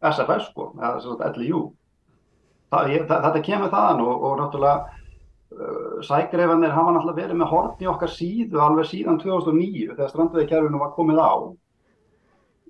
SFS 0.00 0.48
sko, 0.48 0.70
eða 0.80 0.96
svona 1.04 1.30
LIU. 1.36 1.66
Það, 2.70 2.92
ég, 2.94 3.06
það, 3.08 3.24
þetta 3.26 3.44
kemur 3.46 3.72
þaðan 3.74 4.04
og, 4.06 4.26
og 4.26 4.36
náttúrulega 4.40 4.76
uh, 4.86 5.96
sækreifanir 6.06 6.74
hafa 6.74 6.94
náttúrulega 6.94 7.22
verið 7.24 7.40
með 7.40 7.50
hortn 7.52 7.84
í 7.84 7.90
okkar 7.90 8.14
síðu 8.14 8.62
alveg 8.62 8.88
síðan 8.90 9.18
2009 9.22 9.96
þegar 9.96 10.12
strandveikerfinu 10.12 10.80
var 10.80 10.94
komið 10.94 11.20
á 11.20 11.32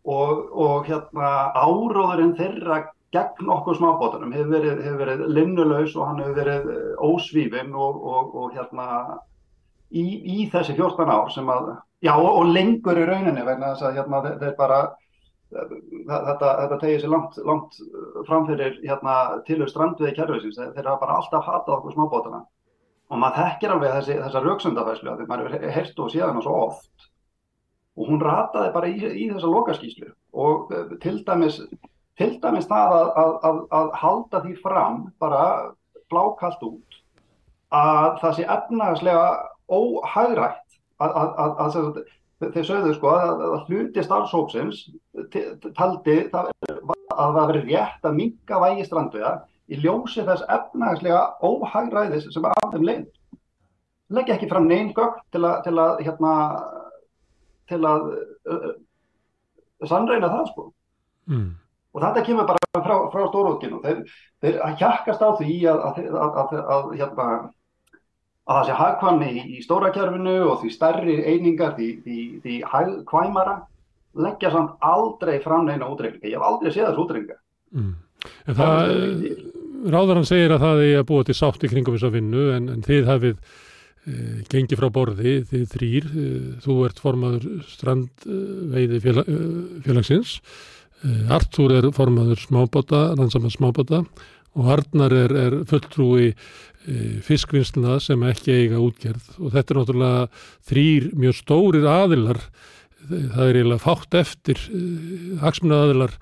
og, 0.01 0.32
og 0.57 0.89
hérna 0.89 1.31
áróðurinn 1.61 2.35
þeirra 2.39 2.81
gegn 3.15 3.51
okkur 3.51 3.78
smábótunum 3.78 4.32
hefur 4.35 4.53
verið, 4.55 4.82
hef 4.87 4.97
verið 5.01 5.27
linnulaus 5.35 5.97
og 5.97 6.07
hann 6.09 6.23
hefur 6.23 6.39
verið 6.39 6.69
ósvífin 7.03 7.74
og, 7.74 8.05
og 8.07 8.55
hérna 8.55 8.87
í, 9.91 10.05
í 10.05 10.49
þessi 10.53 10.77
14 10.78 11.11
ár 11.11 11.31
sem 11.35 11.51
að, 11.51 11.73
já 12.07 12.12
og 12.15 12.45
lengur 12.55 12.99
í 12.99 13.07
rauninni 13.09 13.47
vegna 13.47 13.74
þess 13.74 13.89
að 13.89 13.99
hérna 13.99 14.23
þeir 14.28 14.57
bara 14.59 14.81
þetta, 15.51 16.49
þetta 16.62 16.78
tegir 16.78 17.03
sér 17.03 17.12
langt, 17.12 17.39
langt 17.47 17.78
framfyrir 18.28 18.78
hérna, 18.85 19.16
tilur 19.49 19.70
strandviði 19.70 20.15
kerfisins, 20.19 20.61
þeir 20.61 20.87
hafa 20.87 21.01
bara 21.03 21.19
alltaf 21.19 21.47
hatað 21.47 21.77
okkur 21.81 21.97
smábótana 21.97 22.45
og 23.11 23.19
maður 23.19 23.41
þekkir 23.43 23.74
alveg 23.74 23.95
þessi, 23.97 24.19
þessa 24.23 24.43
rauksundafæslu 24.45 25.11
að 25.11 25.24
maður 25.27 25.57
hefur 25.57 25.74
heyrt 25.74 26.03
og 26.05 26.12
séð 26.12 26.28
hana 26.28 26.43
svo 26.45 26.59
oft. 26.69 27.09
Og 27.99 28.07
hún 28.07 28.20
rataði 28.23 28.70
bara 28.77 28.91
í, 28.91 29.01
í 29.03 29.24
þessa 29.32 29.51
lokaskíslu 29.51 30.12
og 30.45 30.70
til 31.03 31.16
dæmis, 31.27 31.59
til 32.21 32.33
dæmis 32.43 32.69
það 32.69 32.97
að, 32.99 33.11
að, 33.23 33.35
að, 33.49 33.61
að 33.81 33.93
halda 34.03 34.43
því 34.45 34.57
fram 34.61 35.03
bara 35.23 35.45
blákalt 36.13 36.65
út 36.67 36.99
að 37.75 38.19
það 38.21 38.35
sé 38.37 38.47
efnagslega 38.57 39.27
óhægrætt 39.71 40.81
að 41.01 42.01
þeir 42.41 42.67
sögðu 42.67 42.97
sko 42.97 43.13
að, 43.15 43.45
hluti 43.69 44.05
starfsóksins 44.05 44.83
taldi 45.77 46.17
það, 46.33 46.51
að 47.15 47.39
það 47.39 47.49
veri 47.53 47.63
rétt 47.69 48.09
að 48.09 48.19
minka 48.19 48.61
vægi 48.65 48.87
strandviða 48.89 49.33
í 49.71 49.79
ljósi 49.79 50.25
þess 50.27 50.47
efnagslega 50.51 51.23
óhagræðis 51.47 52.29
sem 52.35 52.47
af 52.49 52.71
þeim 52.73 52.87
leið. 52.89 53.09
Leggja 54.11 54.35
ekki 54.35 54.49
fram 54.51 54.67
neingögg 54.67 55.21
til 55.31 55.45
að, 55.47 55.61
til 55.67 55.77
að, 55.79 56.01
hérna, 56.03 56.33
til 57.71 57.81
að 57.87 58.09
uh, 58.51 58.71
sannreina 59.87 60.33
það 60.33 60.49
sko. 60.51 60.65
Mm. 61.31 61.51
Og 61.91 62.05
þetta 62.05 62.27
kemur 62.27 62.47
bara 62.47 62.83
frá, 62.85 62.97
frá 63.11 63.23
stórútkinu. 63.29 63.81
Þeir, 63.83 64.05
þeir 64.45 64.61
hjakkast 64.79 65.25
á 65.27 65.31
því 65.41 65.57
að 65.71 65.89
hérna 67.01 67.31
að 68.51 68.59
það 68.59 68.67
sé 68.67 68.77
hagkvæmni 68.79 69.31
í, 69.31 69.43
í 69.57 69.65
stórakerfinu 69.65 70.37
og 70.51 70.61
því 70.62 70.73
stærri 70.75 71.17
einingar, 71.23 71.75
því, 71.77 71.89
því, 72.05 72.21
því 72.45 72.59
hagkvæmara, 72.73 73.57
leggja 74.27 74.51
samt 74.55 74.79
aldrei 74.83 75.39
fram 75.45 75.69
neina 75.69 75.89
útreikninga. 75.91 76.33
Ég 76.33 76.39
hef 76.39 76.47
aldrei 76.47 76.73
séð 76.75 76.89
þessu 76.89 77.05
útreikninga. 77.05 77.39
Mm. 77.77 77.93
En 78.51 78.59
það, 78.59 78.95
ráðarann 79.95 80.29
segir 80.29 80.55
að 80.55 80.65
það 80.67 80.85
er 80.87 81.01
að 81.01 81.09
búa 81.12 81.27
til 81.27 81.37
sátt 81.39 81.67
í 81.67 81.71
kringum 81.71 81.97
þess 81.97 82.09
að 82.09 82.17
vinnu, 82.19 82.47
en, 82.57 82.67
en 82.75 82.83
þið 82.85 83.07
hafið 83.09 83.37
e, 83.37 84.17
gengið 84.51 84.83
frá 84.83 84.89
borði, 84.99 85.37
þið 85.53 85.65
þrýr, 85.77 86.11
e, 86.11 86.27
þú 86.67 86.77
ert 86.89 87.01
formaður 87.05 87.49
strandveiði 87.71 89.03
félag, 89.07 89.31
e, 89.31 89.55
félagsins, 89.87 90.35
Artúr 91.32 91.72
er 91.78 91.89
formaður 91.97 92.43
smábáta, 92.43 93.14
rannsama 93.16 93.52
smábáta 93.52 94.02
og 94.59 94.68
Arnar 94.74 95.14
er, 95.14 95.32
er 95.39 95.56
fulltrúi 95.70 96.35
fiskvinnsluna 97.24 97.98
sem 98.02 98.20
ekki 98.27 98.52
eiga 98.56 98.81
útgerð. 98.82 99.32
Og 99.39 99.55
þetta 99.55 99.74
er 99.74 99.78
náttúrulega 99.81 100.44
þrýr 100.68 101.09
mjög 101.22 101.39
stórir 101.39 101.89
aðilar. 101.89 102.40
Það 103.09 103.43
er 103.47 103.59
eiginlega 103.60 103.85
fátt 103.85 104.16
eftir 104.20 104.62
hagsmuna 105.40 105.85
aðilar 105.86 106.16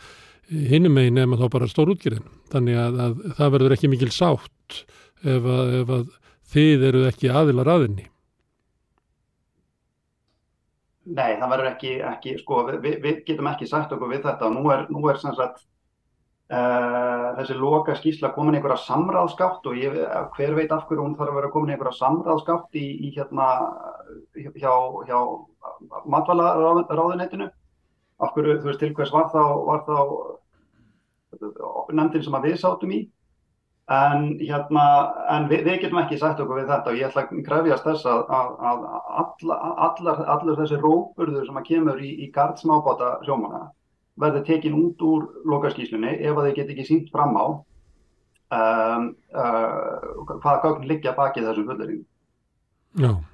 hinnum 0.49 0.95
megin 0.97 1.19
nema 1.19 1.39
þá 1.39 1.49
bara 1.53 1.69
stór 1.69 1.93
útgerðin 1.93 2.29
þannig 2.53 2.79
að, 2.81 3.01
að 3.05 3.17
það 3.39 3.53
verður 3.55 3.75
ekki 3.77 3.91
mikil 3.93 4.13
sátt 4.15 4.79
ef 5.25 5.49
að, 5.49 5.75
ef 5.81 5.93
að 5.99 6.07
þið 6.55 6.87
eru 6.89 7.03
ekki 7.11 7.33
aðilar 7.33 7.73
aðinni 7.75 8.07
Nei, 11.09 11.39
það 11.41 11.51
verður 11.55 11.71
ekki, 11.71 11.93
ekki 12.05 12.37
sko, 12.43 12.63
við, 12.69 12.99
við 13.05 13.21
getum 13.27 13.49
ekki 13.49 13.69
sagt 13.69 13.93
okkur 13.97 14.13
við 14.13 14.27
þetta. 14.27 14.51
Nú 14.53 14.69
er, 14.75 14.87
nú 14.93 15.05
er 15.09 15.21
sagt 15.25 15.65
Uh, 16.49 17.35
þessi 17.37 17.55
loka 17.61 17.93
skýrsla 17.93 18.31
komin 18.33 18.55
einhverja 18.57 18.81
samráðskátt 18.81 19.67
og 19.69 19.75
ég, 19.77 19.99
hver 20.33 20.55
veit 20.57 20.71
af 20.73 20.87
hverju 20.89 21.03
hún 21.05 21.17
þarf 21.19 21.35
að 21.35 21.37
vera 21.37 21.51
komin 21.53 21.75
einhverja 21.75 21.99
samráðskátt 21.99 22.79
í, 22.81 22.85
í 23.05 23.11
hérna 23.13 23.49
hjá, 24.57 24.73
hjá 25.11 25.19
matvælaráðunetinu 26.09 27.51
af 28.25 28.33
hverju, 28.33 28.55
þú 28.63 28.71
veist, 28.71 28.81
til 28.81 28.95
hvers 28.97 29.13
var 29.13 29.29
þá, 29.35 29.45
var 29.69 29.85
þá 29.91 29.99
nefndin 32.01 32.25
sem 32.25 32.41
að 32.41 32.49
við 32.49 32.57
sátum 32.65 32.97
í 32.97 33.03
en 33.89 34.27
hérna, 34.43 34.85
en 35.33 35.49
við, 35.49 35.63
við 35.65 35.81
getum 35.85 36.03
ekki 36.03 36.19
sagt 36.21 36.43
okkur 36.43 36.61
við 36.61 36.69
þetta 36.69 36.93
og 36.93 36.99
ég 36.99 37.09
ætla 37.09 37.25
að 37.25 37.43
krefjast 37.47 37.87
þess 37.89 38.09
að, 38.11 38.19
að, 38.39 38.51
að 38.71 38.83
alla, 39.23 39.57
allar, 39.87 40.21
allar 40.35 40.59
þessi 40.61 40.81
róburður 40.83 41.47
sem 41.47 41.61
að 41.61 41.69
kemur 41.71 42.03
í, 42.05 42.11
í 42.27 42.29
gard 42.35 42.61
smábáta 42.61 43.15
sjómana 43.25 43.63
verði 44.21 44.45
tekin 44.45 44.77
út 44.77 45.03
úr 45.07 45.27
lokaskíslunni 45.49 46.19
ef 46.19 46.37
að 46.37 46.49
þeir 46.49 46.59
get 46.59 46.73
ekki 46.75 46.87
sínt 46.89 47.11
fram 47.15 47.37
á 47.39 47.47
um, 47.49 49.09
uh, 49.33 50.37
hvaða 50.43 50.61
gögn 50.65 50.89
liggja 50.91 51.15
baki 51.17 51.45
þessum 51.45 51.69
fullurinn. 51.71 52.05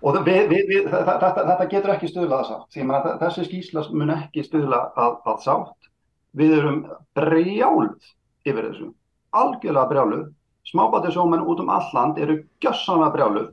Og 0.05 0.19
við, 0.27 0.41
við, 0.51 0.65
við, 0.69 0.89
þetta, 0.93 1.31
þetta 1.39 1.69
getur 1.71 1.95
ekki 1.95 2.11
stuðlað 2.11 2.41
að 2.43 2.49
sátt. 2.51 2.79
Þessi 3.23 3.47
skísla 3.49 3.85
mun 3.95 4.13
ekki 4.17 4.45
stuðla 4.45 4.81
að, 5.01 5.19
að 5.31 5.43
sátt. 5.47 5.91
Við 6.35 6.57
erum 6.59 6.81
brjáluð 7.17 8.11
yfir 8.45 8.69
þessu. 8.69 8.91
Algjörlega 9.35 9.91
brjáluð. 9.93 10.25
Smábátisjómen 10.71 11.45
út 11.45 11.61
um 11.61 11.71
alland 11.73 12.19
eru 12.19 12.39
gjössanlega 12.65 13.13
brjáluð 13.17 13.51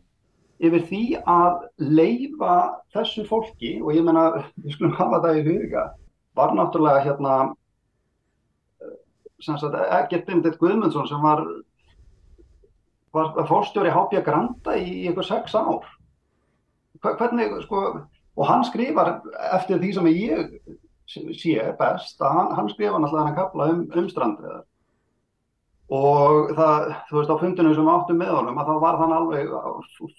yfir 0.62 0.86
því 0.90 1.02
að 1.26 1.64
leifa 1.82 2.56
þessu 2.94 3.26
fólki 3.28 3.80
og 3.82 3.96
ég 3.96 4.06
menna, 4.06 4.44
við 4.64 4.78
skulum 4.78 4.96
hafa 5.00 5.24
það 5.26 5.42
í 5.42 5.48
huga 5.50 5.88
var 6.38 6.56
náttúrulega 6.56 7.04
hérna 7.08 7.40
sem 9.42 9.58
sagt 9.58 9.76
Egert 9.76 10.28
Bindit 10.28 10.60
Guðmundsson 10.62 11.10
sem 11.10 11.22
var 11.26 11.44
var 13.12 13.34
fórstjóri 13.48 13.92
Hápja 13.92 14.22
Granda 14.24 14.78
í 14.80 15.08
einhver 15.10 15.26
sex 15.28 15.56
ár. 15.56 15.84
Hvernig 17.04 17.58
sko 17.66 17.82
og 18.38 18.48
hann 18.48 18.64
skrifar 18.64 19.18
eftir 19.52 19.82
því 19.82 19.90
sem 19.98 20.08
ég 20.14 20.54
sé 21.12 21.58
best 21.80 22.22
að 22.24 22.38
hann, 22.38 22.52
hann 22.56 22.70
skrifa 22.72 23.00
náttúrulega 23.00 23.26
hann 23.26 23.34
að 23.34 23.40
kapla 23.42 23.68
um, 23.74 23.82
um 24.00 24.08
strandveðar 24.08 24.62
og 25.91 26.53
það, 26.55 26.85
þú 27.09 27.18
veist 27.18 27.31
á 27.35 27.41
fundinu 27.41 27.76
sem 27.76 27.91
áttum 27.91 28.19
með 28.22 28.34
honum 28.38 28.59
að 28.61 28.69
þá 28.72 28.76
var 28.85 28.97
hann 29.01 29.13
alveg 29.15 29.49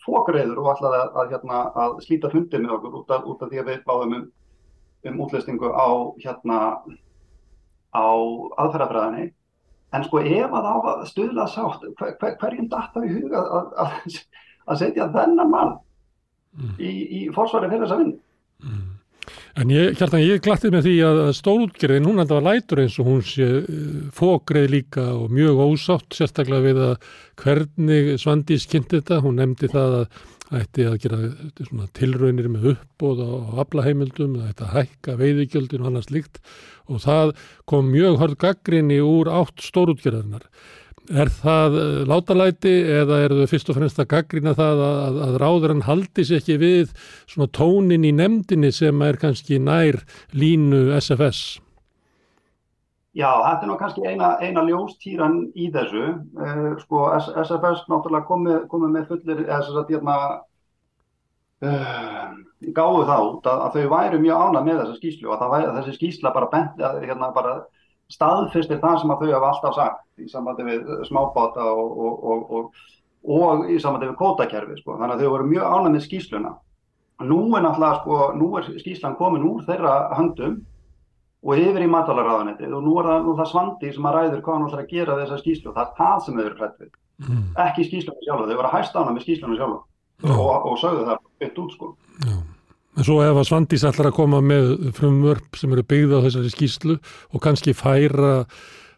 fókreiður 0.04 0.60
og 0.60 0.70
ætlaði 0.74 0.98
að, 1.00 1.14
að, 1.16 1.30
hérna, 1.32 1.60
að 1.84 1.98
slíta 2.04 2.30
fundin 2.32 2.66
með 2.66 2.74
okkur 2.76 2.98
út 3.00 3.14
af, 3.16 3.28
út 3.30 3.44
af 3.44 3.52
því 3.52 3.62
að 3.62 3.70
við 3.70 3.84
báðum 3.88 4.16
um 4.18 4.26
um 5.02 5.20
útlistingu 5.20 5.70
á 5.74 5.88
hérna 6.22 6.58
á 7.92 8.06
aðferðafræðinni 8.62 9.32
en 9.92 10.04
sko 10.06 10.22
ef 10.22 10.54
að 10.56 10.68
á 10.68 10.74
að 10.92 11.00
stuðla 11.10 11.46
sátt 11.50 11.82
hver, 11.98 12.14
hver, 12.20 12.36
hverjum 12.40 12.68
datta 12.70 13.02
í 13.04 13.10
huga 13.12 13.42
að, 13.42 13.72
að, 13.82 13.96
að 14.70 14.80
setja 14.84 15.08
þennan 15.12 15.50
mann 15.50 15.74
mm. 16.56 16.76
í, 16.78 16.92
í 17.18 17.20
fórsvari 17.34 17.68
fyrir 17.68 17.84
þessa 17.84 17.98
vinn. 18.00 18.14
En 19.60 19.68
ég, 19.68 19.92
Kjartan, 19.98 20.22
ég 20.24 20.40
glattið 20.40 20.72
með 20.72 20.86
því 20.86 20.92
að 21.04 21.18
stórútgerðin, 21.36 22.06
hún 22.08 22.22
enda 22.22 22.38
var 22.38 22.46
lætur 22.46 22.80
eins 22.80 22.94
og 23.02 23.08
hún 23.10 23.18
sé 23.26 23.48
fókreið 24.16 24.70
líka 24.72 25.04
og 25.12 25.34
mjög 25.34 25.60
ósátt 25.66 26.16
sérstaklega 26.16 26.64
við 26.64 26.80
að 26.86 27.10
hvernig 27.42 28.08
Svandís 28.22 28.64
kynnt 28.70 28.94
þetta, 28.94 29.20
hún 29.20 29.36
nefndi 29.42 29.68
það 29.72 29.98
að 29.98 30.22
ætti 30.56 30.86
að 30.88 30.96
gera 31.04 31.18
svona, 31.66 31.88
tilraunir 31.96 32.48
með 32.52 32.70
uppbóð 32.72 33.20
á 33.24 33.30
aflaheimildum, 33.64 34.38
það 34.40 34.50
ætti 34.54 34.66
að 34.66 34.74
hækka 34.78 35.18
veiðigjöldin 35.20 35.84
og 35.84 35.90
annars 35.90 36.10
líkt 36.12 36.40
og 36.88 37.04
það 37.04 37.34
kom 37.68 37.92
mjög 37.92 38.20
hörð 38.22 38.38
gaggrinni 38.46 39.02
úr 39.04 39.30
átt 39.32 39.64
stórútgerðarnar. 39.68 40.48
Er 41.10 41.26
það 41.34 41.76
eh, 41.80 42.04
látalæti 42.06 42.72
eða 43.00 43.18
er 43.24 43.34
þau 43.34 43.48
fyrst 43.50 43.72
og 43.72 43.78
fremst 43.80 43.98
að 43.98 44.10
gaggrina 44.12 44.52
það 44.54 44.84
að, 44.84 45.00
að, 45.02 45.16
að 45.24 45.40
ráðurann 45.42 45.82
haldi 45.88 46.24
sér 46.28 46.38
ekki 46.38 46.60
við 46.62 46.92
svona 47.26 47.50
tónin 47.50 48.06
í 48.06 48.12
nefndinni 48.14 48.70
sem 48.70 49.02
er 49.02 49.18
kannski 49.18 49.58
nær 49.58 49.98
línu 50.30 50.92
SFS? 51.00 51.58
Já, 53.12 53.28
þetta 53.28 53.66
er 53.66 53.68
nú 53.68 53.74
kannski 53.80 54.06
eina, 54.06 54.30
eina 54.40 54.62
ljóstýran 54.64 55.42
í 55.58 55.66
þessu. 55.74 56.04
Uh, 56.38 56.70
sko, 56.80 57.02
SFS 57.18 57.82
náttúrulega 57.90 58.28
komið 58.30 58.62
komi 58.70 58.88
með 58.94 59.10
fullir, 59.10 59.42
eða 59.42 59.58
þess 59.66 59.82
að 59.82 59.92
hérna, 59.92 60.14
uh, 61.66 62.30
gáðu 62.78 63.04
þá 63.10 63.16
að, 63.18 63.50
að 63.52 63.76
þau 63.76 63.92
væru 63.92 64.22
mjög 64.22 64.46
ánað 64.46 64.66
með 64.70 64.80
þessa 64.80 64.96
skýslu 65.02 65.28
og 65.28 65.36
að, 65.36 65.52
væri, 65.52 65.74
þessi 65.80 65.96
skýsla 65.98 66.32
bara, 66.38 66.48
bent, 66.54 66.80
hérna, 67.02 67.28
bara 67.36 67.58
staðfyrstir 68.12 68.80
það 68.82 68.98
sem 69.02 69.14
að 69.14 69.22
þau 69.22 69.30
hafa 69.32 69.52
alltaf 69.52 69.78
sagt 69.78 70.22
í 70.22 70.28
sambandi 70.30 70.66
við 70.66 70.90
smábáta 71.08 71.68
og, 71.72 72.02
og, 72.08 72.42
og, 72.58 72.82
og 73.36 73.64
í 73.72 73.78
sambandi 73.82 74.10
við 74.10 74.18
kótakerfi. 74.20 74.76
Sko. 74.80 74.98
Þannig 75.00 75.16
að 75.16 75.24
þau 75.24 75.32
voru 75.36 75.48
mjög 75.48 75.70
ánað 75.76 75.96
með 75.96 76.04
skýsluna. 76.08 76.52
Nú 77.22 77.40
er 77.54 77.64
náttúrulega, 77.64 78.02
sko, 78.02 78.20
nú 78.34 78.50
er 78.58 78.68
skýslan 78.82 79.18
komin 79.18 79.46
úr 79.46 79.64
þeirra 79.66 79.96
höndum 80.18 80.60
og 81.42 81.58
yfir 81.58 81.82
í 81.82 81.90
matalaráðanettið 81.90 82.74
og 82.76 82.84
nú 82.86 82.98
er 83.00 83.08
það, 83.10 83.24
nú 83.26 83.34
það 83.38 83.48
svandi 83.50 83.92
sem 83.94 84.06
að 84.06 84.16
ræður 84.16 84.42
hvað 84.46 84.56
hann 84.56 84.66
ætlar 84.68 84.82
að 84.82 84.92
gera 84.92 85.16
þessa 85.18 85.38
skýslu 85.40 85.72
það 85.74 85.82
er 85.82 85.96
það 85.98 86.20
sem 86.24 86.36
þau 86.36 86.44
eru 86.44 86.58
hrætt 86.60 86.76
við 86.78 86.90
mm. 87.26 87.40
ekki 87.64 87.86
skýslunum 87.88 88.26
sjálf, 88.26 88.44
þau 88.46 88.58
voru 88.60 88.68
að 88.68 88.76
hæsta 88.76 89.00
hana 89.00 89.14
með 89.16 89.24
skýslunum 89.26 89.58
sjálf 89.58 90.36
og, 90.36 90.68
og 90.70 90.76
sögðu 90.78 91.08
það 91.08 91.24
bytt 91.42 91.58
út 91.64 91.74
sko 91.74 91.90
Já. 92.22 92.36
En 92.92 93.06
svo 93.06 93.22
ef 93.24 93.38
að 93.40 93.48
Svandís 93.48 93.86
ætlar 93.88 94.10
að 94.10 94.18
koma 94.18 94.42
með 94.44 94.92
frumvörp 94.98 95.56
sem 95.56 95.72
eru 95.72 95.84
byggða 95.88 96.20
á 96.20 96.24
þessari 96.26 96.52
skýslu 96.52 96.98
og 97.32 97.42
kannski 97.44 97.72
færa 97.76 98.34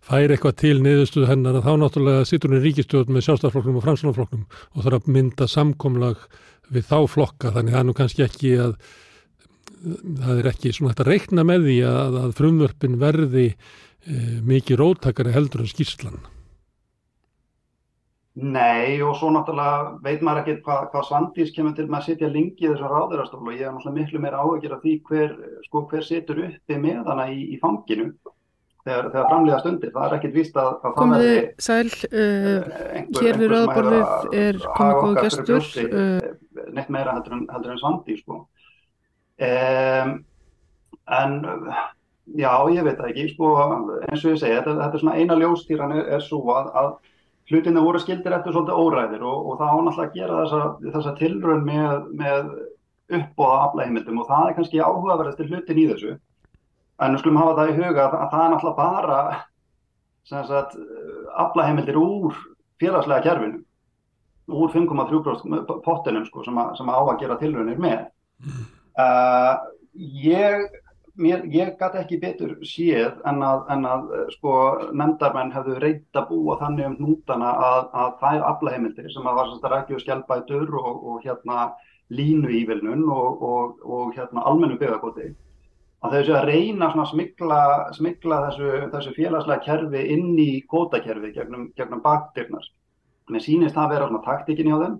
færi 0.04 0.34
eitthvað 0.34 0.56
til 0.60 0.74
niðurstuðu 0.84 1.28
hennar 1.30 1.60
að 1.60 1.68
þá 1.68 1.72
náttúrulega 1.80 2.26
sittur 2.28 2.52
hún 2.52 2.58
í 2.58 2.64
ríkistjóðum 2.66 3.16
með 3.16 3.24
sjálfstafloknum 3.28 3.78
og 3.78 3.86
framsunarfloknum 3.86 4.42
og 4.44 4.84
þarf 4.84 4.98
að 4.98 5.14
mynda 5.14 5.48
samkomlag 5.48 6.26
við 6.74 6.90
þá 6.90 6.98
flokka 7.08 7.54
þannig 7.54 7.78
að 7.78 7.86
nú 7.88 7.94
kannski 7.96 8.26
ekki 8.26 8.52
að 8.66 8.76
það 9.84 10.38
er 10.40 10.50
ekki 10.50 10.74
svona 10.74 10.92
hægt 10.92 11.02
að 11.04 11.10
reikna 11.12 11.46
með 11.46 11.66
því 11.68 11.78
að, 11.88 12.20
að 12.20 12.36
frumvörpin 12.38 13.00
verði 13.00 13.46
e, 13.48 13.56
mikið 14.44 14.80
róttakari 14.80 15.34
heldur 15.34 15.64
en 15.64 15.70
skýrslan. 15.70 16.20
Nei 18.34 18.98
og 19.06 19.14
svo 19.14 19.28
náttúrulega 19.30 19.92
veit 20.02 20.22
maður 20.26 20.40
ekki 20.40 20.54
hvað, 20.66 20.86
hvað 20.90 21.04
Svandís 21.06 21.52
kemur 21.54 21.74
til 21.76 21.84
með 21.86 22.00
að 22.00 22.06
sitja 22.08 22.30
lengi 22.34 22.64
í 22.64 22.70
þessu 22.72 22.88
ráðurastólu 22.90 23.52
og 23.52 23.54
ég 23.54 23.68
er 23.68 23.74
náttúrulega 23.76 23.98
miklu 24.00 24.22
meira 24.24 24.40
áhugir 24.42 24.74
af 24.74 24.80
því 24.82 24.94
hver, 25.06 25.36
sko, 25.68 25.82
hver 25.92 26.02
situr 26.02 26.40
uppi 26.48 26.78
með 26.82 27.04
hana 27.06 27.28
í, 27.30 27.44
í 27.54 27.60
fanginu 27.62 28.08
þegar, 28.82 29.08
þegar 29.12 29.28
framlega 29.28 29.60
stundir. 29.62 29.94
Það 29.94 30.08
er 30.08 30.16
ekkit 30.18 30.34
víst 30.34 30.58
að, 30.64 30.72
að 30.82 30.98
Komið 30.98 31.24
þið 31.28 31.38
sæl, 31.68 31.94
uh, 32.10 32.74
hér 33.20 33.40
við 33.44 33.54
ráðborðið 33.54 34.36
er 34.42 34.60
komið 34.66 35.00
góð 35.04 35.22
gestur. 35.22 35.70
Uh, 35.86 36.68
neitt 36.74 36.92
meira 36.98 37.14
heldur 37.14 37.38
en, 37.38 37.48
heldur 37.54 37.76
en 37.76 37.82
Svandís 37.84 38.20
sko. 38.26 38.42
Um, 39.38 40.14
en 41.22 41.40
já, 42.34 42.52
ég 42.74 42.90
veit 42.90 43.08
ekki, 43.12 43.30
sko, 43.30 43.56
eins 44.10 44.26
og 44.26 44.34
ég 44.34 44.42
segi, 44.42 44.58
þetta, 44.58 44.78
þetta 44.82 44.92
er 44.98 45.06
svona 45.06 45.18
eina 45.22 45.38
ljóstýran 45.38 46.00
er, 46.00 46.06
er 46.18 46.24
svo 46.24 46.42
að, 46.50 46.70
að 46.82 46.94
hlutinni 47.50 47.82
voru 47.84 48.00
skildir 48.00 48.36
eftir 48.36 48.54
svolítið 48.54 48.80
óræðir 48.80 49.24
og, 49.26 49.48
og 49.50 49.58
það 49.60 49.72
ánáttúrulega 49.74 50.06
að 50.06 50.14
gera 50.18 50.38
þessa, 50.42 50.60
þessa 50.96 51.12
tilrönd 51.18 51.66
með, 51.68 52.06
með 52.20 52.52
uppbóða 53.18 53.58
aflægimildum 53.66 54.20
og 54.22 54.30
það 54.30 54.46
er 54.46 54.56
kannski 54.58 54.80
áhugaverðast 54.80 55.42
hlutin 55.44 55.80
í 55.82 55.88
þessu. 55.90 56.14
En 57.02 57.12
við 57.12 57.20
skulum 57.20 57.40
hafa 57.42 57.56
það 57.58 57.72
í 57.72 57.76
huga 57.80 58.06
að, 58.06 58.16
að 58.20 58.30
það 58.32 58.44
er 58.44 58.50
náttúrulega 58.54 58.80
bara 58.80 59.20
aflægimildir 61.44 62.00
úr 62.00 62.38
félagslega 62.80 63.24
kerfinu, 63.26 63.60
úr 64.48 64.72
5,3% 64.72 65.74
pottinum 65.84 66.24
sko, 66.28 66.44
sem, 66.46 66.60
sem 66.78 66.88
á 66.88 66.98
að 67.00 67.20
gera 67.20 67.36
tilröndir 67.40 67.80
með. 67.82 68.06
Uh, 68.94 69.54
ég, 70.24 70.64
mér, 71.20 71.44
ég 71.52 71.76
gæti 71.78 72.00
ekki 72.00 72.18
betur 72.22 72.54
séð 72.66 73.20
en 73.28 73.42
að, 73.46 73.62
en 73.74 73.86
að 73.88 74.12
sko, 74.34 74.54
nefndarmenn 74.92 75.52
hefðu 75.54 75.78
reynt 75.82 76.18
að 76.18 76.28
búa 76.32 76.58
þannig 76.62 76.90
um 76.90 76.96
nútana 77.00 77.52
að, 77.68 77.88
að 78.02 78.12
þær 78.22 78.46
aflaheimildir 78.50 79.10
sem 79.14 79.30
að 79.30 79.40
var 79.40 79.50
svona 79.52 79.72
rækju 79.74 79.98
og 79.98 80.04
skjálpætur 80.04 80.76
og, 80.80 80.92
og 81.12 81.24
hérna 81.24 81.70
línu 82.14 82.50
ívilnun 82.60 83.06
og, 83.10 83.42
og, 83.42 83.80
og 83.84 84.14
hérna 84.18 84.44
almennu 84.44 84.78
byggakoti 84.80 85.30
að 86.04 86.14
þau 86.14 86.24
séu 86.26 86.36
að 86.36 86.48
reyna 86.50 86.90
svona 86.92 87.06
smikla, 87.08 87.60
smikla 87.96 88.40
þessu, 88.48 88.70
þessu 88.92 89.12
félagslega 89.16 89.64
kerfi 89.64 90.02
inn 90.12 90.34
í 90.40 90.50
kótakerfi 90.68 91.32
gegnum, 91.32 91.70
gegnum 91.78 92.02
bakdyrnar. 92.04 92.66
Mér 93.32 93.40
sýnist 93.40 93.76
það 93.76 93.86
að 93.86 93.94
vera 93.94 94.08
svona 94.10 94.24
taktikin 94.26 94.68
hjá 94.68 94.76
þeim 94.82 94.98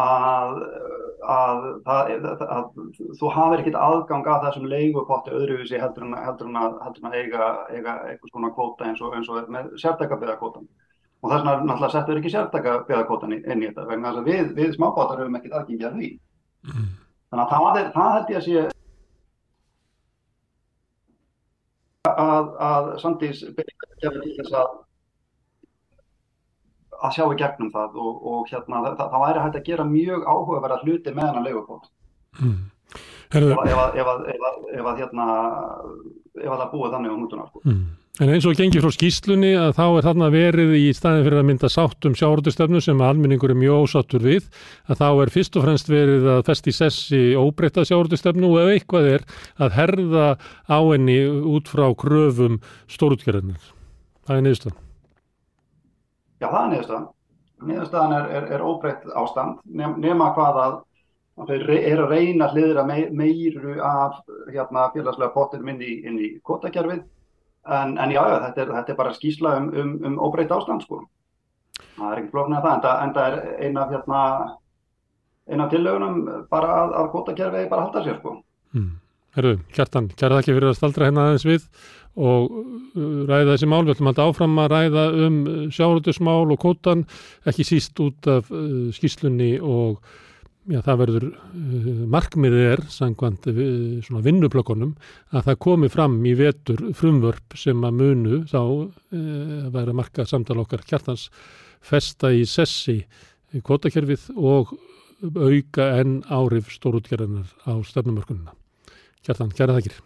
að, 0.00 0.62
að, 1.22 1.66
að, 1.88 2.10
að 2.46 2.64
þú 3.18 3.30
hafið 3.34 3.62
ekkert 3.62 3.78
aðgang 3.80 4.28
að 4.30 4.44
þessum 4.46 4.68
leigupotti 4.70 5.34
öðruvísi 5.36 5.80
heldur 5.80 6.06
en, 6.06 6.14
en 6.16 7.08
að 7.10 7.16
eiga, 7.16 7.48
eiga 7.70 7.96
eitthvað 8.10 8.32
svona 8.32 8.52
kvóta 8.56 8.88
eins 8.90 9.00
og, 9.00 9.16
eins 9.16 9.30
og 9.32 9.48
með 9.52 9.72
sértækabeðakvótan. 9.82 10.68
Og 11.24 11.32
þess 11.32 11.42
vegna 11.42 11.56
náttúrulega 11.64 11.92
settur 11.94 12.20
ekki 12.20 12.32
sértækabeðakvótan 12.34 13.36
inn 13.38 13.62
í 13.62 13.68
þetta 13.68 13.88
vegna 13.88 14.12
þess 14.12 14.22
að 14.22 14.30
við, 14.32 14.54
við 14.60 14.72
smábátar 14.76 15.22
höfum 15.22 15.38
ekkert 15.40 15.58
aðgengi 15.60 15.88
að 15.88 16.00
því. 16.00 16.10
Mm. 16.66 16.88
Þannig 17.30 17.44
að 17.44 17.52
það, 17.52 17.92
það 17.96 18.12
held 18.16 18.34
ég 18.34 18.40
að 18.40 18.46
sé 18.48 18.56
að 22.06 22.92
Sandís 23.02 23.42
gefur 23.56 24.20
til 24.22 24.36
þess 24.36 24.54
að 24.54 24.74
að 27.02 27.16
sjá 27.16 27.24
í 27.26 27.38
gegnum 27.40 27.72
það 27.74 28.00
og, 28.00 28.16
og 28.30 28.48
hérna, 28.52 28.82
það, 28.86 29.04
það 29.12 29.24
væri 29.26 29.44
hægt 29.44 29.60
að 29.60 29.68
gera 29.68 29.86
mjög 29.90 30.24
áhugaverða 30.24 30.80
hluti 30.84 31.14
með 31.14 31.28
hann 31.28 31.40
að 31.40 31.46
leigupót 31.50 31.90
mm. 32.40 32.58
ef, 33.36 34.10
að 34.86 34.98
hérna 35.02 35.28
ef 36.36 36.50
að 36.50 36.58
það 36.60 36.72
búið 36.72 36.96
þannig 36.96 37.14
á 37.14 37.16
nútuna 37.20 37.48
sko. 37.50 37.62
mm. 37.64 37.86
En 38.16 38.30
eins 38.32 38.46
og 38.48 38.54
gengir 38.56 38.80
frá 38.80 38.88
skýslunni 38.94 39.50
að 39.60 39.74
þá 39.76 39.82
er 39.84 40.06
þarna 40.06 40.28
verið 40.32 40.70
í 40.78 40.84
staðin 40.96 41.26
fyrir 41.26 41.40
að 41.42 41.48
mynda 41.50 41.68
sátt 41.68 42.06
um 42.08 42.14
sjáordustöfnu 42.16 42.80
sem 42.80 43.02
almenningur 43.04 43.52
er 43.52 43.58
mjög 43.60 43.82
ósáttur 43.84 44.24
við 44.24 44.46
að 44.88 45.02
þá 45.02 45.08
er 45.10 45.32
fyrst 45.34 45.58
og 45.60 45.66
fremst 45.66 45.90
verið 45.92 46.30
að 46.32 46.40
festi 46.48 46.72
sessi 46.72 47.20
óbreyta 47.36 47.84
sjáordustöfnu 47.84 48.48
og 48.48 48.62
ef 48.62 48.72
eitthvað 48.72 49.10
er 49.18 49.28
að 49.60 49.76
herða 49.76 50.30
á 50.64 50.78
henni 50.80 51.18
út 51.28 51.68
frá 51.68 51.90
kröfum 51.92 52.56
stórutgerðinir. 52.88 53.60
Það 54.24 54.40
er 54.40 54.48
niðurstöðan. 54.48 54.85
Já, 56.40 56.48
það 56.48 56.60
er 56.62 56.72
niðurstaðan. 56.72 57.06
Niðurstaðan 57.66 58.14
er, 58.18 58.28
er, 58.36 58.46
er 58.56 58.64
óbreytt 58.66 59.06
ástand 59.16 59.60
nema 59.72 60.32
hvað 60.36 60.60
að 60.62 60.76
þeir 61.48 61.70
eru 61.76 62.06
að 62.06 62.12
reyna 62.12 62.46
að 62.46 62.56
hliðra 62.56 62.84
meiru 62.88 63.76
af 63.84 64.20
hérna, 64.52 64.88
félagslega 64.94 65.32
pottinum 65.34 65.74
inn 65.74 65.82
í, 65.84 65.96
í 66.04 66.28
kvotakerfið 66.44 67.02
en, 67.66 67.96
en 67.98 68.12
já, 68.14 68.22
þetta, 68.46 68.62
er, 68.62 68.72
þetta 68.78 68.92
er 68.92 69.00
bara 69.00 69.14
skýsla 69.16 69.56
um, 69.60 69.68
um, 69.72 69.96
um 70.06 70.20
óbreytt 70.22 70.54
ástand 70.54 70.84
sko. 70.84 71.02
Það 71.96 72.12
er 72.12 72.22
ekki 72.22 72.32
flóknir 72.32 72.60
að 72.60 72.84
það 72.84 73.02
en 73.02 73.16
það 73.16 73.26
er 73.26 73.66
eina 73.66 73.88
hérna, 73.90 74.22
eina 75.48 75.68
tillögunum 75.72 76.22
bara 76.52 76.78
að, 76.82 76.94
að 77.00 77.10
kvotakerfið 77.14 77.68
bara 77.72 77.88
halda 77.88 78.04
sér 78.04 78.20
sko. 78.20 78.38
Hmm. 78.76 78.94
Herru, 79.36 79.58
Kjartan, 79.76 80.08
kæra 80.16 80.38
þakki 80.38 80.56
fyrir 80.56 80.70
að 80.70 80.78
staldra 80.78 81.10
hérna 81.10 81.26
aðeins 81.26 81.44
við 81.44 81.66
og 82.16 82.52
uh, 82.52 83.24
ræða 83.28 83.54
þessi 83.54 83.70
mál, 83.70 83.84
við 83.84 83.96
ætlum 83.96 84.12
alltaf 84.12 84.30
áfram 84.32 84.60
að 84.62 84.70
ræða 84.72 85.08
um 85.26 85.40
sjárutusmál 85.74 86.46
og 86.52 86.60
kótan, 86.62 87.04
ekki 87.48 87.66
síst 87.68 88.00
út 88.02 88.30
af 88.30 88.48
uh, 88.52 88.88
skýslunni 88.96 89.56
og 89.60 90.00
já, 90.70 90.80
það 90.86 91.00
verður 91.02 91.28
uh, 91.28 91.92
markmiðið 92.16 92.66
er, 92.72 92.82
sangvand 92.92 93.46
uh, 93.52 93.60
svona 94.06 94.24
vinnublökkunum, 94.26 94.96
að 95.34 95.50
það 95.50 95.60
komi 95.68 95.92
fram 95.92 96.18
í 96.26 96.34
vetur 96.38 96.82
frumvörp 96.96 97.56
sem 97.58 97.86
að 97.86 98.02
munu 98.02 98.42
þá 98.50 98.60
uh, 98.62 98.90
að 99.66 99.70
vera 99.78 99.96
markað 100.00 100.32
samtal 100.32 100.60
okkar 100.64 100.84
kjartans 100.88 101.28
festa 101.86 102.32
í 102.34 102.42
sessi 102.48 103.00
kótakerfið 103.66 104.30
og 104.36 104.74
auka 105.22 105.92
enn 106.00 106.18
árif 106.28 106.72
stórútgerðanar 106.74 107.48
á 107.64 107.72
stefnumörkununa. 107.86 108.52
Kjartan, 109.24 109.54
kæra 109.54 109.78
þakkir. 109.78 110.05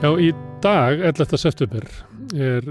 Já, 0.00 0.14
í 0.16 0.30
dag, 0.64 1.02
11. 1.04 1.36
september, 1.36 1.84
er 2.32 2.64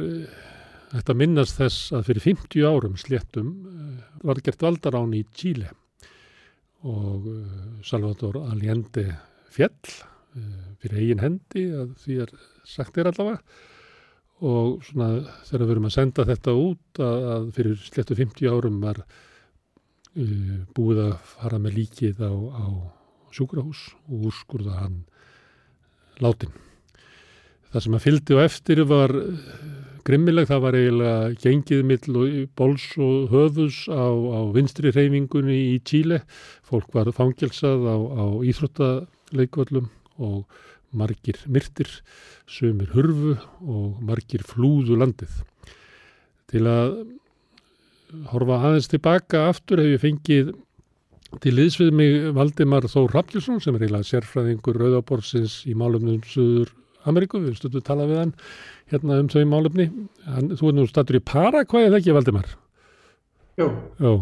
þetta 0.89 1.13
minnast 1.13 1.59
þess 1.59 1.91
að 1.93 2.07
fyrir 2.07 2.23
50 2.23 2.63
árum 2.65 2.95
sléttum 2.97 3.51
eh, 3.69 3.99
var 4.25 4.39
gert 4.41 4.63
valdarán 4.65 5.11
í 5.13 5.19
Chile 5.37 5.67
og 6.89 7.27
eh, 7.29 7.51
Salvador 7.85 8.39
Allende 8.41 9.03
fjell 9.53 9.91
fyrir 10.81 11.03
eigin 11.03 11.21
hendi 11.21 11.67
að 11.69 11.91
því 12.01 12.17
er 12.23 12.33
sagt 12.65 12.97
er 12.97 13.11
allavega 13.11 13.37
og 14.49 14.79
svona 14.87 15.09
þegar 15.45 15.63
við 15.67 15.73
erum 15.75 15.89
að 15.89 15.95
senda 15.99 16.25
þetta 16.31 16.55
út 16.63 17.01
að, 17.05 17.51
fyrir 17.57 17.83
slettu 17.83 18.17
50 18.17 18.49
árum 18.49 18.79
var 18.81 19.03
búið 20.73 21.03
að 21.03 21.13
fara 21.35 21.61
með 21.61 21.77
líkið 21.77 22.25
á, 22.25 22.33
á 22.33 22.65
sjúkrahús 23.37 23.85
og 24.07 24.31
úrskurða 24.31 24.79
hann 24.81 24.97
látin. 26.25 26.57
Það 27.69 27.83
sem 27.85 27.95
að 27.95 28.05
fyldi 28.05 28.33
og 28.33 28.39
eftir 28.41 28.79
var 28.89 29.11
grimmileg, 30.07 30.47
það 30.49 30.63
var 30.63 30.77
eiginlega 30.79 31.17
gengið 31.43 31.83
mill 31.85 32.15
og 32.17 32.37
bóls 32.57 32.85
og 32.97 33.29
höfus 33.29 33.83
á, 33.93 34.09
á 34.09 34.39
vinstri 34.55 34.89
reyfingunni 34.95 35.57
í 35.75 35.77
Tíle. 35.85 36.23
Fólk 36.65 36.89
var 36.97 37.11
fangelsað 37.13 37.85
á, 37.85 37.97
á 38.09 38.25
íþróttaleikvöllum 38.49 39.91
og 40.17 40.49
margir 40.97 41.37
myrtir, 41.45 41.91
sömur 42.49 42.89
hurfu 42.95 43.35
og 43.61 44.01
margir 44.01 44.41
flúðu 44.49 44.97
landið. 44.97 45.37
Til 46.49 46.65
að 46.65 46.97
horfa 48.33 48.59
aðeins 48.63 48.89
tilbaka 48.89 49.45
aftur 49.51 49.83
hef 49.83 49.93
ég 49.93 50.03
fengið 50.07 50.51
til 51.43 51.53
liðsvið 51.53 51.93
mig 51.93 52.19
Valdimar 52.33 52.89
Þór 52.89 53.13
Rappjusson 53.13 53.61
sem 53.61 53.77
er 53.77 53.85
eiginlega 53.85 54.09
sérfræðingur 54.09 54.81
Rauðaborsins 54.81 55.61
í 55.69 55.77
málumnum 55.77 56.23
Suður 56.25 56.73
Ameríku, 57.09 57.41
við 57.43 57.59
stundum 57.59 57.83
að 57.83 57.87
tala 57.91 58.09
við 58.09 58.21
hann 58.23 58.33
hérna 58.93 59.21
um 59.23 59.29
þau 59.31 59.41
málumni. 59.49 59.87
Hann, 60.29 60.51
þú 60.59 60.71
er 60.71 60.77
nú 60.77 60.89
statur 60.89 61.19
í 61.19 61.25
Paraguay 61.25 61.87
eða 61.89 62.01
ekki 62.01 62.15
Valdimar? 62.15 62.51
Jú. 63.59 63.71
Jó. 63.99 64.13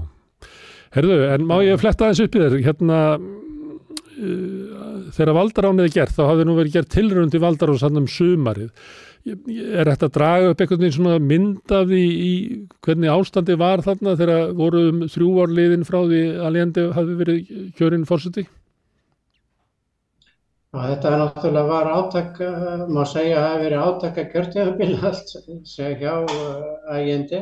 Herðu, 0.95 1.18
en 1.30 1.43
má 1.49 1.59
ég 1.65 1.81
fletta 1.81 2.07
aðeins 2.07 2.23
upp 2.26 2.38
í 2.38 2.45
þér, 2.45 2.61
hérna 2.65 3.01
þegar 4.18 5.35
valdaránið 5.38 5.88
er 5.88 5.93
gert 5.93 6.15
þá 6.15 6.23
hafði 6.26 6.45
nú 6.47 6.55
verið 6.57 6.77
gert 6.77 6.89
tilröndi 6.93 7.41
valdarán 7.41 7.77
sann 7.77 7.99
um 7.99 8.07
sumarið 8.09 8.72
er 9.27 9.89
þetta 9.91 10.07
að 10.07 10.14
draga 10.15 10.51
upp 10.51 10.61
einhvern 10.64 10.81
veginn 10.81 10.95
svona 10.95 11.18
myndaði 11.22 12.01
í 12.01 12.31
hvernig 12.85 13.11
ástandi 13.11 13.57
var 13.59 13.84
þarna 13.85 14.15
þegar 14.19 14.53
voru 14.57 14.85
um 14.91 15.03
þrjú 15.11 15.34
árliðin 15.43 15.85
frá 15.88 15.99
því 15.99 16.22
að 16.39 16.55
lendi 16.55 16.85
hafi 16.95 17.18
verið 17.19 17.51
kjörinn 17.77 18.07
fórseti? 18.07 18.47
Þetta 20.78 21.10
er 21.10 21.22
náttúrulega 21.22 21.70
var 21.70 21.88
áttak, 21.90 22.40
má 22.94 23.04
segja 23.10 23.38
að 23.38 23.44
það 23.44 23.52
hefur 23.52 23.64
verið 23.64 23.84
áttak 23.86 24.18
að 24.22 24.32
kjörtjöfumbil 24.34 24.98
allt 25.10 25.32
segja 25.72 25.98
hjá 26.02 26.14
ægjendi 26.98 27.40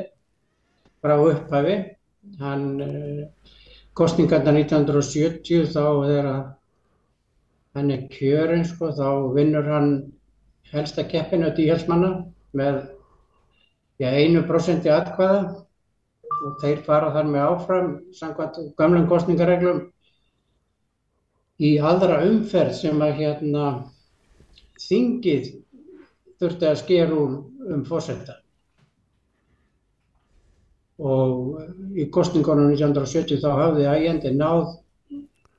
frá 1.04 1.16
upphafi. 1.20 1.76
Hann 2.40 2.68
kostningarna 3.96 4.54
1970 4.60 5.68
þá 5.74 5.84
þegar 6.06 6.30
hann 7.76 7.92
er 7.96 8.06
kjörinn 8.14 8.66
sko, 8.68 8.92
þá 8.96 9.10
vinnur 9.36 9.68
hann 9.70 9.92
helsta 10.72 11.06
keppinu 11.08 11.52
díhelsmanna 11.56 12.12
með 12.56 12.82
já, 14.00 14.10
einu 14.10 14.46
prosenti 14.48 14.92
atkvæða. 14.92 15.42
Og 16.46 16.58
þeir 16.62 16.82
fara 16.86 17.12
þar 17.16 17.30
með 17.32 17.50
áfram 17.50 17.92
samkvæmt 18.14 18.58
gamlum 18.80 19.06
kostningareglum 19.10 19.86
í 21.64 21.76
aðra 21.80 22.24
umferð 22.28 22.74
sem 22.80 23.04
að 23.04 23.20
hérna 23.22 23.68
þingið 24.86 25.52
þurfti 26.40 26.68
að 26.68 26.82
sker 26.82 27.14
úr 27.16 27.38
um 27.76 27.86
fórsetta 27.88 28.42
og 30.96 31.96
í 32.00 32.08
kostningunum 32.12 32.72
1970 32.72 33.42
þá 33.44 33.50
hafði 33.60 33.88
ægjandi 33.92 34.32
náð 34.36 34.76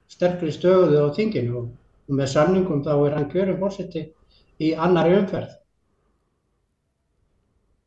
sterkri 0.09 0.52
stöðu 0.55 1.02
á 1.05 1.14
þinginu 1.16 1.60
og 1.60 2.16
með 2.16 2.32
samningum 2.32 2.85
þá 2.86 2.93
er 2.97 3.16
hann 3.18 3.31
kjörinn 3.32 3.60
fórseti 3.60 4.06
í 4.62 4.73
annari 4.73 5.16
umferð. 5.18 5.52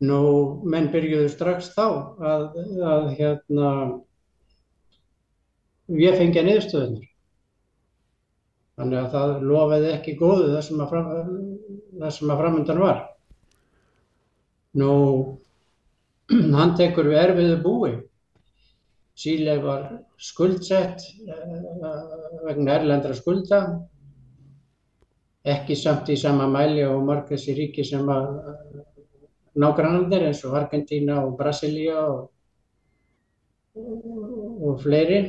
Nú, 0.06 0.20
menn 0.64 0.92
byrjuðu 0.94 1.32
strax 1.32 1.74
þá 1.76 1.86
að, 2.24 2.44
að 2.88 3.08
hérna, 3.18 3.72
fengi 5.90 6.40
að 6.40 6.46
niðurstöðunar. 6.48 7.09
Þannig 8.80 9.00
að 9.00 9.10
það 9.14 9.32
lofiði 9.44 9.92
ekki 9.94 10.16
góðu 10.20 10.50
það 10.54 10.62
sem 10.66 10.84
að, 10.84 10.94
fram, 10.94 11.10
að 12.08 12.42
framöndan 12.42 12.80
var. 12.80 13.02
Nú, 14.80 14.92
hann 16.58 16.76
tekur 16.80 17.12
við 17.12 17.22
erfiðu 17.26 17.60
búi. 17.66 17.94
Síle 19.20 19.58
var 19.60 19.88
skuldsett 20.16 21.04
vegna 22.46 22.78
erlendra 22.78 23.12
skulda 23.18 23.60
ekki 25.50 25.76
samt 25.76 26.10
í 26.12 26.16
sama 26.20 26.48
mæli 26.52 26.86
og 26.88 27.04
mörg 27.08 27.30
þessi 27.32 27.56
ríki 27.58 27.84
sem 27.88 28.08
að 28.12 28.30
nágrannandir 29.60 30.28
eins 30.28 30.44
og 30.48 30.56
Argentína 30.60 31.20
og 31.26 31.38
Brasilia 31.40 32.00
og, 32.06 32.30
og 33.76 34.82
fleiri. 34.84 35.22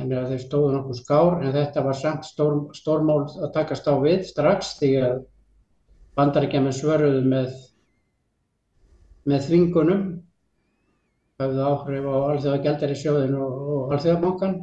Þannig 0.00 0.16
að 0.16 0.30
þeir 0.32 0.42
stóðu 0.46 0.68
nokkuð 0.72 0.96
skár 0.96 1.34
en 1.44 1.50
þetta 1.52 1.80
var 1.84 1.96
samt 1.98 2.24
stór, 2.24 2.54
stórmál 2.72 3.18
að 3.28 3.50
takast 3.52 3.84
á 3.84 3.94
við 4.00 4.22
strax 4.30 4.70
því 4.78 4.88
að 5.04 5.18
bandaríkjaman 6.16 6.72
svöruðu 6.72 7.20
með, 7.28 7.50
með 9.28 9.44
þvingunum, 9.50 10.06
hafðu 11.42 11.66
áhrif 11.66 12.08
á 12.08 12.16
alþjóða 12.30 12.62
gældari 12.64 12.96
sjóðin 12.96 13.36
og, 13.44 13.60
og 13.74 13.94
alþjóðabankan 13.98 14.56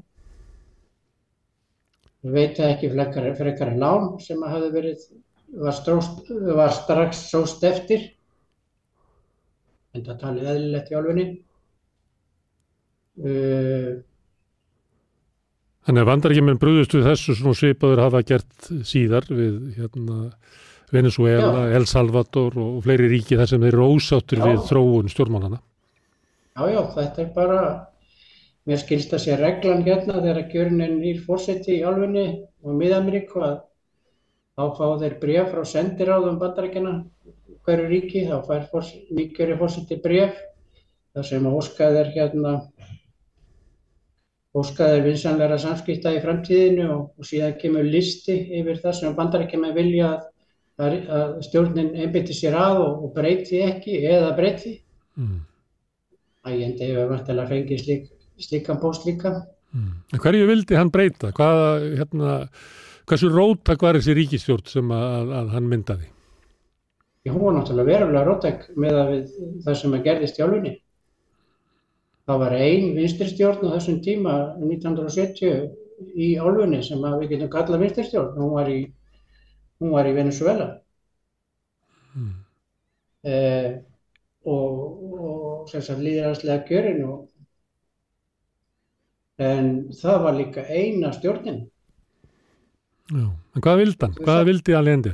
veit 2.34 2.58
það 2.58 2.74
ekki 2.74 2.92
frekar, 2.96 3.30
frekar 3.38 3.72
en 3.76 3.80
lán 3.86 4.10
sem 4.26 4.42
að 4.42 4.54
hafi 4.56 4.74
verið, 4.74 5.08
var, 5.54 5.78
stróst, 5.78 6.28
var 6.34 6.74
strax 6.76 7.24
sóst 7.30 7.64
eftir, 7.68 8.10
en 9.94 10.10
það 10.10 10.22
talið 10.26 10.52
eðlilegt 10.56 10.92
í 10.92 10.98
álfunni. 10.98 11.28
Uh, 13.18 13.92
Þannig 15.88 16.04
að 16.04 16.10
vandaríkjuminn 16.12 16.62
brúðust 16.62 16.94
við 16.98 17.06
þessu 17.08 17.36
svona 17.38 17.56
svipaður 17.56 18.04
hafa 18.04 18.24
gert 18.28 18.72
síðar 18.88 19.28
við 19.32 19.54
hérna, 19.78 20.32
Venezuela, 20.92 21.68
já. 21.68 21.78
El 21.80 21.88
Salvador 21.88 22.58
og 22.60 22.82
fleiri 22.84 23.08
ríki 23.12 23.40
þar 23.40 23.52
sem 23.54 23.64
þeir 23.64 23.74
eru 23.74 23.88
ósáttur 23.96 24.42
já. 24.42 24.48
við 24.50 24.66
þróun 24.68 25.14
stjórnmálana. 25.14 25.62
Já, 26.58 26.64
já, 26.74 26.82
þetta 26.98 27.24
er 27.24 27.32
bara 27.36 27.62
Mér 28.68 28.82
skilst 28.82 29.14
að 29.16 29.22
sé 29.24 29.36
reglan 29.40 29.86
hérna 29.86 30.18
þegar 30.18 30.42
að 30.42 30.50
kjörin 30.52 30.82
er 30.84 30.90
nýr 30.92 31.20
fórseti 31.24 31.78
í 31.78 31.84
álfunni 31.88 32.26
og 32.68 32.74
Mið-Ameríku 32.76 33.40
að 33.40 33.62
þá 34.60 34.64
fá 34.76 34.88
þeir 35.04 35.14
bref 35.22 35.54
frá 35.54 35.62
sendiráðum 35.72 36.40
bandarækjana 36.42 36.92
hverju 37.64 37.86
ríki, 37.88 38.26
þá 38.28 38.44
fær 38.44 38.90
nýkjöri 39.16 39.56
fórseti 39.62 40.00
bref 40.04 40.36
þar 41.16 41.30
sem 41.30 41.48
að 41.48 41.56
óskaðir 41.62 42.12
hérna 42.12 42.54
óskaðir 44.58 45.06
vinsanleira 45.06 45.58
samskipta 45.62 46.14
í 46.16 46.22
framtíðinu 46.24 46.88
og, 46.94 47.04
og 47.18 47.28
síðan 47.28 47.58
kemur 47.62 47.86
listi 47.86 48.38
yfir 48.60 48.82
það 48.82 48.98
sem 49.00 49.16
bandarækjana 49.18 49.74
vilja 49.76 50.12
að, 50.78 50.98
að 51.08 51.36
stjórnin 51.48 51.94
einbytti 51.98 52.36
sér 52.38 52.58
að 52.58 52.82
og, 52.86 53.06
og 53.08 53.14
breyti 53.18 53.62
ekki 53.66 54.02
eða 54.08 54.34
breyti. 54.38 54.78
Mm. 55.18 55.40
Ægjendi 56.48 56.92
hefur 56.92 57.12
vantilega 57.12 57.52
fengið 57.52 57.84
slík 57.84 58.12
slíkan 58.38 58.80
post 58.82 59.06
líka. 59.08 59.34
Mm. 59.74 59.94
Hverju 60.22 60.50
vildi 60.50 60.78
hann 60.78 60.92
breyta? 60.94 61.32
Hvaða, 61.36 61.72
hérna, 61.98 62.36
hversu 63.10 63.32
róttak 63.34 63.82
var 63.84 63.98
þessi 63.98 64.16
ríkistjórn 64.18 64.70
sem 64.70 64.94
að, 64.94 65.34
að 65.42 65.56
hann 65.56 65.72
myndaði? 65.72 66.12
Hún 67.28 67.44
var 67.44 67.58
náttúrulega 67.58 67.92
verulega 67.92 68.28
róttak 68.28 68.68
með 68.80 69.00
það 69.66 69.80
sem 69.82 69.96
að 69.98 70.06
gerðist 70.06 70.38
í 70.40 70.46
álunni. 70.46 70.74
Það 72.28 72.42
var 72.44 72.56
ein 72.60 72.90
vinstirstjórn 72.98 73.70
á 73.72 73.76
þessum 73.78 74.02
tíma 74.04 74.34
1970 74.60 75.70
í 76.20 76.34
álunni 76.36 76.82
sem 76.84 77.04
við 77.04 77.30
getum 77.34 77.52
kallað 77.54 77.86
vinstirstjórn. 77.86 78.34
Hún 78.36 78.56
var 78.58 78.72
í, 78.72 78.82
hún 79.80 79.94
var 79.96 80.10
í 80.10 80.16
Venezuela. 80.18 80.68
Mm. 82.18 82.34
Eh, 83.28 83.72
og, 84.48 84.84
og 85.18 85.72
sagt 85.72 86.04
líðræðslega 86.04 86.66
kjörin 86.68 87.02
og 87.08 87.18
en 89.38 89.72
það 89.94 90.22
var 90.24 90.38
líka 90.38 90.66
eina 90.66 91.12
stjórnin. 91.14 91.62
Já, 93.08 93.28
en 93.56 93.64
hvað 93.64 93.80
vildi 93.84 94.04
hann? 94.04 94.18
Hvað 94.26 94.44
vildi 94.50 94.76
Allendi? 94.76 95.14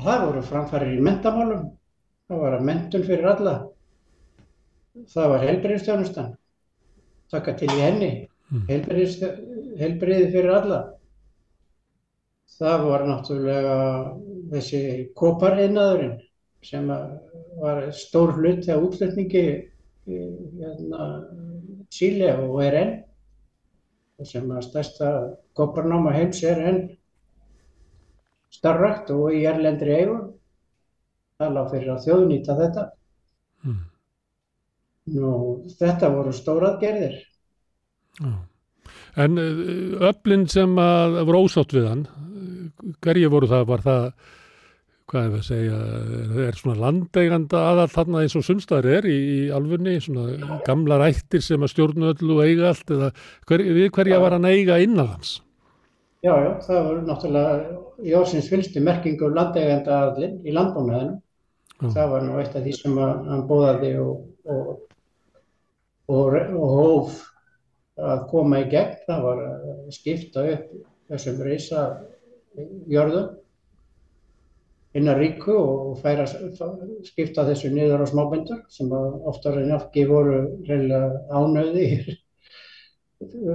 Það 0.00 0.24
voru 0.24 0.42
framfærir 0.46 0.94
í 0.96 1.04
mentamálum, 1.04 1.64
það 2.30 2.44
var 2.44 2.56
að 2.56 2.66
mentun 2.70 3.04
fyrir 3.04 3.26
alla, 3.34 3.54
það 5.10 5.32
var 5.34 5.44
helbriðstjónustan, 5.46 6.32
taka 7.30 7.54
til 7.58 7.70
í 7.70 7.80
henni, 7.80 8.10
mm. 8.50 8.64
helbriði 9.80 10.30
fyrir 10.32 10.54
alla. 10.54 10.80
Það 12.60 12.86
var 12.88 13.04
náttúrulega 13.08 13.76
þessi 14.50 14.80
kopareinnaðurinn 15.16 16.16
sem 16.66 16.90
var 17.60 17.86
stór 17.96 18.34
hlut 18.36 18.66
þegar 18.66 18.82
útflutningi 18.84 19.44
hérna, 20.10 21.06
Chile 21.90 22.34
og 22.36 22.58
er 22.64 22.76
enn 22.80 22.96
sem 24.26 24.50
að 24.52 24.66
stærsta 24.66 25.10
kopparnáma 25.56 26.12
heims 26.12 26.42
er 26.44 26.60
enn 26.68 26.80
starrakt 28.52 29.12
og 29.14 29.32
í 29.32 29.46
erlendri 29.48 29.94
eigum. 29.96 30.26
Það 31.40 31.54
lág 31.56 31.70
fyrir 31.72 31.92
að 31.94 32.02
þjóðnýta 32.04 32.56
þetta. 32.58 32.84
Mm. 33.64 33.78
Nú, 35.10 35.32
þetta 35.80 36.10
voru 36.14 36.32
stóraðgerðir. 36.34 37.16
En 39.18 39.40
eh, 39.40 39.62
öflin 40.10 40.46
sem 40.50 40.76
að 40.80 41.22
voru 41.28 41.46
ósátt 41.46 41.74
við 41.74 41.88
hann, 41.88 42.04
hverju 43.04 43.30
voru 43.32 43.48
það, 43.50 43.64
var 43.70 43.84
það, 43.86 44.06
hvað 45.10 45.24
er 45.24 45.30
það 45.32 45.38
að 45.40 45.48
segja, 45.48 45.80
er 46.46 46.58
svona 46.60 46.80
landeiganda 46.84 47.62
aðall 47.72 47.90
þarna 47.94 48.24
eins 48.24 48.36
og 48.38 48.46
sundstæðar 48.46 48.90
er 49.00 49.08
í, 49.10 49.18
í 49.18 49.38
alfunni, 49.54 49.96
svona 50.04 50.60
gamlar 50.66 51.06
ættir 51.08 51.42
sem 51.44 51.66
að 51.66 51.72
stjórnu 51.74 52.12
öllu 52.12 52.36
og 52.38 52.44
eiga 52.46 52.70
allt, 52.70 52.92
eða 52.94 53.10
hver, 53.48 53.64
við 53.80 53.90
hverja 53.96 54.20
var 54.22 54.36
hann 54.36 54.50
eiga 54.50 54.78
innanlands? 54.82 55.40
Já, 56.20 56.34
já, 56.36 56.50
það 56.66 56.86
voru 56.86 57.02
náttúrulega 57.08 57.80
í 58.04 58.14
orðsins 58.16 58.48
fylgstu 58.52 58.82
merkingu 58.84 59.30
landeiganda 59.32 59.96
aðallin 59.96 60.38
í 60.44 60.54
landbúnaðinu. 60.54 61.18
Það 61.80 62.10
var 62.12 62.24
nú 62.26 62.34
eitt 62.36 62.56
af 62.58 62.64
því 62.64 62.72
sem 62.76 62.98
hann 63.00 63.46
bóðaði 63.48 63.94
og, 64.02 64.18
og, 64.44 64.66
og, 66.10 66.36
og 66.36 66.72
hóf 66.76 67.18
að 68.00 68.24
koma 68.30 68.62
í 68.62 68.70
gegn, 68.72 68.96
það 69.06 69.26
var 69.26 69.42
að 69.44 69.92
skipta 69.94 70.46
upp 70.54 70.72
þessum 71.10 71.42
reysa 71.44 71.84
jörðum 72.90 73.36
innan 74.98 75.20
ríku 75.20 75.54
og 75.54 76.00
færa, 76.02 76.24
skipta 77.06 77.44
þessu 77.46 77.70
niður 77.70 78.02
á 78.02 78.06
smábændur 78.10 78.64
sem 78.72 78.90
oftar 78.90 79.60
en 79.60 79.74
ekki 79.76 80.06
voru 80.10 80.40
reynilega 80.66 81.20
ánöði 81.30 82.16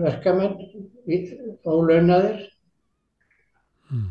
verkamenn 0.06 0.56
ólaunaðir 1.66 2.46
mm. 3.92 4.10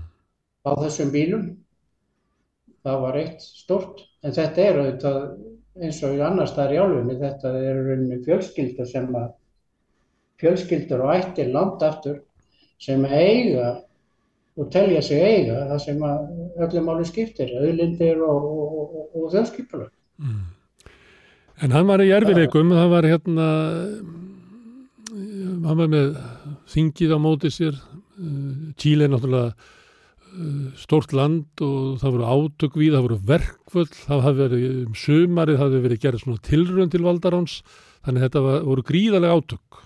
á 0.68 0.70
þessum 0.82 1.12
bílum. 1.14 1.46
Það 2.84 3.00
var 3.00 3.16
eitt 3.16 3.44
stort, 3.44 4.02
en 4.20 4.34
þetta 4.36 4.64
er 4.64 4.80
auðvitað 4.82 5.20
eins 5.80 6.02
og 6.06 6.20
annar 6.22 6.48
staðar 6.50 6.74
í 6.74 6.78
álunni, 6.82 7.16
þetta 7.18 7.50
er 7.58 7.80
rauninni 7.82 8.20
fjölskyldur 8.24 8.86
sem 8.88 9.08
að 9.18 9.32
fjölskyldur 10.42 11.02
og 11.02 11.14
ættir 11.16 11.50
langt 11.54 11.82
aftur 11.82 12.20
sem 12.82 13.04
eiga 13.06 13.74
og 14.54 14.70
telja 14.70 15.02
sig 15.02 15.22
eiga 15.22 15.64
það 15.70 15.80
sem 15.82 16.02
öllum 16.04 16.90
áli 16.92 17.06
skiptir, 17.08 17.50
auðlindir 17.58 18.20
og, 18.22 18.44
og, 18.44 18.74
og, 18.84 19.06
og 19.18 19.32
þjóðskipulag. 19.32 19.90
Mm. 20.22 20.42
En 21.64 21.74
hann 21.74 21.88
var 21.88 22.02
í 22.02 22.10
erfileikum, 22.14 22.70
það 22.74 22.92
var 22.92 23.08
hérna, 23.08 23.48
hann 25.64 25.80
var 25.80 25.90
með 25.90 26.16
þingið 26.70 27.14
á 27.14 27.18
móti 27.22 27.50
sér, 27.54 27.78
Tíli 28.78 29.02
er 29.02 29.10
náttúrulega 29.10 29.72
stort 30.78 31.12
land 31.14 31.62
og 31.62 31.98
það 32.02 32.14
voru 32.16 32.28
átök 32.28 32.78
við, 32.80 32.94
það 32.94 33.06
voru 33.06 33.18
verkvöld, 33.30 33.96
það 34.04 34.22
hafði 34.26 34.44
verið 34.44 34.78
um 34.82 34.94
sömarið, 34.98 35.58
það 35.58 35.64
hafði 35.64 35.82
verið 35.84 36.00
gerð 36.04 36.22
svona 36.22 36.44
tilrönd 36.48 36.94
til 36.94 37.02
valdaráns, 37.04 37.56
þannig 38.06 38.24
þetta 38.26 38.44
var, 38.46 38.62
voru 38.68 38.86
gríðarlega 38.90 39.40
átök. 39.40 39.82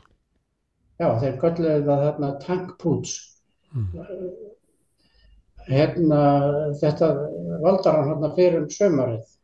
Já, 0.99 1.09
þeir 1.23 1.37
kölluði 1.43 1.83
það 1.87 2.05
þarna 2.07 2.31
tankpúts. 2.45 3.17
Mm. 3.77 4.07
Hérna, 5.69 6.23
þetta 6.81 7.11
valdarán 7.65 8.09
hérna 8.09 8.33
fyrir 8.39 8.63
um 8.63 8.73
sömarið, 8.73 9.37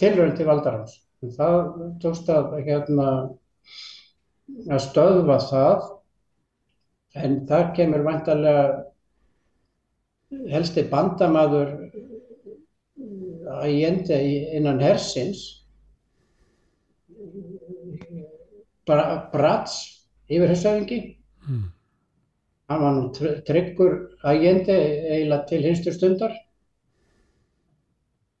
tilrönd 0.00 0.38
til 0.38 0.48
valdaráns. 0.48 0.96
Það 1.36 1.60
tókst 2.02 2.28
að 2.32 2.56
hérna 2.64 3.08
að 4.68 4.84
stöðva 4.86 5.38
það 5.44 5.88
en 7.18 7.40
þar 7.48 7.72
kemur 7.76 8.04
vantarlega 8.06 8.64
helsti 10.30 10.84
bandamaður 10.90 11.74
Allende 13.48 14.18
innan 14.58 14.80
hersins 14.84 15.40
Brats 18.88 19.76
yfirhersaðingi 20.28 20.98
mm. 21.48 21.64
hann 22.68 22.84
var 22.84 22.96
nú 22.98 23.32
tryggur 23.48 23.98
Allende 24.22 24.76
eiginlega 24.76 25.44
til 25.48 25.64
hinstur 25.64 25.96
stundar. 25.96 26.34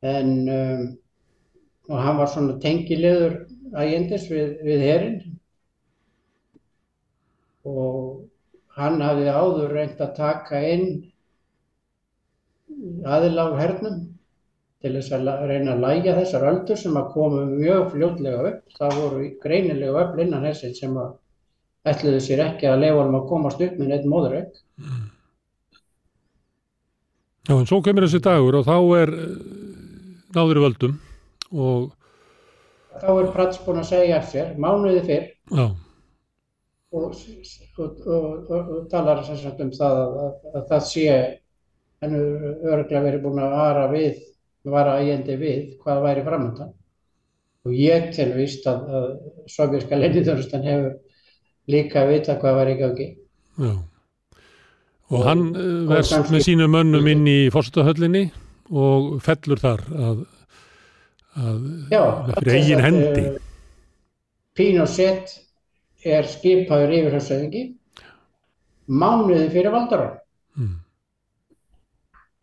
En 0.04 0.32
um, 0.52 0.82
og 1.88 2.02
hann 2.04 2.18
var 2.20 2.30
svona 2.30 2.58
tengilegur 2.62 3.40
Allendes 3.76 4.28
við, 4.30 4.56
við 4.64 4.84
herrin 4.84 5.18
og 7.68 8.24
hann 8.78 9.00
hafði 9.04 9.32
áður 9.32 9.74
reynd 9.76 10.02
að 10.04 10.14
taka 10.16 10.60
inn 10.64 10.86
aðila 13.08 13.48
á 13.48 13.58
hernum 13.58 13.98
til 14.82 14.94
þess 14.94 15.14
að 15.16 15.28
reyna 15.50 15.74
að 15.74 15.84
læja 15.84 16.16
þessar 16.20 16.48
öldur 16.52 16.78
sem 16.78 16.98
að 16.98 17.12
komu 17.14 17.44
mjög 17.50 17.88
fljótlega 17.94 18.52
upp. 18.52 18.60
Það 18.78 18.98
voru 19.02 19.28
greinilega 19.42 20.04
öll 20.04 20.24
innan 20.24 20.46
hersin 20.46 20.74
sem 20.76 20.94
að 20.98 21.16
ætluðu 21.88 22.20
sér 22.22 22.44
ekki 22.46 22.68
að 22.70 22.82
lefa 22.84 23.06
um 23.06 23.16
að 23.18 23.28
komast 23.30 23.62
upp 23.64 23.78
með 23.78 23.92
neitt 23.92 24.06
móðurögg. 24.08 24.60
Mm. 24.78 25.06
Já, 27.48 27.54
en 27.56 27.68
svo 27.68 27.80
kemur 27.80 28.04
þessi 28.04 28.20
dagur 28.20 28.58
og 28.58 28.66
þá 28.68 28.76
er 29.00 29.10
náður 30.36 30.60
í 30.60 30.64
völdum 30.66 30.96
og... 31.56 31.86
Þá 32.98 33.10
er 33.14 33.28
Prats 33.32 33.60
búin 33.62 33.80
að 33.80 33.86
segja 33.92 34.18
eftir, 34.18 34.50
mánuði 34.60 35.00
fyrr 35.06 35.28
Já. 35.54 35.64
og, 36.98 37.04
og, 37.14 38.02
og, 38.10 38.50
og 38.58 38.88
talar 38.90 39.22
sérstaklega 39.24 39.68
um 39.68 39.72
það 39.78 40.00
að, 40.02 40.16
að, 40.24 40.48
að 40.52 40.66
það 40.72 40.84
sé 40.90 41.06
en 42.04 42.14
örglega 42.14 43.02
verið 43.04 43.24
búin 43.24 43.42
að 43.42 43.54
vara 43.56 43.86
við, 43.90 44.18
vara 44.68 44.98
ægjandi 45.02 45.36
við 45.40 45.62
hvað 45.82 46.02
væri 46.04 46.24
framöndan. 46.26 46.72
Og 47.66 47.74
ég 47.74 48.10
tel 48.14 48.30
vist 48.36 48.66
að, 48.70 48.84
að 48.98 49.08
sovjerska 49.50 49.98
leinithörustan 49.98 50.66
hefur 50.66 50.92
líka 51.68 52.04
að 52.04 52.12
vita 52.14 52.38
hvað 52.40 52.58
var 52.60 52.70
í 52.70 52.76
gangi. 52.78 53.08
Já. 53.58 53.72
Og 55.08 55.24
hann 55.24 55.44
verðst 55.88 56.30
með 56.30 56.44
sínu 56.44 56.68
mönnum 56.70 57.06
inn 57.08 57.26
í 57.28 57.38
fórstahöllinni 57.52 58.26
og 58.68 59.14
fellur 59.24 59.60
þar 59.60 59.84
að, 59.88 60.24
að 61.40 61.62
Já, 61.94 62.02
fyrir 62.36 62.58
eigin 62.58 62.84
hendi. 62.84 63.22
Uh, 63.24 63.38
Pinochet 64.58 65.32
er 66.04 66.28
skipaður 66.28 66.92
yfirhjómsöðingi 66.98 67.64
mánuði 68.88 69.48
fyrir 69.54 69.74
valdarann. 69.74 70.20
Mm 70.58 70.76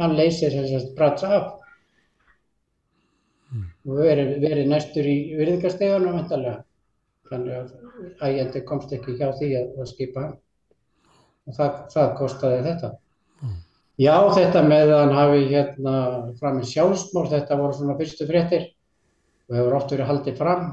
hann 0.02 0.16
leysir 0.18 0.54
þessast 0.54 0.96
pratsa 0.98 1.32
af. 1.40 1.52
Mm. 3.56 3.68
og 3.88 4.00
verið 4.02 4.32
veri 4.42 4.64
næstur 4.68 5.06
í 5.08 5.18
virðingarstegunum 5.38 6.16
vendalega 6.18 6.64
þannig 7.30 7.54
að 7.60 8.26
ægjandi 8.26 8.62
komst 8.68 8.94
ekki 8.96 9.16
hjá 9.20 9.30
því 9.38 9.50
að, 9.60 9.68
að 9.80 9.92
skipa 9.92 10.24
hann. 10.24 10.34
Og 11.46 11.58
það, 11.58 11.78
það 11.94 12.16
kostiði 12.20 12.64
þetta. 12.66 12.90
Mm. 13.42 13.60
já 14.02 14.16
þetta 14.38 14.64
með 14.66 14.94
að 14.96 15.04
hann 15.04 15.20
hafi 15.20 15.44
hérna 15.52 15.96
fram 16.42 16.60
í 16.62 16.72
sjálfsmór 16.72 17.30
þetta 17.32 17.60
voru 17.62 17.78
svona 17.78 17.98
fyrstu 18.02 18.28
fréttir. 18.30 18.68
Og 19.46 19.60
hefur 19.60 19.78
oft 19.78 19.94
verið 19.94 20.12
haldið 20.12 20.42
fram. 20.42 20.66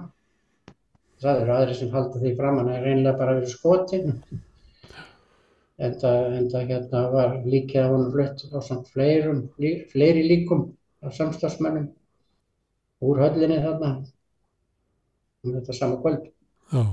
Það 1.22 1.42
eru 1.44 1.54
aðri 1.54 1.78
sem 1.78 1.92
haldið 1.92 2.24
því 2.24 2.34
fram 2.40 2.58
hann 2.58 2.72
er 2.72 2.86
reynilega 2.88 3.18
bara 3.20 3.36
verið 3.38 3.52
skotin 3.52 4.16
en 5.80 5.94
það 6.00 6.68
hérna 6.68 7.02
var 7.12 7.38
líka 7.48 7.86
að 7.86 7.94
honum 7.94 8.12
flutt 8.12 8.44
á 8.52 8.58
samt 8.64 8.90
fleirum, 8.92 9.46
fleiri 9.92 10.24
líkum 10.28 10.68
af 11.02 11.14
samstagsmennum 11.16 11.88
úr 13.02 13.22
höllinni 13.22 13.58
þarna 13.62 13.94
um 15.42 15.56
þetta 15.56 15.74
sama 15.74 15.98
kvöld. 16.02 16.28
Já, 16.72 16.84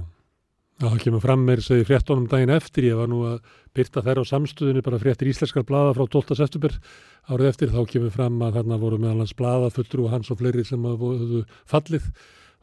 það 0.82 0.98
kemur 1.04 1.24
fram 1.24 1.46
með 1.46 1.62
þess 1.62 1.74
að 1.74 1.82
ég 1.82 1.90
frétt 1.90 2.12
honum 2.14 2.30
daginn 2.32 2.56
eftir, 2.56 2.88
ég 2.90 2.98
var 2.98 3.12
nú 3.12 3.22
að 3.30 3.38
byrta 3.78 4.04
þær 4.06 4.24
á 4.26 4.32
samstöðinu 4.32 4.84
bara 4.86 5.02
fréttir 5.02 5.30
íslenskar 5.30 5.68
blada 5.68 5.94
frá 5.98 6.08
12. 6.08 6.40
september 6.40 6.80
árið 7.30 7.52
eftir, 7.52 7.74
þá 7.76 7.82
kemur 7.94 8.16
fram 8.16 8.42
að 8.42 8.58
þarna 8.58 8.82
voru 8.82 9.02
meðal 9.02 9.22
hans 9.22 9.36
blada 9.38 9.70
fullur 9.76 10.08
og 10.08 10.14
hans 10.16 10.32
og 10.34 10.42
fleiri 10.42 10.66
sem 10.66 10.88
hafðu 10.90 11.44
fallið 11.70 12.10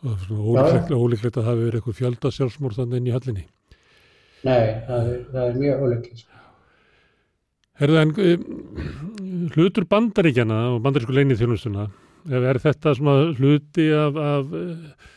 og 0.07 0.27
svona 0.27 0.99
ólíklegt 0.99 1.39
að 1.39 1.47
það 1.47 1.53
hefur 1.53 1.69
verið 1.69 1.79
eitthvað 1.81 2.01
fjölda 2.01 2.35
sjálfsmór 2.35 2.77
þannig 2.77 3.01
inn 3.01 3.09
í 3.09 3.15
höllinni. 3.15 3.47
Nei, 4.45 4.83
það 4.87 5.11
er, 5.13 5.21
það 5.33 5.45
er 5.47 5.61
mjög 5.63 5.85
óleiklis. 5.87 6.27
Herðu 7.77 7.99
en 8.01 8.13
eh, 8.25 8.45
hlutur 9.53 9.85
bandaríkjana 9.89 10.61
og 10.75 10.81
bandarísku 10.85 11.17
leinið 11.17 11.43
þjónustuna, 11.43 11.91
er 12.33 12.61
þetta 12.63 12.95
svona 12.97 13.35
hluti 13.37 13.91
af, 13.95 14.17
af 14.17 14.55
uh, 14.57 15.11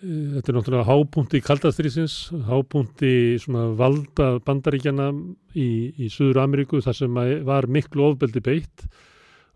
þetta 0.00 0.52
er 0.52 0.56
náttúrulega 0.56 0.86
hápunkti 0.88 1.40
í 1.40 1.44
kaldastrýsins, 1.44 2.16
hápunkti 2.48 3.12
svona 3.42 3.68
valda 3.78 4.36
bandaríkjana 4.46 5.10
í, 5.56 5.68
í 5.96 6.08
Suður 6.12 6.42
Ameríku 6.44 6.80
þar 6.84 6.98
sem 7.00 7.20
var 7.46 7.68
miklu 7.68 8.10
ofbeldi 8.10 8.42
beitt 8.44 8.86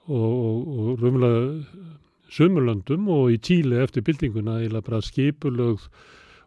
og, 0.08 0.20
og, 0.20 0.60
og 0.68 1.02
raunverulega 1.02 1.88
sömurlandum 2.30 3.08
og 3.10 3.34
í 3.34 3.40
Tíli 3.42 3.80
eftir 3.82 4.04
byltinguna 4.06 4.60
eða 4.66 4.82
bara 4.86 5.02
skipulögð 5.04 5.88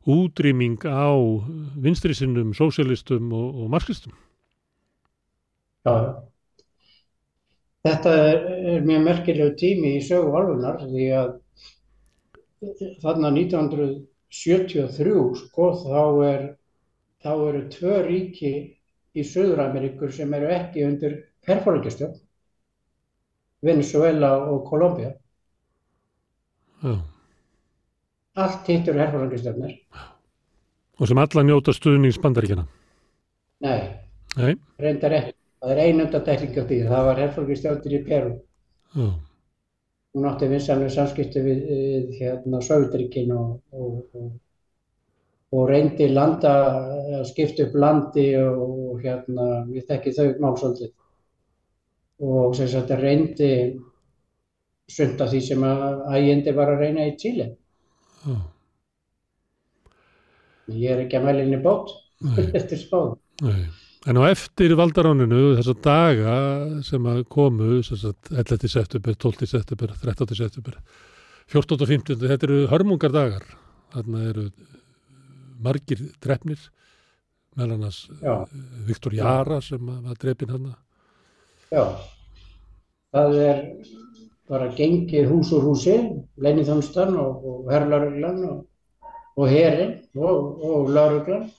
útrýming 0.10 0.84
á 0.84 1.12
vinstri 1.80 2.16
sinnum, 2.18 2.54
sósialistum 2.58 3.32
og, 3.34 3.64
og 3.64 3.70
marxistum. 3.74 4.16
Já, 5.84 5.96
þetta 7.84 8.12
er, 8.26 8.44
er 8.74 8.86
mjög 8.88 9.08
merkilegu 9.08 9.56
tími 9.60 9.96
í 9.98 10.04
sögu 10.04 10.32
álfunar 10.38 10.84
því 10.88 11.08
að 11.20 11.32
þarna 13.04 13.32
1973 13.36 15.16
sko 15.42 15.72
þá 15.82 16.04
er 16.30 16.46
þá 17.24 17.32
eru 17.50 17.64
tvö 17.72 17.98
ríki 18.08 18.54
í 19.14 19.26
Suður-Ameríkur 19.28 20.12
sem 20.16 20.32
eru 20.34 20.52
ekki 20.56 20.86
undir 20.88 21.18
herfóringastjórn 21.48 22.16
Venezuela 23.64 24.32
og 24.52 24.64
Kolumbia 24.68 25.14
Já. 26.84 26.96
Allt 28.42 28.68
hitt 28.72 28.88
eru 28.94 29.00
herfóringastjórnir 29.04 29.76
Og 31.04 31.10
sem 31.10 31.22
alla 31.24 31.44
njóta 31.50 31.74
stuðnings 31.78 32.20
bandaríkjana. 32.24 32.66
nei, 33.66 33.80
Nei, 34.36 34.54
reyndar 34.86 35.16
ekki. 35.20 35.34
Það 35.64 35.74
er 35.76 35.82
einundatækling 35.88 36.60
á 36.60 36.64
því, 36.70 36.80
það 36.94 37.08
var 37.10 37.24
herfóringastjórnir 37.26 38.00
í 38.00 38.04
Peru 38.12 38.34
já, 38.96 39.06
hún 40.14 40.26
átti 40.30 40.48
vinsanlega 40.52 40.94
samskipti 40.96 41.42
við, 41.48 41.60
við 41.70 42.08
hérna 42.22 42.62
Sögutríkin 42.68 43.34
og, 43.38 43.52
og, 43.84 44.00
og, 44.22 44.32
og 45.58 45.64
reyndi 45.70 46.08
landa, 46.14 46.54
að 47.20 47.26
skipta 47.32 47.68
upp 47.68 47.78
landi 47.86 48.28
og, 48.42 48.64
og 48.94 49.06
hérna 49.06 49.48
við 49.70 49.88
þekki 49.92 50.16
þau 50.20 50.28
málsóldið 50.48 50.92
og 52.30 52.56
sem 52.58 52.68
sagt 52.72 52.92
reyndi 53.04 53.52
sumt 54.98 55.22
af 55.24 55.32
því 55.34 55.42
sem 55.48 55.64
að 55.70 56.00
ægindi 56.20 56.54
var 56.60 56.72
að 56.74 56.84
reyna 56.84 57.08
í 57.10 57.16
Chile. 57.24 57.50
Já. 58.26 58.36
Ég 60.74 60.92
er 60.94 61.02
ekki 61.04 61.18
að 61.20 61.26
mæla 61.28 61.44
inn 61.46 61.56
í 61.58 61.62
bót 61.64 61.92
eftir 62.60 62.80
spáð. 62.80 63.16
nei. 63.44 63.64
En 64.04 64.18
á 64.20 64.28
eftir 64.28 64.74
valdaráninu 64.76 65.54
þessar 65.56 65.78
daga 65.80 66.34
sem 66.84 67.06
að 67.08 67.22
komu, 67.32 67.78
sem 67.88 67.96
sagt 68.02 68.34
11. 68.36 68.68
september, 68.68 69.16
12. 69.16 69.46
september, 69.48 69.94
13. 70.02 70.36
september, 70.36 70.76
14. 71.48 71.78
og 71.80 71.88
15. 71.88 72.18
Þetta 72.20 72.48
eru 72.50 72.58
hörmungar 72.68 73.14
dagar. 73.16 73.46
Þarna 73.96 74.26
eru 74.34 74.44
margir 75.64 76.02
drefnir, 76.20 76.66
meðal 77.56 77.78
annars 77.78 78.02
Já, 78.20 78.34
Viktor 78.90 79.16
Jara 79.16 79.62
sem 79.64 79.80
að 79.94 80.02
var 80.10 80.20
drefin 80.20 80.52
hann. 80.52 80.68
já. 81.72 81.86
Það 83.16 83.40
er 83.40 83.64
bara 84.52 84.70
gengið 84.78 85.30
hús 85.32 85.52
úr 85.56 85.68
húsi, 85.70 85.98
leinithjónstan 86.44 87.16
og, 87.20 87.46
og 87.50 87.72
herrlauruglan 87.72 88.40
og, 88.50 88.64
og 89.40 89.50
herin 89.50 89.94
og, 90.16 90.64
og 90.64 90.90
lauruglan 90.94 91.50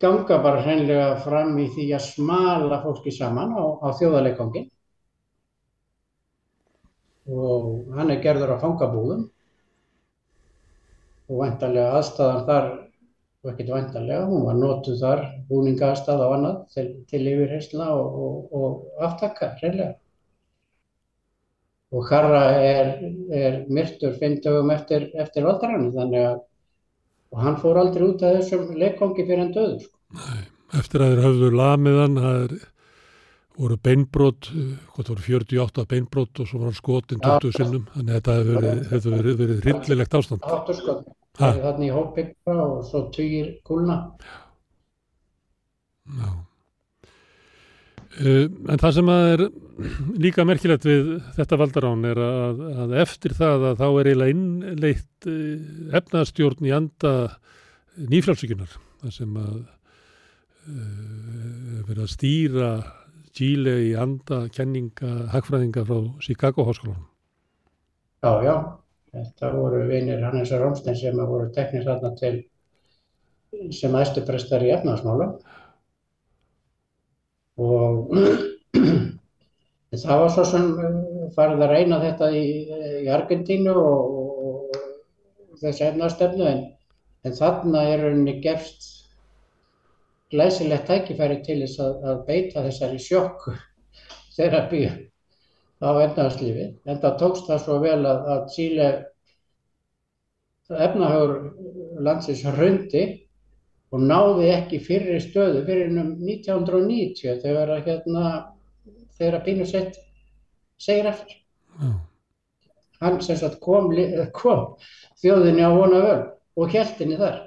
ganga 0.00 0.36
bara 0.42 0.62
hreinlega 0.62 1.14
fram 1.24 1.56
í 1.58 1.66
því 1.74 1.88
að 1.96 2.04
smala 2.04 2.82
fólki 2.84 3.10
saman 3.14 3.56
á, 3.58 3.64
á 3.82 3.88
þjóðarleikangin 3.98 4.68
og 7.28 7.88
hann 7.96 8.12
er 8.12 8.22
gerður 8.24 8.54
á 8.56 8.62
fangabúðum. 8.62 9.26
Og 11.28 11.42
væntanlega 11.42 11.96
aðstæðan 11.98 12.46
þar 12.48 12.68
og 13.44 13.50
ekkert 13.52 13.72
væntanlega, 13.74 14.28
hún 14.30 14.46
var 14.46 14.56
notuð 14.56 15.02
þar 15.02 15.24
búningaðstæð 15.50 16.22
og 16.24 16.34
annað 16.38 16.60
til, 16.72 16.86
til 17.10 17.20
yfirheysla 17.34 17.88
og, 17.98 18.86
aftaka 19.04 19.50
hreinlega 19.58 19.98
og 21.92 22.08
Harra 22.10 22.42
er, 22.60 22.90
er 23.32 23.58
myrtur 23.72 24.16
fimm 24.20 24.38
dögum 24.44 24.72
eftir, 24.74 25.08
eftir 25.16 25.46
valdarannu 25.48 25.92
þannig 25.94 26.26
að 26.32 26.38
og 27.28 27.42
hann 27.44 27.58
fór 27.60 27.76
aldrei 27.80 28.06
út 28.08 28.22
af 28.24 28.38
þessum 28.38 28.70
leikkongi 28.80 29.24
fyrir 29.28 29.42
hann 29.44 29.52
döður 29.52 29.82
sko. 29.84 29.98
Eftir 30.78 31.04
að 31.04 31.10
þeir 31.12 31.24
höfðu 31.26 31.50
lamiðan, 31.56 32.16
það 32.22 32.38
er, 32.46 32.54
voru 33.58 33.76
beinbrot, 33.84 34.48
hvað 34.94 35.12
voru 35.12 35.24
48 35.26 35.84
beinbrot 35.92 36.40
og 36.40 36.48
svo 36.48 36.60
var 36.62 36.70
hann 36.70 36.78
skotin 36.78 37.20
20 37.24 37.56
sinnum. 37.56 37.86
Þannig 37.92 38.14
að 38.14 38.18
þetta 38.18 38.36
hefur 38.38 38.58
verið, 38.62 38.82
hefur 38.92 39.16
verið, 39.18 39.38
verið 39.42 39.62
hryllilegt 39.66 40.18
ástand. 40.20 40.48
áttur 40.56 40.78
sko 40.80 40.98
Ha. 41.38 41.52
þannig 41.54 41.86
í 41.86 41.94
hópbyggja 41.94 42.54
og 42.64 42.78
svo 42.88 43.04
tugir 43.14 43.50
kúlna 43.62 43.96
Já. 46.08 46.30
Uh, 48.16 48.46
en 48.72 48.80
það 48.80 48.94
sem 48.96 49.10
er 49.12 49.42
líka 50.18 50.44
merkilegt 50.48 50.86
við 50.88 51.10
þetta 51.36 51.58
valdarán 51.60 52.06
er 52.08 52.18
að, 52.24 52.62
að 52.82 52.94
eftir 53.02 53.34
það 53.36 53.66
að 53.68 53.82
þá 53.82 53.84
er 53.88 54.08
eiginlega 54.08 54.32
innleitt 54.34 55.28
uh, 55.28 55.66
efnaðstjórn 56.00 56.68
í 56.70 56.72
anda 56.72 57.12
nýfrálsíkunar 58.08 58.72
þar 59.02 59.12
sem 59.12 59.36
að 59.42 59.58
uh, 60.72 61.84
verið 61.84 62.02
að 62.06 62.14
stýra 62.14 62.70
Chile 63.36 63.76
í 63.90 63.92
anda 64.00 64.40
kenninga 64.56 65.28
hagfræðinga 65.34 65.84
frá 65.86 66.00
Chicago 66.24 66.64
háskólanum. 66.66 67.04
já, 68.24 68.32
já, 68.48 68.56
þetta 69.12 69.52
voru 69.52 69.84
vinir 69.92 70.24
Hannesar 70.24 70.64
Rómstein 70.64 70.96
sem 70.96 71.20
að 71.20 71.34
voru 71.36 71.52
teknir 71.54 71.84
þarna 71.86 72.16
til 72.18 72.38
sem 73.72 73.94
æstu 74.00 74.24
prestar 74.26 74.64
í 74.64 74.72
efnaðsmála 74.74 75.28
og 77.58 78.12
það 80.02 80.20
var 80.22 80.32
svo 80.34 80.44
sem 80.46 80.68
uh, 80.78 81.00
farið 81.34 81.64
að 81.66 81.72
reyna 81.74 82.00
þetta 82.04 82.30
í, 82.34 82.44
í 83.02 83.08
Argentínu 83.12 83.74
og, 83.74 84.20
og, 84.20 84.78
og 85.48 85.58
þessi 85.62 85.88
efnaðstefnu 85.88 86.46
en, 86.48 86.62
en 87.26 87.36
þarna 87.38 87.84
er 87.90 88.04
rauninni 88.06 88.38
gefst 88.44 88.94
glæsilegt 90.32 90.86
tækifæri 90.86 91.40
til 91.44 91.60
þess 91.64 91.82
að, 91.82 92.00
að 92.12 92.24
beita 92.28 92.64
þessari 92.66 93.02
sjokku 93.02 93.54
þerapíu 94.36 94.90
á 95.78 95.90
efnahagslífi. 96.02 96.66
En 96.90 96.98
það 97.02 97.20
tókst 97.22 97.48
það 97.50 97.62
svo 97.64 97.78
vel 97.82 98.00
að, 98.02 98.28
að 98.34 98.44
Chile 98.54 98.88
efnahagur 100.68 101.34
landsins 102.04 102.42
hrundi 102.44 103.04
og 103.92 104.04
náði 104.04 104.50
ekki 104.52 104.80
fyrri 104.84 105.18
stöðu 105.22 105.64
fyrir 105.66 105.92
um 105.94 106.12
1990 106.20 107.40
þegar 107.44 107.72
að 107.76 107.88
hérna 107.88 108.24
þegar 109.18 109.38
að 109.38 109.44
Pinochet 109.46 109.98
segir 110.78 111.08
eftir. 111.10 111.40
Já, 111.78 111.90
Hann 112.98 113.20
sem 113.22 113.36
sagt 113.38 113.60
kom, 113.62 113.92
kom 114.34 114.64
þjóðinni 115.22 115.62
á 115.62 115.70
vona 115.70 116.00
völ 116.02 116.22
og 116.58 116.72
hélt 116.74 116.98
henni 116.98 117.18
þar. 117.20 117.44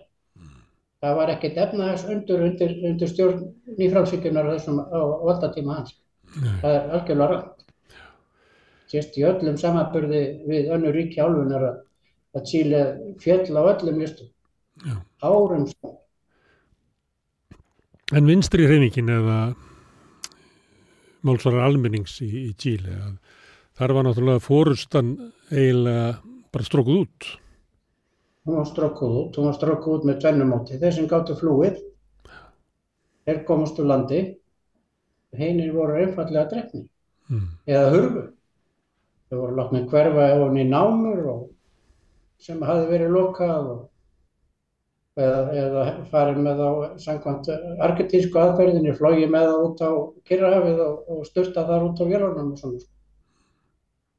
Það 1.02 1.18
var 1.18 1.32
ekkert 1.34 1.58
efnahags 1.58 2.06
undur, 2.14 2.44
undir, 2.46 2.76
undir 2.88 3.10
stjórn 3.10 3.42
nýfrálsvíkjunar 3.80 4.48
á 4.48 4.54
þessum 4.54 4.80
á 4.86 5.02
valdatíma 5.26 5.80
hans. 5.80 5.96
Nei. 6.38 6.54
Það 6.62 6.76
er 6.78 6.94
algjörlega 6.96 7.32
rætt. 7.32 7.66
Sérst 8.92 9.18
í 9.20 9.26
öllum 9.28 9.58
samanburði 9.60 10.22
við 10.48 10.70
önnur 10.76 10.96
ríki 10.96 11.24
álfunar 11.24 11.68
að, 11.68 11.82
Chile 12.48 12.84
fjöll 13.20 13.58
á 13.60 13.62
öllum 13.74 14.00
justum. 14.06 14.30
Já. 14.86 14.94
Árum 15.26 15.66
saman. 15.68 15.98
En 18.12 18.28
vinstri 18.28 18.66
hreyfingin 18.68 19.08
eða 19.08 19.36
málsvarar 21.24 21.70
almennings 21.70 22.18
í, 22.26 22.50
í 22.50 22.74
að 22.92 23.14
þar 23.80 23.94
var 23.96 24.06
náttúrulega 24.08 24.44
fórustan 24.44 25.14
eiginlega 25.48 26.18
bara 26.52 26.68
strókuð 26.68 26.98
út. 27.06 27.30
Hún 28.44 28.58
var 28.58 28.68
strókuð 28.68 29.16
út, 29.22 29.38
hún 29.40 29.48
var 29.48 29.56
strókuð 29.56 29.96
út 29.96 30.08
með 30.10 30.20
tvennumóti. 30.26 30.80
Þeir 30.82 30.96
sem 30.98 31.08
gáttu 31.08 31.38
flúið, 31.40 31.80
þeir 33.24 33.44
komast 33.48 33.80
úr 33.80 33.88
landi, 33.94 34.22
heinir 35.38 35.72
voru 35.76 36.02
einfallega 36.02 36.50
drefni 36.52 36.88
Mm. 37.32 37.48
eða 37.64 37.92
hurfu. 37.94 38.22
Þeir 39.30 39.40
voru 39.40 39.56
látnið 39.56 39.86
hverfa 39.88 40.24
ofan 40.36 40.58
í 40.60 40.66
námur 40.68 41.20
og, 41.32 41.44
sem 42.44 42.60
hafði 42.60 42.90
verið 42.90 43.14
lokað 43.16 43.70
og, 43.72 43.86
eða, 45.20 45.40
eða 45.64 45.86
farið 46.12 46.42
með 46.46 46.62
á 46.64 46.72
samkvæmt 47.04 47.50
argetísku 47.88 48.40
aðferðinni, 48.40 48.94
flogið 48.98 49.32
með 49.34 49.48
það 49.50 49.64
út 49.66 49.84
á 49.84 49.92
Kyrrahafið 50.30 50.84
og, 50.86 51.02
og 51.12 51.26
styrta 51.28 51.66
þar 51.68 51.88
út 51.90 52.00
á 52.00 52.06
vélunum 52.08 52.54
og 52.54 52.62
svona. 52.62 52.86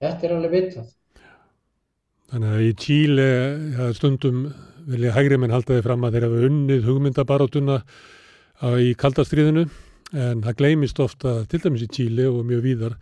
Þetta 0.02 0.28
er 0.28 0.36
alveg 0.36 0.54
vitað. 0.56 0.90
Þannig 2.32 2.52
að 2.56 2.66
í 2.66 2.74
Chile 2.80 3.30
ja, 3.76 3.88
stundum 3.96 4.44
vilja 4.88 5.14
hægri 5.14 5.38
menn 5.38 5.52
halda 5.54 5.76
þið 5.76 5.86
fram 5.86 6.06
að 6.06 6.16
þeir 6.16 6.26
hafa 6.26 6.46
unnið 6.48 6.86
hugmyndabarótuna 6.88 7.76
á, 7.82 8.68
í 8.80 8.94
kaldastriðinu 8.98 9.66
en 10.12 10.40
það 10.44 10.56
gleymist 10.58 11.00
ofta 11.00 11.42
til 11.48 11.60
dæmis 11.62 11.84
í 11.86 11.90
Chile 11.92 12.26
og 12.30 12.42
mjög 12.48 12.64
víðar 12.66 12.96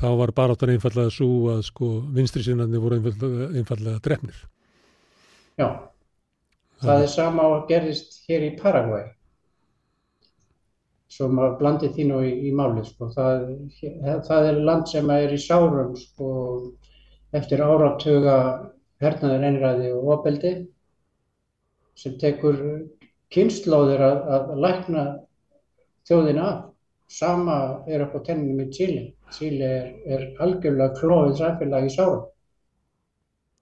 þá 0.00 0.08
var 0.16 0.32
baróttan 0.36 0.72
einfallega 0.72 1.12
svo 1.12 1.52
að 1.52 1.62
sko 1.68 1.90
vinstri 2.16 2.42
sinnandi 2.44 2.80
voru 2.80 2.98
einfallega, 2.98 3.50
einfallega 3.60 4.02
drefnir. 4.04 4.42
Já, 5.60 5.68
það 6.80 7.04
er 7.04 7.10
sama 7.12 7.46
og 7.54 7.66
gerðist 7.70 8.20
hér 8.28 8.46
í 8.48 8.54
Paraguay. 8.60 9.08
Svo 11.10 11.26
maður 11.28 11.56
blandi 11.58 11.90
því 11.94 12.06
nú 12.06 12.20
í, 12.22 12.32
í 12.48 12.50
málið, 12.54 12.84
sko. 12.92 13.08
Það, 13.16 13.46
það 14.28 14.50
er 14.50 14.60
land 14.68 14.90
sem 14.90 15.10
er 15.10 15.34
í 15.34 15.40
sárum, 15.42 15.96
sko, 15.98 16.28
eftir 17.36 17.62
áratuga 17.64 18.36
hernaður 19.00 19.46
einræði 19.48 19.90
og 19.96 20.10
opeldi 20.16 20.52
sem 21.98 22.16
tekur 22.20 22.58
kynnslóðir 23.34 24.02
að, 24.04 24.18
að 24.36 24.52
lækna 24.64 25.04
þjóðina 26.08 26.48
af. 26.48 26.66
Sama 27.10 27.56
er 27.90 28.04
upp 28.04 28.12
á 28.14 28.20
tennum 28.28 28.60
í 28.62 28.68
Chile. 28.70 29.08
Chile 29.34 29.70
er, 29.80 29.88
er 30.06 30.20
algjörlega 30.44 30.94
klófið 30.94 31.40
samfélag 31.40 31.88
í 31.88 31.90
sárum. 31.90 32.28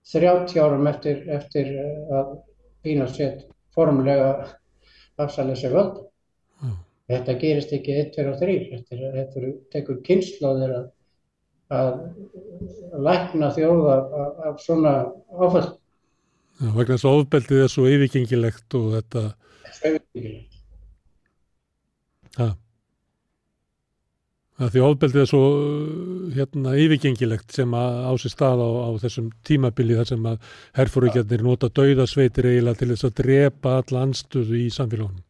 30 0.08 0.60
árum 0.60 0.88
eftir, 0.88 1.22
eftir 1.32 1.70
að 2.12 2.34
Pínasett 2.84 3.46
formulega 3.74 4.28
afsalið 5.18 5.58
sér 5.60 5.74
völd. 5.74 5.98
Mm. 6.62 6.76
Þetta 7.08 7.34
gerist 7.42 7.74
ekki 7.74 7.96
1, 8.02 8.12
2 8.16 8.28
og 8.32 8.38
3. 8.42 8.56
Þetta, 8.74 9.00
þetta 9.16 9.52
tekur 9.74 10.00
kynnslóðir 10.06 10.76
að, 10.76 10.86
að 11.78 11.90
lækna 13.08 13.50
þjóða 13.56 13.96
af, 13.96 14.38
af 14.50 14.62
svona 14.64 14.94
áfall. 15.38 15.66
Já, 16.58 16.70
vegna 16.74 16.94
þess 16.94 17.08
að 17.08 17.18
ofbeldið 17.22 17.64
er 17.64 17.74
svo 17.74 17.84
yfirgengilegt 17.90 18.78
og 18.78 18.88
þetta... 18.98 19.26
Svo 19.78 19.94
yfirgengilegt. 19.94 20.56
Já. 24.58 24.66
Því 24.74 24.80
ofbeldið 24.82 25.20
er 25.22 25.28
svo 25.30 25.40
hérna, 26.34 26.72
yfirgengilegt 26.82 27.54
sem 27.54 27.74
á 27.78 28.10
sér 28.18 28.32
stað 28.32 28.58
á, 28.66 28.70
á 28.90 28.98
þessum 28.98 29.28
tímabili 29.46 29.94
þar 29.94 30.08
sem 30.10 30.24
að 30.26 30.48
herfórugjörnir 30.74 31.44
nota 31.46 31.70
dauðasveitir 31.70 32.48
eiginlega 32.50 32.80
til 32.80 32.88
þess 32.90 33.06
að 33.06 33.14
drepa 33.20 33.76
alla 33.78 34.02
anstöðu 34.08 34.58
í 34.58 34.66
samfélagunum. 34.74 35.22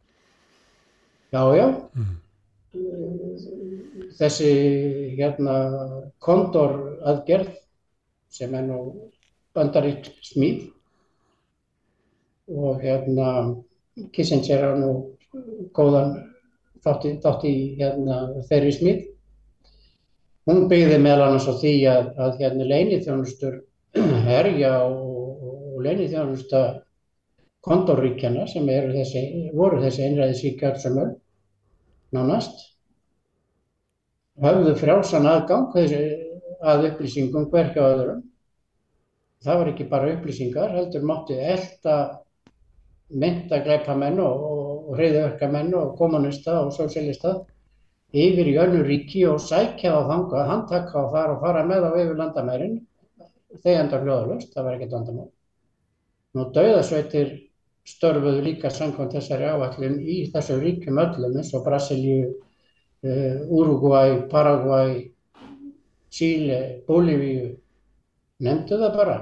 Já, 1.29 1.43
já. 1.53 1.67
Mm. 1.93 2.17
Þessi 4.17 4.49
hérna 5.19 5.53
kondoraðgerð 6.25 7.53
sem 8.33 8.57
er 8.57 8.65
nú 8.65 8.81
bandaríkt 9.53 10.09
smíð 10.25 10.65
og 12.49 12.81
hérna 12.81 13.29
Kissinger 14.15 14.65
er 14.71 14.75
nú 14.79 14.91
góðan 15.77 16.17
þátti, 16.81 17.15
þátti 17.21 17.53
hérna, 17.77 18.19
þeirri 18.49 18.73
smíð 18.73 19.07
Hún 20.49 20.63
byggði 20.65 20.95
meðal 20.97 21.27
annars 21.27 21.45
á 21.45 21.53
því 21.61 21.71
að, 21.91 22.05
að 22.25 22.39
hérna 22.41 22.65
leinithjónustur 22.65 23.57
herja 24.29 24.71
og, 24.81 25.43
og 25.45 25.83
leinithjónusta 25.85 26.61
kontorríkjana 27.67 28.47
sem 28.49 28.65
þessi, 28.65 29.21
voru 29.53 29.81
þessi 29.83 30.07
einræðisíkjar 30.07 30.79
sem 30.81 30.97
öll, 30.97 31.11
nánast, 32.17 32.63
hafðu 34.41 34.73
frjálsan 34.79 35.29
aðgang 35.29 35.77
að 35.77 36.87
upplýsingum 36.89 37.45
hverja 37.53 37.85
öðrum. 37.91 38.25
Það 39.45 39.61
var 39.61 39.71
ekki 39.75 39.87
bara 39.93 40.11
upplýsingar, 40.15 40.73
heldur 40.79 41.05
mátti 41.07 41.37
elda 41.37 41.99
myndagleipamenn 43.21 44.17
og, 44.23 44.49
og 44.49 44.97
reyðverkamenn 44.97 45.71
og 45.77 45.93
kommunista 46.01 46.57
og 46.63 46.73
sósélista 46.73 47.37
yfir 48.13 48.47
í 48.49 48.55
önnu 48.61 48.83
ríki 48.85 49.25
og 49.29 49.41
sækja 49.43 49.93
á 49.93 49.99
þanga, 50.09 50.45
handtakka 50.49 51.03
á 51.03 51.05
þar 51.13 51.35
og 51.35 51.43
fara 51.43 51.65
með 51.67 51.85
á 51.85 51.91
yfir 51.93 52.15
landamærin 52.17 52.79
þegjandar 53.63 54.05
hljóðalust, 54.05 54.53
það 54.53 54.65
var 54.65 54.77
ekkert 54.77 54.95
vandamál. 54.97 55.29
Nú 56.37 56.45
dauðasveitir 56.53 57.31
störfuðu 57.89 58.43
líka 58.45 58.69
samkvæmt 58.73 59.15
þessari 59.17 59.47
áallin 59.49 59.97
í 60.03 60.19
þessu 60.33 60.59
ríkjum 60.61 60.99
öllum 61.01 61.37
eins 61.39 61.53
og 61.57 61.65
Brasilíu, 61.65 62.35
Uruguay, 63.01 64.19
Paraguay, 64.29 65.07
Chile, 66.13 66.83
Bolívíu, 66.87 67.55
nefndu 68.45 68.79
það 68.81 68.97
bara. 68.97 69.17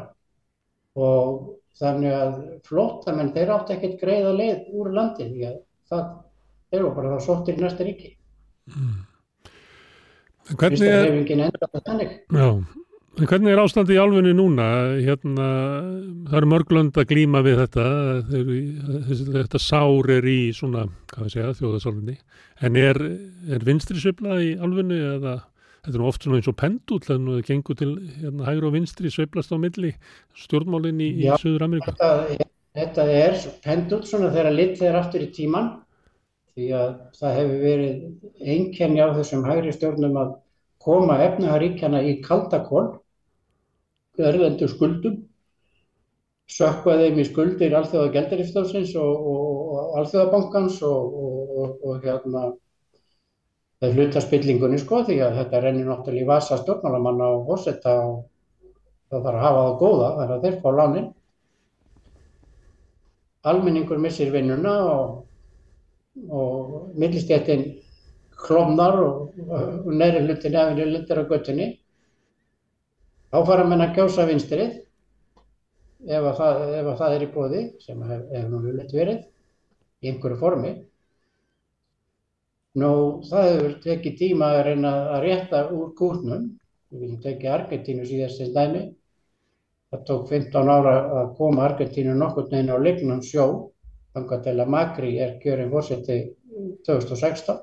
Og 0.97 1.53
þannig 1.77 2.13
að 2.17 2.37
flótamenn, 2.67 3.33
þeir 3.35 3.53
átti 3.53 3.75
ekkert 3.75 3.99
greiða 4.01 4.33
leið 4.35 4.71
úr 4.73 4.91
landi 4.95 5.27
því 5.29 5.49
að 5.51 5.57
það, 5.91 6.07
eru 6.77 6.93
bara 6.95 7.15
þá 7.15 7.27
sóttir 7.27 7.59
í 7.59 7.63
næsta 7.63 7.85
ríki. 7.87 8.16
Mm. 8.73 8.97
Hvernig 10.47 10.87
er, 10.87 11.07
já, 12.31 12.47
hvernig 13.27 13.51
er 13.51 13.59
ástandi 13.59 13.97
í 13.97 13.99
álfunni 13.99 14.31
núna? 14.35 14.67
Hérna, 15.03 15.47
það 16.29 16.37
eru 16.39 16.49
mörglönd 16.53 16.99
að 17.01 17.09
glýma 17.09 17.41
við 17.43 17.59
þetta, 17.65 17.87
þetta 19.33 19.59
sár 19.59 20.11
er 20.15 20.27
í 20.31 20.37
svona, 20.55 20.85
hvað 21.11 21.27
við 21.27 21.35
segja, 21.35 21.55
þjóðasálfunni, 21.59 22.15
en 22.63 22.79
er, 22.79 23.01
er 23.51 23.65
vinstri 23.67 23.99
sveifla 23.99 24.39
í 24.43 24.53
álfunni 24.55 24.99
eða 25.01 25.35
þetta 25.87 25.99
er 25.99 26.05
oft 26.07 26.23
svona 26.23 26.39
eins 26.39 26.51
og 26.51 26.57
pendul, 26.59 27.01
þannig 27.03 27.33
að 27.33 27.41
það 27.41 27.49
gengur 27.49 27.79
til 27.81 27.89
hérna, 28.21 28.47
hægur 28.47 28.69
og 28.69 28.77
vinstri 28.77 29.11
sveiflast 29.11 29.51
á 29.51 29.57
milli 29.59 29.91
stjórnmálinn 30.45 31.03
í, 31.03 31.09
í 31.25 31.33
Suður 31.41 31.67
Ameríka? 31.67 31.95
Þetta, 31.97 32.47
þetta 32.77 33.09
er 33.17 33.37
pendul 33.67 34.01
svona 34.07 34.31
þegar 34.35 34.55
lit 34.55 34.79
þeir 34.79 34.99
aftur 35.01 35.27
í 35.27 35.29
tíman 35.35 35.73
því 36.57 36.67
að 36.73 36.93
það 37.19 37.35
hefur 37.37 37.59
verið 37.61 38.51
einkenni 38.55 39.01
á 39.05 39.13
þessum 39.13 39.43
hægri 39.45 39.73
stjórnum 39.75 40.15
að 40.17 40.31
koma 40.81 41.19
efnaharíkjana 41.21 42.01
í 42.09 42.15
kaldakól, 42.25 42.87
erlendur 44.17 44.71
skuldum, 44.71 45.19
sökka 46.49 46.95
þeim 46.97 47.19
í 47.21 47.25
skuldir 47.27 47.75
alþjóða 47.77 48.13
geldarifstofsins 48.15 48.95
og, 48.97 49.27
og, 49.33 49.59
og 49.75 49.99
alþjóðabankans 50.01 50.79
og, 50.87 51.19
og 51.85 52.01
hérna 52.01 52.47
það 53.77 53.93
hluta 53.93 54.23
spillingunni 54.23 54.79
sko 54.81 55.03
því 55.05 55.19
að 55.27 55.37
þetta 55.41 55.61
rennir 55.61 55.85
náttúrulega 55.91 56.25
í 56.25 56.31
vasa 56.31 56.57
stjórnmálamanna 56.63 57.29
og 57.35 57.45
fósetta 57.51 57.93
og 58.07 58.17
það 59.11 59.27
þarf 59.27 59.35
að 59.35 59.43
hafa 59.45 59.63
það 59.67 59.77
góða 59.83 60.09
þannig 60.15 60.35
að 60.37 60.47
þeir 60.47 60.59
fá 60.63 60.69
lánin. 60.79 61.07
Almenningur 63.47 64.01
missir 64.01 64.33
vinnuna 64.33 64.73
og 64.95 65.11
og 66.29 66.97
millistjættin 66.97 67.67
klomnar 68.37 68.99
og, 69.01 69.37
næri 69.85 70.23
hlutin 70.25 70.55
efinn 70.55 70.81
er 70.81 70.91
lindir 70.91 71.21
á 71.21 71.29
göttunni 71.29 71.67
þá 73.31 73.39
fara 73.45 73.65
menn 73.67 73.83
að 73.85 73.95
kjósa 73.97 74.27
vinstrið 74.29 74.75
ef 76.07 76.27
að 76.29 76.35
það, 76.37 76.61
ef 76.79 76.91
að 76.91 76.99
það 76.99 77.15
er 77.15 77.25
í 77.25 77.31
bóði 77.33 77.63
sem 77.83 78.03
hefur 78.09 78.51
nú 78.51 78.61
vilja 78.65 78.85
verið 78.93 79.23
í 80.03 80.11
einhverju 80.11 80.37
formi. 80.41 80.73
Nú 82.77 82.91
það 83.25 83.49
hefur 83.49 83.73
tekið 83.83 84.17
tíma 84.19 84.51
að 84.53 84.63
reyna 84.67 84.93
að 85.15 85.23
rétta 85.25 85.63
úr 85.73 85.93
kúrnum 85.97 86.51
við 86.91 87.01
viljum 87.01 87.21
tekið 87.23 87.53
Argentínu 87.55 88.05
síðast 88.07 88.41
til 88.41 88.51
dæmi. 88.55 88.83
Það 89.91 90.03
tók 90.09 90.29
15 90.29 90.69
ára 90.69 90.95
að 91.21 91.33
koma 91.39 91.65
Argentínu 91.65 92.13
nokkur 92.15 92.51
neginn 92.51 92.75
á 92.75 92.77
lignum 92.77 93.23
sjó 93.25 93.47
að 94.17 94.67
Magri 94.69 95.17
er 95.21 95.37
kjörinn 95.41 95.71
fórseti 95.71 96.19
2016. 96.87 97.57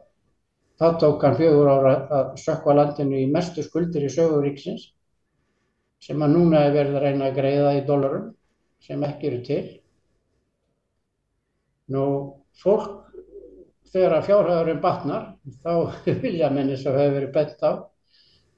Þá 0.75 0.87
tók 0.99 1.23
hann 1.23 1.37
fjögur 1.39 1.71
ára 1.71 1.95
að 2.11 2.35
sökva 2.43 2.75
landinu 2.75 3.21
í 3.23 3.31
mestu 3.31 3.63
skuldir 3.63 4.07
í 4.07 4.11
söguríksins 4.11 4.91
sem 6.03 6.23
að 6.23 6.35
núna 6.35 6.65
er 6.67 6.75
verið 6.75 6.99
að 6.99 7.05
reyna 7.07 7.29
að 7.29 7.39
greiða 7.39 7.75
í 7.79 7.85
dólarum 7.87 8.27
sem 8.85 9.05
ekki 9.07 9.31
eru 9.31 9.41
til. 9.47 9.63
Nú, 11.95 12.05
fólk 12.59 13.05
þegar 13.93 14.19
að 14.19 14.27
fjárhæðurinn 14.29 14.83
batnar, 14.83 15.31
þá 15.63 15.73
vilja 16.25 16.51
menni 16.51 16.77
sem 16.81 16.97
hefur 16.97 17.17
verið 17.21 17.33
bett 17.37 17.63
á, 17.63 17.73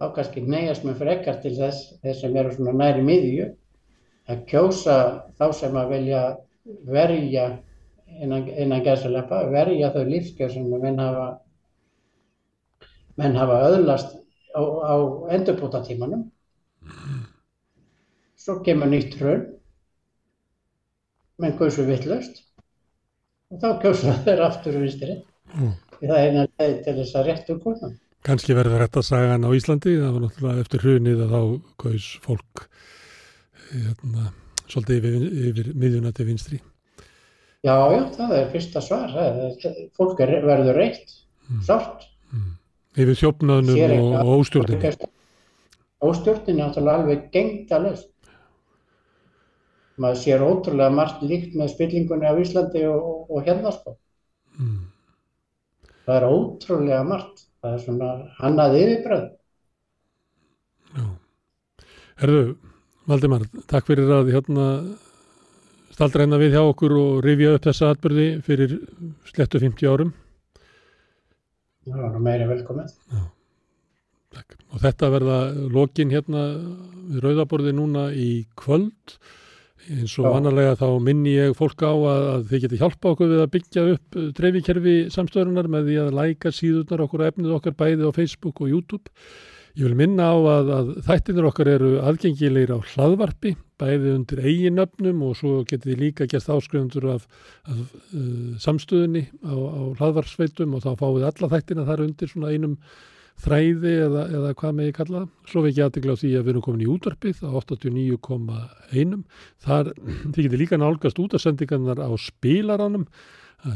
þá 0.01 0.07
kannski 0.17 0.43
neyjast 0.47 0.87
með 0.89 1.03
frekar 1.05 1.39
til 1.45 1.55
þess, 1.59 1.93
þess 2.03 2.25
sem 2.25 2.37
eru 2.41 2.55
svona 2.57 2.75
næri 2.81 3.05
miðju, 3.05 3.51
að 4.33 4.43
kjósa 4.51 4.97
þá 5.39 5.47
sem 5.55 5.77
að 5.79 5.93
vilja 5.93 6.23
verja 6.89 7.47
innan, 8.21 8.47
innan 8.49 8.85
gæðsaleppa 8.85 9.43
verja 9.53 9.91
þau 9.95 10.05
lífskjör 10.09 10.53
sem 10.53 10.71
menn 10.71 11.01
hafa 11.03 11.27
menn 13.17 13.37
hafa 13.37 13.61
öðlast 13.71 14.17
á, 14.57 14.61
á 14.63 14.95
endurbúta 15.37 15.83
tímanum 15.85 16.27
svo 18.37 18.61
kemur 18.67 18.91
nýtt 18.91 19.17
hrun. 19.21 19.47
Menn 21.43 21.57
gauðsum 21.59 21.89
vittlust 21.91 22.45
og 23.53 23.61
þá 23.63 23.69
kjósa 23.83 24.15
þeir 24.25 24.43
aftur 24.47 24.79
úr 24.79 24.87
vinstri. 24.87 25.21
Mm. 25.55 25.75
það 26.01 26.17
er 26.19 26.27
eina 26.27 26.45
leið 26.59 26.79
til 26.85 26.95
þess 26.97 27.17
að 27.17 27.29
réttu 27.31 27.55
konan 27.63 27.93
Kanski 28.27 28.57
verður 28.59 28.83
þetta 28.83 29.03
sagan 29.07 29.47
á 29.47 29.51
Íslandi. 29.55 29.93
Það 30.01 30.15
var 30.17 30.25
náttúrulega 30.25 30.63
eftir 30.65 30.83
hrunið 30.83 31.21
að 31.23 31.35
þá 31.37 31.43
gauðs 31.83 32.07
fólk 32.25 32.65
hérna, 33.71 34.33
svolítið 34.67 34.97
yfir, 34.99 35.29
yfir 35.51 35.71
miðjuna 35.79 36.13
til 36.17 36.27
vinstri 36.27 36.59
Já, 37.67 37.77
já, 37.91 38.03
það 38.15 38.35
er 38.37 38.51
fyrsta 38.53 38.83
svar. 38.85 39.15
Fólk 39.99 40.21
er, 40.23 40.37
verður 40.47 40.77
reitt, 40.79 41.15
mm. 41.49 41.63
sátt. 41.67 42.05
Mm. 42.31 42.53
Yfir 42.97 43.19
þjófnaðnum 43.23 43.95
og, 44.21 44.35
óstjórninu. 44.37 44.93
Óstjórninu 46.07 46.53
er 46.53 46.61
náttúrulega 46.61 47.01
alveg 47.01 47.25
gengta 47.35 47.81
löst. 47.83 48.13
Maður 49.99 50.21
sér 50.21 50.45
ótrúlega 50.45 50.93
margt 50.93 51.25
líkt 51.25 51.57
með 51.57 51.73
spillingunni 51.73 52.29
á 52.29 52.37
Íslandi 52.39 52.85
og, 52.87 53.01
og, 53.01 53.33
og 53.33 53.49
hérna 53.49 53.73
sko. 53.75 53.97
Mm. 54.61 54.85
Það 56.07 56.19
er 56.19 56.27
ótrúlega 56.29 57.03
margt. 57.09 57.47
Það 57.65 57.75
er 57.75 57.83
svona 57.83 58.13
hannað 58.37 58.79
yfirbröð. 58.79 59.27
Já. 60.97 61.07
Herðu, 62.21 62.45
Valdimar, 63.11 63.49
takk 63.71 63.89
fyrir 63.91 64.13
að 64.21 64.31
hérna 64.37 64.69
staldra 65.97 66.27
hérna 66.27 66.41
við 66.41 66.59
hjá 66.59 66.61
okkur 66.61 66.93
og 67.01 67.25
rifja 67.25 67.55
upp 67.57 67.65
þessa 67.65 67.95
atbyrði 67.95 68.27
fyrir 68.45 68.77
slettu 69.31 69.63
50 69.63 69.89
árum. 69.89 70.13
það 71.87 72.05
var 72.05 72.21
meira 72.21 72.51
velkomið. 72.51 72.93
Takk. 74.37 74.59
Og 74.75 74.83
þetta 74.83 75.11
verða 75.15 75.41
lokin 75.73 76.13
hérna 76.13 76.45
við 77.07 77.25
Rauðaborði 77.25 77.73
núna 77.79 78.11
í 78.13 78.45
kvöld 78.59 79.17
eins 79.87 80.17
og 80.19 80.27
Já. 80.27 80.33
vanalega 80.35 80.77
þá 80.77 80.87
minni 81.01 81.37
ég 81.37 81.57
fólk 81.57 81.81
á 81.87 81.95
að, 81.95 82.23
að 82.35 82.47
þið 82.51 82.65
geti 82.65 82.81
hjálpa 82.81 83.13
okkur 83.15 83.31
við 83.31 83.43
að 83.45 83.53
byggja 83.55 83.85
upp 83.95 84.17
dreifikerfi 84.37 84.97
samstöðunar 85.15 85.69
með 85.73 85.89
því 85.89 85.99
að 86.03 86.17
læka 86.19 86.53
síðurnar 86.53 87.05
okkur 87.07 87.23
og 87.23 87.31
efnið 87.31 87.55
okkar 87.57 87.77
bæði 87.79 88.11
á 88.11 88.17
Facebook 88.17 88.61
og 88.61 88.73
YouTube. 88.73 89.15
Ég 89.77 89.87
vil 89.87 89.97
minna 89.97 90.33
á 90.33 90.37
að, 90.37 90.73
að 90.77 90.91
þættinir 91.07 91.49
okkar 91.53 91.71
eru 91.71 91.93
aðgengilegir 92.03 92.75
á 92.75 92.79
hlaðvarpi, 92.93 93.55
bæði 93.81 94.15
undir 94.17 94.41
eiginöfnum 94.45 95.25
og 95.27 95.35
svo 95.39 95.59
getið 95.69 95.93
þið 95.93 96.01
líka 96.05 96.29
gert 96.31 96.49
áskrifundur 96.53 97.11
af, 97.17 97.27
af 97.69 97.83
uh, 98.17 98.55
samstöðunni 98.63 99.27
á, 99.45 99.55
á 99.55 99.83
hlaðvarsveitum 100.01 100.77
og 100.77 100.87
þá 100.87 100.91
fáið 101.03 101.29
alla 101.29 101.53
þættina 101.53 101.87
þar 101.89 102.07
undir 102.07 102.33
svona 102.33 102.55
einum 102.55 102.79
þræði 103.45 103.93
eða, 104.07 104.23
eða 104.33 104.53
hvað 104.57 104.77
með 104.77 104.89
ég 104.89 104.97
kalla. 104.97 105.23
Svo 105.49 105.63
við 105.65 105.73
ekki 105.73 105.85
aðtegla 105.87 106.17
á 106.17 106.21
því 106.21 106.31
að 106.33 106.45
við 106.45 106.53
erum 106.53 106.65
komin 106.65 106.85
í 106.85 106.91
útvarpið 106.93 107.43
á 107.45 107.51
89,1. 107.61 109.17
Þar 109.67 109.91
þið 110.33 110.41
getur 110.41 110.63
líka 110.63 110.81
nálgast 110.81 111.21
útasendingarnar 111.21 112.01
á 112.01 112.11
spilaranum, 112.21 113.05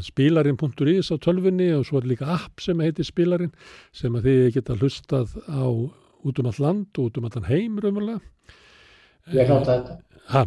spilarinn.is 0.05 1.11
á 1.13 1.15
tölfunni 1.21 1.71
og 1.75 1.85
svo 1.89 2.01
er 2.01 2.09
líka 2.09 2.29
app 2.37 2.61
sem 2.63 2.81
heitir 2.81 3.05
spilarinn 3.05 3.53
sem 3.93 4.13
að 4.17 4.29
þið 4.29 4.43
geta 4.57 4.77
hlustað 4.79 5.37
á 5.45 5.65
út 6.21 6.41
um 6.41 6.49
all 6.49 6.61
land 6.61 6.97
og 6.97 7.09
út 7.09 7.21
um 7.21 7.29
allan 7.29 7.49
heim 7.49 7.79
raunverulega. 7.81 8.21
Ég 9.31 9.47
hljóta 9.47 9.75
þetta. 9.75 9.97
Ha, 10.31 10.45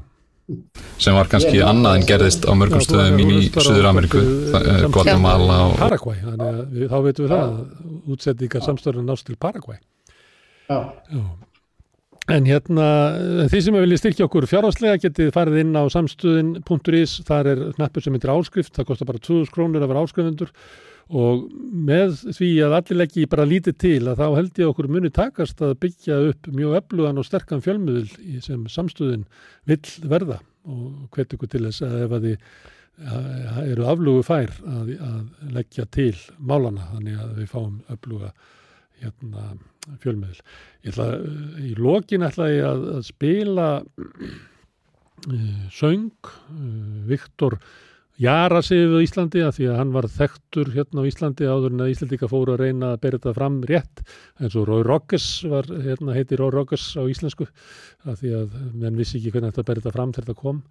sem 1.00 1.14
var 1.16 1.30
kannski 1.32 1.56
Ég- 1.58 1.64
annað 1.68 1.96
en 2.00 2.06
gerðist 2.08 2.44
á 2.44 2.52
mörgum 2.52 2.82
Já, 2.82 2.86
stöðum 2.88 3.22
í 3.22 3.48
Suður-Ameríku, 3.54 4.20
svolítið, 4.20 4.84
eh, 4.84 4.88
Guatemala 4.92 5.56
og 5.70 5.78
Paraguay, 5.78 6.18
þannig 6.24 6.44
að 6.50 6.60
við, 6.74 6.88
þá 6.92 6.98
veitum 7.06 7.24
við 7.24 7.32
það 7.32 7.46
að 7.46 8.12
útsendingar 8.14 8.66
samstörðan 8.68 9.08
nást 9.08 9.24
til 9.26 9.36
Paraguay. 9.36 9.78
Já, 10.68 10.78
Já. 11.12 11.24
En 12.26 12.46
hérna, 12.48 12.84
því 13.52 13.58
sem 13.60 13.74
við 13.74 13.82
viljum 13.84 13.98
styrkja 14.00 14.24
okkur 14.24 14.46
fjárhagslega 14.48 14.96
getið 15.02 15.32
farið 15.34 15.58
inn 15.60 15.74
á 15.76 15.84
samstöðin.is, 15.92 17.18
þar 17.28 17.46
er 17.50 17.58
knappur 17.76 18.00
sem 18.00 18.14
heitir 18.16 18.32
áskrift, 18.32 18.72
það 18.72 18.86
kostar 18.88 19.06
bara 19.10 19.18
2000 19.20 19.52
krónur 19.52 19.84
að 19.84 19.90
vera 19.92 20.04
áskrifundur 20.06 20.48
og 21.12 21.42
með 21.88 22.14
því 22.32 22.50
að 22.64 22.76
allir 22.78 22.98
leggji 23.02 23.26
bara 23.28 23.44
lítið 23.48 23.76
til 23.84 23.98
að 24.08 24.20
þá 24.22 24.26
held 24.38 24.60
ég 24.62 24.70
okkur 24.70 24.88
muni 24.88 25.10
takast 25.12 25.60
að 25.64 25.74
byggja 25.84 26.20
upp 26.30 26.48
mjög 26.48 26.78
öflugan 26.80 27.20
og 27.20 27.26
sterkan 27.28 27.60
fjölmiðl 27.64 28.14
í- 28.24 28.40
sem 28.44 28.64
samstöðin 28.72 29.26
vill 29.68 29.82
verða 30.08 30.40
og 30.64 31.10
hvet 31.12 31.36
ykkur 31.36 31.50
til 31.52 31.66
þess 31.66 31.84
að 31.84 31.98
ef 32.06 32.16
að 32.16 32.24
þið 32.30 32.48
eru 33.74 33.86
aflugu 33.90 34.22
fær 34.24 34.52
að, 34.70 34.90
að 35.02 35.52
leggja 35.56 35.84
til 35.92 36.14
málana 36.38 36.88
þannig 36.94 37.20
að 37.20 37.32
við 37.40 37.48
fáum 37.50 37.80
öfluga 37.90 38.30
hérna, 39.02 39.48
fjölmiðl. 40.00 40.38
Ég 40.86 40.94
ætla, 40.94 41.06
í 41.58 41.72
lokin 41.76 42.22
ætla 42.24 42.46
ég 42.52 42.64
að, 42.68 42.84
að 42.94 43.02
spila 43.08 43.66
uh, 45.28 45.64
söng 45.74 46.06
uh, 46.22 47.02
Viktor 47.10 47.58
Jara 48.20 48.60
sig 48.62 48.86
á 48.86 48.98
Íslandi 49.02 49.42
að 49.42 49.56
því 49.56 49.64
að 49.72 49.78
hann 49.80 49.92
var 49.94 50.06
þekktur 50.06 50.70
hérna 50.76 51.02
á 51.02 51.08
Íslandi 51.10 51.48
áður 51.50 51.74
en 51.74 51.82
að 51.82 51.92
Íslandika 51.94 52.28
fóru 52.30 52.54
að 52.54 52.62
reyna 52.62 52.92
að 52.94 53.00
bera 53.02 53.18
þetta 53.18 53.34
fram 53.40 53.56
rétt 53.66 54.04
eins 54.38 54.54
og 54.54 54.68
Rói 54.68 54.84
Roggers 54.86 55.26
var, 55.50 55.66
hérna 55.66 56.14
heiti 56.14 56.38
Rói 56.38 56.52
Roggers 56.54 56.86
á 56.94 57.02
íslensku 57.10 57.48
að 58.06 58.22
því 58.22 58.36
að 58.38 58.54
menn 58.70 59.00
vissi 59.00 59.18
ekki 59.18 59.34
hvernig 59.34 59.50
þetta 59.50 59.66
bera 59.66 59.82
þetta 59.82 59.96
fram 59.96 60.14
þegar 60.14 60.28
þetta 60.28 60.44
kom. 60.44 60.62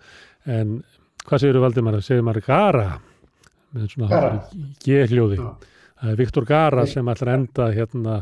En 0.48 0.74
hvað 1.28 1.44
segir 1.44 1.60
þú 1.60 1.66
Valdimar? 1.66 2.00
Segir 2.06 2.24
maður 2.24 2.48
Gara? 2.48 2.88
Með 3.74 3.92
svona. 3.92 4.24
G-hljóði 4.86 5.42
það 6.04 6.12
er 6.12 6.20
Viktor 6.20 6.48
Gara 6.48 6.84
sem 6.90 7.12
ætlar 7.12 7.38
enda 7.38 7.70
hérna 7.72 8.18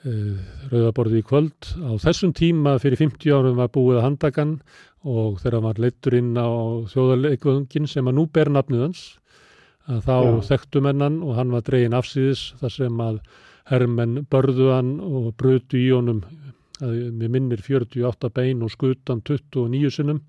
Rauðaborði 0.00 1.20
í 1.20 1.24
kvöld 1.28 1.72
á 1.84 1.92
þessum 2.00 2.32
tíma 2.36 2.78
fyrir 2.80 2.96
50 3.02 3.34
árum 3.36 3.58
var 3.60 3.68
búið 3.74 3.98
að 3.98 4.06
handakan 4.06 4.54
og 5.04 5.40
þegar 5.42 5.56
hann 5.58 5.66
var 5.66 5.80
leittur 5.84 6.16
inn 6.16 6.30
á 6.40 6.48
þjóðarleikvöngin 6.92 7.88
sem 7.88 8.08
að 8.08 8.16
nú 8.16 8.24
ber 8.32 8.48
nafnið 8.48 8.86
hans 8.86 9.02
að 9.90 10.00
þá 10.06 10.16
Já. 10.16 10.30
þekktu 10.48 10.82
mennan 10.86 11.18
og 11.24 11.34
hann 11.36 11.52
var 11.52 11.64
dregin 11.66 11.96
afsýðis 11.98 12.46
þar 12.60 12.74
sem 12.76 13.02
að 13.04 13.20
hermenn 13.70 14.24
börðu 14.32 14.70
hann 14.72 14.94
og 15.04 15.34
brutu 15.40 15.76
í 15.76 15.90
honum 15.92 16.22
mér 16.80 17.28
minnir 17.28 17.60
48 17.60 18.32
bein 18.32 18.64
og 18.64 18.72
skutan 18.72 19.20
29 19.20 19.92
sinnum 19.92 20.22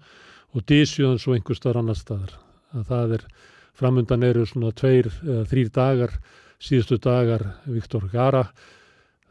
og 0.52 0.68
dísjuðan 0.68 1.20
svo 1.22 1.38
einhver 1.38 1.56
staðar 1.56 1.80
annar 1.82 2.00
staðar 2.00 2.36
að 2.76 2.86
það 2.92 3.16
er 3.18 3.26
framundan 3.80 4.28
eru 4.28 4.44
svona 4.46 4.76
tveir 4.76 5.08
þrýr 5.48 5.72
dagar 5.72 6.20
síðustu 6.62 7.00
dagar 7.02 7.48
Viktor 7.66 8.10
Gara 8.12 8.44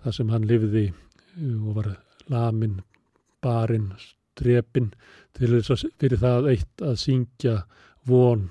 þar 0.05 0.17
sem 0.17 0.33
hann 0.35 0.47
lifði 0.49 0.87
uh, 0.91 1.69
og 1.69 1.75
var 1.81 1.91
lamin, 2.31 2.81
barinn, 3.43 3.91
drepinn 4.39 4.93
til 5.37 5.53
þess 5.57 5.75
að 5.75 5.91
fyrir 6.01 6.23
það 6.23 6.49
eitt 6.55 6.87
að 6.87 6.97
syngja 7.03 7.57
von 8.09 8.49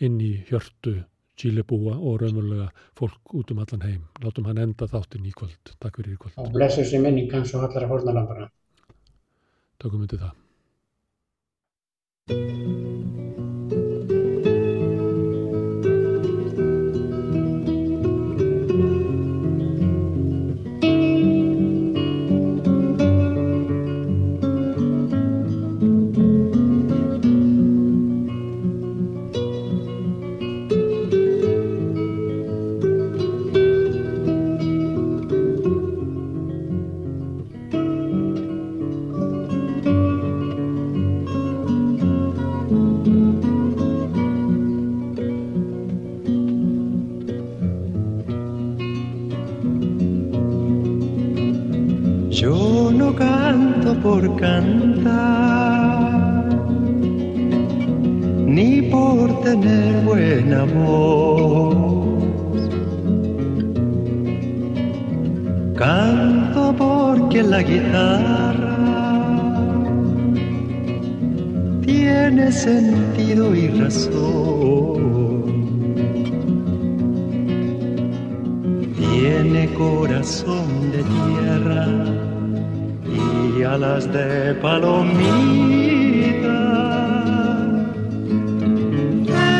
inn 0.00 0.20
í 0.20 0.32
hjörtu 0.48 1.02
Chilebúa 1.36 1.98
og 2.00 2.22
raunverulega 2.22 2.70
fólk 2.96 3.34
út 3.36 3.50
um 3.52 3.58
allan 3.60 3.84
heim. 3.84 4.06
Látum 4.24 4.48
hann 4.48 4.62
enda 4.62 4.88
þáttinn 4.88 5.28
í 5.28 5.34
kvöld. 5.36 5.74
Takk 5.80 6.00
fyrir 6.00 6.16
í 6.16 6.20
kvöld. 6.22 6.38
og 6.40 6.52
blessu 6.56 6.84
sér 6.84 7.04
minning 7.04 7.28
hans 7.32 7.52
og 7.54 7.68
allra 7.68 7.88
fórnalambara. 7.92 8.48
Tökum 9.76 10.00
undir 10.08 10.24
það. 10.24 10.34
Por 54.02 54.36
cantar, 54.36 55.18
ni 58.46 58.82
por 58.82 59.40
tener 59.40 60.04
buena 60.04 60.64
voz. 60.64 61.76
Canto 65.76 66.74
porque 66.76 67.42
la 67.42 67.62
guitarra 67.62 68.76
tiene 71.84 72.50
sentido 72.50 73.54
y 73.54 73.68
razón. 73.68 74.66
Tiene 78.96 79.68
corazón 79.74 80.92
de 80.92 81.02
tierra 81.02 82.25
y 83.58 83.62
alas 83.62 84.12
de 84.12 84.54
palomita. 84.54 85.36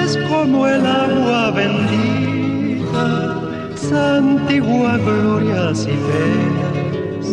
Es 0.05 0.16
como 0.28 0.66
el 0.66 0.85
agua 0.85 1.51
bendita, 1.51 3.06
santigua 3.74 4.98
glorias 4.98 5.86
y 5.86 5.97
penas. 6.09 7.27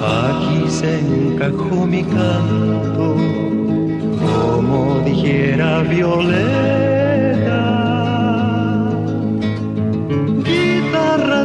Aquí 0.00 0.58
se 0.68 1.00
encajó 1.00 1.86
mi 1.86 2.02
canto, 2.04 3.16
como 4.20 5.00
dijera 5.04 5.82
Violeta 5.82 6.68
guitarra 10.44 11.44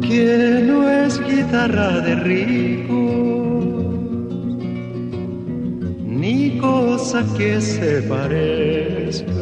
Que 0.00 0.62
no 0.64 0.88
es 0.88 1.20
guitarra 1.26 2.00
de 2.02 2.14
rico, 2.14 3.02
ni 6.06 6.58
cosa 6.58 7.24
que 7.36 7.60
se 7.60 8.02
parezca. 8.02 9.32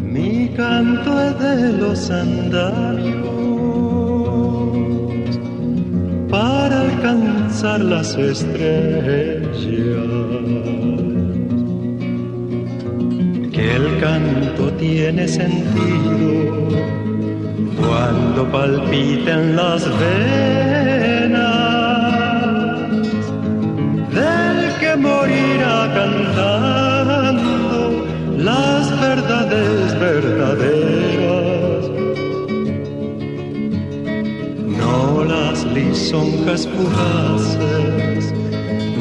Mi 0.00 0.48
canto 0.56 1.10
es 1.20 1.38
de 1.38 1.72
los 1.74 2.10
andamios 2.10 3.33
alcanzar 7.04 7.80
las 7.80 8.16
estrellas. 8.16 9.58
Que 13.52 13.76
el 13.76 14.00
canto 14.00 14.72
tiene 14.78 15.28
sentido 15.28 16.68
cuando 17.86 18.50
palpiten 18.50 19.56
las 19.56 19.86
venas 20.00 21.44
del 24.18 24.72
que 24.80 24.96
morirá 24.96 25.92
cantando 25.94 27.82
las 28.38 29.00
verdades 29.00 30.00
verdaderas, 30.00 30.93
lisonjas 35.74 36.68
fugaces 36.68 38.32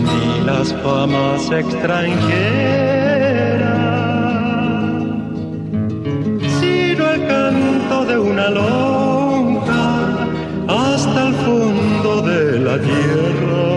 ni 0.06 0.46
las 0.46 0.74
famas 0.82 1.52
extranjeras, 1.52 2.24
sino 6.60 7.12
el 7.12 7.28
canto 7.28 8.06
de 8.06 8.18
una 8.18 8.50
lonja 8.50 10.28
hasta 10.68 11.28
el 11.28 11.34
fondo 11.36 12.22
de 12.24 12.60
la 12.60 12.80
tierra. 12.80 13.73